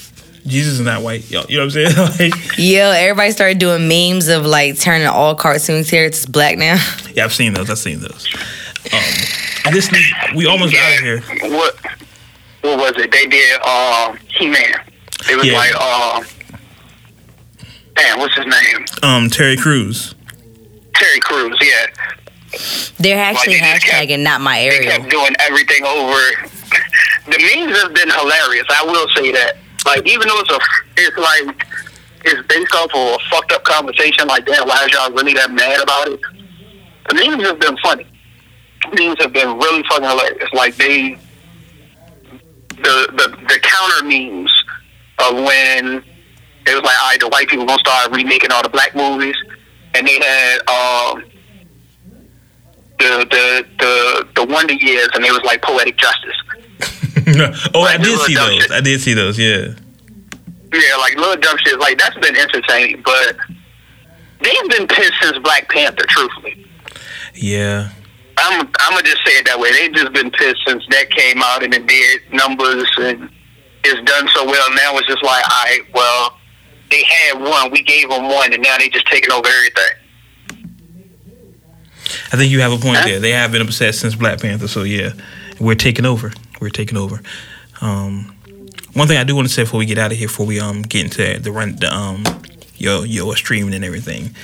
Jesus 0.45 0.73
is 0.73 0.81
not 0.81 1.01
white. 1.01 1.29
Y'all, 1.31 1.45
you 1.49 1.57
know 1.57 1.65
what 1.65 1.75
I'm 1.75 2.17
saying? 2.17 2.31
like, 2.31 2.57
Yo, 2.57 2.91
everybody 2.91 3.31
started 3.31 3.57
doing 3.57 3.87
memes 3.87 4.27
of 4.27 4.45
like 4.45 4.79
turning 4.79 5.07
all 5.07 5.35
cartoon 5.35 5.83
characters 5.83 6.25
black 6.25 6.57
now. 6.57 6.75
yeah, 7.13 7.23
I've 7.23 7.33
seen 7.33 7.53
those. 7.53 7.69
I've 7.69 7.79
seen 7.79 7.99
those. 7.99 8.27
Um, 8.93 9.03
and 9.65 9.75
this 9.75 9.89
we 10.35 10.45
almost 10.45 10.75
out 10.75 10.93
of 10.93 10.99
here. 10.99 11.21
What 11.51 11.75
what 12.61 12.77
was 12.79 12.93
it? 13.03 13.11
They 13.11 13.25
did 13.27 13.61
um 13.61 14.17
He 14.37 14.47
Man. 14.47 14.81
It 15.29 15.35
was 15.37 15.45
Yeah. 15.45 15.57
like 15.57 15.75
um 15.75 16.25
damn, 17.95 18.19
what's 18.19 18.35
his 18.35 18.45
name? 18.45 18.85
Um, 19.03 19.29
Terry 19.29 19.55
Crews. 19.57 20.15
Terry 20.95 21.19
Crews, 21.19 21.57
yeah. 21.61 21.87
They're 22.99 23.17
actually 23.23 23.53
Like, 23.53 23.61
they 23.61 23.73
just 23.73 23.85
kept- 23.85 24.09
hashtagging 24.09 24.19
not 24.19 24.41
my 24.41 24.59
area. 24.61 24.79
They 24.79 24.85
Ariel. 24.87 24.99
kept 24.99 25.11
doing 25.11 25.35
everything 25.39 25.85
over. 25.85 26.19
The 27.27 27.39
memes 27.39 27.75
have 27.81 27.91
been 27.95 28.11
hilarious. 28.11 28.67
I 28.69 28.83
will 28.85 29.07
say 29.15 29.31
that. 29.31 29.57
Like 29.83 30.07
even 30.07 30.27
though 30.27 30.39
it's 30.41 30.51
a, 30.51 30.59
it's 30.95 31.17
like 31.17 31.65
it's 32.23 32.47
based 32.47 32.75
off 32.75 32.91
of 32.93 33.15
a 33.15 33.17
fucked 33.31 33.51
up 33.51 33.63
conversation. 33.63 34.27
Like 34.27 34.45
damn, 34.45 34.67
why 34.67 34.85
is 34.85 34.91
y'all 34.91 35.09
really 35.11 35.33
that 35.33 35.49
mad 35.51 35.81
about 35.81 36.07
it? 36.09 36.19
The 37.09 37.15
memes 37.15 37.43
have 37.47 37.59
been 37.59 37.75
funny. 37.77 38.05
Memes 38.93 39.17
have 39.21 39.33
been 39.33 39.57
really 39.57 39.83
fucking 39.89 40.07
hilarious. 40.07 40.49
Like 40.53 40.75
they, 40.75 41.17
the 42.69 43.07
the 43.17 43.37
the 43.47 43.59
counter 43.61 44.05
memes 44.05 44.51
of 45.19 45.35
when 45.35 46.03
it 46.67 46.73
was 46.73 46.83
like, 46.83 47.01
all 47.01 47.09
right, 47.09 47.19
the 47.19 47.27
white 47.29 47.47
people 47.47 47.65
gonna 47.65 47.79
start 47.79 48.11
remaking 48.11 48.51
all 48.51 48.63
the 48.63 48.69
black 48.69 48.95
movies, 48.95 49.35
and 49.93 50.07
they 50.07 50.19
had 50.19 50.57
um 50.69 51.23
the 52.99 53.25
the 53.29 53.65
the 53.79 54.27
the 54.35 54.43
Wonder 54.51 54.73
Years, 54.73 55.09
and 55.13 55.23
it 55.25 55.31
was 55.31 55.41
like 55.43 55.61
poetic 55.61 55.97
justice. 55.97 56.35
oh, 57.73 57.81
I 57.81 57.97
did 57.97 58.19
see 58.21 58.35
those. 58.35 58.53
shit. 58.61 58.71
I 58.71 58.81
did 58.81 59.01
see 59.01 59.13
those. 59.13 59.37
Yeah. 59.39 59.73
Yeah, 60.73 60.95
like 60.97 61.15
little 61.15 61.35
dumb 61.37 61.57
shit. 61.65 61.79
Like 61.79 61.97
that's 61.97 62.15
been 62.17 62.35
entertaining, 62.35 63.01
but 63.03 63.37
they've 64.41 64.69
been 64.69 64.87
pissed 64.87 65.13
since 65.21 65.37
Black 65.39 65.69
Panther. 65.69 66.05
Truthfully, 66.07 66.67
Yeah. 67.33 67.89
I'm 68.45 68.67
I'm 68.79 68.91
gonna 68.91 69.03
just 69.03 69.25
say 69.25 69.33
it 69.33 69.45
that 69.45 69.59
way. 69.59 69.71
They've 69.71 69.93
just 69.93 70.13
been 70.13 70.31
pissed 70.31 70.61
since 70.67 70.83
that 70.91 71.09
came 71.09 71.41
out 71.41 71.63
and 71.63 71.73
it 71.73 71.87
did 71.87 72.21
numbers 72.31 72.89
and 72.97 73.29
it's 73.83 74.01
done 74.09 74.27
so 74.33 74.45
well. 74.45 74.69
Now 74.75 74.97
it's 74.97 75.07
just 75.07 75.23
like, 75.23 75.43
all 75.49 75.63
right, 75.63 75.81
well, 75.93 76.37
they 76.91 77.03
had 77.03 77.39
one, 77.39 77.71
we 77.71 77.83
gave 77.83 78.09
them 78.09 78.27
one, 78.27 78.53
and 78.53 78.61
now 78.61 78.77
they 78.77 78.89
just 78.89 79.07
taking 79.07 79.31
over 79.31 79.47
everything. 79.47 79.83
I 82.31 82.37
think 82.37 82.51
you 82.51 82.61
have 82.61 82.71
a 82.71 82.77
point 82.77 82.99
there. 83.03 83.19
They 83.19 83.31
have 83.31 83.51
been 83.51 83.61
upset 83.61 83.95
since 83.95 84.15
Black 84.15 84.39
Panther, 84.39 84.67
so 84.67 84.83
yeah, 84.83 85.13
we're 85.59 85.75
taking 85.75 86.05
over. 86.05 86.31
We're 86.59 86.69
taking 86.69 86.97
over. 86.97 87.21
Um, 87.81 88.35
one 88.93 89.07
thing 89.07 89.17
I 89.17 89.23
do 89.23 89.35
want 89.35 89.47
to 89.47 89.53
say 89.53 89.63
before 89.63 89.79
we 89.79 89.85
get 89.85 89.97
out 89.97 90.11
of 90.11 90.17
here, 90.17 90.27
before 90.27 90.45
we 90.45 90.59
um 90.59 90.81
get 90.81 91.03
into 91.03 91.39
the 91.39 91.51
run, 91.51 91.75
the 91.77 91.93
um 91.93 92.23
your 92.75 93.05
your 93.05 93.35
streaming 93.35 93.73
and 93.73 93.83
everything, 93.83 94.35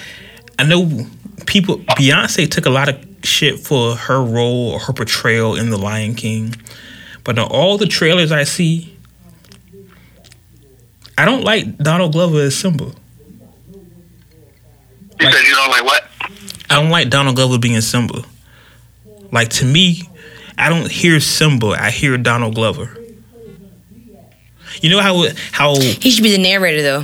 I 0.60 0.64
know 0.64 1.06
people. 1.46 1.78
Beyonce 1.78 2.50
took 2.50 2.66
a 2.66 2.70
lot 2.70 2.90
of 2.90 3.11
shit 3.24 3.60
for 3.60 3.96
her 3.96 4.24
role 4.24 4.72
or 4.72 4.80
her 4.80 4.94
portrayal 4.94 5.56
in 5.56 5.70
The 5.70 5.78
Lion 5.78 6.16
King, 6.16 6.56
but 7.24 7.38
in 7.38 7.44
all 7.44 7.78
the 7.78 7.86
trailers 7.88 8.32
I 8.32 8.44
see, 8.44 8.96
I 11.18 11.26
don't 11.26 11.44
like 11.44 11.78
Donald 11.78 12.14
Glover 12.14 12.40
as 12.42 12.56
Simba. 12.56 12.86
You 15.20 15.32
said 15.32 15.44
you 15.44 15.56
don't 15.56 15.70
like 15.70 15.84
what? 15.84 16.04
I 16.70 16.82
don't 16.82 16.90
like 16.90 17.10
Donald 17.10 17.36
Glover 17.36 17.60
being 17.60 17.80
Simba. 17.82 18.24
Like 19.32 19.50
to 19.50 19.66
me, 19.66 20.04
I 20.58 20.70
don't 20.70 20.90
hear 20.90 21.20
Simba. 21.20 21.68
I 21.80 21.92
hear 21.92 22.18
Donald 22.18 22.56
Glover. 22.56 22.98
You 24.82 24.90
know 24.90 25.00
how 25.00 25.26
how 25.52 25.76
He 25.80 26.10
should 26.12 26.24
be 26.24 26.32
the 26.32 26.42
narrator 26.42 26.82
though. 26.82 27.04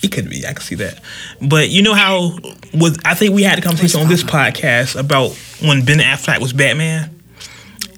he 0.00 0.08
could 0.08 0.28
be. 0.28 0.44
I 0.46 0.52
can 0.54 0.62
see 0.62 0.74
that. 0.76 1.00
But 1.40 1.68
you 1.68 1.82
know 1.82 1.94
how 1.94 2.36
with 2.74 3.00
I 3.04 3.14
think 3.14 3.34
we 3.34 3.42
had 3.42 3.58
a 3.58 3.62
conversation 3.62 4.00
on 4.00 4.08
this 4.08 4.22
podcast 4.22 4.98
about 4.98 5.30
when 5.66 5.84
Ben 5.84 5.98
Affleck 5.98 6.40
was 6.40 6.52
Batman. 6.52 7.18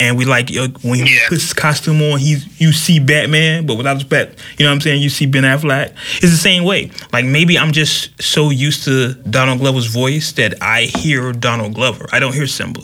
And 0.00 0.18
we 0.18 0.24
like 0.24 0.50
yo, 0.50 0.66
when 0.82 1.06
he 1.06 1.18
puts 1.28 1.42
his 1.42 1.52
costume 1.52 2.02
on, 2.02 2.18
he's 2.18 2.60
you 2.60 2.72
see 2.72 2.98
Batman, 2.98 3.64
but 3.64 3.76
without 3.76 3.94
his 3.94 4.04
bat, 4.04 4.34
you 4.58 4.64
know 4.64 4.70
what 4.70 4.74
I'm 4.74 4.80
saying? 4.80 5.00
You 5.00 5.08
see 5.08 5.24
Ben 5.24 5.44
Affleck. 5.44 5.92
It's 6.16 6.32
the 6.32 6.36
same 6.36 6.64
way. 6.64 6.90
Like 7.12 7.24
maybe 7.24 7.56
I'm 7.56 7.72
just 7.72 8.20
so 8.20 8.50
used 8.50 8.84
to 8.84 9.14
Donald 9.14 9.60
Glover's 9.60 9.86
voice 9.86 10.32
that 10.32 10.60
I 10.60 10.82
hear 10.82 11.32
Donald 11.32 11.74
Glover. 11.74 12.08
I 12.12 12.18
don't 12.18 12.34
hear 12.34 12.48
Simba. 12.48 12.80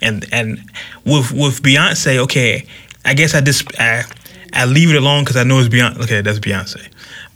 And 0.00 0.24
and 0.30 0.58
with 1.04 1.32
with 1.32 1.62
Beyonce, 1.62 2.18
okay, 2.18 2.66
I 3.04 3.14
guess 3.14 3.34
I 3.34 3.40
just 3.40 3.78
I, 3.80 4.04
I 4.52 4.66
leave 4.66 4.90
it 4.90 4.96
alone 4.96 5.24
because 5.24 5.36
I 5.36 5.42
know 5.42 5.58
it's 5.58 5.68
Beyonce. 5.68 6.04
Okay, 6.04 6.20
that's 6.20 6.38
Beyonce. 6.38 6.88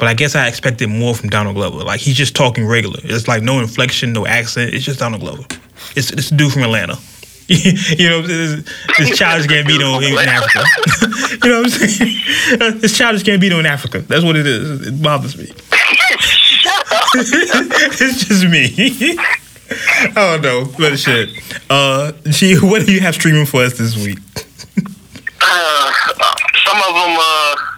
But 0.03 0.09
I 0.09 0.15
guess 0.15 0.35
I 0.35 0.49
expected 0.49 0.89
more 0.89 1.15
from 1.15 1.29
Donald 1.29 1.55
Glover. 1.55 1.85
Like 1.85 2.01
he's 2.01 2.17
just 2.17 2.35
talking 2.35 2.67
regular. 2.67 2.99
It's 3.05 3.29
like 3.29 3.41
no 3.41 3.61
inflection, 3.61 4.13
no 4.13 4.27
accent. 4.27 4.75
It's 4.75 4.85
just 4.85 4.99
Donald 4.99 5.23
Glover. 5.23 5.45
It's 5.95 6.11
it's 6.11 6.33
a 6.33 6.35
dude 6.35 6.53
from 6.53 6.65
Atlanta. 6.65 6.99
you 7.47 8.11
know, 8.11 8.17
what 8.17 8.25
I'm 8.25 8.29
saying? 8.29 8.65
This, 8.65 8.99
this 8.99 9.17
childish 9.17 9.47
Gambino 9.47 10.03
in, 10.03 10.13
in 10.13 10.19
Africa. 10.29 10.65
you 11.47 11.51
know 11.53 11.63
what 11.63 11.73
I'm 11.73 11.89
saying? 11.89 12.81
This 12.81 12.99
childish 12.99 13.23
Gambino 13.23 13.61
in 13.61 13.67
Africa. 13.67 14.01
That's 14.01 14.25
what 14.25 14.35
it 14.35 14.45
is. 14.45 14.89
It 14.89 15.01
bothers 15.01 15.39
me. 15.39 15.53
it's 17.15 18.25
just 18.25 18.45
me. 18.49 19.17
I 19.71 20.41
don't 20.41 20.43
know, 20.43 20.73
but 20.81 20.99
shit. 20.99 21.29
Uh, 21.71 22.11
G, 22.25 22.57
what 22.59 22.87
do 22.87 22.93
you 22.93 22.99
have 23.03 23.15
streaming 23.15 23.47
for 23.47 23.63
us 23.63 23.79
this 23.79 23.95
week? 23.95 24.19
Uh, 25.41 25.93
some 26.65 26.79
of 26.79 26.93
them, 26.93 27.17
uh, 27.21 27.72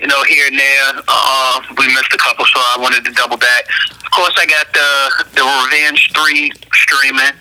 you 0.00 0.06
know, 0.06 0.22
here 0.24 0.46
and 0.46 0.58
there. 0.58 1.02
Uh, 1.08 1.60
we 1.76 1.86
missed 1.88 2.12
a 2.14 2.18
couple, 2.18 2.44
so 2.44 2.58
I 2.58 2.76
wanted 2.80 3.04
to 3.04 3.12
double 3.12 3.36
back. 3.36 3.64
Of 3.90 4.10
course, 4.10 4.34
I 4.38 4.46
got 4.46 4.72
the 4.72 5.24
the 5.34 5.44
Revenge 5.44 6.12
Three 6.14 6.52
streaming. 6.72 7.34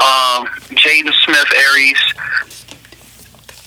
Um, 0.00 0.46
Jaden 0.78 1.12
Smith 1.24 1.50
ERYS. 1.52 2.02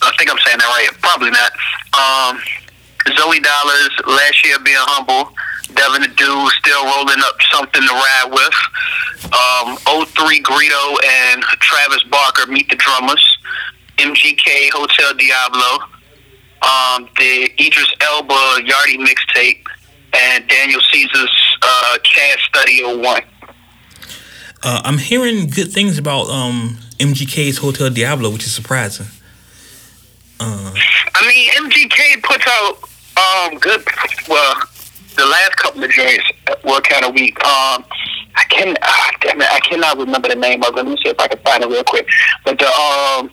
I 0.02 0.12
think 0.18 0.32
I'm 0.32 0.40
saying 0.46 0.58
that 0.58 0.72
right. 0.72 0.90
Probably 1.02 1.30
not. 1.30 1.52
Um, 1.94 2.42
Zoe 3.18 3.40
Dollars 3.40 3.92
last 4.08 4.46
year 4.46 4.58
being 4.64 4.80
humble. 4.80 5.34
Devin 5.76 6.02
the 6.02 6.08
Dude 6.10 6.52
still 6.60 6.84
rolling 6.86 7.22
up 7.24 7.36
something 7.52 7.82
to 7.82 7.94
ride 7.94 8.30
with. 8.32 8.58
Um, 9.32 9.78
03 10.08 10.42
Greedo 10.44 10.84
and 11.32 11.44
Travis 11.60 12.04
Barker 12.10 12.48
meet 12.52 12.70
the 12.70 12.76
drummers. 12.76 13.24
MGK 13.98 14.70
Hotel 14.72 15.14
Diablo. 15.14 16.01
Um, 16.62 17.10
the 17.18 17.52
Idris 17.60 17.92
Elba 18.02 18.34
Yardie 18.62 19.00
mixtape 19.00 19.66
and 20.14 20.48
Daniel 20.48 20.82
Caesar's 20.92 21.58
uh, 21.62 21.98
Case 22.04 22.38
Study 22.48 22.84
01. 22.84 23.24
Uh, 24.64 24.82
I'm 24.86 25.00
hearing 25.00 25.48
good 25.48 25.72
things 25.72 25.98
about 25.98 26.30
um, 26.30 26.78
MGK's 27.00 27.58
Hotel 27.58 27.90
Diablo, 27.90 28.30
which 28.30 28.44
is 28.44 28.54
surprising. 28.54 29.08
Uh, 30.40 30.74
I 31.16 31.28
mean, 31.28 31.50
MGK 31.70 32.24
puts 32.24 32.46
out 32.48 32.78
um 33.18 33.58
good. 33.60 33.84
Well, 34.30 34.56
the 35.18 35.26
last 35.26 35.58
couple 35.58 35.84
of 35.84 35.92
joints 35.92 36.26
were 36.64 36.82
kind 36.82 37.06
of 37.06 37.14
weak. 37.14 37.38
Um, 37.44 37.84
I 38.36 38.44
can, 38.50 38.76
ah, 38.82 39.12
damn 39.22 39.42
it, 39.42 39.48
I 39.52 39.60
cannot 39.60 39.98
remember 39.98 40.30
the 40.30 40.36
name 40.36 40.64
of 40.64 40.70
it. 40.70 40.76
Let 40.76 40.86
me 40.88 40.96
see 41.04 41.10
if 41.10 41.20
I 41.20 41.28
can 41.28 41.40
find 41.40 41.64
it 41.64 41.70
real 41.70 41.84
quick. 41.84 42.08
But 42.46 42.58
the 42.60 42.68
um, 42.68 43.30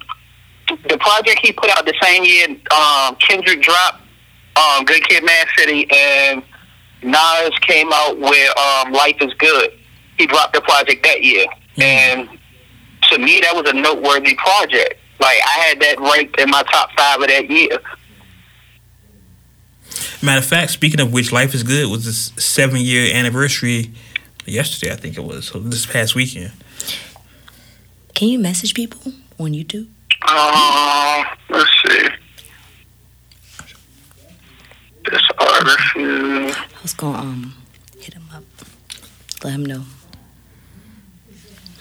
the 0.88 0.98
project 0.98 1.40
he 1.42 1.52
put 1.52 1.70
out 1.70 1.84
the 1.84 1.94
same 2.02 2.24
year, 2.24 2.48
um, 2.74 3.16
Kendrick 3.16 3.62
dropped, 3.62 4.02
um, 4.56 4.84
Good 4.84 5.06
Kid, 5.08 5.24
Mad 5.24 5.46
City, 5.56 5.86
and 5.90 6.42
Nas 7.02 7.50
came 7.60 7.92
out 7.92 8.18
with 8.18 8.58
um, 8.58 8.92
Life 8.92 9.16
Is 9.20 9.32
Good. 9.34 9.72
He 10.18 10.26
dropped 10.26 10.54
the 10.54 10.60
project 10.62 11.04
that 11.04 11.22
year, 11.22 11.46
and 11.76 12.28
to 13.10 13.18
me, 13.18 13.40
that 13.40 13.54
was 13.54 13.70
a 13.70 13.72
noteworthy 13.72 14.34
project. 14.34 14.94
Like 15.20 15.38
I 15.44 15.58
had 15.68 15.80
that 15.80 16.00
ranked 16.00 16.40
in 16.40 16.50
my 16.50 16.62
top 16.64 16.90
five 16.96 17.20
of 17.20 17.28
that 17.28 17.50
year. 17.50 17.78
Matter 20.20 20.38
of 20.38 20.44
fact, 20.44 20.72
speaking 20.72 21.00
of 21.00 21.12
which, 21.12 21.30
Life 21.30 21.54
is 21.54 21.62
Good 21.62 21.88
was 21.88 22.04
this 22.04 22.32
seven 22.42 22.80
year 22.80 23.14
anniversary 23.14 23.92
yesterday, 24.44 24.92
I 24.92 24.96
think 24.96 25.16
it 25.16 25.24
was, 25.24 25.46
so 25.46 25.60
this 25.60 25.86
past 25.86 26.14
weekend. 26.14 26.52
Can 28.14 28.28
you 28.28 28.38
message 28.38 28.74
people 28.74 29.12
on 29.38 29.52
YouTube? 29.52 29.86
Uh, 30.22 31.24
let's 31.50 31.70
see. 31.86 32.08
This 35.10 35.22
artist. 35.38 35.78
is- 35.96 36.56
I 36.56 36.82
was 36.82 36.94
gonna 36.94 37.18
um 37.18 37.54
hit 38.00 38.14
him 38.14 38.28
up, 38.34 38.44
let 39.42 39.52
him 39.54 39.64
know. 39.64 39.84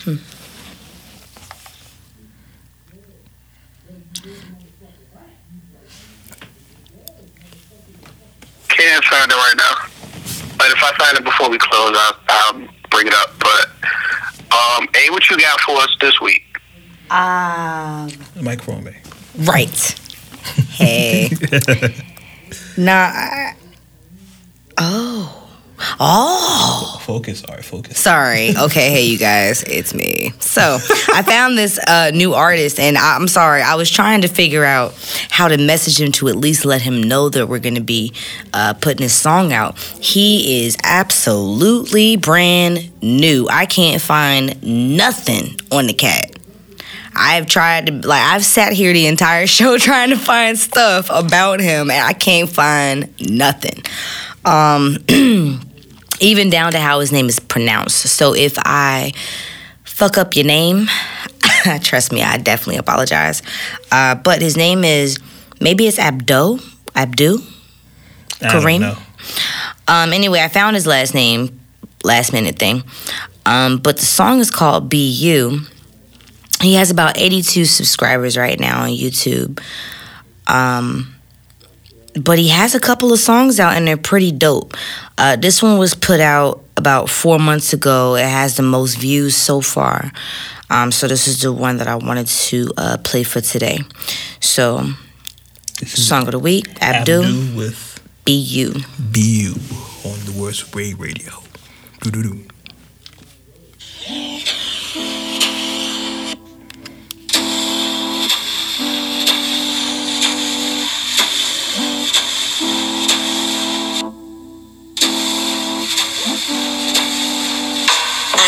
Hmm. 0.03 0.15
Can't 8.69 9.03
find 9.05 9.31
it 9.31 9.35
right 9.35 9.53
now. 9.57 9.73
But 10.57 10.67
if 10.71 10.83
I 10.83 10.91
find 10.97 11.17
it 11.17 11.23
before 11.23 11.49
we 11.49 11.57
close, 11.57 11.95
I'll, 11.97 12.15
I'll 12.29 12.53
bring 12.89 13.07
it 13.07 13.13
up. 13.13 13.31
But 13.39 13.69
um, 14.51 14.87
A, 14.95 15.09
what 15.11 15.27
you 15.29 15.37
got 15.37 15.59
for 15.61 15.77
us 15.77 15.95
this 16.01 16.19
week? 16.21 16.43
Um. 17.09 18.09
The 18.37 18.43
microphone, 18.43 18.83
man. 18.83 18.95
Right. 19.37 19.99
Hey. 20.77 21.29
nah. 22.77 23.11
I, 23.11 23.55
oh. 24.77 25.47
Oh. 25.99 27.01
Focus, 27.03 27.43
all 27.43 27.55
right, 27.55 27.65
focus. 27.65 27.99
Sorry. 27.99 28.55
Okay, 28.55 28.89
hey 28.91 29.05
you 29.07 29.17
guys, 29.17 29.63
it's 29.63 29.93
me. 29.93 30.31
So 30.39 30.77
I 31.13 31.21
found 31.21 31.57
this 31.57 31.77
uh, 31.85 32.11
new 32.13 32.33
artist, 32.33 32.79
and 32.79 32.97
I, 32.97 33.15
I'm 33.15 33.27
sorry. 33.27 33.61
I 33.61 33.75
was 33.75 33.89
trying 33.89 34.21
to 34.21 34.27
figure 34.27 34.63
out 34.63 34.93
how 35.29 35.47
to 35.49 35.57
message 35.57 35.99
him 35.99 36.11
to 36.13 36.29
at 36.29 36.37
least 36.37 36.63
let 36.63 36.81
him 36.81 37.03
know 37.03 37.27
that 37.29 37.47
we're 37.47 37.59
gonna 37.59 37.81
be 37.81 38.13
uh, 38.53 38.73
putting 38.73 39.01
his 39.03 39.13
song 39.13 39.51
out. 39.51 39.77
He 39.99 40.65
is 40.65 40.77
absolutely 40.83 42.15
brand 42.15 42.89
new. 43.01 43.47
I 43.49 43.65
can't 43.65 44.01
find 44.01 44.63
nothing 44.63 45.59
on 45.71 45.87
the 45.87 45.93
cat. 45.93 46.36
I've 47.17 47.47
tried 47.47 47.87
to 47.87 48.07
like 48.07 48.21
I've 48.21 48.45
sat 48.45 48.73
here 48.73 48.93
the 48.93 49.07
entire 49.07 49.47
show 49.57 49.77
trying 49.77 50.09
to 50.09 50.17
find 50.17 50.57
stuff 50.57 51.09
about 51.11 51.59
him, 51.59 51.91
and 51.91 52.05
I 52.05 52.13
can't 52.13 52.49
find 52.49 53.13
nothing. 53.29 53.83
Um. 54.45 54.97
even 56.19 56.49
down 56.49 56.71
to 56.71 56.79
how 56.79 56.99
his 56.99 57.11
name 57.11 57.27
is 57.27 57.39
pronounced. 57.39 58.07
So 58.09 58.33
if 58.33 58.57
I 58.57 59.13
fuck 59.83 60.17
up 60.17 60.35
your 60.35 60.45
name, 60.45 60.87
trust 61.81 62.11
me, 62.11 62.23
I 62.23 62.37
definitely 62.37 62.77
apologize. 62.77 63.41
Uh, 63.91 64.15
but 64.15 64.41
his 64.41 64.57
name 64.57 64.83
is 64.83 65.19
maybe 65.59 65.87
it's 65.87 65.97
Abdo, 65.97 66.63
Abdu, 66.95 67.39
Kareem. 68.39 68.97
Um, 69.87 70.13
anyway, 70.13 70.41
I 70.41 70.47
found 70.47 70.75
his 70.75 70.87
last 70.87 71.13
name, 71.13 71.59
last 72.03 72.33
minute 72.33 72.59
thing. 72.59 72.83
Um, 73.45 73.77
but 73.77 73.97
the 73.97 74.05
song 74.05 74.39
is 74.39 74.51
called 74.51 74.89
Be 74.89 75.09
You. 75.09 75.61
He 76.61 76.75
has 76.75 76.89
about 76.89 77.17
82 77.17 77.65
subscribers 77.65 78.37
right 78.37 78.59
now 78.59 78.83
on 78.83 78.89
YouTube. 78.89 79.61
Um, 80.47 81.13
but 82.19 82.39
he 82.39 82.49
has 82.49 82.73
a 82.73 82.79
couple 82.79 83.13
of 83.13 83.19
songs 83.19 83.59
out 83.59 83.75
and 83.75 83.87
they're 83.87 83.97
pretty 83.97 84.31
dope. 84.31 84.73
Uh, 85.17 85.35
this 85.35 85.61
one 85.61 85.77
was 85.77 85.93
put 85.93 86.19
out 86.19 86.63
about 86.75 87.09
four 87.09 87.37
months 87.39 87.73
ago. 87.73 88.15
It 88.15 88.25
has 88.25 88.57
the 88.57 88.63
most 88.63 88.97
views 88.97 89.35
so 89.35 89.61
far. 89.61 90.11
Um, 90.69 90.91
so 90.91 91.07
this 91.07 91.27
is 91.27 91.41
the 91.41 91.53
one 91.53 91.77
that 91.77 91.87
I 91.87 91.95
wanted 91.95 92.27
to 92.27 92.71
uh, 92.77 92.97
play 93.03 93.23
for 93.23 93.39
today. 93.39 93.79
So, 94.39 94.93
song 95.85 96.25
of 96.25 96.31
the 96.31 96.39
week, 96.39 96.65
Abdul, 96.81 97.23
Abdu 97.23 97.55
with 97.55 97.99
BU. 98.25 98.73
BU 98.99 99.53
on 100.05 100.19
the 100.25 100.35
Worst 100.37 100.75
Way 100.75 100.93
Radio. 100.93 101.31
Doo-doo-doo. 102.01 102.43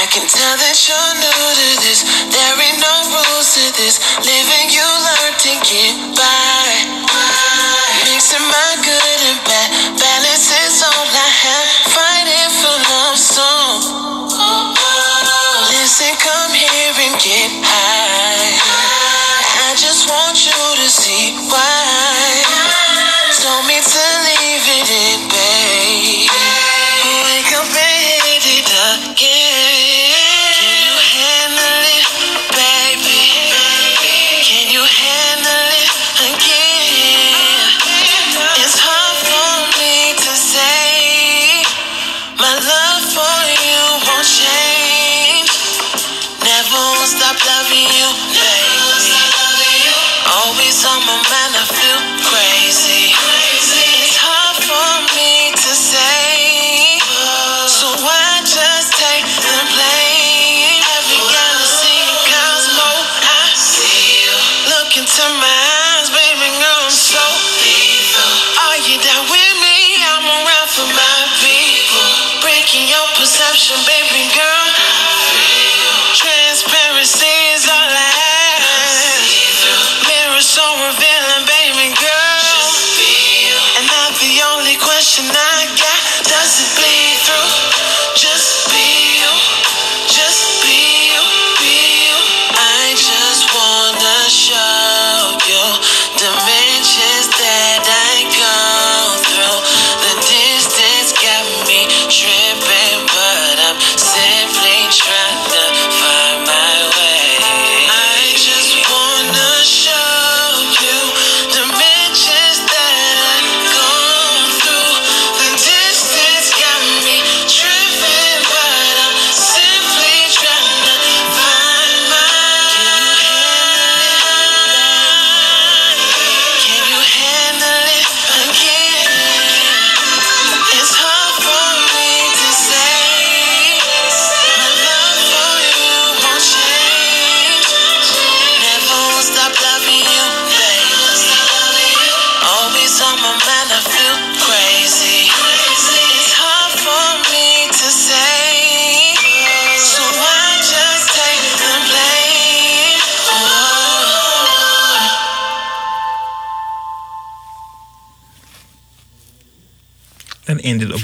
Can 0.10 0.26
tell 0.26 0.56
that 0.58 0.78
you're 0.90 1.14
new 1.22 1.46
to 1.54 1.70
this. 1.86 2.02
There 2.34 2.56
ain't 2.58 2.82
no 2.82 2.94
rules 3.14 3.54
to 3.54 3.66
this. 3.78 4.02
Living, 4.26 4.74
you 4.74 4.82
learn 4.82 5.34
to 5.38 5.54
get 5.62 5.94
by. 6.18 6.66
Mixing 8.10 8.42
my 8.42 8.72
good 8.82 9.22
and 9.30 9.42
bad. 9.46 9.70
Balance 10.02 10.50
is 10.50 10.82
all 10.82 11.06
I 11.14 11.30
have. 11.30 11.68
Fighting 11.94 12.50
for 12.58 12.76
love 12.90 13.18
song. 13.22 13.78
Listen, 15.78 16.18
come 16.18 16.58
here 16.58 16.96
and 17.06 17.16
get 17.22 17.54
high. 17.62 18.58
I 19.62 19.78
just 19.78 20.10
want 20.10 20.42
you 20.42 20.58
to 20.58 20.90
see 20.90 21.38
why. 21.54 22.50
Told 23.38 23.62
me 23.70 23.78
to 23.78 24.06
leave 24.26 24.66
it 24.74 24.90
in, 24.90 25.20
babe. 25.30 26.34
Wake 27.30 27.54
up 27.62 27.70
and 27.70 28.02
hit 28.26 28.46
it. 28.58 29.49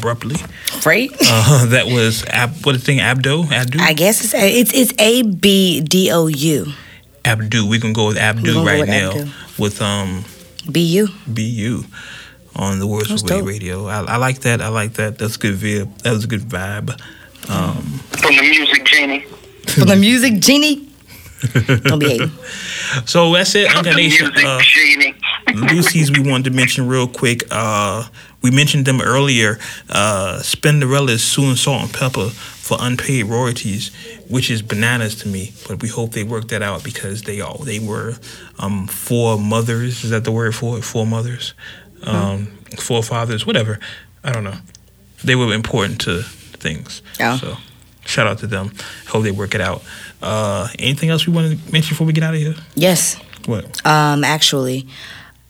Abruptly. 0.09 0.35
Right? 0.85 1.11
Uh, 1.21 1.65
that 1.69 1.85
was 1.87 2.23
Ab- 2.25 2.63
what 2.65 2.75
is 2.75 2.81
the 2.81 2.85
thing? 2.85 2.99
Abdo. 2.99 3.51
Abdu. 3.51 3.79
I 3.79 3.93
guess 3.93 4.23
it's 4.23 4.33
a, 4.33 4.59
it's 4.59 4.73
it's 4.73 4.93
A 4.99 5.23
B 5.23 5.81
D 5.81 6.11
O 6.11 6.27
U. 6.27 6.67
Abdu. 7.23 7.67
We 7.67 7.79
can 7.79 7.93
go 7.93 8.07
with 8.07 8.15
We 8.17 8.21
Abdu 8.21 8.63
right 8.65 8.79
with 8.81 8.89
now 8.89 9.11
Abdu. 9.11 9.31
with 9.57 9.81
um 9.81 10.23
B 10.71 10.81
U. 10.81 11.07
BU 11.27 11.83
on 12.55 12.79
the 12.79 12.87
Words 12.87 13.09
That's 13.09 13.23
of 13.23 13.29
Way 13.31 13.41
radio. 13.41 13.87
I, 13.87 14.01
I 14.03 14.17
like 14.17 14.39
that. 14.41 14.61
I 14.61 14.69
like 14.69 14.93
that. 14.93 15.17
That's 15.17 15.37
good 15.37 15.55
vibe. 15.55 15.97
That 16.03 16.11
was 16.13 16.23
a 16.23 16.27
good 16.27 16.41
vibe. 16.41 16.91
Um, 17.49 17.81
From 18.21 18.35
the 18.35 18.41
music 18.41 18.85
genie. 18.85 19.25
From 19.67 19.87
the 19.87 19.95
music 19.95 20.39
genie. 20.39 20.87
Don't 21.83 21.99
be 21.99 22.09
hating. 22.09 22.29
so 23.05 23.33
that's 23.33 23.53
it. 23.55 23.69
From 23.71 23.83
the 23.83 23.93
music 23.95 24.31
Uh, 24.43 24.59
genie. 24.61 25.13
Lucy's 25.53 26.09
we 26.11 26.21
wanted 26.27 26.45
to 26.45 26.51
mention 26.55 26.87
real 26.87 27.07
quick. 27.07 27.43
Uh, 27.51 28.07
we 28.45 28.51
mentioned 28.51 28.85
them 28.85 29.01
earlier. 29.01 29.57
Uh, 29.89 30.39
Spinderella's 30.43 31.23
suing 31.23 31.55
Salt-N-Pepa 31.55 32.31
for 32.31 32.77
unpaid 32.79 33.25
royalties, 33.25 33.89
which 34.29 34.51
is 34.51 34.61
bananas 34.61 35.15
to 35.15 35.27
me. 35.27 35.51
But 35.67 35.81
we 35.81 35.89
hope 35.89 36.11
they 36.11 36.21
work 36.21 36.49
that 36.49 36.61
out 36.61 36.83
because 36.83 37.23
they 37.23 37.41
all 37.41 37.57
they 37.57 37.79
were 37.79 38.17
um, 38.59 38.85
four 38.85 39.39
mothers. 39.39 40.03
Is 40.03 40.11
that 40.11 40.25
the 40.25 40.31
word 40.31 40.53
for 40.53 40.77
it? 40.77 40.83
Four 40.83 41.07
mothers, 41.07 41.55
um, 42.03 42.45
four 42.77 43.01
fathers, 43.01 43.47
whatever. 43.47 43.79
I 44.23 44.31
don't 44.31 44.43
know. 44.43 44.59
They 45.23 45.35
were 45.35 45.51
important 45.51 46.01
to 46.01 46.21
things. 46.21 47.01
Yeah. 47.19 47.37
So 47.37 47.57
shout 48.05 48.27
out 48.27 48.37
to 48.39 48.47
them. 48.47 48.73
Hope 49.07 49.23
they 49.23 49.31
work 49.31 49.55
it 49.55 49.61
out. 49.61 49.81
Uh, 50.21 50.67
anything 50.77 51.09
else 51.09 51.25
we 51.25 51.33
want 51.33 51.51
to 51.51 51.71
mention 51.71 51.93
before 51.93 52.05
we 52.05 52.13
get 52.13 52.23
out 52.23 52.35
of 52.35 52.39
here? 52.39 52.53
Yes. 52.75 53.15
What? 53.47 53.83
Um, 53.87 54.23
actually, 54.23 54.85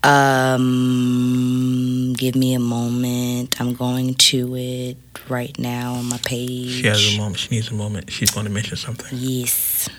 um, 0.05 1.85
give 2.13 2.35
me 2.35 2.53
a 2.53 2.59
moment. 2.59 3.59
I'm 3.59 3.73
going 3.73 4.13
to 4.13 4.55
it 4.55 4.97
right 5.27 5.57
now 5.57 5.93
on 5.93 6.05
my 6.05 6.19
page. 6.19 6.69
She 6.69 6.87
has 6.87 7.15
a 7.15 7.17
moment. 7.17 7.39
She 7.39 7.55
needs 7.55 7.69
a 7.71 7.73
moment. 7.73 8.11
She's 8.11 8.31
going 8.31 8.45
to 8.45 8.51
mention 8.51 8.77
something. 8.77 9.07
Yes. 9.11 9.89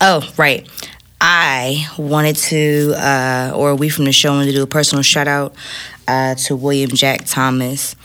Oh, 0.00 0.22
right. 0.36 0.68
I 1.20 1.86
wanted 1.98 2.36
to, 2.36 2.94
uh, 2.96 3.52
or 3.54 3.74
we 3.74 3.88
from 3.88 4.04
the 4.06 4.12
show 4.12 4.30
wanted 4.30 4.46
to 4.46 4.52
do 4.52 4.62
a 4.62 4.66
personal 4.66 5.02
shout 5.02 5.28
out 5.28 5.54
uh, 6.08 6.36
to 6.36 6.56
William 6.56 6.90
Jack 6.90 7.22
Thomas. 7.26 7.96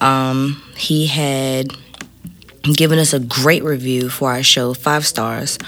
Um, 0.00 0.62
he 0.76 1.06
had 1.06 1.68
given 2.64 2.98
us 2.98 3.12
a 3.12 3.20
great 3.20 3.62
review 3.62 4.08
for 4.10 4.32
our 4.32 4.42
show, 4.42 4.74
five 4.74 5.06
stars. 5.06 5.58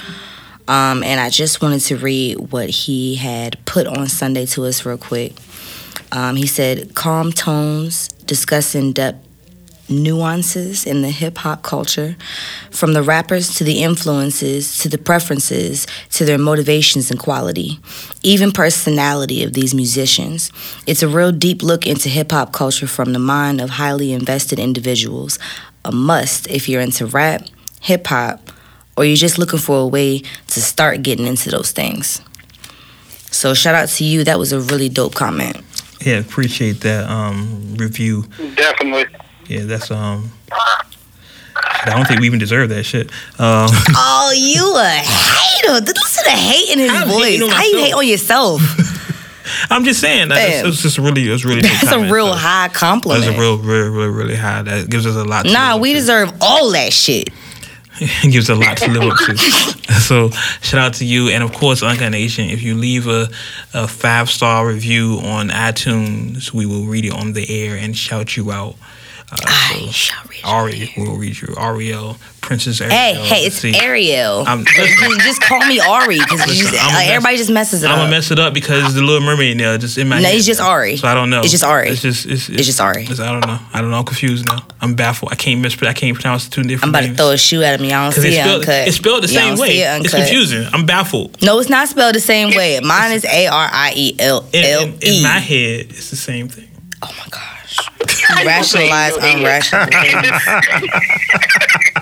Um, 0.66 1.02
and 1.02 1.20
I 1.20 1.30
just 1.30 1.60
wanted 1.60 1.80
to 1.80 1.96
read 1.96 2.52
what 2.52 2.70
he 2.70 3.16
had 3.16 3.62
put 3.66 3.86
on 3.86 4.08
Sunday 4.08 4.46
to 4.46 4.64
us 4.64 4.86
real 4.86 4.98
quick. 4.98 5.34
Um, 6.10 6.36
he 6.36 6.46
said, 6.46 6.94
calm 6.94 7.32
tones, 7.32 8.08
discuss 8.08 8.74
in 8.74 8.92
depth 8.92 9.24
nuances 9.88 10.86
in 10.86 11.02
the 11.02 11.10
hip 11.10 11.38
hop 11.38 11.62
culture, 11.62 12.16
from 12.70 12.94
the 12.94 13.02
rappers 13.02 13.54
to 13.56 13.64
the 13.64 13.82
influences 13.82 14.78
to 14.78 14.88
the 14.88 14.98
preferences 14.98 15.86
to 16.10 16.24
their 16.24 16.38
motivations 16.38 17.10
and 17.10 17.20
quality, 17.20 17.78
even 18.22 18.50
personality 18.50 19.44
of 19.44 19.52
these 19.52 19.74
musicians. 19.74 20.50
It's 20.86 21.02
a 21.02 21.08
real 21.08 21.32
deep 21.32 21.62
look 21.62 21.86
into 21.86 22.08
hip 22.08 22.32
hop 22.32 22.52
culture 22.52 22.86
from 22.86 23.12
the 23.12 23.18
mind 23.18 23.60
of 23.60 23.70
highly 23.70 24.12
invested 24.12 24.58
individuals. 24.58 25.38
A 25.84 25.92
must 25.92 26.48
if 26.48 26.68
you're 26.68 26.80
into 26.80 27.06
rap, 27.06 27.42
hip 27.80 28.06
hop, 28.06 28.50
or 28.96 29.04
you're 29.04 29.16
just 29.16 29.38
looking 29.38 29.58
for 29.58 29.78
a 29.80 29.86
way 29.86 30.20
to 30.48 30.60
start 30.60 31.02
getting 31.02 31.26
into 31.26 31.50
those 31.50 31.72
things. 31.72 32.20
So 33.30 33.54
shout 33.54 33.74
out 33.74 33.88
to 33.88 34.04
you. 34.04 34.24
That 34.24 34.38
was 34.38 34.52
a 34.52 34.60
really 34.60 34.88
dope 34.88 35.14
comment. 35.14 35.56
Yeah, 36.00 36.18
appreciate 36.18 36.80
that 36.82 37.08
um, 37.10 37.74
review. 37.76 38.24
Definitely. 38.54 39.06
Yeah, 39.48 39.64
that's 39.64 39.90
um. 39.90 40.30
I 41.56 41.90
don't 41.90 42.06
think 42.06 42.20
we 42.20 42.26
even 42.26 42.38
deserve 42.38 42.70
that 42.70 42.84
shit. 42.84 43.10
Um, 43.38 43.68
Oh, 43.96 44.32
you 44.34 44.74
a 44.76 44.88
hater. 44.88 45.84
Listen 45.84 46.24
to 46.24 46.30
the 46.30 46.36
hate 46.36 46.72
in 46.72 46.78
his 46.78 46.90
I'm 46.90 47.08
voice. 47.08 47.40
How 47.52 47.62
you 47.62 47.78
hate 47.78 47.92
on 47.94 48.06
yourself? 48.06 48.62
I'm 49.70 49.84
just 49.84 50.00
saying 50.00 50.28
that 50.28 50.48
it's, 50.48 50.68
it's 50.68 50.82
just 50.82 50.98
really, 50.98 51.24
it's 51.28 51.44
really. 51.44 51.60
good 51.60 51.70
That's 51.70 51.92
a 51.92 52.10
real 52.10 52.32
so 52.32 52.38
high 52.38 52.68
That's 52.68 52.78
compliment. 52.78 53.36
a 53.36 53.38
real, 53.38 53.58
real, 53.58 53.90
really, 53.90 54.08
really 54.08 54.34
high. 54.36 54.62
That 54.62 54.88
gives 54.88 55.06
us 55.06 55.16
a 55.16 55.24
lot. 55.24 55.44
To 55.44 55.52
nah, 55.52 55.76
we 55.76 55.92
deserve 55.92 56.32
all 56.40 56.70
that 56.72 56.92
shit. 56.92 57.28
It 58.00 58.32
gives 58.32 58.48
a 58.48 58.54
lot 58.54 58.76
to 58.78 58.90
live 58.90 59.02
up 59.02 59.18
to. 59.18 59.80
So 60.04 60.30
shout 60.60 60.80
out 60.80 60.94
to 60.94 61.04
you, 61.04 61.28
and 61.28 61.42
of 61.42 61.52
course, 61.52 61.82
Uncut 61.82 62.10
Nation. 62.10 62.50
If 62.50 62.62
you 62.62 62.74
leave 62.74 63.06
a, 63.06 63.28
a 63.72 63.88
five 63.88 64.28
star 64.28 64.66
review 64.66 65.18
on 65.22 65.48
iTunes, 65.48 66.52
we 66.52 66.66
will 66.66 66.84
read 66.84 67.06
it 67.06 67.12
on 67.12 67.32
the 67.32 67.46
air 67.48 67.76
and 67.76 67.96
shout 67.96 68.36
you 68.36 68.50
out. 68.50 68.76
Uh, 69.34 69.46
I 69.46 69.88
shall 69.90 70.22
read. 70.28 70.40
Ari 70.44 70.92
will 70.96 71.16
read 71.16 71.40
you. 71.40 71.54
Ariel, 71.58 72.16
Princess 72.42 72.80
Ariel. 72.80 72.94
Hey, 72.96 73.14
hey, 73.14 73.46
it's 73.46 73.56
See, 73.56 73.74
Ariel. 73.74 74.44
I'm- 74.46 74.64
just, 74.76 75.20
just 75.20 75.40
call 75.42 75.58
me 75.66 75.80
Ari 75.80 76.18
because 76.18 76.40
I'm 76.42 76.50
a 76.50 76.52
mess- 76.92 77.08
everybody 77.08 77.36
just 77.38 77.50
messes 77.50 77.82
it 77.82 77.86
up. 77.86 77.92
I'm 77.92 77.98
gonna 78.00 78.10
mess 78.10 78.30
it 78.30 78.38
up 78.38 78.52
because 78.54 78.94
the 78.94 79.00
Little 79.02 79.22
Mermaid 79.26 79.56
now 79.56 79.76
just 79.78 79.96
in 79.98 80.08
my 80.08 80.20
No, 80.20 80.26
head. 80.28 80.36
it's 80.36 80.46
just 80.46 80.60
Ari. 80.60 80.96
So 80.98 81.08
I 81.08 81.14
don't 81.14 81.30
know. 81.30 81.40
It's 81.40 81.50
just 81.50 81.64
Ari. 81.64 81.88
It's 81.88 82.02
just 82.02 82.26
it's, 82.26 82.48
It's 82.50 82.66
just 82.66 82.80
Ari. 82.80 83.04
it's- 83.04 83.20
I 83.20 83.32
don't 83.32 83.46
know. 83.46 83.58
I 83.72 83.80
don't 83.80 83.90
know. 83.90 83.98
I'm 83.98 84.04
confused 84.04 84.46
now. 84.46 84.58
I'm 84.80 84.94
baffled. 84.94 85.32
I 85.32 85.36
can't 85.36 85.60
miss. 85.60 85.82
I 85.82 85.92
can't 85.94 86.14
pronounce 86.14 86.44
the 86.44 86.50
two 86.50 86.62
different 86.62 86.84
I'm 86.84 86.90
about 86.90 87.08
to 87.10 87.14
throw 87.16 87.30
a 87.30 87.38
shoe 87.38 87.62
at 87.62 87.80
him. 87.80 87.86
Y'all 87.86 88.10
don't 88.10 88.12
see 88.12 88.28
it's 88.28 88.36
it 88.36 88.40
spelled, 88.42 88.60
uncut. 88.60 88.88
it's 88.88 88.96
spelled 88.98 89.22
the 89.24 89.28
Y'all 89.32 89.56
same 89.56 89.58
way. 89.58 89.78
it 89.80 90.04
It's 90.04 90.14
confusing. 90.14 90.66
I'm 90.72 90.84
baffled. 90.84 91.40
No, 91.42 91.58
it's 91.58 91.70
not 91.70 91.88
spelled 91.88 92.14
the 92.14 92.20
same 92.20 92.54
way. 92.54 92.78
Mine 92.80 93.12
is 93.12 93.24
A 93.24 93.46
R 93.46 93.68
I 93.72 93.92
E 93.96 94.14
L 94.18 94.44
L 94.52 94.82
in, 94.82 94.92
in 94.94 94.98
E. 95.02 95.22
my 95.22 95.38
head, 95.38 95.86
it's 95.90 96.10
the 96.10 96.16
same 96.16 96.48
thing. 96.48 96.68
Oh 97.02 97.10
my 97.18 97.26
gosh. 97.30 97.50
Rationalize 98.44 99.14
unrational 99.14 99.88
things. 100.02 101.02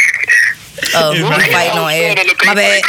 Oh, 0.94 1.12
In 1.12 1.23
we 1.23 1.28
my 1.31 1.39
head. 1.40 1.53
fighting 1.53 1.78
on 1.78 1.93
air. 1.93 2.15
My 2.44 2.55
bad. 2.57 2.82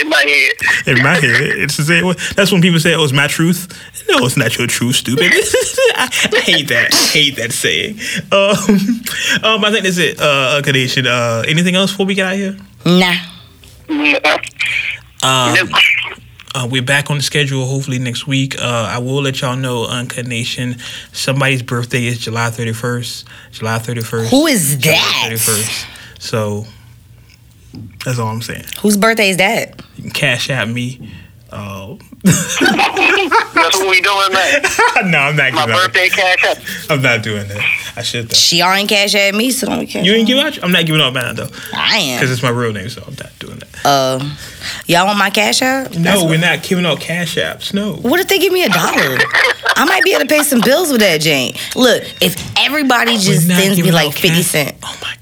In 0.00 0.08
my 0.10 0.20
head. 0.26 0.88
In 0.88 1.02
my 1.02 1.14
head, 1.14 1.22
it's 1.62 1.76
the 1.76 1.84
same 1.84 2.04
way. 2.06 2.14
That's 2.34 2.50
when 2.50 2.60
people 2.60 2.80
say, 2.80 2.92
"Oh, 2.94 3.04
it's 3.04 3.12
my 3.12 3.28
truth." 3.28 3.68
No, 4.10 4.26
it's 4.26 4.36
not 4.36 4.58
your 4.58 4.66
truth, 4.66 4.96
stupid. 4.96 5.30
I, 5.32 6.08
I 6.34 6.40
hate 6.40 6.68
that. 6.68 6.92
I 6.92 6.96
hate 7.12 7.36
that 7.36 7.52
saying. 7.52 8.00
Um, 8.32 8.56
um, 9.48 9.64
I 9.64 9.70
think 9.70 9.84
that's 9.84 9.96
it. 9.98 10.18
Uh, 10.20 10.60
Kadesha, 10.62 11.06
uh, 11.06 11.44
anything 11.48 11.76
else 11.76 11.92
before 11.92 12.06
we 12.06 12.14
get 12.14 12.26
out 12.26 12.32
of 12.34 12.38
here? 12.40 12.56
Nah. 12.84 13.14
Um, 15.22 15.70
uh, 16.54 16.68
we're 16.70 16.82
back 16.82 17.10
on 17.10 17.16
the 17.16 17.22
schedule 17.22 17.66
hopefully 17.66 17.98
next 17.98 18.26
week. 18.26 18.60
Uh, 18.60 18.88
I 18.90 18.98
will 18.98 19.22
let 19.22 19.40
y'all 19.40 19.56
know, 19.56 19.86
Uncut 19.86 20.26
Nation, 20.26 20.76
somebody's 21.12 21.62
birthday 21.62 22.06
is 22.06 22.18
July 22.18 22.50
31st. 22.50 23.24
July 23.52 23.78
31st. 23.78 24.30
Who 24.30 24.46
is 24.46 24.76
July 24.76 24.94
that? 24.94 25.28
31st. 25.32 25.86
So 26.20 26.66
that's 28.04 28.18
all 28.18 28.28
I'm 28.28 28.42
saying. 28.42 28.64
Whose 28.80 28.96
birthday 28.96 29.30
is 29.30 29.36
that? 29.38 29.82
You 29.96 30.02
can 30.04 30.10
cash 30.12 30.48
at 30.50 30.68
me. 30.68 31.10
Uh, 31.50 31.94
That's 32.24 33.76
what 33.78 33.88
we 33.90 34.00
doing, 34.00 34.32
man. 34.32 34.62
no, 35.12 35.18
I'm 35.18 35.36
not 35.36 35.52
My 35.52 35.60
giving 35.66 35.74
out. 35.74 35.86
birthday 35.86 36.08
cash 36.08 36.44
up. 36.46 36.58
I'm 36.90 37.00
not 37.02 37.22
doing 37.22 37.46
that. 37.46 37.92
I 37.96 38.02
should 38.02 38.28
though. 38.28 38.34
She 38.34 38.60
ain't 38.60 38.88
cash 38.88 39.14
at 39.14 39.34
me, 39.36 39.50
so 39.52 39.68
don't 39.68 39.86
cash. 39.86 40.04
You 40.04 40.14
ain't 40.14 40.22
at 40.22 40.26
give 40.26 40.38
out. 40.38 40.64
I'm 40.64 40.72
not 40.72 40.84
giving 40.86 41.00
out 41.00 41.12
mine 41.14 41.36
though, 41.36 41.48
I 41.72 41.98
am. 41.98 42.18
because 42.18 42.32
it's 42.32 42.42
my 42.42 42.48
real 42.50 42.72
name, 42.72 42.88
so 42.88 43.02
I'm 43.06 43.14
not 43.14 43.38
doing 43.38 43.58
that. 43.60 43.68
Uh, 43.84 44.18
y'all 44.86 45.06
want 45.06 45.18
my 45.18 45.30
cash 45.30 45.60
app? 45.62 45.94
No, 45.94 46.24
we're 46.24 46.38
not 46.38 46.62
giving 46.62 46.86
out 46.86 47.00
cash 47.00 47.36
apps. 47.36 47.74
No. 47.74 47.94
What 47.94 48.20
if 48.20 48.28
they 48.28 48.38
give 48.38 48.52
me 48.52 48.64
a 48.64 48.68
dollar? 48.68 49.18
I 49.76 49.84
might 49.86 50.02
be 50.04 50.12
able 50.12 50.22
to 50.22 50.26
pay 50.28 50.42
some 50.42 50.60
bills 50.60 50.90
with 50.90 51.00
that, 51.00 51.20
Jane. 51.20 51.54
Look, 51.76 52.02
if 52.22 52.36
everybody 52.58 53.18
just 53.18 53.46
sends 53.46 53.80
me 53.80 53.90
like 53.90 54.12
50 54.14 54.42
cent. 54.42 54.76
Oh 54.82 54.98
my. 55.02 55.14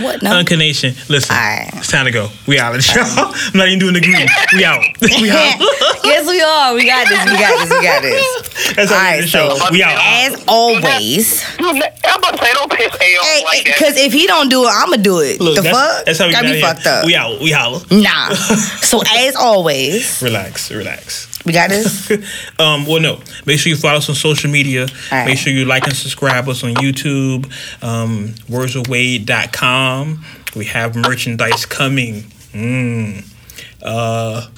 What? 0.00 0.22
No. 0.22 0.30
Uncut 0.38 0.58
Nation, 0.58 0.94
listen. 1.08 1.34
Alright. 1.34 1.70
It's 1.74 1.88
time 1.90 2.04
to 2.06 2.10
go. 2.12 2.28
We 2.46 2.58
out. 2.58 2.74
y'all. 2.94 3.04
I'm 3.34 3.52
not 3.58 3.66
even 3.68 3.78
doing 3.78 3.94
the 3.94 4.00
green. 4.00 4.26
We 4.54 4.64
out. 4.64 4.80
we 5.02 5.30
out. 5.30 5.58
yes, 6.04 6.26
we 6.26 6.40
are. 6.40 6.74
We 6.74 6.86
got 6.86 7.08
this. 7.08 7.24
We 7.24 7.38
got 7.38 7.58
this. 7.58 7.70
We 7.70 7.82
got 7.82 8.02
this. 8.02 8.74
That's 8.76 8.90
how 8.90 8.96
All 8.96 9.02
we 9.02 9.08
right, 9.10 9.20
the 9.22 9.26
show. 9.26 9.54
so 9.56 9.70
we 9.72 9.82
out. 9.82 9.98
as 9.98 10.44
always, 10.46 11.44
I'm 11.58 11.76
about 11.76 12.36
to 12.36 12.44
say, 12.44 12.52
don't 12.52 12.70
piss 12.72 12.94
A 12.94 13.16
off 13.16 13.44
like 13.44 13.64
that. 13.64 13.74
because 13.78 13.96
if 13.96 14.12
he 14.12 14.26
don't 14.26 14.48
do 14.48 14.64
it, 14.64 14.70
I'ma 14.72 14.96
do 14.96 15.20
it. 15.20 15.40
Look, 15.40 15.56
the 15.56 15.62
that's, 15.62 15.76
fuck? 15.76 16.04
that's 16.06 16.18
how 16.18 16.26
we 16.26 16.32
Got 16.32 16.44
me 16.44 16.60
fucked 16.60 16.86
up. 16.86 17.04
We 17.06 17.14
out. 17.14 17.40
We 17.40 17.50
holla. 17.50 17.82
Nah. 17.90 18.34
so 18.34 19.00
as 19.16 19.34
always, 19.36 20.20
Relax. 20.22 20.70
Relax. 20.70 21.37
We 21.44 21.52
got 21.52 21.70
this. 21.70 22.10
um, 22.58 22.86
well, 22.86 23.00
no. 23.00 23.20
Make 23.46 23.58
sure 23.58 23.70
you 23.70 23.76
follow 23.76 23.98
us 23.98 24.08
on 24.08 24.14
social 24.14 24.50
media. 24.50 24.86
right. 25.12 25.24
Make 25.26 25.38
sure 25.38 25.52
you 25.52 25.64
like 25.64 25.84
and 25.86 25.96
subscribe 25.96 26.48
us 26.48 26.62
on 26.64 26.74
YouTube. 26.74 27.46
Um, 27.82 28.28
wordsofwade.com. 28.48 30.24
We 30.56 30.64
have 30.66 30.96
merchandise 30.96 31.66
coming. 31.66 32.22
Mm. 32.52 33.24
Uh, 33.82 34.48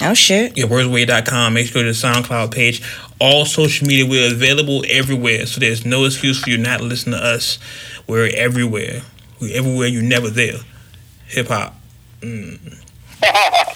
Oh 0.00 0.14
shit. 0.14 0.56
yeah, 0.56 0.66
wordsofwade.com. 0.66 1.54
Make 1.54 1.66
sure 1.66 1.82
to 1.82 1.88
the 1.88 1.92
SoundCloud 1.92 2.54
page. 2.54 2.82
All 3.20 3.44
social 3.44 3.86
media, 3.88 4.06
we're 4.06 4.32
available 4.32 4.84
everywhere. 4.88 5.44
So 5.46 5.58
there's 5.60 5.84
no 5.84 6.04
excuse 6.04 6.40
for 6.40 6.50
you 6.50 6.56
not 6.58 6.78
to 6.78 6.84
listen 6.84 7.10
to 7.12 7.18
us. 7.18 7.58
We're 8.06 8.30
everywhere. 8.36 9.02
We're 9.40 9.56
everywhere. 9.56 9.88
You're 9.88 10.02
never 10.04 10.30
there. 10.30 10.58
Hip 11.26 11.48
hop. 11.48 11.74
Mm. 12.20 12.84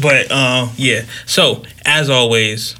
But 0.00 0.30
uh, 0.30 0.68
yeah. 0.76 1.04
So 1.26 1.62
as 1.84 2.10
always, 2.10 2.76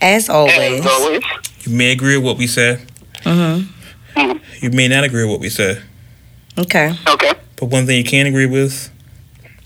As 0.00 0.28
always, 0.28 0.80
As 0.80 0.86
always. 0.86 1.22
you 1.64 1.72
may 1.74 1.92
agree 1.92 2.16
with 2.16 2.24
what 2.26 2.36
we 2.38 2.46
said. 2.46 2.80
Mm-hmm. 3.24 4.38
You 4.64 4.70
may 4.70 4.88
not 4.88 5.04
agree 5.04 5.22
with 5.24 5.30
what 5.32 5.40
we 5.40 5.48
said, 5.48 5.82
Okay. 6.58 6.92
Okay. 7.08 7.32
but 7.56 7.66
one 7.66 7.86
thing 7.86 7.96
you 7.98 8.04
can 8.04 8.26
agree 8.26 8.46
with, 8.46 8.90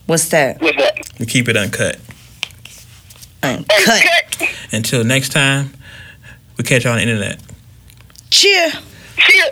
What's 0.07 0.29
that? 0.31 0.61
What's 0.61 0.77
that? 0.77 0.99
we 1.19 1.27
keep 1.27 1.49
it 1.49 1.57
uncut. 1.57 1.99
Uncut. 3.43 4.03
Until 4.73 5.05
next 5.05 5.31
time, 5.31 5.73
we 6.57 6.65
catch 6.65 6.85
you 6.85 6.91
on 6.91 6.97
the 6.97 7.03
internet. 7.03 7.41
Cheer. 8.31 8.71
Cheer. 9.17 9.45